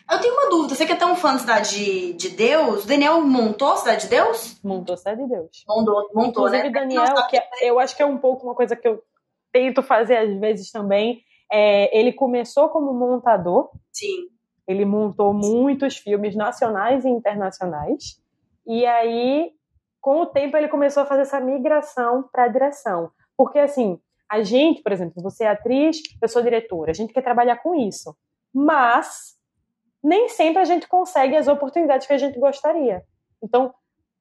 Eu 0.09 0.19
tenho 0.19 0.33
uma 0.33 0.49
dúvida, 0.49 0.73
você 0.73 0.85
que 0.85 0.91
é 0.91 0.95
tão 0.95 1.15
fã 1.15 1.33
da 1.33 1.39
Cidade 1.39 1.75
de, 1.75 2.13
de 2.13 2.29
Deus, 2.29 2.83
o 2.83 2.87
Daniel 2.87 3.21
montou 3.21 3.73
a 3.73 3.77
Cidade 3.77 4.01
de 4.01 4.07
Deus? 4.07 4.59
Montou 4.63 4.93
a 4.93 4.97
Cidade 4.97 5.21
de 5.21 5.29
Deus. 5.29 5.63
Montou, 5.67 6.09
montou 6.13 6.47
Inclusive, 6.47 6.63
né? 6.63 6.69
Daniel, 6.71 7.27
que 7.29 7.37
é, 7.37 7.47
eu 7.61 7.79
acho 7.79 7.95
que 7.95 8.01
é 8.01 8.05
um 8.05 8.17
pouco 8.17 8.45
uma 8.45 8.55
coisa 8.55 8.75
que 8.75 8.87
eu 8.87 9.03
tento 9.51 9.83
fazer 9.83 10.17
às 10.17 10.39
vezes 10.39 10.71
também, 10.71 11.21
é, 11.51 11.97
ele 11.97 12.13
começou 12.13 12.69
como 12.69 12.93
montador. 12.93 13.69
Sim. 13.91 14.29
Ele 14.67 14.85
montou 14.85 15.33
muitos 15.33 15.97
filmes 15.97 16.35
nacionais 16.35 17.05
e 17.05 17.09
internacionais. 17.09 18.19
E 18.65 18.85
aí, 18.85 19.51
com 19.99 20.21
o 20.21 20.25
tempo, 20.27 20.55
ele 20.55 20.67
começou 20.67 21.03
a 21.03 21.05
fazer 21.05 21.23
essa 21.23 21.39
migração 21.39 22.23
para 22.31 22.43
a 22.43 22.47
direção. 22.47 23.11
Porque, 23.35 23.57
assim, 23.57 23.99
a 24.29 24.43
gente, 24.43 24.83
por 24.83 24.91
exemplo, 24.91 25.23
você 25.23 25.43
é 25.43 25.49
atriz, 25.49 26.01
eu 26.21 26.27
sou 26.27 26.43
diretora, 26.43 26.91
a 26.91 26.93
gente 26.93 27.13
quer 27.13 27.23
trabalhar 27.23 27.57
com 27.57 27.73
isso. 27.73 28.15
Mas 28.53 29.38
nem 30.03 30.29
sempre 30.29 30.61
a 30.61 30.65
gente 30.65 30.87
consegue 30.87 31.35
as 31.35 31.47
oportunidades 31.47 32.07
que 32.07 32.13
a 32.13 32.17
gente 32.17 32.39
gostaria. 32.39 33.03
Então, 33.43 33.73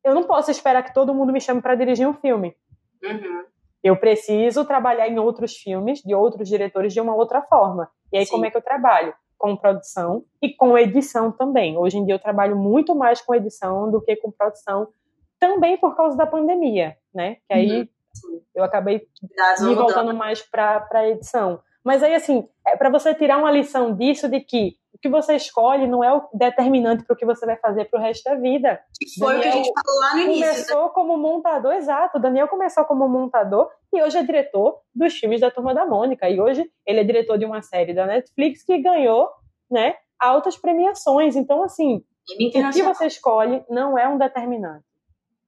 eu 0.04 0.14
não 0.14 0.24
posso 0.24 0.50
esperar 0.50 0.82
que 0.82 0.94
todo 0.94 1.14
mundo 1.14 1.32
me 1.32 1.40
chame 1.40 1.60
para 1.60 1.74
dirigir 1.74 2.08
um 2.08 2.14
filme. 2.14 2.56
Uhum. 3.02 3.44
Eu 3.82 3.96
preciso 3.96 4.64
trabalhar 4.64 5.08
em 5.08 5.18
outros 5.18 5.56
filmes, 5.56 6.00
de 6.02 6.14
outros 6.14 6.48
diretores, 6.48 6.92
de 6.92 7.00
uma 7.00 7.14
outra 7.14 7.42
forma. 7.42 7.90
E 8.12 8.18
aí, 8.18 8.26
Sim. 8.26 8.32
como 8.32 8.46
é 8.46 8.50
que 8.50 8.56
eu 8.56 8.62
trabalho? 8.62 9.14
Com 9.36 9.56
produção 9.56 10.24
e 10.42 10.52
com 10.52 10.76
edição 10.76 11.30
também. 11.30 11.78
Hoje 11.78 11.96
em 11.96 12.04
dia, 12.04 12.14
eu 12.14 12.18
trabalho 12.18 12.56
muito 12.56 12.94
mais 12.94 13.20
com 13.20 13.34
edição 13.34 13.90
do 13.90 14.00
que 14.00 14.16
com 14.16 14.32
produção, 14.32 14.88
também 15.38 15.76
por 15.78 15.96
causa 15.96 16.16
da 16.16 16.26
pandemia, 16.26 16.96
né? 17.14 17.36
Que 17.46 17.54
aí 17.54 17.80
uhum. 17.80 18.40
eu 18.56 18.64
acabei 18.64 19.06
me 19.60 19.74
voltando 19.76 20.12
mais 20.12 20.42
para 20.42 20.88
a 20.92 21.08
edição. 21.08 21.60
Mas 21.84 22.02
aí, 22.02 22.14
assim, 22.14 22.48
é 22.66 22.76
para 22.76 22.90
você 22.90 23.14
tirar 23.14 23.38
uma 23.38 23.50
lição 23.50 23.94
disso 23.94 24.28
de 24.28 24.40
que 24.40 24.76
o 24.99 25.01
que 25.01 25.09
você 25.09 25.36
escolhe 25.36 25.86
não 25.86 26.03
é 26.03 26.12
o 26.12 26.28
determinante 26.34 27.05
para 27.05 27.14
o 27.14 27.16
que 27.16 27.24
você 27.24 27.46
vai 27.46 27.57
fazer 27.57 27.84
para 27.84 28.01
o 28.01 28.03
resto 28.03 28.24
da 28.24 28.34
vida. 28.34 28.80
Foi 29.16 29.34
Daniel 29.34 29.38
o 29.38 29.42
que 29.42 29.49
a 29.49 29.53
gente 29.53 29.72
falou 29.72 30.01
lá 30.01 30.14
no 30.14 30.20
início. 30.22 30.40
Né? 30.40 30.53
Começou 30.53 30.84
né? 30.84 30.90
como 30.92 31.16
montador, 31.16 31.72
exato. 31.74 32.18
O 32.18 32.20
Daniel 32.20 32.49
começou 32.49 32.84
como 32.84 33.09
montador 33.09 33.70
e 33.92 34.03
hoje 34.03 34.18
é 34.18 34.22
diretor 34.24 34.80
dos 34.92 35.14
filmes 35.14 35.40
da 35.40 35.53
Turma 35.53 35.72
da 35.72 35.86
Mônica. 35.86 36.28
E 36.28 36.40
hoje 36.40 36.68
ele 36.84 37.01
é 37.01 37.05
diretor 37.05 37.38
de 37.38 37.44
uma 37.44 37.62
série 37.62 37.94
da 37.94 38.07
Netflix 38.07 38.64
que 38.64 38.76
ganhou, 38.78 39.28
né, 39.70 39.94
altas 40.18 40.57
premiações. 40.57 41.36
Então, 41.36 41.62
assim, 41.62 42.03
o 42.28 42.70
que 42.72 42.82
você 42.82 43.07
escolhe 43.07 43.62
não 43.70 43.96
é 43.96 44.09
um 44.09 44.18
determinante. 44.18 44.84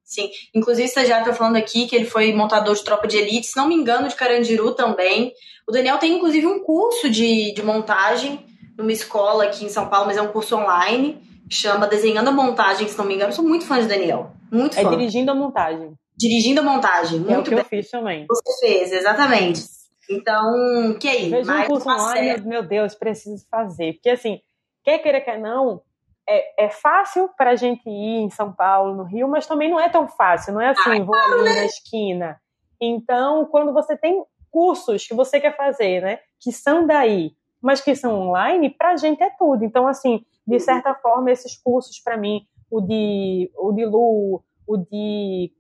Sim, 0.05 0.29
inclusive 0.55 0.87
o 0.87 0.91
estagiário 0.91 1.25
está 1.25 1.35
falando 1.35 1.57
aqui 1.57 1.87
que 1.87 1.95
ele 1.95 2.05
foi 2.05 2.33
montador 2.33 2.75
de 2.75 2.83
Tropa 2.83 3.07
de 3.07 3.17
Elite, 3.17 3.47
se 3.47 3.57
não 3.57 3.69
me 3.69 3.77
engano, 3.77 4.09
de 4.09 4.17
Carandiru 4.17 4.75
também. 4.75 5.33
O 5.69 5.73
Daniel 5.73 5.99
tem 5.99 6.17
inclusive 6.17 6.47
um 6.47 6.61
curso 6.65 7.09
de, 7.09 7.53
de 7.53 7.63
montagem 7.63 8.45
numa 8.81 8.93
escola 8.93 9.45
aqui 9.45 9.65
em 9.65 9.69
São 9.69 9.89
Paulo, 9.89 10.07
mas 10.07 10.17
é 10.17 10.23
um 10.23 10.29
curso 10.29 10.57
online, 10.57 11.23
chama 11.49 11.87
Desenhando 11.87 12.29
a 12.29 12.33
Montagem, 12.33 12.89
se 12.89 12.99
não 12.99 13.05
me 13.05 13.15
engano. 13.15 13.31
Eu 13.31 13.35
sou 13.37 13.45
muito 13.45 13.67
fã 13.67 13.81
de 13.81 13.87
Daniel. 13.87 14.33
Muito 14.51 14.79
é 14.79 14.83
fã. 14.83 14.89
É 14.89 14.97
dirigindo 14.97 15.31
a 15.31 15.35
montagem. 15.35 15.93
Dirigindo 16.17 16.61
a 16.61 16.65
montagem, 16.65 17.21
muito 17.21 17.33
é 17.33 17.39
o 17.39 17.43
que 17.43 17.51
bem. 17.51 17.59
eu 17.59 17.65
fiz 17.65 17.91
também. 17.91 18.27
Você 18.29 18.67
fez, 18.67 18.93
exatamente. 18.93 19.63
Então, 20.09 20.97
que 20.99 21.09
aí? 21.09 21.31
Veja 21.31 21.55
um 21.55 21.67
curso 21.67 21.89
online, 21.89 22.43
meu 22.45 22.63
Deus, 22.63 22.95
preciso 22.95 23.47
fazer. 23.49 23.95
Porque 23.95 24.11
assim, 24.11 24.41
quer 24.83 24.99
queira, 24.99 25.21
quer 25.21 25.39
não, 25.39 25.83
é, 26.29 26.67
é 26.67 26.69
fácil 26.71 27.29
para 27.37 27.51
a 27.51 27.57
gente 27.57 27.89
ir 27.89 28.23
em 28.23 28.31
São 28.31 28.53
Paulo, 28.53 28.95
no 28.95 29.05
Rio, 29.05 29.29
mas 29.29 29.47
também 29.47 29.71
não 29.71 29.81
é 29.81 29.89
tão 29.89 30.09
fácil, 30.09 30.55
não 30.55 30.61
é 30.61 30.71
assim, 30.71 31.01
ah, 31.01 31.05
vou 31.05 31.15
ali 31.15 31.43
né? 31.43 31.55
na 31.55 31.65
esquina. 31.65 32.41
Então, 32.81 33.47
quando 33.47 33.73
você 33.73 33.97
tem 33.97 34.25
cursos 34.51 35.07
que 35.07 35.15
você 35.15 35.41
quer 35.41 35.57
fazer, 35.57 36.03
né, 36.03 36.19
que 36.41 36.53
são 36.53 36.87
daí, 36.87 37.33
mas 37.61 37.81
que 37.81 37.95
são 37.95 38.29
online, 38.29 38.71
para 38.71 38.93
a 38.93 38.97
gente 38.97 39.23
é 39.23 39.31
tudo. 39.31 39.65
Então, 39.65 39.87
assim, 39.87 40.25
de 40.47 40.55
uhum. 40.55 40.61
certa 40.61 40.95
forma, 40.95 41.31
esses 41.31 41.57
cursos 41.57 42.01
para 42.01 42.17
mim, 42.17 42.47
o 42.71 42.81
de, 42.81 43.51
o 43.57 43.73
de 43.73 43.85
Lu, 43.85 44.43
o 44.67 44.77
de 44.77 45.53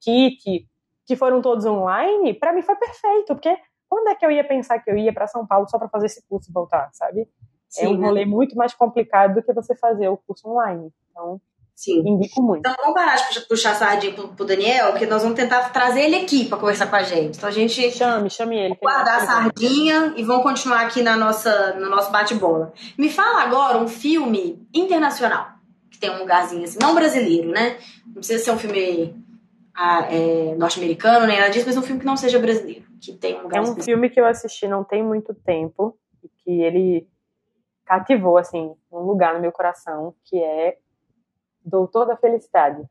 Kit, 0.00 0.68
que 1.06 1.16
foram 1.16 1.42
todos 1.42 1.64
online, 1.66 2.34
para 2.34 2.52
mim 2.52 2.62
foi 2.62 2.76
perfeito, 2.76 3.34
porque 3.34 3.56
quando 3.88 4.08
é 4.08 4.14
que 4.14 4.24
eu 4.24 4.30
ia 4.30 4.42
pensar 4.42 4.78
que 4.78 4.90
eu 4.90 4.96
ia 4.96 5.12
para 5.12 5.26
São 5.26 5.46
Paulo 5.46 5.68
só 5.68 5.78
para 5.78 5.88
fazer 5.88 6.06
esse 6.06 6.26
curso 6.26 6.50
e 6.50 6.52
voltar, 6.52 6.90
sabe? 6.92 7.28
Sim, 7.68 7.84
é 7.84 7.88
um 7.88 7.98
né? 7.98 8.06
rolê 8.06 8.24
muito 8.24 8.56
mais 8.56 8.72
complicado 8.74 9.34
do 9.34 9.42
que 9.42 9.52
você 9.52 9.74
fazer 9.74 10.08
o 10.08 10.16
curso 10.16 10.48
online. 10.48 10.90
Então, 11.10 11.40
Sim. 11.74 12.02
indico 12.06 12.40
muito. 12.40 12.60
Então, 12.60 12.74
vamos 12.78 12.94
parar 12.94 13.16
de 13.16 13.40
puxar 13.40 13.74
sardinha 13.74 14.12
pro, 14.12 14.28
pro 14.28 14.44
Daniel, 14.44 14.92
porque 14.92 15.06
nós 15.06 15.22
vamos 15.22 15.36
tentar 15.36 15.70
trazer 15.70 16.02
ele 16.02 16.16
aqui 16.16 16.44
para 16.46 16.58
conversar 16.58 16.86
com 16.86 16.96
a 16.96 17.02
gente. 17.02 17.36
Então, 17.36 17.48
a 17.48 17.52
gente. 17.52 17.90
Chame, 17.90 18.30
chame 18.30 18.56
ele. 18.56 18.78
Guardar 18.80 19.22
a 19.22 19.26
sardinha 19.26 20.14
e 20.16 20.22
vamos 20.22 20.42
continuar 20.44 20.82
aqui 20.82 21.02
na 21.02 21.16
nossa, 21.16 21.74
no 21.74 21.90
nosso 21.90 22.12
bate-bola. 22.12 22.72
Me 22.96 23.10
fala 23.10 23.42
agora 23.42 23.78
um 23.78 23.88
filme 23.88 24.66
internacional, 24.72 25.48
que 25.90 25.98
tem 25.98 26.10
um 26.10 26.18
lugarzinho 26.18 26.64
assim, 26.64 26.78
não 26.80 26.94
brasileiro, 26.94 27.50
né? 27.50 27.76
Não 28.06 28.14
precisa 28.14 28.42
ser 28.42 28.50
um 28.52 28.58
filme 28.58 29.14
ah, 29.74 30.06
é, 30.08 30.54
norte-americano, 30.56 31.26
nem 31.26 31.38
nada 31.38 31.50
disso, 31.50 31.66
mas 31.66 31.76
um 31.76 31.82
filme 31.82 32.00
que 32.00 32.06
não 32.06 32.16
seja 32.16 32.38
brasileiro. 32.38 32.84
Que 33.00 33.12
tem 33.12 33.38
um 33.38 33.42
lugar 33.42 33.58
é 33.58 33.60
um 33.60 33.74
filme 33.82 34.08
que 34.08 34.20
eu 34.20 34.26
assisti 34.26 34.68
não 34.68 34.84
tem 34.84 35.02
muito 35.02 35.34
tempo, 35.34 35.98
e 36.22 36.28
que 36.28 36.62
ele 36.62 37.08
cativou, 37.84 38.38
assim, 38.38 38.74
um 38.90 39.00
lugar 39.00 39.34
no 39.34 39.40
meu 39.40 39.52
coração, 39.52 40.14
que 40.24 40.38
é 40.38 40.78
Doutor 41.64 42.06
da 42.06 42.16
Felicidade. 42.16 42.82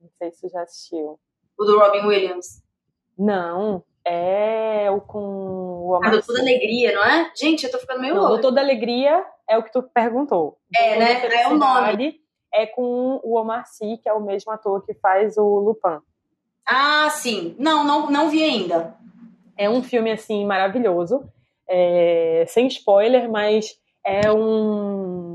Não 0.00 0.08
sei 0.18 0.30
se 0.30 0.40
você 0.40 0.48
já 0.48 0.62
assistiu. 0.62 1.18
O 1.58 1.64
do 1.64 1.78
Robin 1.78 2.06
Williams. 2.06 2.62
Não, 3.18 3.82
é 4.04 4.90
o 4.90 5.00
com 5.00 5.18
o 5.18 5.96
Omar. 5.96 6.08
Ah, 6.08 6.12
Doutor 6.12 6.34
da 6.34 6.40
Alegria, 6.40 6.94
não 6.94 7.04
é? 7.04 7.32
Gente, 7.36 7.64
eu 7.64 7.70
tô 7.70 7.78
ficando 7.78 8.00
meio 8.00 8.14
louco. 8.14 8.28
Doutor 8.28 8.52
da 8.52 8.60
Alegria 8.60 9.24
é 9.48 9.58
o 9.58 9.62
que 9.62 9.72
tu 9.72 9.82
perguntou. 9.82 10.58
É, 10.74 10.98
né? 10.98 11.26
É 11.26 11.48
o 11.48 11.56
nome. 11.56 12.20
É 12.54 12.66
com 12.66 13.20
o 13.22 13.36
Omar 13.38 13.66
Sy, 13.66 13.98
que 14.02 14.08
é 14.08 14.12
o 14.12 14.22
mesmo 14.22 14.52
ator 14.52 14.84
que 14.84 14.94
faz 14.94 15.36
o 15.36 15.58
Lupin. 15.58 16.00
Ah, 16.66 17.08
sim. 17.10 17.54
Não, 17.58 17.84
não, 17.84 18.10
não 18.10 18.30
vi 18.30 18.42
ainda. 18.42 18.96
É 19.56 19.68
um 19.68 19.82
filme, 19.82 20.10
assim, 20.10 20.44
maravilhoso. 20.44 21.24
É, 21.68 22.44
sem 22.48 22.66
spoiler, 22.68 23.30
mas 23.30 23.78
é 24.04 24.30
um... 24.32 25.25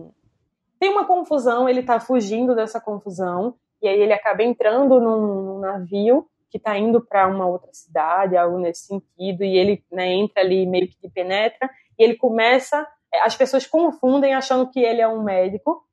Tem 0.82 0.90
uma 0.90 1.06
confusão, 1.06 1.70
ele 1.70 1.84
tá 1.84 2.00
fugindo 2.00 2.56
dessa 2.56 2.82
confusão, 2.82 3.54
e 3.80 3.88
aí 3.88 4.02
ele 4.02 4.14
acaba 4.14 4.42
entrando 4.42 5.00
num 5.00 5.60
navio 5.60 6.26
que 6.50 6.58
está 6.58 6.76
indo 6.76 7.00
para 7.00 7.28
uma 7.28 7.46
outra 7.46 7.70
cidade, 7.72 8.36
algo 8.36 8.58
nesse 8.58 8.88
sentido, 8.88 9.44
e 9.44 9.60
ele 9.60 9.84
né, 9.92 10.12
entra 10.12 10.42
ali 10.42 10.66
meio 10.66 10.88
que 10.88 11.08
penetra, 11.08 11.70
e 12.00 12.04
ele 12.04 12.16
começa, 12.16 12.84
é, 13.14 13.22
as 13.22 13.36
pessoas 13.36 13.68
confundem 13.68 14.34
achando 14.34 14.72
que 14.72 14.80
ele 14.80 15.00
é 15.00 15.08
um 15.08 15.22
médico, 15.22 15.84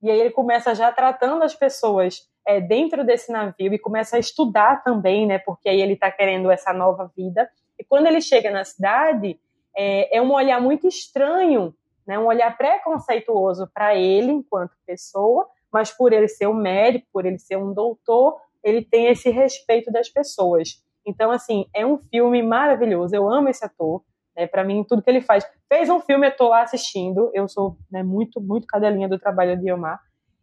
e 0.00 0.08
aí 0.08 0.20
ele 0.20 0.30
começa 0.30 0.76
já 0.76 0.92
tratando 0.92 1.42
as 1.42 1.56
pessoas 1.56 2.20
é, 2.46 2.60
dentro 2.60 3.04
desse 3.04 3.32
navio 3.32 3.74
e 3.74 3.80
começa 3.80 4.14
a 4.14 4.20
estudar 4.20 4.84
também, 4.84 5.26
né? 5.26 5.40
Porque 5.40 5.68
aí 5.68 5.82
ele 5.82 5.94
está 5.94 6.08
querendo 6.08 6.52
essa 6.52 6.72
nova 6.72 7.10
vida. 7.16 7.50
E 7.76 7.82
quando 7.82 8.06
ele 8.06 8.20
chega 8.20 8.48
na 8.48 8.62
cidade, 8.62 9.40
é, 9.76 10.18
é 10.18 10.22
um 10.22 10.32
olhar 10.32 10.60
muito 10.60 10.86
estranho, 10.86 11.74
né? 12.06 12.18
Um 12.18 12.26
olhar 12.26 12.56
preconceituoso 12.56 13.68
para 13.72 13.94
ele 13.94 14.32
enquanto 14.32 14.72
pessoa, 14.86 15.48
mas 15.72 15.90
por 15.90 16.12
ele 16.12 16.28
ser 16.28 16.46
um 16.46 16.54
médico, 16.54 17.06
por 17.12 17.26
ele 17.26 17.38
ser 17.38 17.56
um 17.56 17.72
doutor, 17.72 18.38
ele 18.62 18.84
tem 18.84 19.06
esse 19.06 19.30
respeito 19.30 19.90
das 19.90 20.08
pessoas. 20.08 20.82
Então, 21.06 21.30
assim, 21.30 21.66
é 21.74 21.84
um 21.84 21.98
filme 21.98 22.42
maravilhoso. 22.42 23.14
Eu 23.14 23.28
amo 23.28 23.48
esse 23.48 23.64
ator. 23.64 24.02
Né, 24.36 24.46
para 24.46 24.64
mim, 24.64 24.82
tudo 24.82 25.02
que 25.02 25.10
ele 25.10 25.20
faz. 25.20 25.46
Fez 25.68 25.88
um 25.88 26.00
filme, 26.00 26.26
eu 26.26 26.36
tô 26.36 26.48
lá 26.48 26.62
assistindo. 26.62 27.30
Eu 27.34 27.46
sou 27.46 27.76
né, 27.90 28.02
muito, 28.02 28.40
muito 28.40 28.66
cadelinha 28.66 29.08
do 29.08 29.18
trabalho 29.18 29.56
de 29.58 29.70
Omar. 29.70 30.00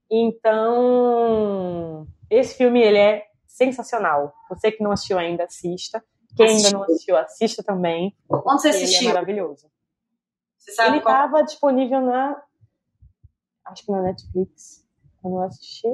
Então, 0.10 2.06
esse 2.30 2.56
filme 2.56 2.82
ele 2.82 2.98
é 2.98 3.26
sensacional. 3.48 4.34
Você 4.50 4.72
que 4.72 4.84
não 4.84 4.92
assistiu 4.92 5.18
ainda, 5.18 5.46
assista. 5.46 6.04
Quem 6.36 6.48
ainda 6.48 6.72
não 6.72 6.84
assistiu, 6.84 7.18
assista 7.18 7.64
também. 7.64 8.16
Onde 8.30 8.62
você 8.62 8.70
assistiu? 8.70 9.02
Ele 9.02 9.10
é 9.10 9.14
maravilhoso. 9.14 9.71
Você 10.62 10.74
sabe 10.74 10.90
ele 10.90 10.98
estava 11.00 11.32
qual... 11.32 11.44
disponível 11.44 12.02
na. 12.02 12.40
Acho 13.66 13.84
que 13.84 13.92
na 13.92 14.02
Netflix. 14.04 14.86
Quando 15.22 15.38
eu 15.38 15.42
assisti. 15.42 15.88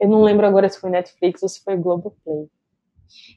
Eu 0.00 0.08
não 0.08 0.22
lembro 0.22 0.46
agora 0.46 0.68
se 0.68 0.80
foi 0.80 0.90
Netflix 0.90 1.42
ou 1.42 1.48
se 1.48 1.62
foi 1.62 1.76
Globoplay. 1.76 2.50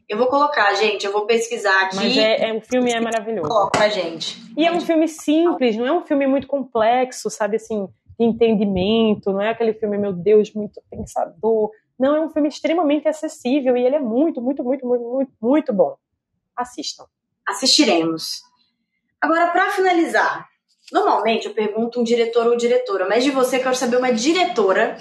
Eu 0.10 0.18
vou 0.18 0.28
colocar, 0.28 0.74
gente, 0.74 1.06
eu 1.06 1.12
vou 1.12 1.28
pesquisar 1.28 1.84
aqui. 1.84 1.96
Mas 1.98 2.18
é, 2.18 2.50
é 2.50 2.54
o 2.54 2.62
filme 2.62 2.92
é 2.92 3.00
maravilhoso. 3.00 3.48
Coloca 3.48 3.78
pra 3.78 3.90
gente. 3.90 4.42
E 4.58 4.66
é 4.66 4.72
um 4.72 4.82
filme 4.82 5.08
simples, 5.08 5.78
não 5.78 5.86
é 5.86 5.92
um 5.92 6.06
filme 6.06 6.26
muito 6.26 6.48
complexo, 6.48 7.30
sabe 7.30 7.58
assim 7.58 7.88
de 8.20 8.26
entendimento, 8.26 9.32
não 9.32 9.42
é 9.42 9.50
aquele 9.50 9.74
filme, 9.74 9.98
meu 9.98 10.12
Deus, 10.12 10.52
muito 10.52 10.82
pensador. 10.90 11.70
Não, 12.00 12.16
é 12.16 12.22
um 12.22 12.30
filme 12.30 12.48
extremamente 12.48 13.08
acessível 13.08 13.78
e 13.78 13.86
ele 13.86 13.96
é 13.96 14.00
muito, 14.00 14.42
muito, 14.42 14.64
muito, 14.64 14.86
muito, 14.88 15.04
muito, 15.04 15.32
muito 15.40 15.74
bom. 15.74 15.96
Assistam. 16.56 17.06
Assistiremos. 17.48 18.42
Agora, 19.22 19.48
para 19.52 19.72
finalizar, 19.72 20.48
normalmente 20.92 21.48
eu 21.48 21.54
pergunto 21.54 22.00
um 22.00 22.04
diretor 22.04 22.48
ou 22.48 22.56
diretora, 22.56 23.08
mas 23.08 23.24
de 23.24 23.32
você 23.32 23.58
eu 23.58 23.62
quero 23.62 23.76
saber 23.76 23.98
uma 23.98 24.12
diretora 24.12 24.98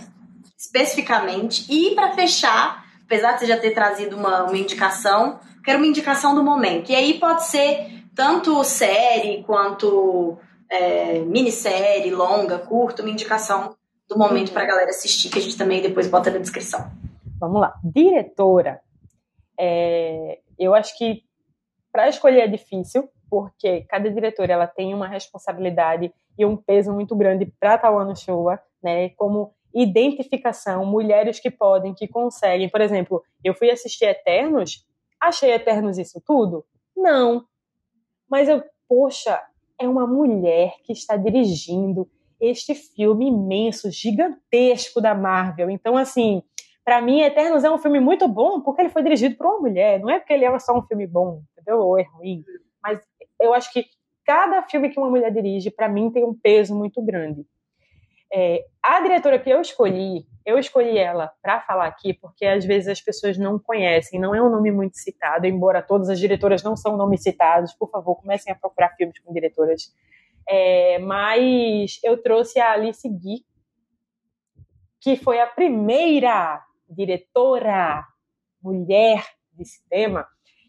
especificamente. 0.58 1.66
E 1.70 1.94
para 1.94 2.12
fechar, 2.12 2.84
apesar 3.04 3.32
de 3.32 3.40
você 3.40 3.46
já 3.46 3.58
ter 3.58 3.72
trazido 3.72 4.16
uma, 4.16 4.44
uma 4.44 4.56
indicação, 4.56 5.38
quero 5.64 5.78
uma 5.78 5.86
indicação 5.86 6.34
do 6.34 6.42
momento. 6.42 6.90
E 6.90 6.94
aí 6.94 7.20
pode 7.20 7.44
ser 7.44 8.04
tanto 8.14 8.64
série 8.64 9.44
quanto 9.44 10.38
é, 10.70 11.18
minissérie, 11.20 12.10
longa, 12.10 12.58
curta, 12.58 13.02
uma 13.02 13.10
indicação 13.10 13.76
do 14.08 14.16
momento 14.16 14.52
para 14.52 14.62
a 14.62 14.66
galera 14.66 14.90
assistir, 14.90 15.28
que 15.28 15.38
a 15.38 15.42
gente 15.42 15.58
também 15.58 15.82
depois 15.82 16.08
bota 16.08 16.30
na 16.30 16.38
descrição. 16.38 16.90
Vamos 17.38 17.60
lá. 17.60 17.74
Diretora. 17.84 18.80
É, 19.58 20.38
eu 20.58 20.74
acho 20.74 20.96
que 20.96 21.22
para 21.92 22.08
escolher 22.08 22.42
é 22.42 22.48
difícil, 22.48 23.08
porque 23.28 23.82
cada 23.82 24.10
diretora 24.10 24.52
ela 24.52 24.66
tem 24.66 24.94
uma 24.94 25.08
responsabilidade 25.08 26.12
e 26.38 26.44
um 26.44 26.56
peso 26.56 26.92
muito 26.92 27.14
grande 27.16 27.46
para 27.58 27.78
Tawana 27.78 28.14
Showa, 28.14 28.60
né? 28.82 29.10
Como 29.10 29.52
identificação, 29.74 30.86
mulheres 30.86 31.38
que 31.38 31.50
podem, 31.50 31.94
que 31.94 32.08
conseguem. 32.08 32.68
Por 32.68 32.80
exemplo, 32.80 33.22
eu 33.44 33.54
fui 33.54 33.70
assistir 33.70 34.06
Eternos, 34.06 34.86
achei 35.20 35.52
Eternos 35.52 35.98
isso 35.98 36.20
tudo? 36.24 36.64
Não. 36.96 37.44
Mas 38.28 38.48
eu, 38.48 38.62
poxa, 38.88 39.42
é 39.78 39.86
uma 39.86 40.06
mulher 40.06 40.74
que 40.82 40.92
está 40.92 41.16
dirigindo 41.16 42.08
este 42.40 42.74
filme 42.74 43.28
imenso, 43.28 43.90
gigantesco 43.90 45.00
da 45.00 45.14
Marvel. 45.14 45.70
Então, 45.70 45.96
assim, 45.96 46.42
para 46.84 47.02
mim, 47.02 47.20
Eternos 47.20 47.64
é 47.64 47.70
um 47.70 47.78
filme 47.78 48.00
muito 48.00 48.28
bom 48.28 48.60
porque 48.60 48.82
ele 48.82 48.90
foi 48.90 49.02
dirigido 49.02 49.36
por 49.36 49.46
uma 49.46 49.60
mulher. 49.60 50.00
Não 50.00 50.10
é 50.10 50.18
porque 50.18 50.32
ele 50.32 50.44
é 50.44 50.58
só 50.58 50.76
um 50.76 50.82
filme 50.82 51.06
bom, 51.06 51.42
entendeu? 51.52 51.80
Ou 51.80 51.98
é 51.98 52.02
ruim. 52.02 52.44
Mas 52.82 53.00
eu 53.40 53.54
acho 53.54 53.72
que 53.72 53.84
cada 54.24 54.62
filme 54.62 54.90
que 54.90 54.98
uma 54.98 55.10
mulher 55.10 55.32
dirige, 55.32 55.70
para 55.70 55.88
mim, 55.88 56.10
tem 56.10 56.24
um 56.24 56.34
peso 56.34 56.74
muito 56.74 57.02
grande. 57.02 57.46
É, 58.32 58.64
a 58.82 59.00
diretora 59.00 59.38
que 59.38 59.48
eu 59.48 59.60
escolhi, 59.60 60.26
eu 60.44 60.58
escolhi 60.58 60.98
ela 60.98 61.32
para 61.40 61.60
falar 61.60 61.86
aqui 61.86 62.12
porque 62.12 62.44
às 62.44 62.64
vezes 62.64 62.88
as 62.88 63.00
pessoas 63.00 63.38
não 63.38 63.56
conhecem, 63.56 64.18
não 64.18 64.34
é 64.34 64.42
um 64.42 64.50
nome 64.50 64.72
muito 64.72 64.96
citado, 64.96 65.46
embora 65.46 65.80
todas 65.80 66.08
as 66.08 66.18
diretoras 66.18 66.62
não 66.62 66.76
são 66.76 66.96
nomes 66.96 67.22
citados. 67.22 67.72
Por 67.72 67.88
favor, 67.88 68.16
comecem 68.16 68.52
a 68.52 68.56
procurar 68.56 68.96
filmes 68.96 69.18
com 69.20 69.32
diretoras. 69.32 69.94
É, 70.48 70.98
mas 70.98 72.00
eu 72.02 72.20
trouxe 72.20 72.58
a 72.58 72.72
Alice 72.72 73.08
Guy, 73.08 73.44
que 75.00 75.16
foi 75.16 75.40
a 75.40 75.46
primeira 75.46 76.62
diretora 76.88 78.04
mulher 78.60 79.24
de 79.52 79.64
cinema. 79.64 80.26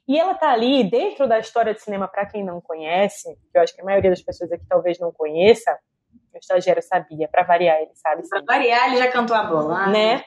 E 0.07 0.17
ela 0.17 0.33
tá 0.33 0.51
ali 0.51 0.83
dentro 0.89 1.27
da 1.27 1.37
história 1.37 1.73
de 1.73 1.81
cinema, 1.81 2.07
para 2.07 2.25
quem 2.25 2.43
não 2.43 2.61
conhece, 2.61 3.35
que 3.51 3.57
eu 3.57 3.61
acho 3.61 3.75
que 3.75 3.81
a 3.81 3.85
maioria 3.85 4.09
das 4.09 4.21
pessoas 4.21 4.51
aqui 4.51 4.63
talvez 4.67 4.97
não 4.99 5.11
conheça, 5.11 5.77
o 6.33 6.37
estagiário 6.37 6.81
sabia, 6.81 7.27
para 7.27 7.43
variar, 7.43 7.81
ele 7.81 7.91
sabe. 7.95 8.27
Para 8.29 8.41
variar, 8.41 8.87
ele 8.87 8.97
já 8.97 9.11
cantou 9.11 9.35
a 9.35 9.43
bola. 9.43 9.87
Né? 9.87 10.23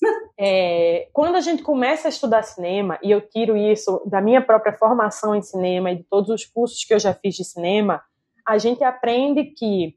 É, 0.40 1.08
quando 1.12 1.34
a 1.34 1.40
gente 1.40 1.64
começa 1.64 2.06
a 2.06 2.08
estudar 2.08 2.44
cinema, 2.44 2.96
e 3.02 3.10
eu 3.10 3.20
tiro 3.20 3.56
isso 3.56 4.00
da 4.06 4.20
minha 4.20 4.40
própria 4.40 4.72
formação 4.72 5.34
em 5.34 5.42
cinema 5.42 5.90
e 5.90 5.96
de 5.96 6.04
todos 6.04 6.30
os 6.30 6.46
cursos 6.46 6.84
que 6.84 6.94
eu 6.94 7.00
já 7.00 7.12
fiz 7.12 7.34
de 7.34 7.44
cinema, 7.44 8.00
a 8.46 8.56
gente 8.58 8.84
aprende 8.84 9.46
que 9.46 9.96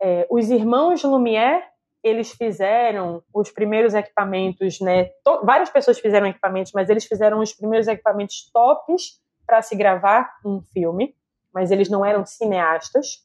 é, 0.00 0.24
os 0.30 0.48
irmãos 0.50 1.02
Lumière 1.02 1.64
eles 2.08 2.32
fizeram 2.32 3.22
os 3.32 3.50
primeiros 3.50 3.94
equipamentos, 3.94 4.80
né? 4.80 5.10
várias 5.42 5.70
pessoas 5.70 5.98
fizeram 5.98 6.26
equipamentos, 6.26 6.72
mas 6.72 6.88
eles 6.88 7.04
fizeram 7.04 7.40
os 7.40 7.52
primeiros 7.52 7.86
equipamentos 7.86 8.50
tops 8.52 9.20
para 9.46 9.62
se 9.62 9.76
gravar 9.76 10.30
um 10.44 10.60
filme, 10.60 11.14
mas 11.54 11.70
eles 11.70 11.88
não 11.88 12.04
eram 12.04 12.26
cineastas. 12.26 13.24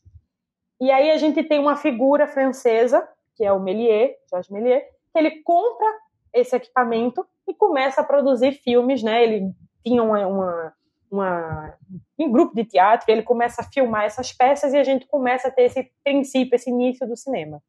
E 0.80 0.92
aí 0.92 1.12
a 1.12 1.18
gente 1.18 1.44
tem 1.44 1.60
uma 1.60 1.76
figura 1.76 2.28
francesa, 2.28 3.08
que 3.36 3.44
é 3.44 3.52
o 3.52 3.60
Méliès, 3.60 4.12
Georges 4.30 4.52
Méliès, 4.52 4.84
que 5.12 5.20
ele 5.20 5.42
compra 5.44 5.88
esse 6.34 6.56
equipamento 6.56 7.26
e 7.48 7.54
começa 7.54 8.02
a 8.02 8.04
produzir 8.04 8.54
filmes, 8.54 9.04
né? 9.04 9.24
Ele 9.24 9.54
tinha 9.84 10.02
uma, 10.02 10.26
uma, 10.26 10.74
uma 11.12 11.78
um 12.20 12.32
grupo 12.32 12.56
de 12.56 12.66
teatro, 12.66 13.12
ele 13.12 13.24
começa 13.24 13.62
a 13.62 13.66
filmar 13.66 14.06
essas 14.06 14.32
peças 14.32 14.74
e 14.74 14.78
a 14.78 14.84
gente 14.84 15.06
começa 15.08 15.48
a 15.48 15.52
ter 15.52 15.64
esse 15.64 15.92
princípio, 16.04 16.56
esse 16.56 16.70
início 16.70 17.08
do 17.08 17.16
cinema. 17.16 17.62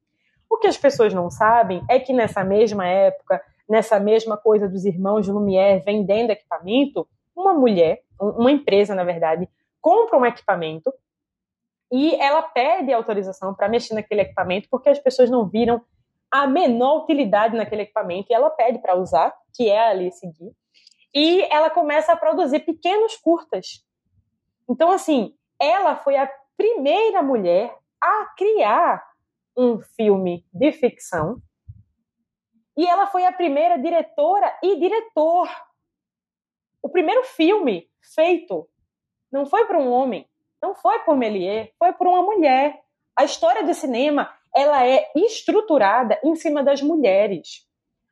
O 0.54 0.56
que 0.56 0.68
as 0.68 0.78
pessoas 0.78 1.12
não 1.12 1.28
sabem 1.30 1.84
é 1.90 1.98
que 1.98 2.12
nessa 2.12 2.44
mesma 2.44 2.86
época, 2.86 3.42
nessa 3.68 3.98
mesma 3.98 4.36
coisa 4.36 4.68
dos 4.68 4.84
irmãos 4.84 5.26
Lumière 5.26 5.82
vendendo 5.84 6.30
equipamento, 6.30 7.08
uma 7.34 7.52
mulher, 7.52 8.04
uma 8.20 8.52
empresa, 8.52 8.94
na 8.94 9.02
verdade, 9.02 9.48
compra 9.80 10.16
um 10.16 10.24
equipamento 10.24 10.94
e 11.90 12.14
ela 12.14 12.40
pede 12.40 12.92
autorização 12.92 13.52
para 13.52 13.68
mexer 13.68 13.94
naquele 13.94 14.20
equipamento 14.20 14.68
porque 14.70 14.88
as 14.88 14.98
pessoas 15.00 15.28
não 15.28 15.44
viram 15.44 15.82
a 16.30 16.46
menor 16.46 17.02
utilidade 17.02 17.56
naquele 17.56 17.82
equipamento 17.82 18.28
e 18.30 18.34
ela 18.34 18.48
pede 18.48 18.78
para 18.78 18.94
usar, 18.94 19.34
que 19.52 19.68
é 19.68 19.88
ali 19.88 20.12
seguir. 20.12 20.52
E 21.12 21.42
ela 21.52 21.68
começa 21.68 22.12
a 22.12 22.16
produzir 22.16 22.60
pequenos 22.60 23.16
curtas. 23.16 23.84
Então, 24.70 24.92
assim, 24.92 25.34
ela 25.60 25.96
foi 25.96 26.16
a 26.16 26.30
primeira 26.56 27.24
mulher 27.24 27.76
a 28.00 28.26
criar 28.36 29.13
um 29.56 29.80
filme 29.80 30.44
de 30.52 30.72
ficção 30.72 31.40
e 32.76 32.86
ela 32.86 33.06
foi 33.06 33.24
a 33.24 33.32
primeira 33.32 33.78
diretora 33.78 34.52
e 34.62 34.78
diretor. 34.78 35.48
O 36.82 36.88
primeiro 36.88 37.22
filme 37.24 37.88
feito 38.14 38.68
não 39.30 39.46
foi 39.46 39.64
para 39.66 39.78
um 39.78 39.90
homem, 39.90 40.28
não 40.60 40.74
foi 40.74 40.98
por 41.00 41.16
Méliès, 41.16 41.70
foi 41.78 41.92
por 41.92 42.06
uma 42.06 42.22
mulher. 42.22 42.82
A 43.16 43.24
história 43.24 43.64
do 43.64 43.72
cinema 43.72 44.32
ela 44.54 44.86
é 44.86 45.10
estruturada 45.16 46.18
em 46.22 46.34
cima 46.36 46.62
das 46.62 46.82
mulheres. 46.82 47.66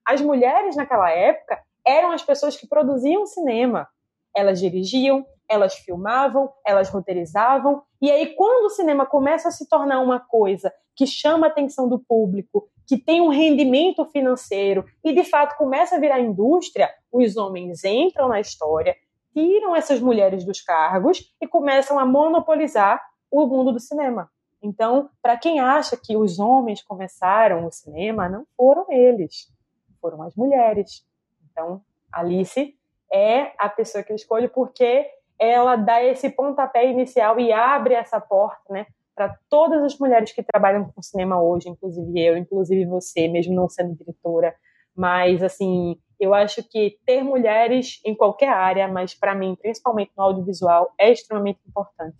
As 0.05 0.21
mulheres 0.21 0.77
naquela 0.77 1.11
época 1.11 1.63
eram 1.87 2.13
as 2.13 2.23
pessoas 2.23 2.57
que 2.57 2.67
produziam 2.67 3.27
cinema. 3.27 3.89
Elas 4.35 4.61
dirigiam, 4.61 5.27
elas 5.53 5.75
filmavam, 5.75 6.51
elas 6.67 6.89
roteirizavam, 6.89 7.83
e 8.01 8.11
aí 8.11 8.35
quando 8.35 8.65
o 8.67 8.71
cinema 8.71 9.05
começa 9.05 9.49
a 9.49 9.53
se 9.53 9.69
tornar 9.69 10.01
uma 10.01 10.19
coisa 10.19 10.73
que 10.97 11.07
chama 11.07 11.47
a 11.47 11.51
atenção 11.51 11.87
do 11.89 11.99
público, 11.99 12.69
que 12.87 12.97
tem 12.97 13.21
um 13.21 13.29
rendimento 13.29 14.05
financeiro 14.07 14.85
e 15.05 15.13
de 15.13 15.25
fato 15.25 15.57
começa 15.59 15.97
a 15.97 16.01
virar 16.01 16.21
indústria, 16.21 16.91
os 17.13 17.37
homens 17.37 17.85
entram 17.85 18.29
na 18.29 18.41
história, 18.41 18.97
tiram 19.35 19.77
essas 19.77 20.01
mulheres 20.01 20.43
dos 20.45 20.63
cargos 20.63 21.35
e 21.41 21.47
começam 21.47 21.99
a 21.99 22.07
monopolizar 22.07 23.01
o 23.31 23.47
mundo 23.47 23.73
do 23.73 23.81
cinema. 23.81 24.31
Então, 24.63 25.11
para 25.21 25.37
quem 25.37 25.61
acha 25.61 25.97
que 25.97 26.17
os 26.17 26.39
homens 26.39 26.83
começaram 26.83 27.67
o 27.67 27.71
cinema, 27.71 28.29
não 28.29 28.47
foram 28.57 28.87
eles, 28.91 29.53
foram 30.01 30.23
as 30.23 30.35
mulheres. 30.35 31.05
Então, 31.51 31.83
Alice 32.11 32.75
é 33.13 33.53
a 33.59 33.69
pessoa 33.69 34.03
que 34.03 34.13
eu 34.13 34.17
escolho 34.17 34.49
porque 34.49 35.07
ela 35.39 35.77
dá 35.77 36.03
esse 36.03 36.31
pontapé 36.31 36.91
inicial 36.91 37.39
e 37.39 37.53
abre 37.53 37.95
essa 37.95 38.21
porta, 38.21 38.73
né, 38.73 38.87
para 39.15 39.37
todas 39.49 39.83
as 39.83 39.99
mulheres 39.99 40.33
que 40.33 40.43
trabalham 40.43 40.91
com 40.91 41.03
cinema 41.03 41.43
hoje, 41.43 41.69
inclusive 41.69 42.21
eu, 42.21 42.37
inclusive 42.37 42.87
você, 42.87 43.29
mesmo 43.29 43.55
não 43.55 43.69
sendo 43.69 43.95
diretora. 43.95 44.55
Mas, 44.97 45.43
assim, 45.43 45.97
eu 46.19 46.35
acho 46.35 46.63
que 46.63 46.99
ter 47.07 47.23
mulheres 47.23 48.01
em 48.05 48.15
qualquer 48.15 48.49
área, 48.49 48.89
mas 48.89 49.15
para 49.15 49.35
mim, 49.35 49.57
principalmente 49.61 50.13
no 50.17 50.23
audiovisual, 50.23 50.93
é 50.99 51.11
extremamente 51.11 51.61
importante. 51.67 52.17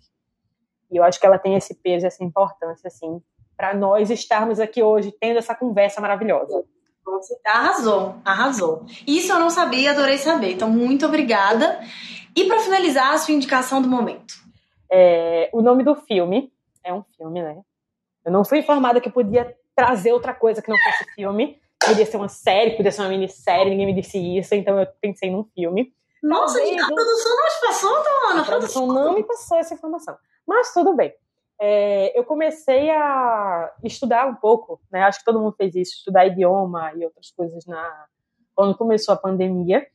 E 0.91 0.97
eu 0.97 1.03
acho 1.03 1.19
que 1.19 1.25
ela 1.25 1.39
tem 1.39 1.55
esse 1.55 1.73
peso, 1.73 2.05
essa 2.05 2.23
importância, 2.23 2.87
assim, 2.87 3.21
para 3.55 3.73
nós 3.73 4.09
estarmos 4.09 4.59
aqui 4.59 4.83
hoje 4.83 5.11
tendo 5.19 5.37
essa 5.37 5.55
conversa 5.55 6.01
maravilhosa. 6.01 6.63
Arrasou, 7.45 8.15
arrasou. 8.25 8.85
Isso 9.05 9.31
eu 9.31 9.39
não 9.39 9.49
sabia, 9.49 9.91
adorei 9.91 10.17
saber. 10.17 10.53
Então, 10.53 10.69
muito 10.69 11.05
obrigada. 11.05 11.79
E 12.35 12.45
para 12.45 12.59
finalizar, 12.59 13.13
a 13.13 13.17
sua 13.17 13.33
indicação 13.33 13.81
do 13.81 13.87
momento. 13.87 14.33
É, 14.91 15.49
o 15.53 15.61
nome 15.61 15.83
do 15.83 15.95
filme 15.95 16.51
é 16.83 16.93
um 16.93 17.03
filme, 17.17 17.41
né? 17.41 17.61
Eu 18.25 18.31
não 18.31 18.43
fui 18.45 18.59
informada 18.59 19.01
que 19.01 19.09
podia 19.09 19.55
trazer 19.75 20.13
outra 20.13 20.33
coisa 20.33 20.61
que 20.61 20.69
não 20.69 20.77
fosse 20.77 21.11
filme. 21.15 21.59
Podia 21.83 22.05
ser 22.05 22.17
uma 22.17 22.29
série, 22.29 22.77
podia 22.77 22.91
ser 22.91 23.01
uma 23.01 23.09
minissérie, 23.09 23.71
ninguém 23.71 23.87
me 23.87 23.93
disse 23.93 24.17
isso, 24.37 24.55
então 24.55 24.79
eu 24.79 24.87
pensei 25.01 25.29
num 25.29 25.43
filme. 25.43 25.93
Nossa, 26.21 26.57
Talvez, 26.57 26.81
a 26.81 26.87
produção 26.87 27.35
não 27.35 27.47
te 27.47 27.61
passou, 27.61 28.29
Ana? 28.29 28.41
A 28.41 28.45
produção 28.45 28.87
não 28.87 29.13
me 29.13 29.23
passou 29.23 29.57
essa 29.57 29.73
informação. 29.73 30.15
Mas 30.47 30.73
tudo 30.73 30.95
bem. 30.95 31.13
É, 31.59 32.17
eu 32.17 32.23
comecei 32.23 32.89
a 32.89 33.73
estudar 33.83 34.25
um 34.27 34.35
pouco, 34.35 34.79
né? 34.91 35.03
Acho 35.03 35.19
que 35.19 35.25
todo 35.25 35.39
mundo 35.39 35.55
fez 35.57 35.75
isso, 35.75 35.97
estudar 35.97 36.25
idioma 36.25 36.93
e 36.95 37.03
outras 37.03 37.31
coisas 37.31 37.65
na 37.65 38.05
quando 38.55 38.77
começou 38.77 39.13
a 39.13 39.17
pandemia. 39.17 39.85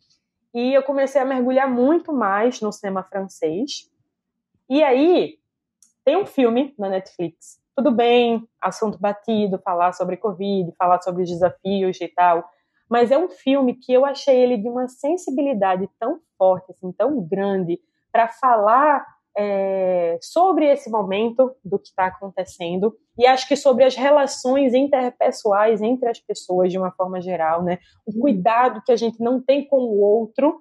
E 0.58 0.74
eu 0.74 0.82
comecei 0.82 1.22
a 1.22 1.24
mergulhar 1.24 1.70
muito 1.70 2.12
mais 2.12 2.60
no 2.60 2.72
cinema 2.72 3.04
francês. 3.04 3.88
E 4.68 4.82
aí 4.82 5.38
tem 6.04 6.16
um 6.16 6.26
filme 6.26 6.74
na 6.76 6.88
Netflix. 6.88 7.62
Tudo 7.76 7.92
bem, 7.92 8.44
assunto 8.60 8.98
batido, 8.98 9.60
falar 9.60 9.92
sobre 9.92 10.16
Covid, 10.16 10.72
falar 10.76 11.00
sobre 11.00 11.22
os 11.22 11.30
desafios 11.30 12.00
e 12.00 12.08
tal. 12.08 12.44
Mas 12.90 13.12
é 13.12 13.16
um 13.16 13.28
filme 13.28 13.76
que 13.76 13.92
eu 13.92 14.04
achei 14.04 14.36
ele 14.36 14.56
de 14.56 14.68
uma 14.68 14.88
sensibilidade 14.88 15.88
tão 15.96 16.18
forte, 16.36 16.72
assim, 16.72 16.90
tão 16.90 17.20
grande, 17.22 17.80
para 18.10 18.26
falar 18.26 19.06
é, 19.40 20.18
sobre 20.20 20.66
esse 20.66 20.90
momento 20.90 21.54
do 21.64 21.78
que 21.78 21.90
está 21.90 22.06
acontecendo 22.06 22.92
e 23.16 23.24
acho 23.24 23.46
que 23.46 23.54
sobre 23.54 23.84
as 23.84 23.94
relações 23.94 24.74
interpessoais 24.74 25.80
entre 25.80 26.08
as 26.08 26.18
pessoas 26.18 26.72
de 26.72 26.76
uma 26.76 26.90
forma 26.90 27.20
geral, 27.20 27.62
né? 27.62 27.78
O 28.04 28.12
uhum. 28.12 28.20
cuidado 28.20 28.82
que 28.84 28.90
a 28.90 28.96
gente 28.96 29.22
não 29.22 29.40
tem 29.40 29.64
com 29.64 29.76
o 29.76 30.00
outro, 30.00 30.60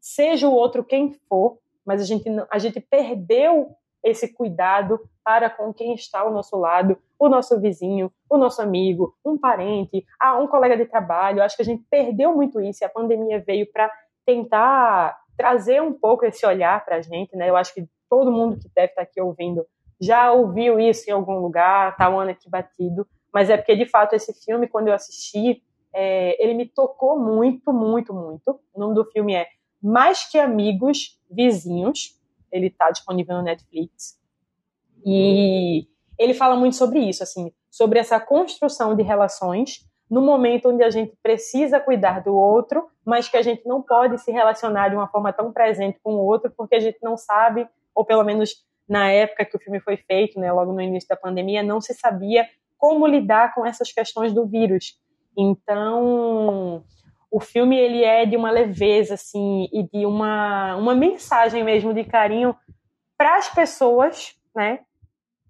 seja 0.00 0.48
o 0.48 0.54
outro 0.54 0.82
quem 0.82 1.12
for, 1.28 1.58
mas 1.84 2.00
a 2.00 2.04
gente 2.04 2.24
a 2.50 2.58
gente 2.58 2.80
perdeu 2.80 3.76
esse 4.02 4.32
cuidado 4.32 4.98
para 5.22 5.50
com 5.50 5.74
quem 5.74 5.92
está 5.92 6.20
ao 6.20 6.32
nosso 6.32 6.56
lado, 6.56 6.96
o 7.18 7.28
nosso 7.28 7.60
vizinho, 7.60 8.10
o 8.30 8.38
nosso 8.38 8.62
amigo, 8.62 9.14
um 9.22 9.36
parente, 9.36 10.02
ah, 10.18 10.38
um 10.38 10.46
colega 10.46 10.78
de 10.78 10.86
trabalho. 10.86 11.42
Acho 11.42 11.56
que 11.56 11.62
a 11.62 11.66
gente 11.66 11.84
perdeu 11.90 12.34
muito 12.34 12.58
isso 12.58 12.82
e 12.82 12.86
a 12.86 12.88
pandemia 12.88 13.38
veio 13.46 13.70
para 13.70 13.90
tentar 14.24 15.14
trazer 15.36 15.82
um 15.82 15.92
pouco 15.92 16.24
esse 16.24 16.46
olhar 16.46 16.82
para 16.86 16.96
a 16.96 17.02
gente, 17.02 17.36
né? 17.36 17.50
Eu 17.50 17.56
acho 17.56 17.74
que 17.74 17.86
todo 18.08 18.32
mundo 18.32 18.58
que 18.58 18.68
deve 18.74 18.88
estar 18.88 19.02
aqui 19.02 19.20
ouvindo 19.20 19.66
já 20.00 20.32
ouviu 20.32 20.78
isso 20.78 21.08
em 21.08 21.12
algum 21.12 21.38
lugar, 21.40 21.96
tá 21.96 22.08
um 22.08 22.20
ano 22.20 22.30
aqui 22.30 22.48
batido, 22.48 23.06
mas 23.32 23.50
é 23.50 23.56
porque 23.56 23.76
de 23.76 23.86
fato 23.86 24.14
esse 24.14 24.32
filme, 24.44 24.68
quando 24.68 24.88
eu 24.88 24.94
assisti, 24.94 25.62
é, 25.92 26.42
ele 26.42 26.54
me 26.54 26.66
tocou 26.66 27.18
muito, 27.18 27.72
muito, 27.72 28.14
muito. 28.14 28.60
O 28.72 28.80
nome 28.80 28.94
do 28.94 29.04
filme 29.04 29.34
é 29.34 29.46
Mais 29.82 30.30
que 30.30 30.38
Amigos, 30.38 31.18
Vizinhos. 31.30 32.16
Ele 32.50 32.68
está 32.68 32.90
disponível 32.90 33.36
no 33.36 33.42
Netflix. 33.42 34.18
E 35.04 35.86
ele 36.18 36.34
fala 36.34 36.56
muito 36.56 36.76
sobre 36.76 37.00
isso, 37.00 37.22
assim, 37.22 37.52
sobre 37.70 37.98
essa 37.98 38.18
construção 38.18 38.94
de 38.94 39.02
relações 39.02 39.86
no 40.10 40.22
momento 40.22 40.70
onde 40.70 40.82
a 40.82 40.90
gente 40.90 41.14
precisa 41.22 41.78
cuidar 41.78 42.22
do 42.22 42.34
outro, 42.34 42.88
mas 43.04 43.28
que 43.28 43.36
a 43.36 43.42
gente 43.42 43.66
não 43.66 43.82
pode 43.82 44.18
se 44.18 44.32
relacionar 44.32 44.88
de 44.88 44.96
uma 44.96 45.06
forma 45.06 45.32
tão 45.32 45.52
presente 45.52 45.98
com 46.02 46.14
o 46.14 46.24
outro, 46.24 46.50
porque 46.56 46.76
a 46.76 46.80
gente 46.80 46.98
não 47.02 47.16
sabe 47.16 47.68
ou 47.98 48.04
pelo 48.04 48.22
menos 48.22 48.54
na 48.88 49.10
época 49.10 49.44
que 49.44 49.56
o 49.56 49.58
filme 49.58 49.80
foi 49.80 49.96
feito, 49.96 50.38
né, 50.38 50.52
logo 50.52 50.72
no 50.72 50.80
início 50.80 51.08
da 51.08 51.16
pandemia, 51.16 51.64
não 51.64 51.80
se 51.80 51.92
sabia 51.94 52.48
como 52.78 53.08
lidar 53.08 53.52
com 53.56 53.66
essas 53.66 53.90
questões 53.90 54.32
do 54.32 54.46
vírus. 54.46 54.96
Então, 55.36 56.84
o 57.28 57.40
filme 57.40 57.76
ele 57.76 58.04
é 58.04 58.24
de 58.24 58.36
uma 58.36 58.52
leveza 58.52 59.14
assim 59.14 59.68
e 59.72 59.82
de 59.82 60.06
uma 60.06 60.76
uma 60.76 60.94
mensagem 60.94 61.64
mesmo 61.64 61.92
de 61.92 62.04
carinho 62.04 62.54
para 63.16 63.36
as 63.36 63.48
pessoas, 63.48 64.36
né, 64.54 64.78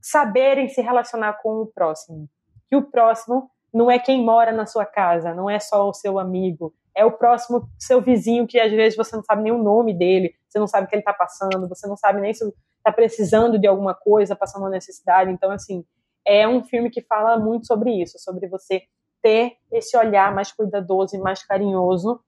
saberem 0.00 0.70
se 0.70 0.80
relacionar 0.80 1.34
com 1.42 1.60
o 1.60 1.66
próximo. 1.66 2.30
Que 2.70 2.76
o 2.76 2.82
próximo 2.90 3.50
não 3.72 3.90
é 3.90 3.98
quem 3.98 4.24
mora 4.24 4.52
na 4.52 4.64
sua 4.64 4.86
casa, 4.86 5.34
não 5.34 5.50
é 5.50 5.60
só 5.60 5.86
o 5.86 5.92
seu 5.92 6.18
amigo, 6.18 6.72
é 6.96 7.04
o 7.04 7.12
próximo 7.12 7.68
seu 7.78 8.00
vizinho 8.00 8.46
que 8.46 8.58
às 8.58 8.72
vezes 8.72 8.96
você 8.96 9.14
não 9.14 9.22
sabe 9.22 9.42
nem 9.42 9.52
o 9.52 9.62
nome 9.62 9.92
dele, 9.92 10.34
você 10.48 10.58
não 10.58 10.66
sabe 10.66 10.86
o 10.86 10.88
que 10.88 10.94
ele 10.94 11.02
está 11.02 11.12
passando, 11.12 11.68
você 11.68 11.86
não 11.86 11.96
sabe 11.96 12.20
nem 12.20 12.32
se 12.32 12.44
está 12.78 12.92
precisando 12.92 13.58
de 13.58 13.66
alguma 13.66 13.94
coisa, 13.94 14.34
passando 14.34 14.62
uma 14.62 14.70
necessidade. 14.70 15.30
Então, 15.30 15.50
assim, 15.50 15.84
é 16.26 16.48
um 16.48 16.64
filme 16.64 16.90
que 16.90 17.02
fala 17.02 17.38
muito 17.38 17.66
sobre 17.66 17.90
isso, 18.02 18.18
sobre 18.18 18.48
você 18.48 18.82
ter 19.22 19.56
esse 19.72 19.96
olhar 19.96 20.34
mais 20.34 20.52
cuidadoso 20.52 21.16
e 21.16 21.18
mais 21.18 21.44
carinhoso 21.44 22.20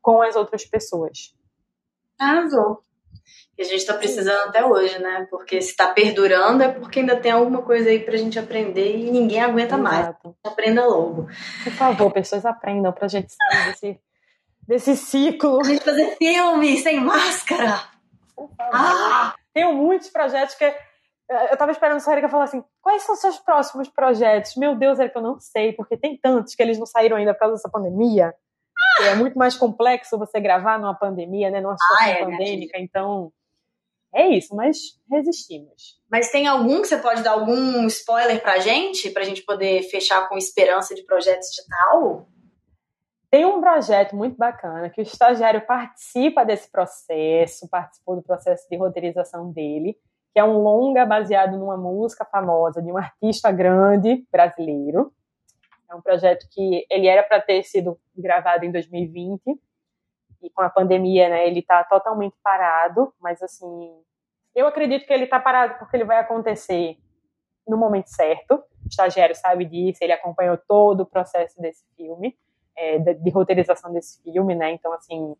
com 0.00 0.20
as 0.20 0.36
outras 0.36 0.64
pessoas. 0.64 1.34
Arrasou. 2.18 2.80
Que 3.54 3.62
a 3.62 3.64
gente 3.64 3.76
está 3.76 3.94
precisando 3.94 4.48
até 4.48 4.64
hoje, 4.64 4.98
né? 4.98 5.26
Porque 5.30 5.60
se 5.60 5.70
está 5.70 5.92
perdurando 5.92 6.62
é 6.62 6.68
porque 6.68 7.00
ainda 7.00 7.16
tem 7.16 7.32
alguma 7.32 7.62
coisa 7.62 7.90
aí 7.90 8.00
para 8.00 8.14
a 8.14 8.18
gente 8.18 8.38
aprender 8.38 8.96
e 8.96 9.10
ninguém 9.10 9.40
aguenta 9.40 9.76
Exato. 9.76 9.78
mais. 9.82 10.16
Aprenda 10.44 10.86
logo. 10.86 11.28
Por 11.62 11.72
favor, 11.72 12.12
pessoas 12.12 12.44
aprendam 12.44 12.92
para 12.92 13.04
a 13.04 13.08
gente 13.08 13.32
sair 13.32 13.66
desse 13.66 14.00
desse 14.72 14.96
ciclo. 14.96 15.60
A 15.60 15.64
gente 15.64 15.84
fazer 15.84 16.16
filme 16.16 16.78
sem 16.78 16.98
máscara. 17.00 17.84
Ah! 18.58 19.34
Tenho 19.52 19.74
muitos 19.74 20.08
projetos 20.08 20.54
que. 20.54 20.64
Eu 21.50 21.56
tava 21.56 21.72
esperando 21.72 22.02
a 22.06 22.12
Erika 22.12 22.28
falar 22.28 22.44
assim: 22.44 22.64
quais 22.80 23.02
são 23.02 23.14
seus 23.14 23.38
próximos 23.38 23.88
projetos? 23.88 24.56
Meu 24.56 24.74
Deus, 24.74 24.98
Erika, 24.98 25.18
eu 25.18 25.22
não 25.22 25.38
sei, 25.38 25.72
porque 25.72 25.96
tem 25.96 26.16
tantos 26.16 26.54
que 26.54 26.62
eles 26.62 26.78
não 26.78 26.86
saíram 26.86 27.16
ainda 27.16 27.34
por 27.34 27.40
causa 27.40 27.56
dessa 27.56 27.70
pandemia. 27.70 28.34
Ah! 29.00 29.04
É 29.04 29.14
muito 29.14 29.38
mais 29.38 29.56
complexo 29.56 30.18
você 30.18 30.40
gravar 30.40 30.78
numa 30.78 30.94
pandemia, 30.94 31.50
né? 31.50 31.60
Numa 31.60 31.76
situação 31.76 32.06
ah, 32.06 32.10
é, 32.10 32.24
pandêmica, 32.24 32.78
então. 32.78 33.32
É 34.14 34.28
isso, 34.28 34.54
mas 34.54 34.76
resistimos. 35.10 35.98
Mas 36.10 36.30
tem 36.30 36.46
algum 36.46 36.82
que 36.82 36.88
você 36.88 36.98
pode 36.98 37.22
dar 37.22 37.30
algum 37.30 37.86
spoiler 37.86 38.42
pra 38.42 38.58
gente? 38.58 39.08
Pra 39.08 39.24
gente 39.24 39.42
poder 39.42 39.82
fechar 39.84 40.28
com 40.28 40.36
esperança 40.36 40.94
de 40.94 41.02
projetos 41.02 41.48
de 41.48 41.66
tal? 41.66 42.28
Tem 43.32 43.46
um 43.46 43.62
projeto 43.62 44.14
muito 44.14 44.36
bacana 44.36 44.90
que 44.90 45.00
o 45.00 45.02
estagiário 45.02 45.64
participa 45.64 46.44
desse 46.44 46.70
processo, 46.70 47.66
participou 47.66 48.14
do 48.14 48.22
processo 48.22 48.68
de 48.68 48.76
roteirização 48.76 49.50
dele, 49.50 49.98
que 50.34 50.38
é 50.38 50.44
um 50.44 50.58
longa 50.58 51.06
baseado 51.06 51.56
numa 51.56 51.78
música 51.78 52.26
famosa 52.26 52.82
de 52.82 52.92
um 52.92 52.98
artista 52.98 53.50
grande 53.50 54.26
brasileiro. 54.30 55.14
É 55.90 55.94
um 55.94 56.02
projeto 56.02 56.46
que 56.50 56.86
ele 56.90 57.06
era 57.06 57.22
para 57.22 57.40
ter 57.40 57.62
sido 57.62 57.98
gravado 58.14 58.66
em 58.66 58.70
2020 58.70 59.40
e 60.42 60.50
com 60.50 60.60
a 60.60 60.68
pandemia, 60.68 61.30
né, 61.30 61.46
ele 61.48 61.60
está 61.60 61.82
totalmente 61.84 62.36
parado, 62.42 63.14
mas 63.18 63.42
assim, 63.42 63.98
eu 64.54 64.66
acredito 64.66 65.06
que 65.06 65.12
ele 65.12 65.24
está 65.24 65.40
parado 65.40 65.78
porque 65.78 65.96
ele 65.96 66.04
vai 66.04 66.18
acontecer 66.18 66.98
no 67.66 67.78
momento 67.78 68.08
certo. 68.08 68.62
O 68.84 68.88
estagiário 68.90 69.34
sabe 69.34 69.64
disso, 69.64 70.00
ele 70.02 70.12
acompanhou 70.12 70.58
todo 70.68 71.00
o 71.00 71.06
processo 71.06 71.58
desse 71.62 71.86
filme 71.96 72.36
é, 72.76 72.98
de, 72.98 73.14
de, 73.14 73.30
roteirização 73.30 73.92
desse 73.92 74.22
filme, 74.22 74.54
né? 74.54 74.72
Então, 74.72 74.92
assim, 74.92 75.34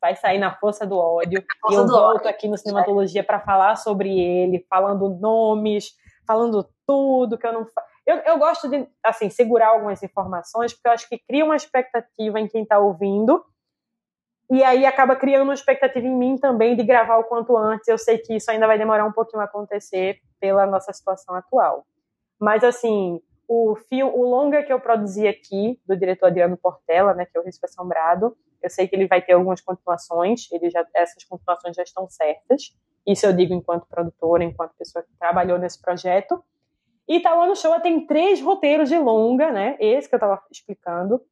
vai 0.00 0.16
sair 0.16 0.38
na 0.38 0.54
força 0.54 0.86
do 0.86 0.96
ódio. 0.96 1.42
Força 1.60 1.76
e 1.76 1.78
eu 1.78 1.86
volto 1.86 2.20
ódio. 2.20 2.30
aqui 2.30 2.48
no 2.48 2.56
Cinematologia 2.56 3.22
para 3.22 3.40
falar 3.40 3.76
sobre 3.76 4.18
ele, 4.18 4.64
falando 4.68 5.08
nomes, 5.08 5.92
falando 6.26 6.68
tudo 6.86 7.38
que 7.38 7.46
eu 7.46 7.52
não 7.52 7.66
eu, 8.08 8.16
eu 8.20 8.38
gosto 8.38 8.70
de, 8.70 8.88
assim, 9.04 9.28
segurar 9.28 9.68
algumas 9.68 10.02
informações, 10.02 10.72
porque 10.72 10.88
eu 10.88 10.92
acho 10.92 11.06
que 11.06 11.18
cria 11.18 11.44
uma 11.44 11.54
expectativa 11.54 12.40
em 12.40 12.48
quem 12.48 12.62
está 12.62 12.78
ouvindo 12.78 13.44
E 14.50 14.64
aí 14.64 14.86
acaba 14.86 15.14
criando 15.14 15.42
uma 15.42 15.52
expectativa 15.52 16.06
em 16.06 16.16
mim 16.16 16.38
também 16.38 16.74
de 16.74 16.82
gravar 16.82 17.18
o 17.18 17.24
quanto 17.24 17.54
antes. 17.54 17.86
Eu 17.86 17.98
sei 17.98 18.16
que 18.16 18.36
isso 18.36 18.50
ainda 18.50 18.66
vai 18.66 18.78
demorar 18.78 19.04
um 19.04 19.12
pouquinho 19.12 19.42
a 19.42 19.44
acontecer 19.44 20.22
pela 20.40 20.64
nossa 20.64 20.90
situação 20.90 21.34
atual. 21.34 21.86
Mas 22.40 22.64
assim, 22.64 23.20
o 23.48 23.74
filme, 23.74 24.12
o 24.14 24.22
longa 24.22 24.62
que 24.62 24.72
eu 24.72 24.78
produzi 24.78 25.26
aqui 25.26 25.80
do 25.86 25.96
diretor 25.96 26.26
Adriano 26.26 26.56
Portela, 26.56 27.14
né, 27.14 27.24
que 27.24 27.36
é 27.36 27.40
o 27.40 27.44
Risco 27.44 27.64
Assombrado, 27.64 28.36
eu 28.62 28.68
sei 28.68 28.86
que 28.86 28.94
ele 28.94 29.06
vai 29.06 29.22
ter 29.22 29.32
algumas 29.32 29.60
continuações, 29.62 30.50
ele 30.52 30.68
já, 30.68 30.86
essas 30.94 31.24
continuações 31.24 31.74
já 31.74 31.82
estão 31.82 32.08
certas. 32.10 32.76
Isso 33.06 33.24
eu 33.24 33.32
digo 33.32 33.54
enquanto 33.54 33.86
produtora, 33.86 34.44
enquanto 34.44 34.74
pessoa 34.76 35.02
que 35.02 35.16
trabalhou 35.18 35.58
nesse 35.58 35.80
projeto. 35.80 36.42
E 37.08 37.20
Tauano 37.20 37.56
Show 37.56 37.80
tem 37.80 38.06
três 38.06 38.40
roteiros 38.40 38.88
de 38.88 38.98
longa, 38.98 39.50
né? 39.50 39.76
Esse 39.80 40.08
que 40.08 40.14
eu 40.14 40.18
estava 40.18 40.42
explicando, 40.50 41.22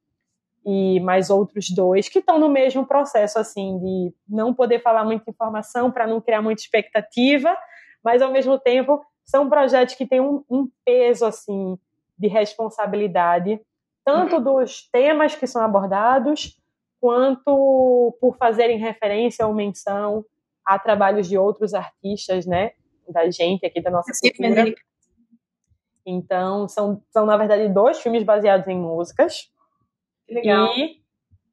e 0.65 0.99
mais 1.01 1.29
outros 1.29 1.69
dois 1.69 2.09
que 2.09 2.19
estão 2.19 2.39
no 2.39 2.49
mesmo 2.49 2.85
processo, 2.85 3.37
assim, 3.37 3.77
de 3.79 4.13
não 4.27 4.53
poder 4.53 4.81
falar 4.81 5.05
muita 5.05 5.29
informação 5.29 5.91
para 5.91 6.07
não 6.07 6.19
criar 6.19 6.41
muita 6.41 6.61
expectativa, 6.61 7.55
mas 8.03 8.21
ao 8.21 8.31
mesmo 8.31 8.57
tempo 8.57 9.01
são 9.23 9.49
projetos 9.49 9.95
que 9.95 10.05
têm 10.05 10.19
um, 10.19 10.43
um 10.49 10.67
peso, 10.83 11.25
assim, 11.25 11.77
de 12.17 12.27
responsabilidade, 12.27 13.59
tanto 14.03 14.39
dos 14.39 14.89
temas 14.89 15.35
que 15.35 15.45
são 15.45 15.61
abordados, 15.61 16.59
quanto 16.99 18.17
por 18.19 18.37
fazerem 18.37 18.77
referência 18.77 19.45
ou 19.45 19.53
menção 19.53 20.25
a 20.65 20.79
trabalhos 20.79 21.27
de 21.27 21.37
outros 21.37 21.73
artistas, 21.73 22.45
né, 22.45 22.71
da 23.07 23.29
gente 23.29 23.65
aqui 23.65 23.81
da 23.81 23.91
nossa 23.91 24.11
cultura. 24.19 24.73
Então, 26.05 26.67
são, 26.67 27.01
são 27.09 27.25
na 27.25 27.35
verdade 27.37 27.67
dois 27.67 27.99
filmes 27.99 28.23
baseados 28.23 28.67
em 28.67 28.77
músicas. 28.77 29.51
Legal. 30.29 30.67
E 30.77 31.01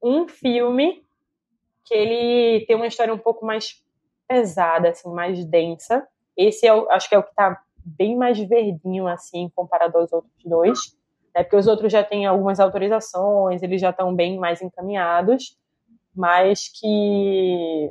um 0.02 0.28
filme 0.28 1.04
que 1.84 1.94
ele 1.94 2.64
tem 2.66 2.76
uma 2.76 2.86
história 2.86 3.12
um 3.12 3.18
pouco 3.18 3.44
mais 3.44 3.82
pesada, 4.26 4.90
assim, 4.90 5.12
mais 5.12 5.44
densa. 5.44 6.06
Esse 6.36 6.66
é 6.66 6.74
o, 6.74 6.88
acho 6.90 7.08
que 7.08 7.14
é 7.14 7.18
o 7.18 7.22
que 7.22 7.30
está 7.30 7.63
bem 7.84 8.16
mais 8.16 8.38
verdinho, 8.38 9.06
assim, 9.06 9.50
comparado 9.54 9.98
aos 9.98 10.12
outros 10.12 10.44
dois 10.44 10.78
né? 11.34 11.42
Porque 11.42 11.56
os 11.56 11.66
outros 11.66 11.90
já 11.90 12.04
têm 12.04 12.24
algumas 12.24 12.60
autorizações, 12.60 13.62
eles 13.62 13.80
já 13.80 13.90
estão 13.90 14.14
bem 14.14 14.38
mais 14.38 14.62
encaminhados, 14.62 15.58
mas 16.14 16.68
que 16.68 17.90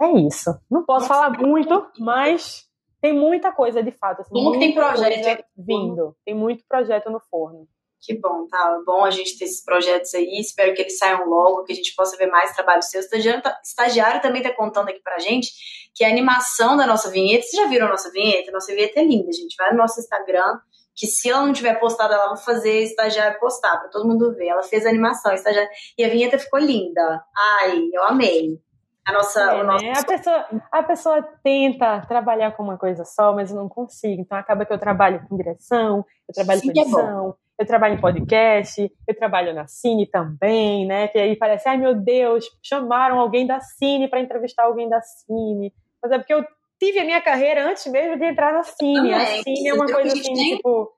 é 0.00 0.12
isso. 0.20 0.56
Não 0.70 0.84
posso 0.84 1.08
falar 1.08 1.30
muito, 1.38 1.90
mas 1.98 2.68
tem 3.00 3.12
muita 3.12 3.50
coisa 3.50 3.82
de 3.82 3.90
fato. 3.90 4.20
Assim, 4.20 4.32
Como 4.32 4.52
que 4.52 4.58
tem 4.58 4.74
projeto 4.74 5.44
vindo? 5.56 6.16
Tem 6.24 6.34
muito 6.34 6.64
projeto 6.68 7.10
no 7.10 7.18
forno. 7.18 7.66
Que 8.06 8.14
bom, 8.14 8.46
tá? 8.46 8.80
Bom 8.86 9.04
a 9.04 9.10
gente 9.10 9.36
ter 9.36 9.46
esses 9.46 9.64
projetos 9.64 10.14
aí. 10.14 10.38
Espero 10.38 10.72
que 10.74 10.82
eles 10.82 10.96
saiam 10.96 11.28
logo, 11.28 11.64
que 11.64 11.72
a 11.72 11.74
gente 11.74 11.92
possa 11.96 12.16
ver 12.16 12.28
mais 12.28 12.54
trabalho 12.54 12.80
seu. 12.80 13.00
O 13.00 13.04
estagiário, 13.04 13.42
tá, 13.42 13.60
estagiário 13.64 14.22
também 14.22 14.44
tá 14.44 14.54
contando 14.54 14.90
aqui 14.90 15.00
pra 15.02 15.18
gente 15.18 15.50
que 15.92 16.04
a 16.04 16.08
animação 16.08 16.76
da 16.76 16.86
nossa 16.86 17.10
vinheta. 17.10 17.42
Vocês 17.42 17.60
já 17.60 17.68
viram 17.68 17.88
a 17.88 17.90
nossa 17.90 18.08
vinheta? 18.12 18.52
Nossa 18.52 18.72
vinheta 18.72 19.00
é 19.00 19.02
linda, 19.02 19.32
gente. 19.32 19.56
Vai 19.56 19.72
no 19.72 19.78
nosso 19.78 19.98
Instagram, 19.98 20.56
que 20.94 21.08
se 21.08 21.28
ela 21.28 21.44
não 21.44 21.52
tiver 21.52 21.74
postado, 21.80 22.14
ela 22.14 22.28
vai 22.28 22.36
fazer 22.36 22.82
estagiário 22.82 23.40
postar 23.40 23.76
para 23.76 23.88
todo 23.88 24.06
mundo 24.06 24.32
ver. 24.36 24.50
Ela 24.50 24.62
fez 24.62 24.86
a 24.86 24.88
animação, 24.88 25.34
estagiário, 25.34 25.68
e 25.98 26.04
a 26.04 26.08
vinheta 26.08 26.38
ficou 26.38 26.60
linda. 26.60 27.24
Ai, 27.36 27.88
eu 27.92 28.04
amei. 28.04 28.60
A 29.06 29.12
nossa, 29.12 29.40
é, 29.40 29.62
nosso... 29.62 29.84
né? 29.84 29.92
a, 29.96 30.04
pessoa, 30.04 30.46
a 30.72 30.82
pessoa 30.82 31.22
tenta 31.44 32.04
trabalhar 32.08 32.50
com 32.56 32.64
uma 32.64 32.76
coisa 32.76 33.04
só, 33.04 33.32
mas 33.32 33.50
eu 33.50 33.56
não 33.56 33.68
consigo. 33.68 34.20
Então 34.20 34.36
acaba 34.36 34.66
que 34.66 34.72
eu 34.72 34.78
trabalho 34.78 35.24
com 35.28 35.36
direção, 35.36 36.04
eu 36.28 36.34
trabalho 36.34 36.60
Sim, 36.60 36.72
com 36.72 36.78
é 36.78 36.82
edição, 36.82 37.36
é 37.58 37.62
eu 37.62 37.66
trabalho 37.66 37.94
em 37.94 38.00
podcast, 38.00 38.92
eu 39.06 39.16
trabalho 39.16 39.54
na 39.54 39.66
Cine 39.68 40.06
também, 40.06 40.86
né? 40.86 41.06
Que 41.06 41.18
aí 41.18 41.36
parece, 41.36 41.68
ai 41.68 41.76
meu 41.76 41.94
Deus, 41.94 42.44
chamaram 42.60 43.20
alguém 43.20 43.46
da 43.46 43.60
Cine 43.60 44.08
para 44.08 44.20
entrevistar 44.20 44.64
alguém 44.64 44.88
da 44.88 45.00
Cine. 45.00 45.72
Mas 46.02 46.10
é 46.10 46.18
porque 46.18 46.34
eu 46.34 46.44
tive 46.78 46.98
a 46.98 47.04
minha 47.04 47.20
carreira 47.20 47.64
antes 47.64 47.86
mesmo 47.86 48.18
de 48.18 48.24
entrar 48.24 48.52
na 48.52 48.64
Cine. 48.64 49.14
A 49.14 49.24
Cine 49.42 49.68
é 49.68 49.74
uma 49.74 49.86
coisa 49.86 50.12
assim, 50.12 50.34
tem... 50.34 50.56
tipo, 50.56 50.92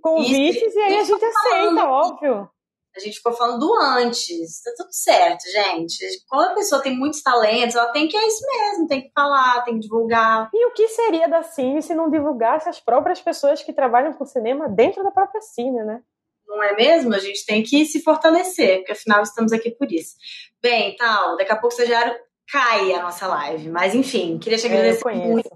convites 0.00 0.62
Isso, 0.62 0.78
e 0.78 0.82
aí 0.82 0.98
a 0.98 1.04
gente 1.04 1.24
aceita, 1.24 1.88
óbvio. 1.88 2.48
A 2.96 3.00
gente 3.00 3.16
ficou 3.16 3.32
falando 3.32 3.58
do 3.58 3.74
antes. 3.74 4.62
Tá 4.62 4.70
tudo 4.76 4.92
certo, 4.92 5.42
gente. 5.50 5.98
Quando 6.28 6.50
a 6.50 6.54
pessoa 6.54 6.82
tem 6.82 6.96
muitos 6.96 7.22
talentos, 7.22 7.74
ela 7.74 7.90
tem 7.90 8.06
que 8.06 8.16
é 8.16 8.26
isso 8.26 8.44
mesmo, 8.46 8.86
tem 8.86 9.02
que 9.02 9.12
falar, 9.12 9.62
tem 9.62 9.74
que 9.74 9.80
divulgar. 9.80 10.48
E 10.52 10.66
o 10.66 10.72
que 10.72 10.88
seria 10.88 11.28
da 11.28 11.42
Cine 11.42 11.82
se 11.82 11.94
não 11.94 12.08
divulgasse 12.08 12.68
as 12.68 12.78
próprias 12.78 13.20
pessoas 13.20 13.62
que 13.62 13.72
trabalham 13.72 14.12
com 14.12 14.24
cinema 14.24 14.68
dentro 14.68 15.02
da 15.02 15.10
própria 15.10 15.40
Cine, 15.40 15.82
né? 15.82 16.00
Não 16.46 16.62
é 16.62 16.76
mesmo? 16.76 17.14
A 17.14 17.18
gente 17.18 17.44
tem 17.44 17.62
que 17.62 17.84
se 17.84 18.00
fortalecer, 18.02 18.78
porque 18.78 18.92
afinal 18.92 19.22
estamos 19.22 19.52
aqui 19.52 19.70
por 19.70 19.90
isso. 19.90 20.14
Bem, 20.62 20.94
tal, 20.96 21.36
daqui 21.36 21.52
a 21.52 21.56
pouco 21.56 21.74
você 21.74 21.86
já 21.86 22.16
cai 22.50 22.92
a 22.92 23.02
nossa 23.02 23.26
live. 23.26 23.70
Mas 23.70 23.94
enfim, 23.94 24.38
queria 24.38 24.58
te 24.58 24.66
é, 24.66 24.70
agradecer 24.70 25.14
muito. 25.14 25.50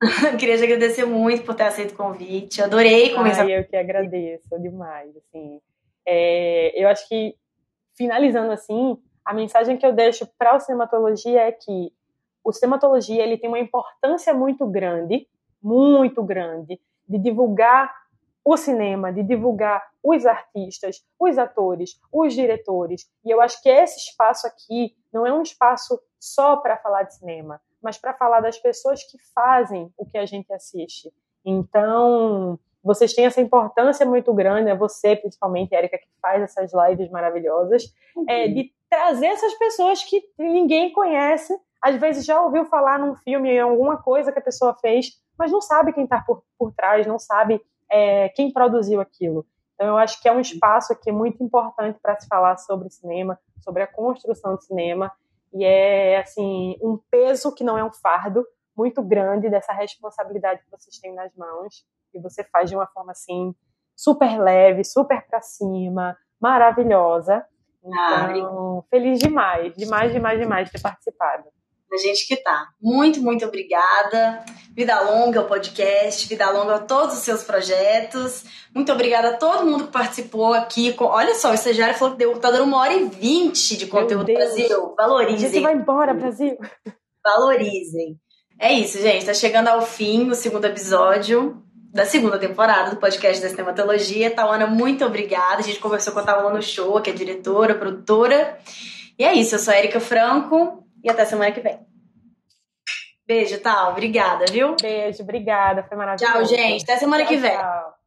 queria 0.38 0.56
te 0.58 0.64
agradecer 0.64 1.04
muito 1.04 1.44
por 1.44 1.54
ter 1.54 1.64
aceito 1.64 1.92
o 1.92 1.96
convite. 1.96 2.62
Adorei 2.62 3.14
começar. 3.14 3.44
Ai, 3.44 3.58
eu 3.58 3.64
que 3.64 3.76
agradeço 3.76 4.60
demais. 4.60 5.10
Assim, 5.16 5.60
é, 6.12 6.72
eu 6.74 6.88
acho 6.88 7.08
que 7.08 7.36
finalizando 7.96 8.50
assim, 8.50 9.00
a 9.24 9.32
mensagem 9.32 9.76
que 9.76 9.86
eu 9.86 9.92
deixo 9.92 10.26
para 10.36 10.56
o 10.56 10.60
cinematologia 10.60 11.42
é 11.42 11.52
que 11.52 11.92
o 12.42 12.52
cinematologia 12.52 13.22
ele 13.22 13.38
tem 13.38 13.48
uma 13.48 13.60
importância 13.60 14.34
muito 14.34 14.66
grande, 14.66 15.28
muito 15.62 16.20
grande, 16.24 16.80
de 17.08 17.18
divulgar 17.18 17.94
o 18.44 18.56
cinema, 18.56 19.12
de 19.12 19.22
divulgar 19.22 19.86
os 20.02 20.26
artistas, 20.26 21.04
os 21.16 21.38
atores, 21.38 22.00
os 22.12 22.34
diretores. 22.34 23.08
E 23.24 23.30
eu 23.30 23.40
acho 23.40 23.62
que 23.62 23.68
esse 23.68 23.98
espaço 23.98 24.48
aqui 24.48 24.96
não 25.12 25.24
é 25.24 25.32
um 25.32 25.42
espaço 25.42 26.00
só 26.18 26.56
para 26.56 26.76
falar 26.78 27.04
de 27.04 27.14
cinema, 27.14 27.60
mas 27.80 27.98
para 27.98 28.14
falar 28.14 28.40
das 28.40 28.58
pessoas 28.58 29.04
que 29.04 29.18
fazem 29.32 29.92
o 29.96 30.04
que 30.04 30.18
a 30.18 30.26
gente 30.26 30.52
assiste. 30.52 31.12
Então, 31.44 32.58
vocês 32.82 33.12
têm 33.12 33.26
essa 33.26 33.40
importância 33.40 34.06
muito 34.06 34.32
grande, 34.32 34.70
é 34.70 34.74
você, 34.74 35.14
principalmente, 35.16 35.74
Érica, 35.74 35.98
que 35.98 36.08
faz 36.20 36.42
essas 36.42 36.72
lives 36.72 37.10
maravilhosas, 37.10 37.84
uhum. 38.16 38.24
é, 38.28 38.48
de 38.48 38.72
trazer 38.88 39.26
essas 39.26 39.54
pessoas 39.54 40.02
que 40.02 40.22
ninguém 40.38 40.92
conhece, 40.92 41.56
às 41.80 41.96
vezes 41.96 42.24
já 42.24 42.40
ouviu 42.42 42.64
falar 42.66 42.98
num 42.98 43.14
filme, 43.16 43.50
em 43.50 43.60
alguma 43.60 43.96
coisa 44.02 44.32
que 44.32 44.38
a 44.38 44.42
pessoa 44.42 44.74
fez, 44.74 45.20
mas 45.38 45.52
não 45.52 45.60
sabe 45.60 45.92
quem 45.92 46.04
está 46.04 46.20
por, 46.20 46.42
por 46.58 46.72
trás, 46.72 47.06
não 47.06 47.18
sabe 47.18 47.60
é, 47.90 48.28
quem 48.30 48.52
produziu 48.52 49.00
aquilo. 49.00 49.46
Então, 49.74 49.88
eu 49.88 49.96
acho 49.96 50.20
que 50.20 50.28
é 50.28 50.32
um 50.32 50.40
espaço 50.40 50.92
aqui 50.92 51.10
muito 51.10 51.42
importante 51.42 51.98
para 52.02 52.18
se 52.20 52.26
falar 52.26 52.56
sobre 52.58 52.90
cinema, 52.90 53.38
sobre 53.62 53.82
a 53.82 53.86
construção 53.86 54.56
de 54.56 54.64
cinema, 54.64 55.10
e 55.52 55.64
é, 55.64 56.18
assim, 56.18 56.76
um 56.82 56.98
peso 57.10 57.54
que 57.54 57.64
não 57.64 57.78
é 57.78 57.84
um 57.84 57.92
fardo 57.92 58.46
muito 58.76 59.02
grande 59.02 59.48
dessa 59.48 59.72
responsabilidade 59.72 60.62
que 60.62 60.70
vocês 60.70 60.98
têm 60.98 61.14
nas 61.14 61.34
mãos, 61.34 61.84
e 62.14 62.20
você 62.20 62.44
faz 62.44 62.68
de 62.68 62.76
uma 62.76 62.86
forma, 62.86 63.12
assim, 63.12 63.54
super 63.96 64.40
leve, 64.40 64.84
super 64.84 65.26
para 65.26 65.40
cima, 65.40 66.16
maravilhosa. 66.40 67.44
Ah, 67.84 68.32
então, 68.36 68.78
ah, 68.78 68.88
feliz 68.90 69.18
demais, 69.18 69.74
demais, 69.74 70.12
demais, 70.12 70.38
demais 70.38 70.66
de 70.66 70.72
ter 70.72 70.80
participado 70.80 71.44
da 71.90 71.96
gente 71.96 72.26
que 72.26 72.36
tá. 72.36 72.68
Muito, 72.80 73.20
muito 73.20 73.44
obrigada. 73.44 74.44
Vida 74.72 75.00
longa 75.00 75.40
ao 75.40 75.46
podcast, 75.46 76.28
vida 76.28 76.48
longa 76.50 76.76
a 76.76 76.78
todos 76.78 77.16
os 77.16 77.22
seus 77.22 77.42
projetos. 77.42 78.44
Muito 78.72 78.92
obrigada 78.92 79.30
a 79.30 79.36
todo 79.36 79.66
mundo 79.66 79.86
que 79.86 79.92
participou 79.92 80.54
aqui. 80.54 80.94
Olha 81.00 81.34
só, 81.34 81.50
o 81.50 81.54
estagiário 81.54 81.96
falou 81.96 82.14
que 82.14 82.18
deu, 82.18 82.38
tá 82.38 82.50
dando 82.50 82.64
uma 82.64 82.78
hora 82.78 82.94
e 82.94 83.06
vinte 83.06 83.76
de 83.76 83.88
conteúdo 83.88 84.32
Brasil. 84.32 84.94
Valorizem. 84.96 85.48
A 85.48 85.52
gente 85.52 85.62
vai 85.62 85.74
embora, 85.74 86.14
Brasil. 86.14 86.56
Valorizem. 87.24 88.16
É 88.58 88.72
isso, 88.72 88.98
gente. 89.00 89.26
Tá 89.26 89.34
chegando 89.34 89.68
ao 89.68 89.82
fim 89.82 90.30
o 90.30 90.34
segundo 90.34 90.66
episódio 90.66 91.60
da 91.92 92.06
segunda 92.06 92.38
temporada 92.38 92.90
do 92.90 92.96
podcast 92.96 93.42
da 93.42 93.48
Cinematologia. 93.48 94.30
Tawana, 94.30 94.66
muito 94.66 95.04
obrigada. 95.04 95.58
A 95.58 95.62
gente 95.62 95.80
conversou 95.80 96.12
com 96.12 96.20
a 96.20 96.22
Tawana 96.22 96.56
no 96.56 96.62
show, 96.62 97.00
que 97.00 97.10
é 97.10 97.12
diretora, 97.12 97.74
produtora. 97.74 98.58
E 99.18 99.24
é 99.24 99.34
isso, 99.34 99.56
eu 99.56 99.58
sou 99.58 99.74
a 99.74 99.78
Erika 99.78 100.00
Franco 100.00 100.84
e 101.02 101.10
até 101.10 101.24
semana 101.24 101.52
que 101.52 101.60
vem. 101.60 101.78
Beijo, 103.26 103.58
Tal. 103.60 103.92
Obrigada, 103.92 104.44
viu? 104.50 104.74
Beijo, 104.80 105.22
obrigada. 105.22 105.84
Foi 105.84 105.96
maravilhoso. 105.96 106.32
Tchau, 106.32 106.44
gente. 106.44 106.82
Até 106.82 106.96
semana 106.96 107.24
tchau, 107.24 107.28
que 107.28 107.36
vem. 107.36 107.56
Tchau. 107.56 107.99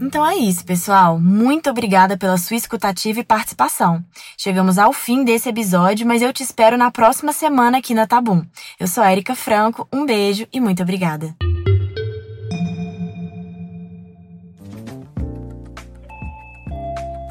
Então 0.00 0.24
é 0.24 0.36
isso, 0.36 0.64
pessoal. 0.64 1.18
Muito 1.18 1.68
obrigada 1.68 2.16
pela 2.16 2.38
sua 2.38 2.56
escutativa 2.56 3.20
e 3.20 3.24
participação. 3.24 4.04
Chegamos 4.36 4.78
ao 4.78 4.92
fim 4.92 5.24
desse 5.24 5.48
episódio, 5.48 6.06
mas 6.06 6.22
eu 6.22 6.32
te 6.32 6.42
espero 6.42 6.76
na 6.76 6.90
próxima 6.90 7.32
semana 7.32 7.78
aqui 7.78 7.94
na 7.94 8.06
Tabum. 8.06 8.42
Eu 8.78 8.86
sou 8.86 9.02
a 9.02 9.10
Erika 9.10 9.34
Franco, 9.34 9.88
um 9.92 10.06
beijo 10.06 10.46
e 10.52 10.60
muito 10.60 10.82
obrigada. 10.82 11.34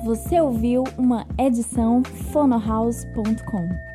Você 0.03 0.39
ouviu 0.39 0.83
uma 0.97 1.27
edição 1.37 2.01
fonohouse.com. 2.31 3.86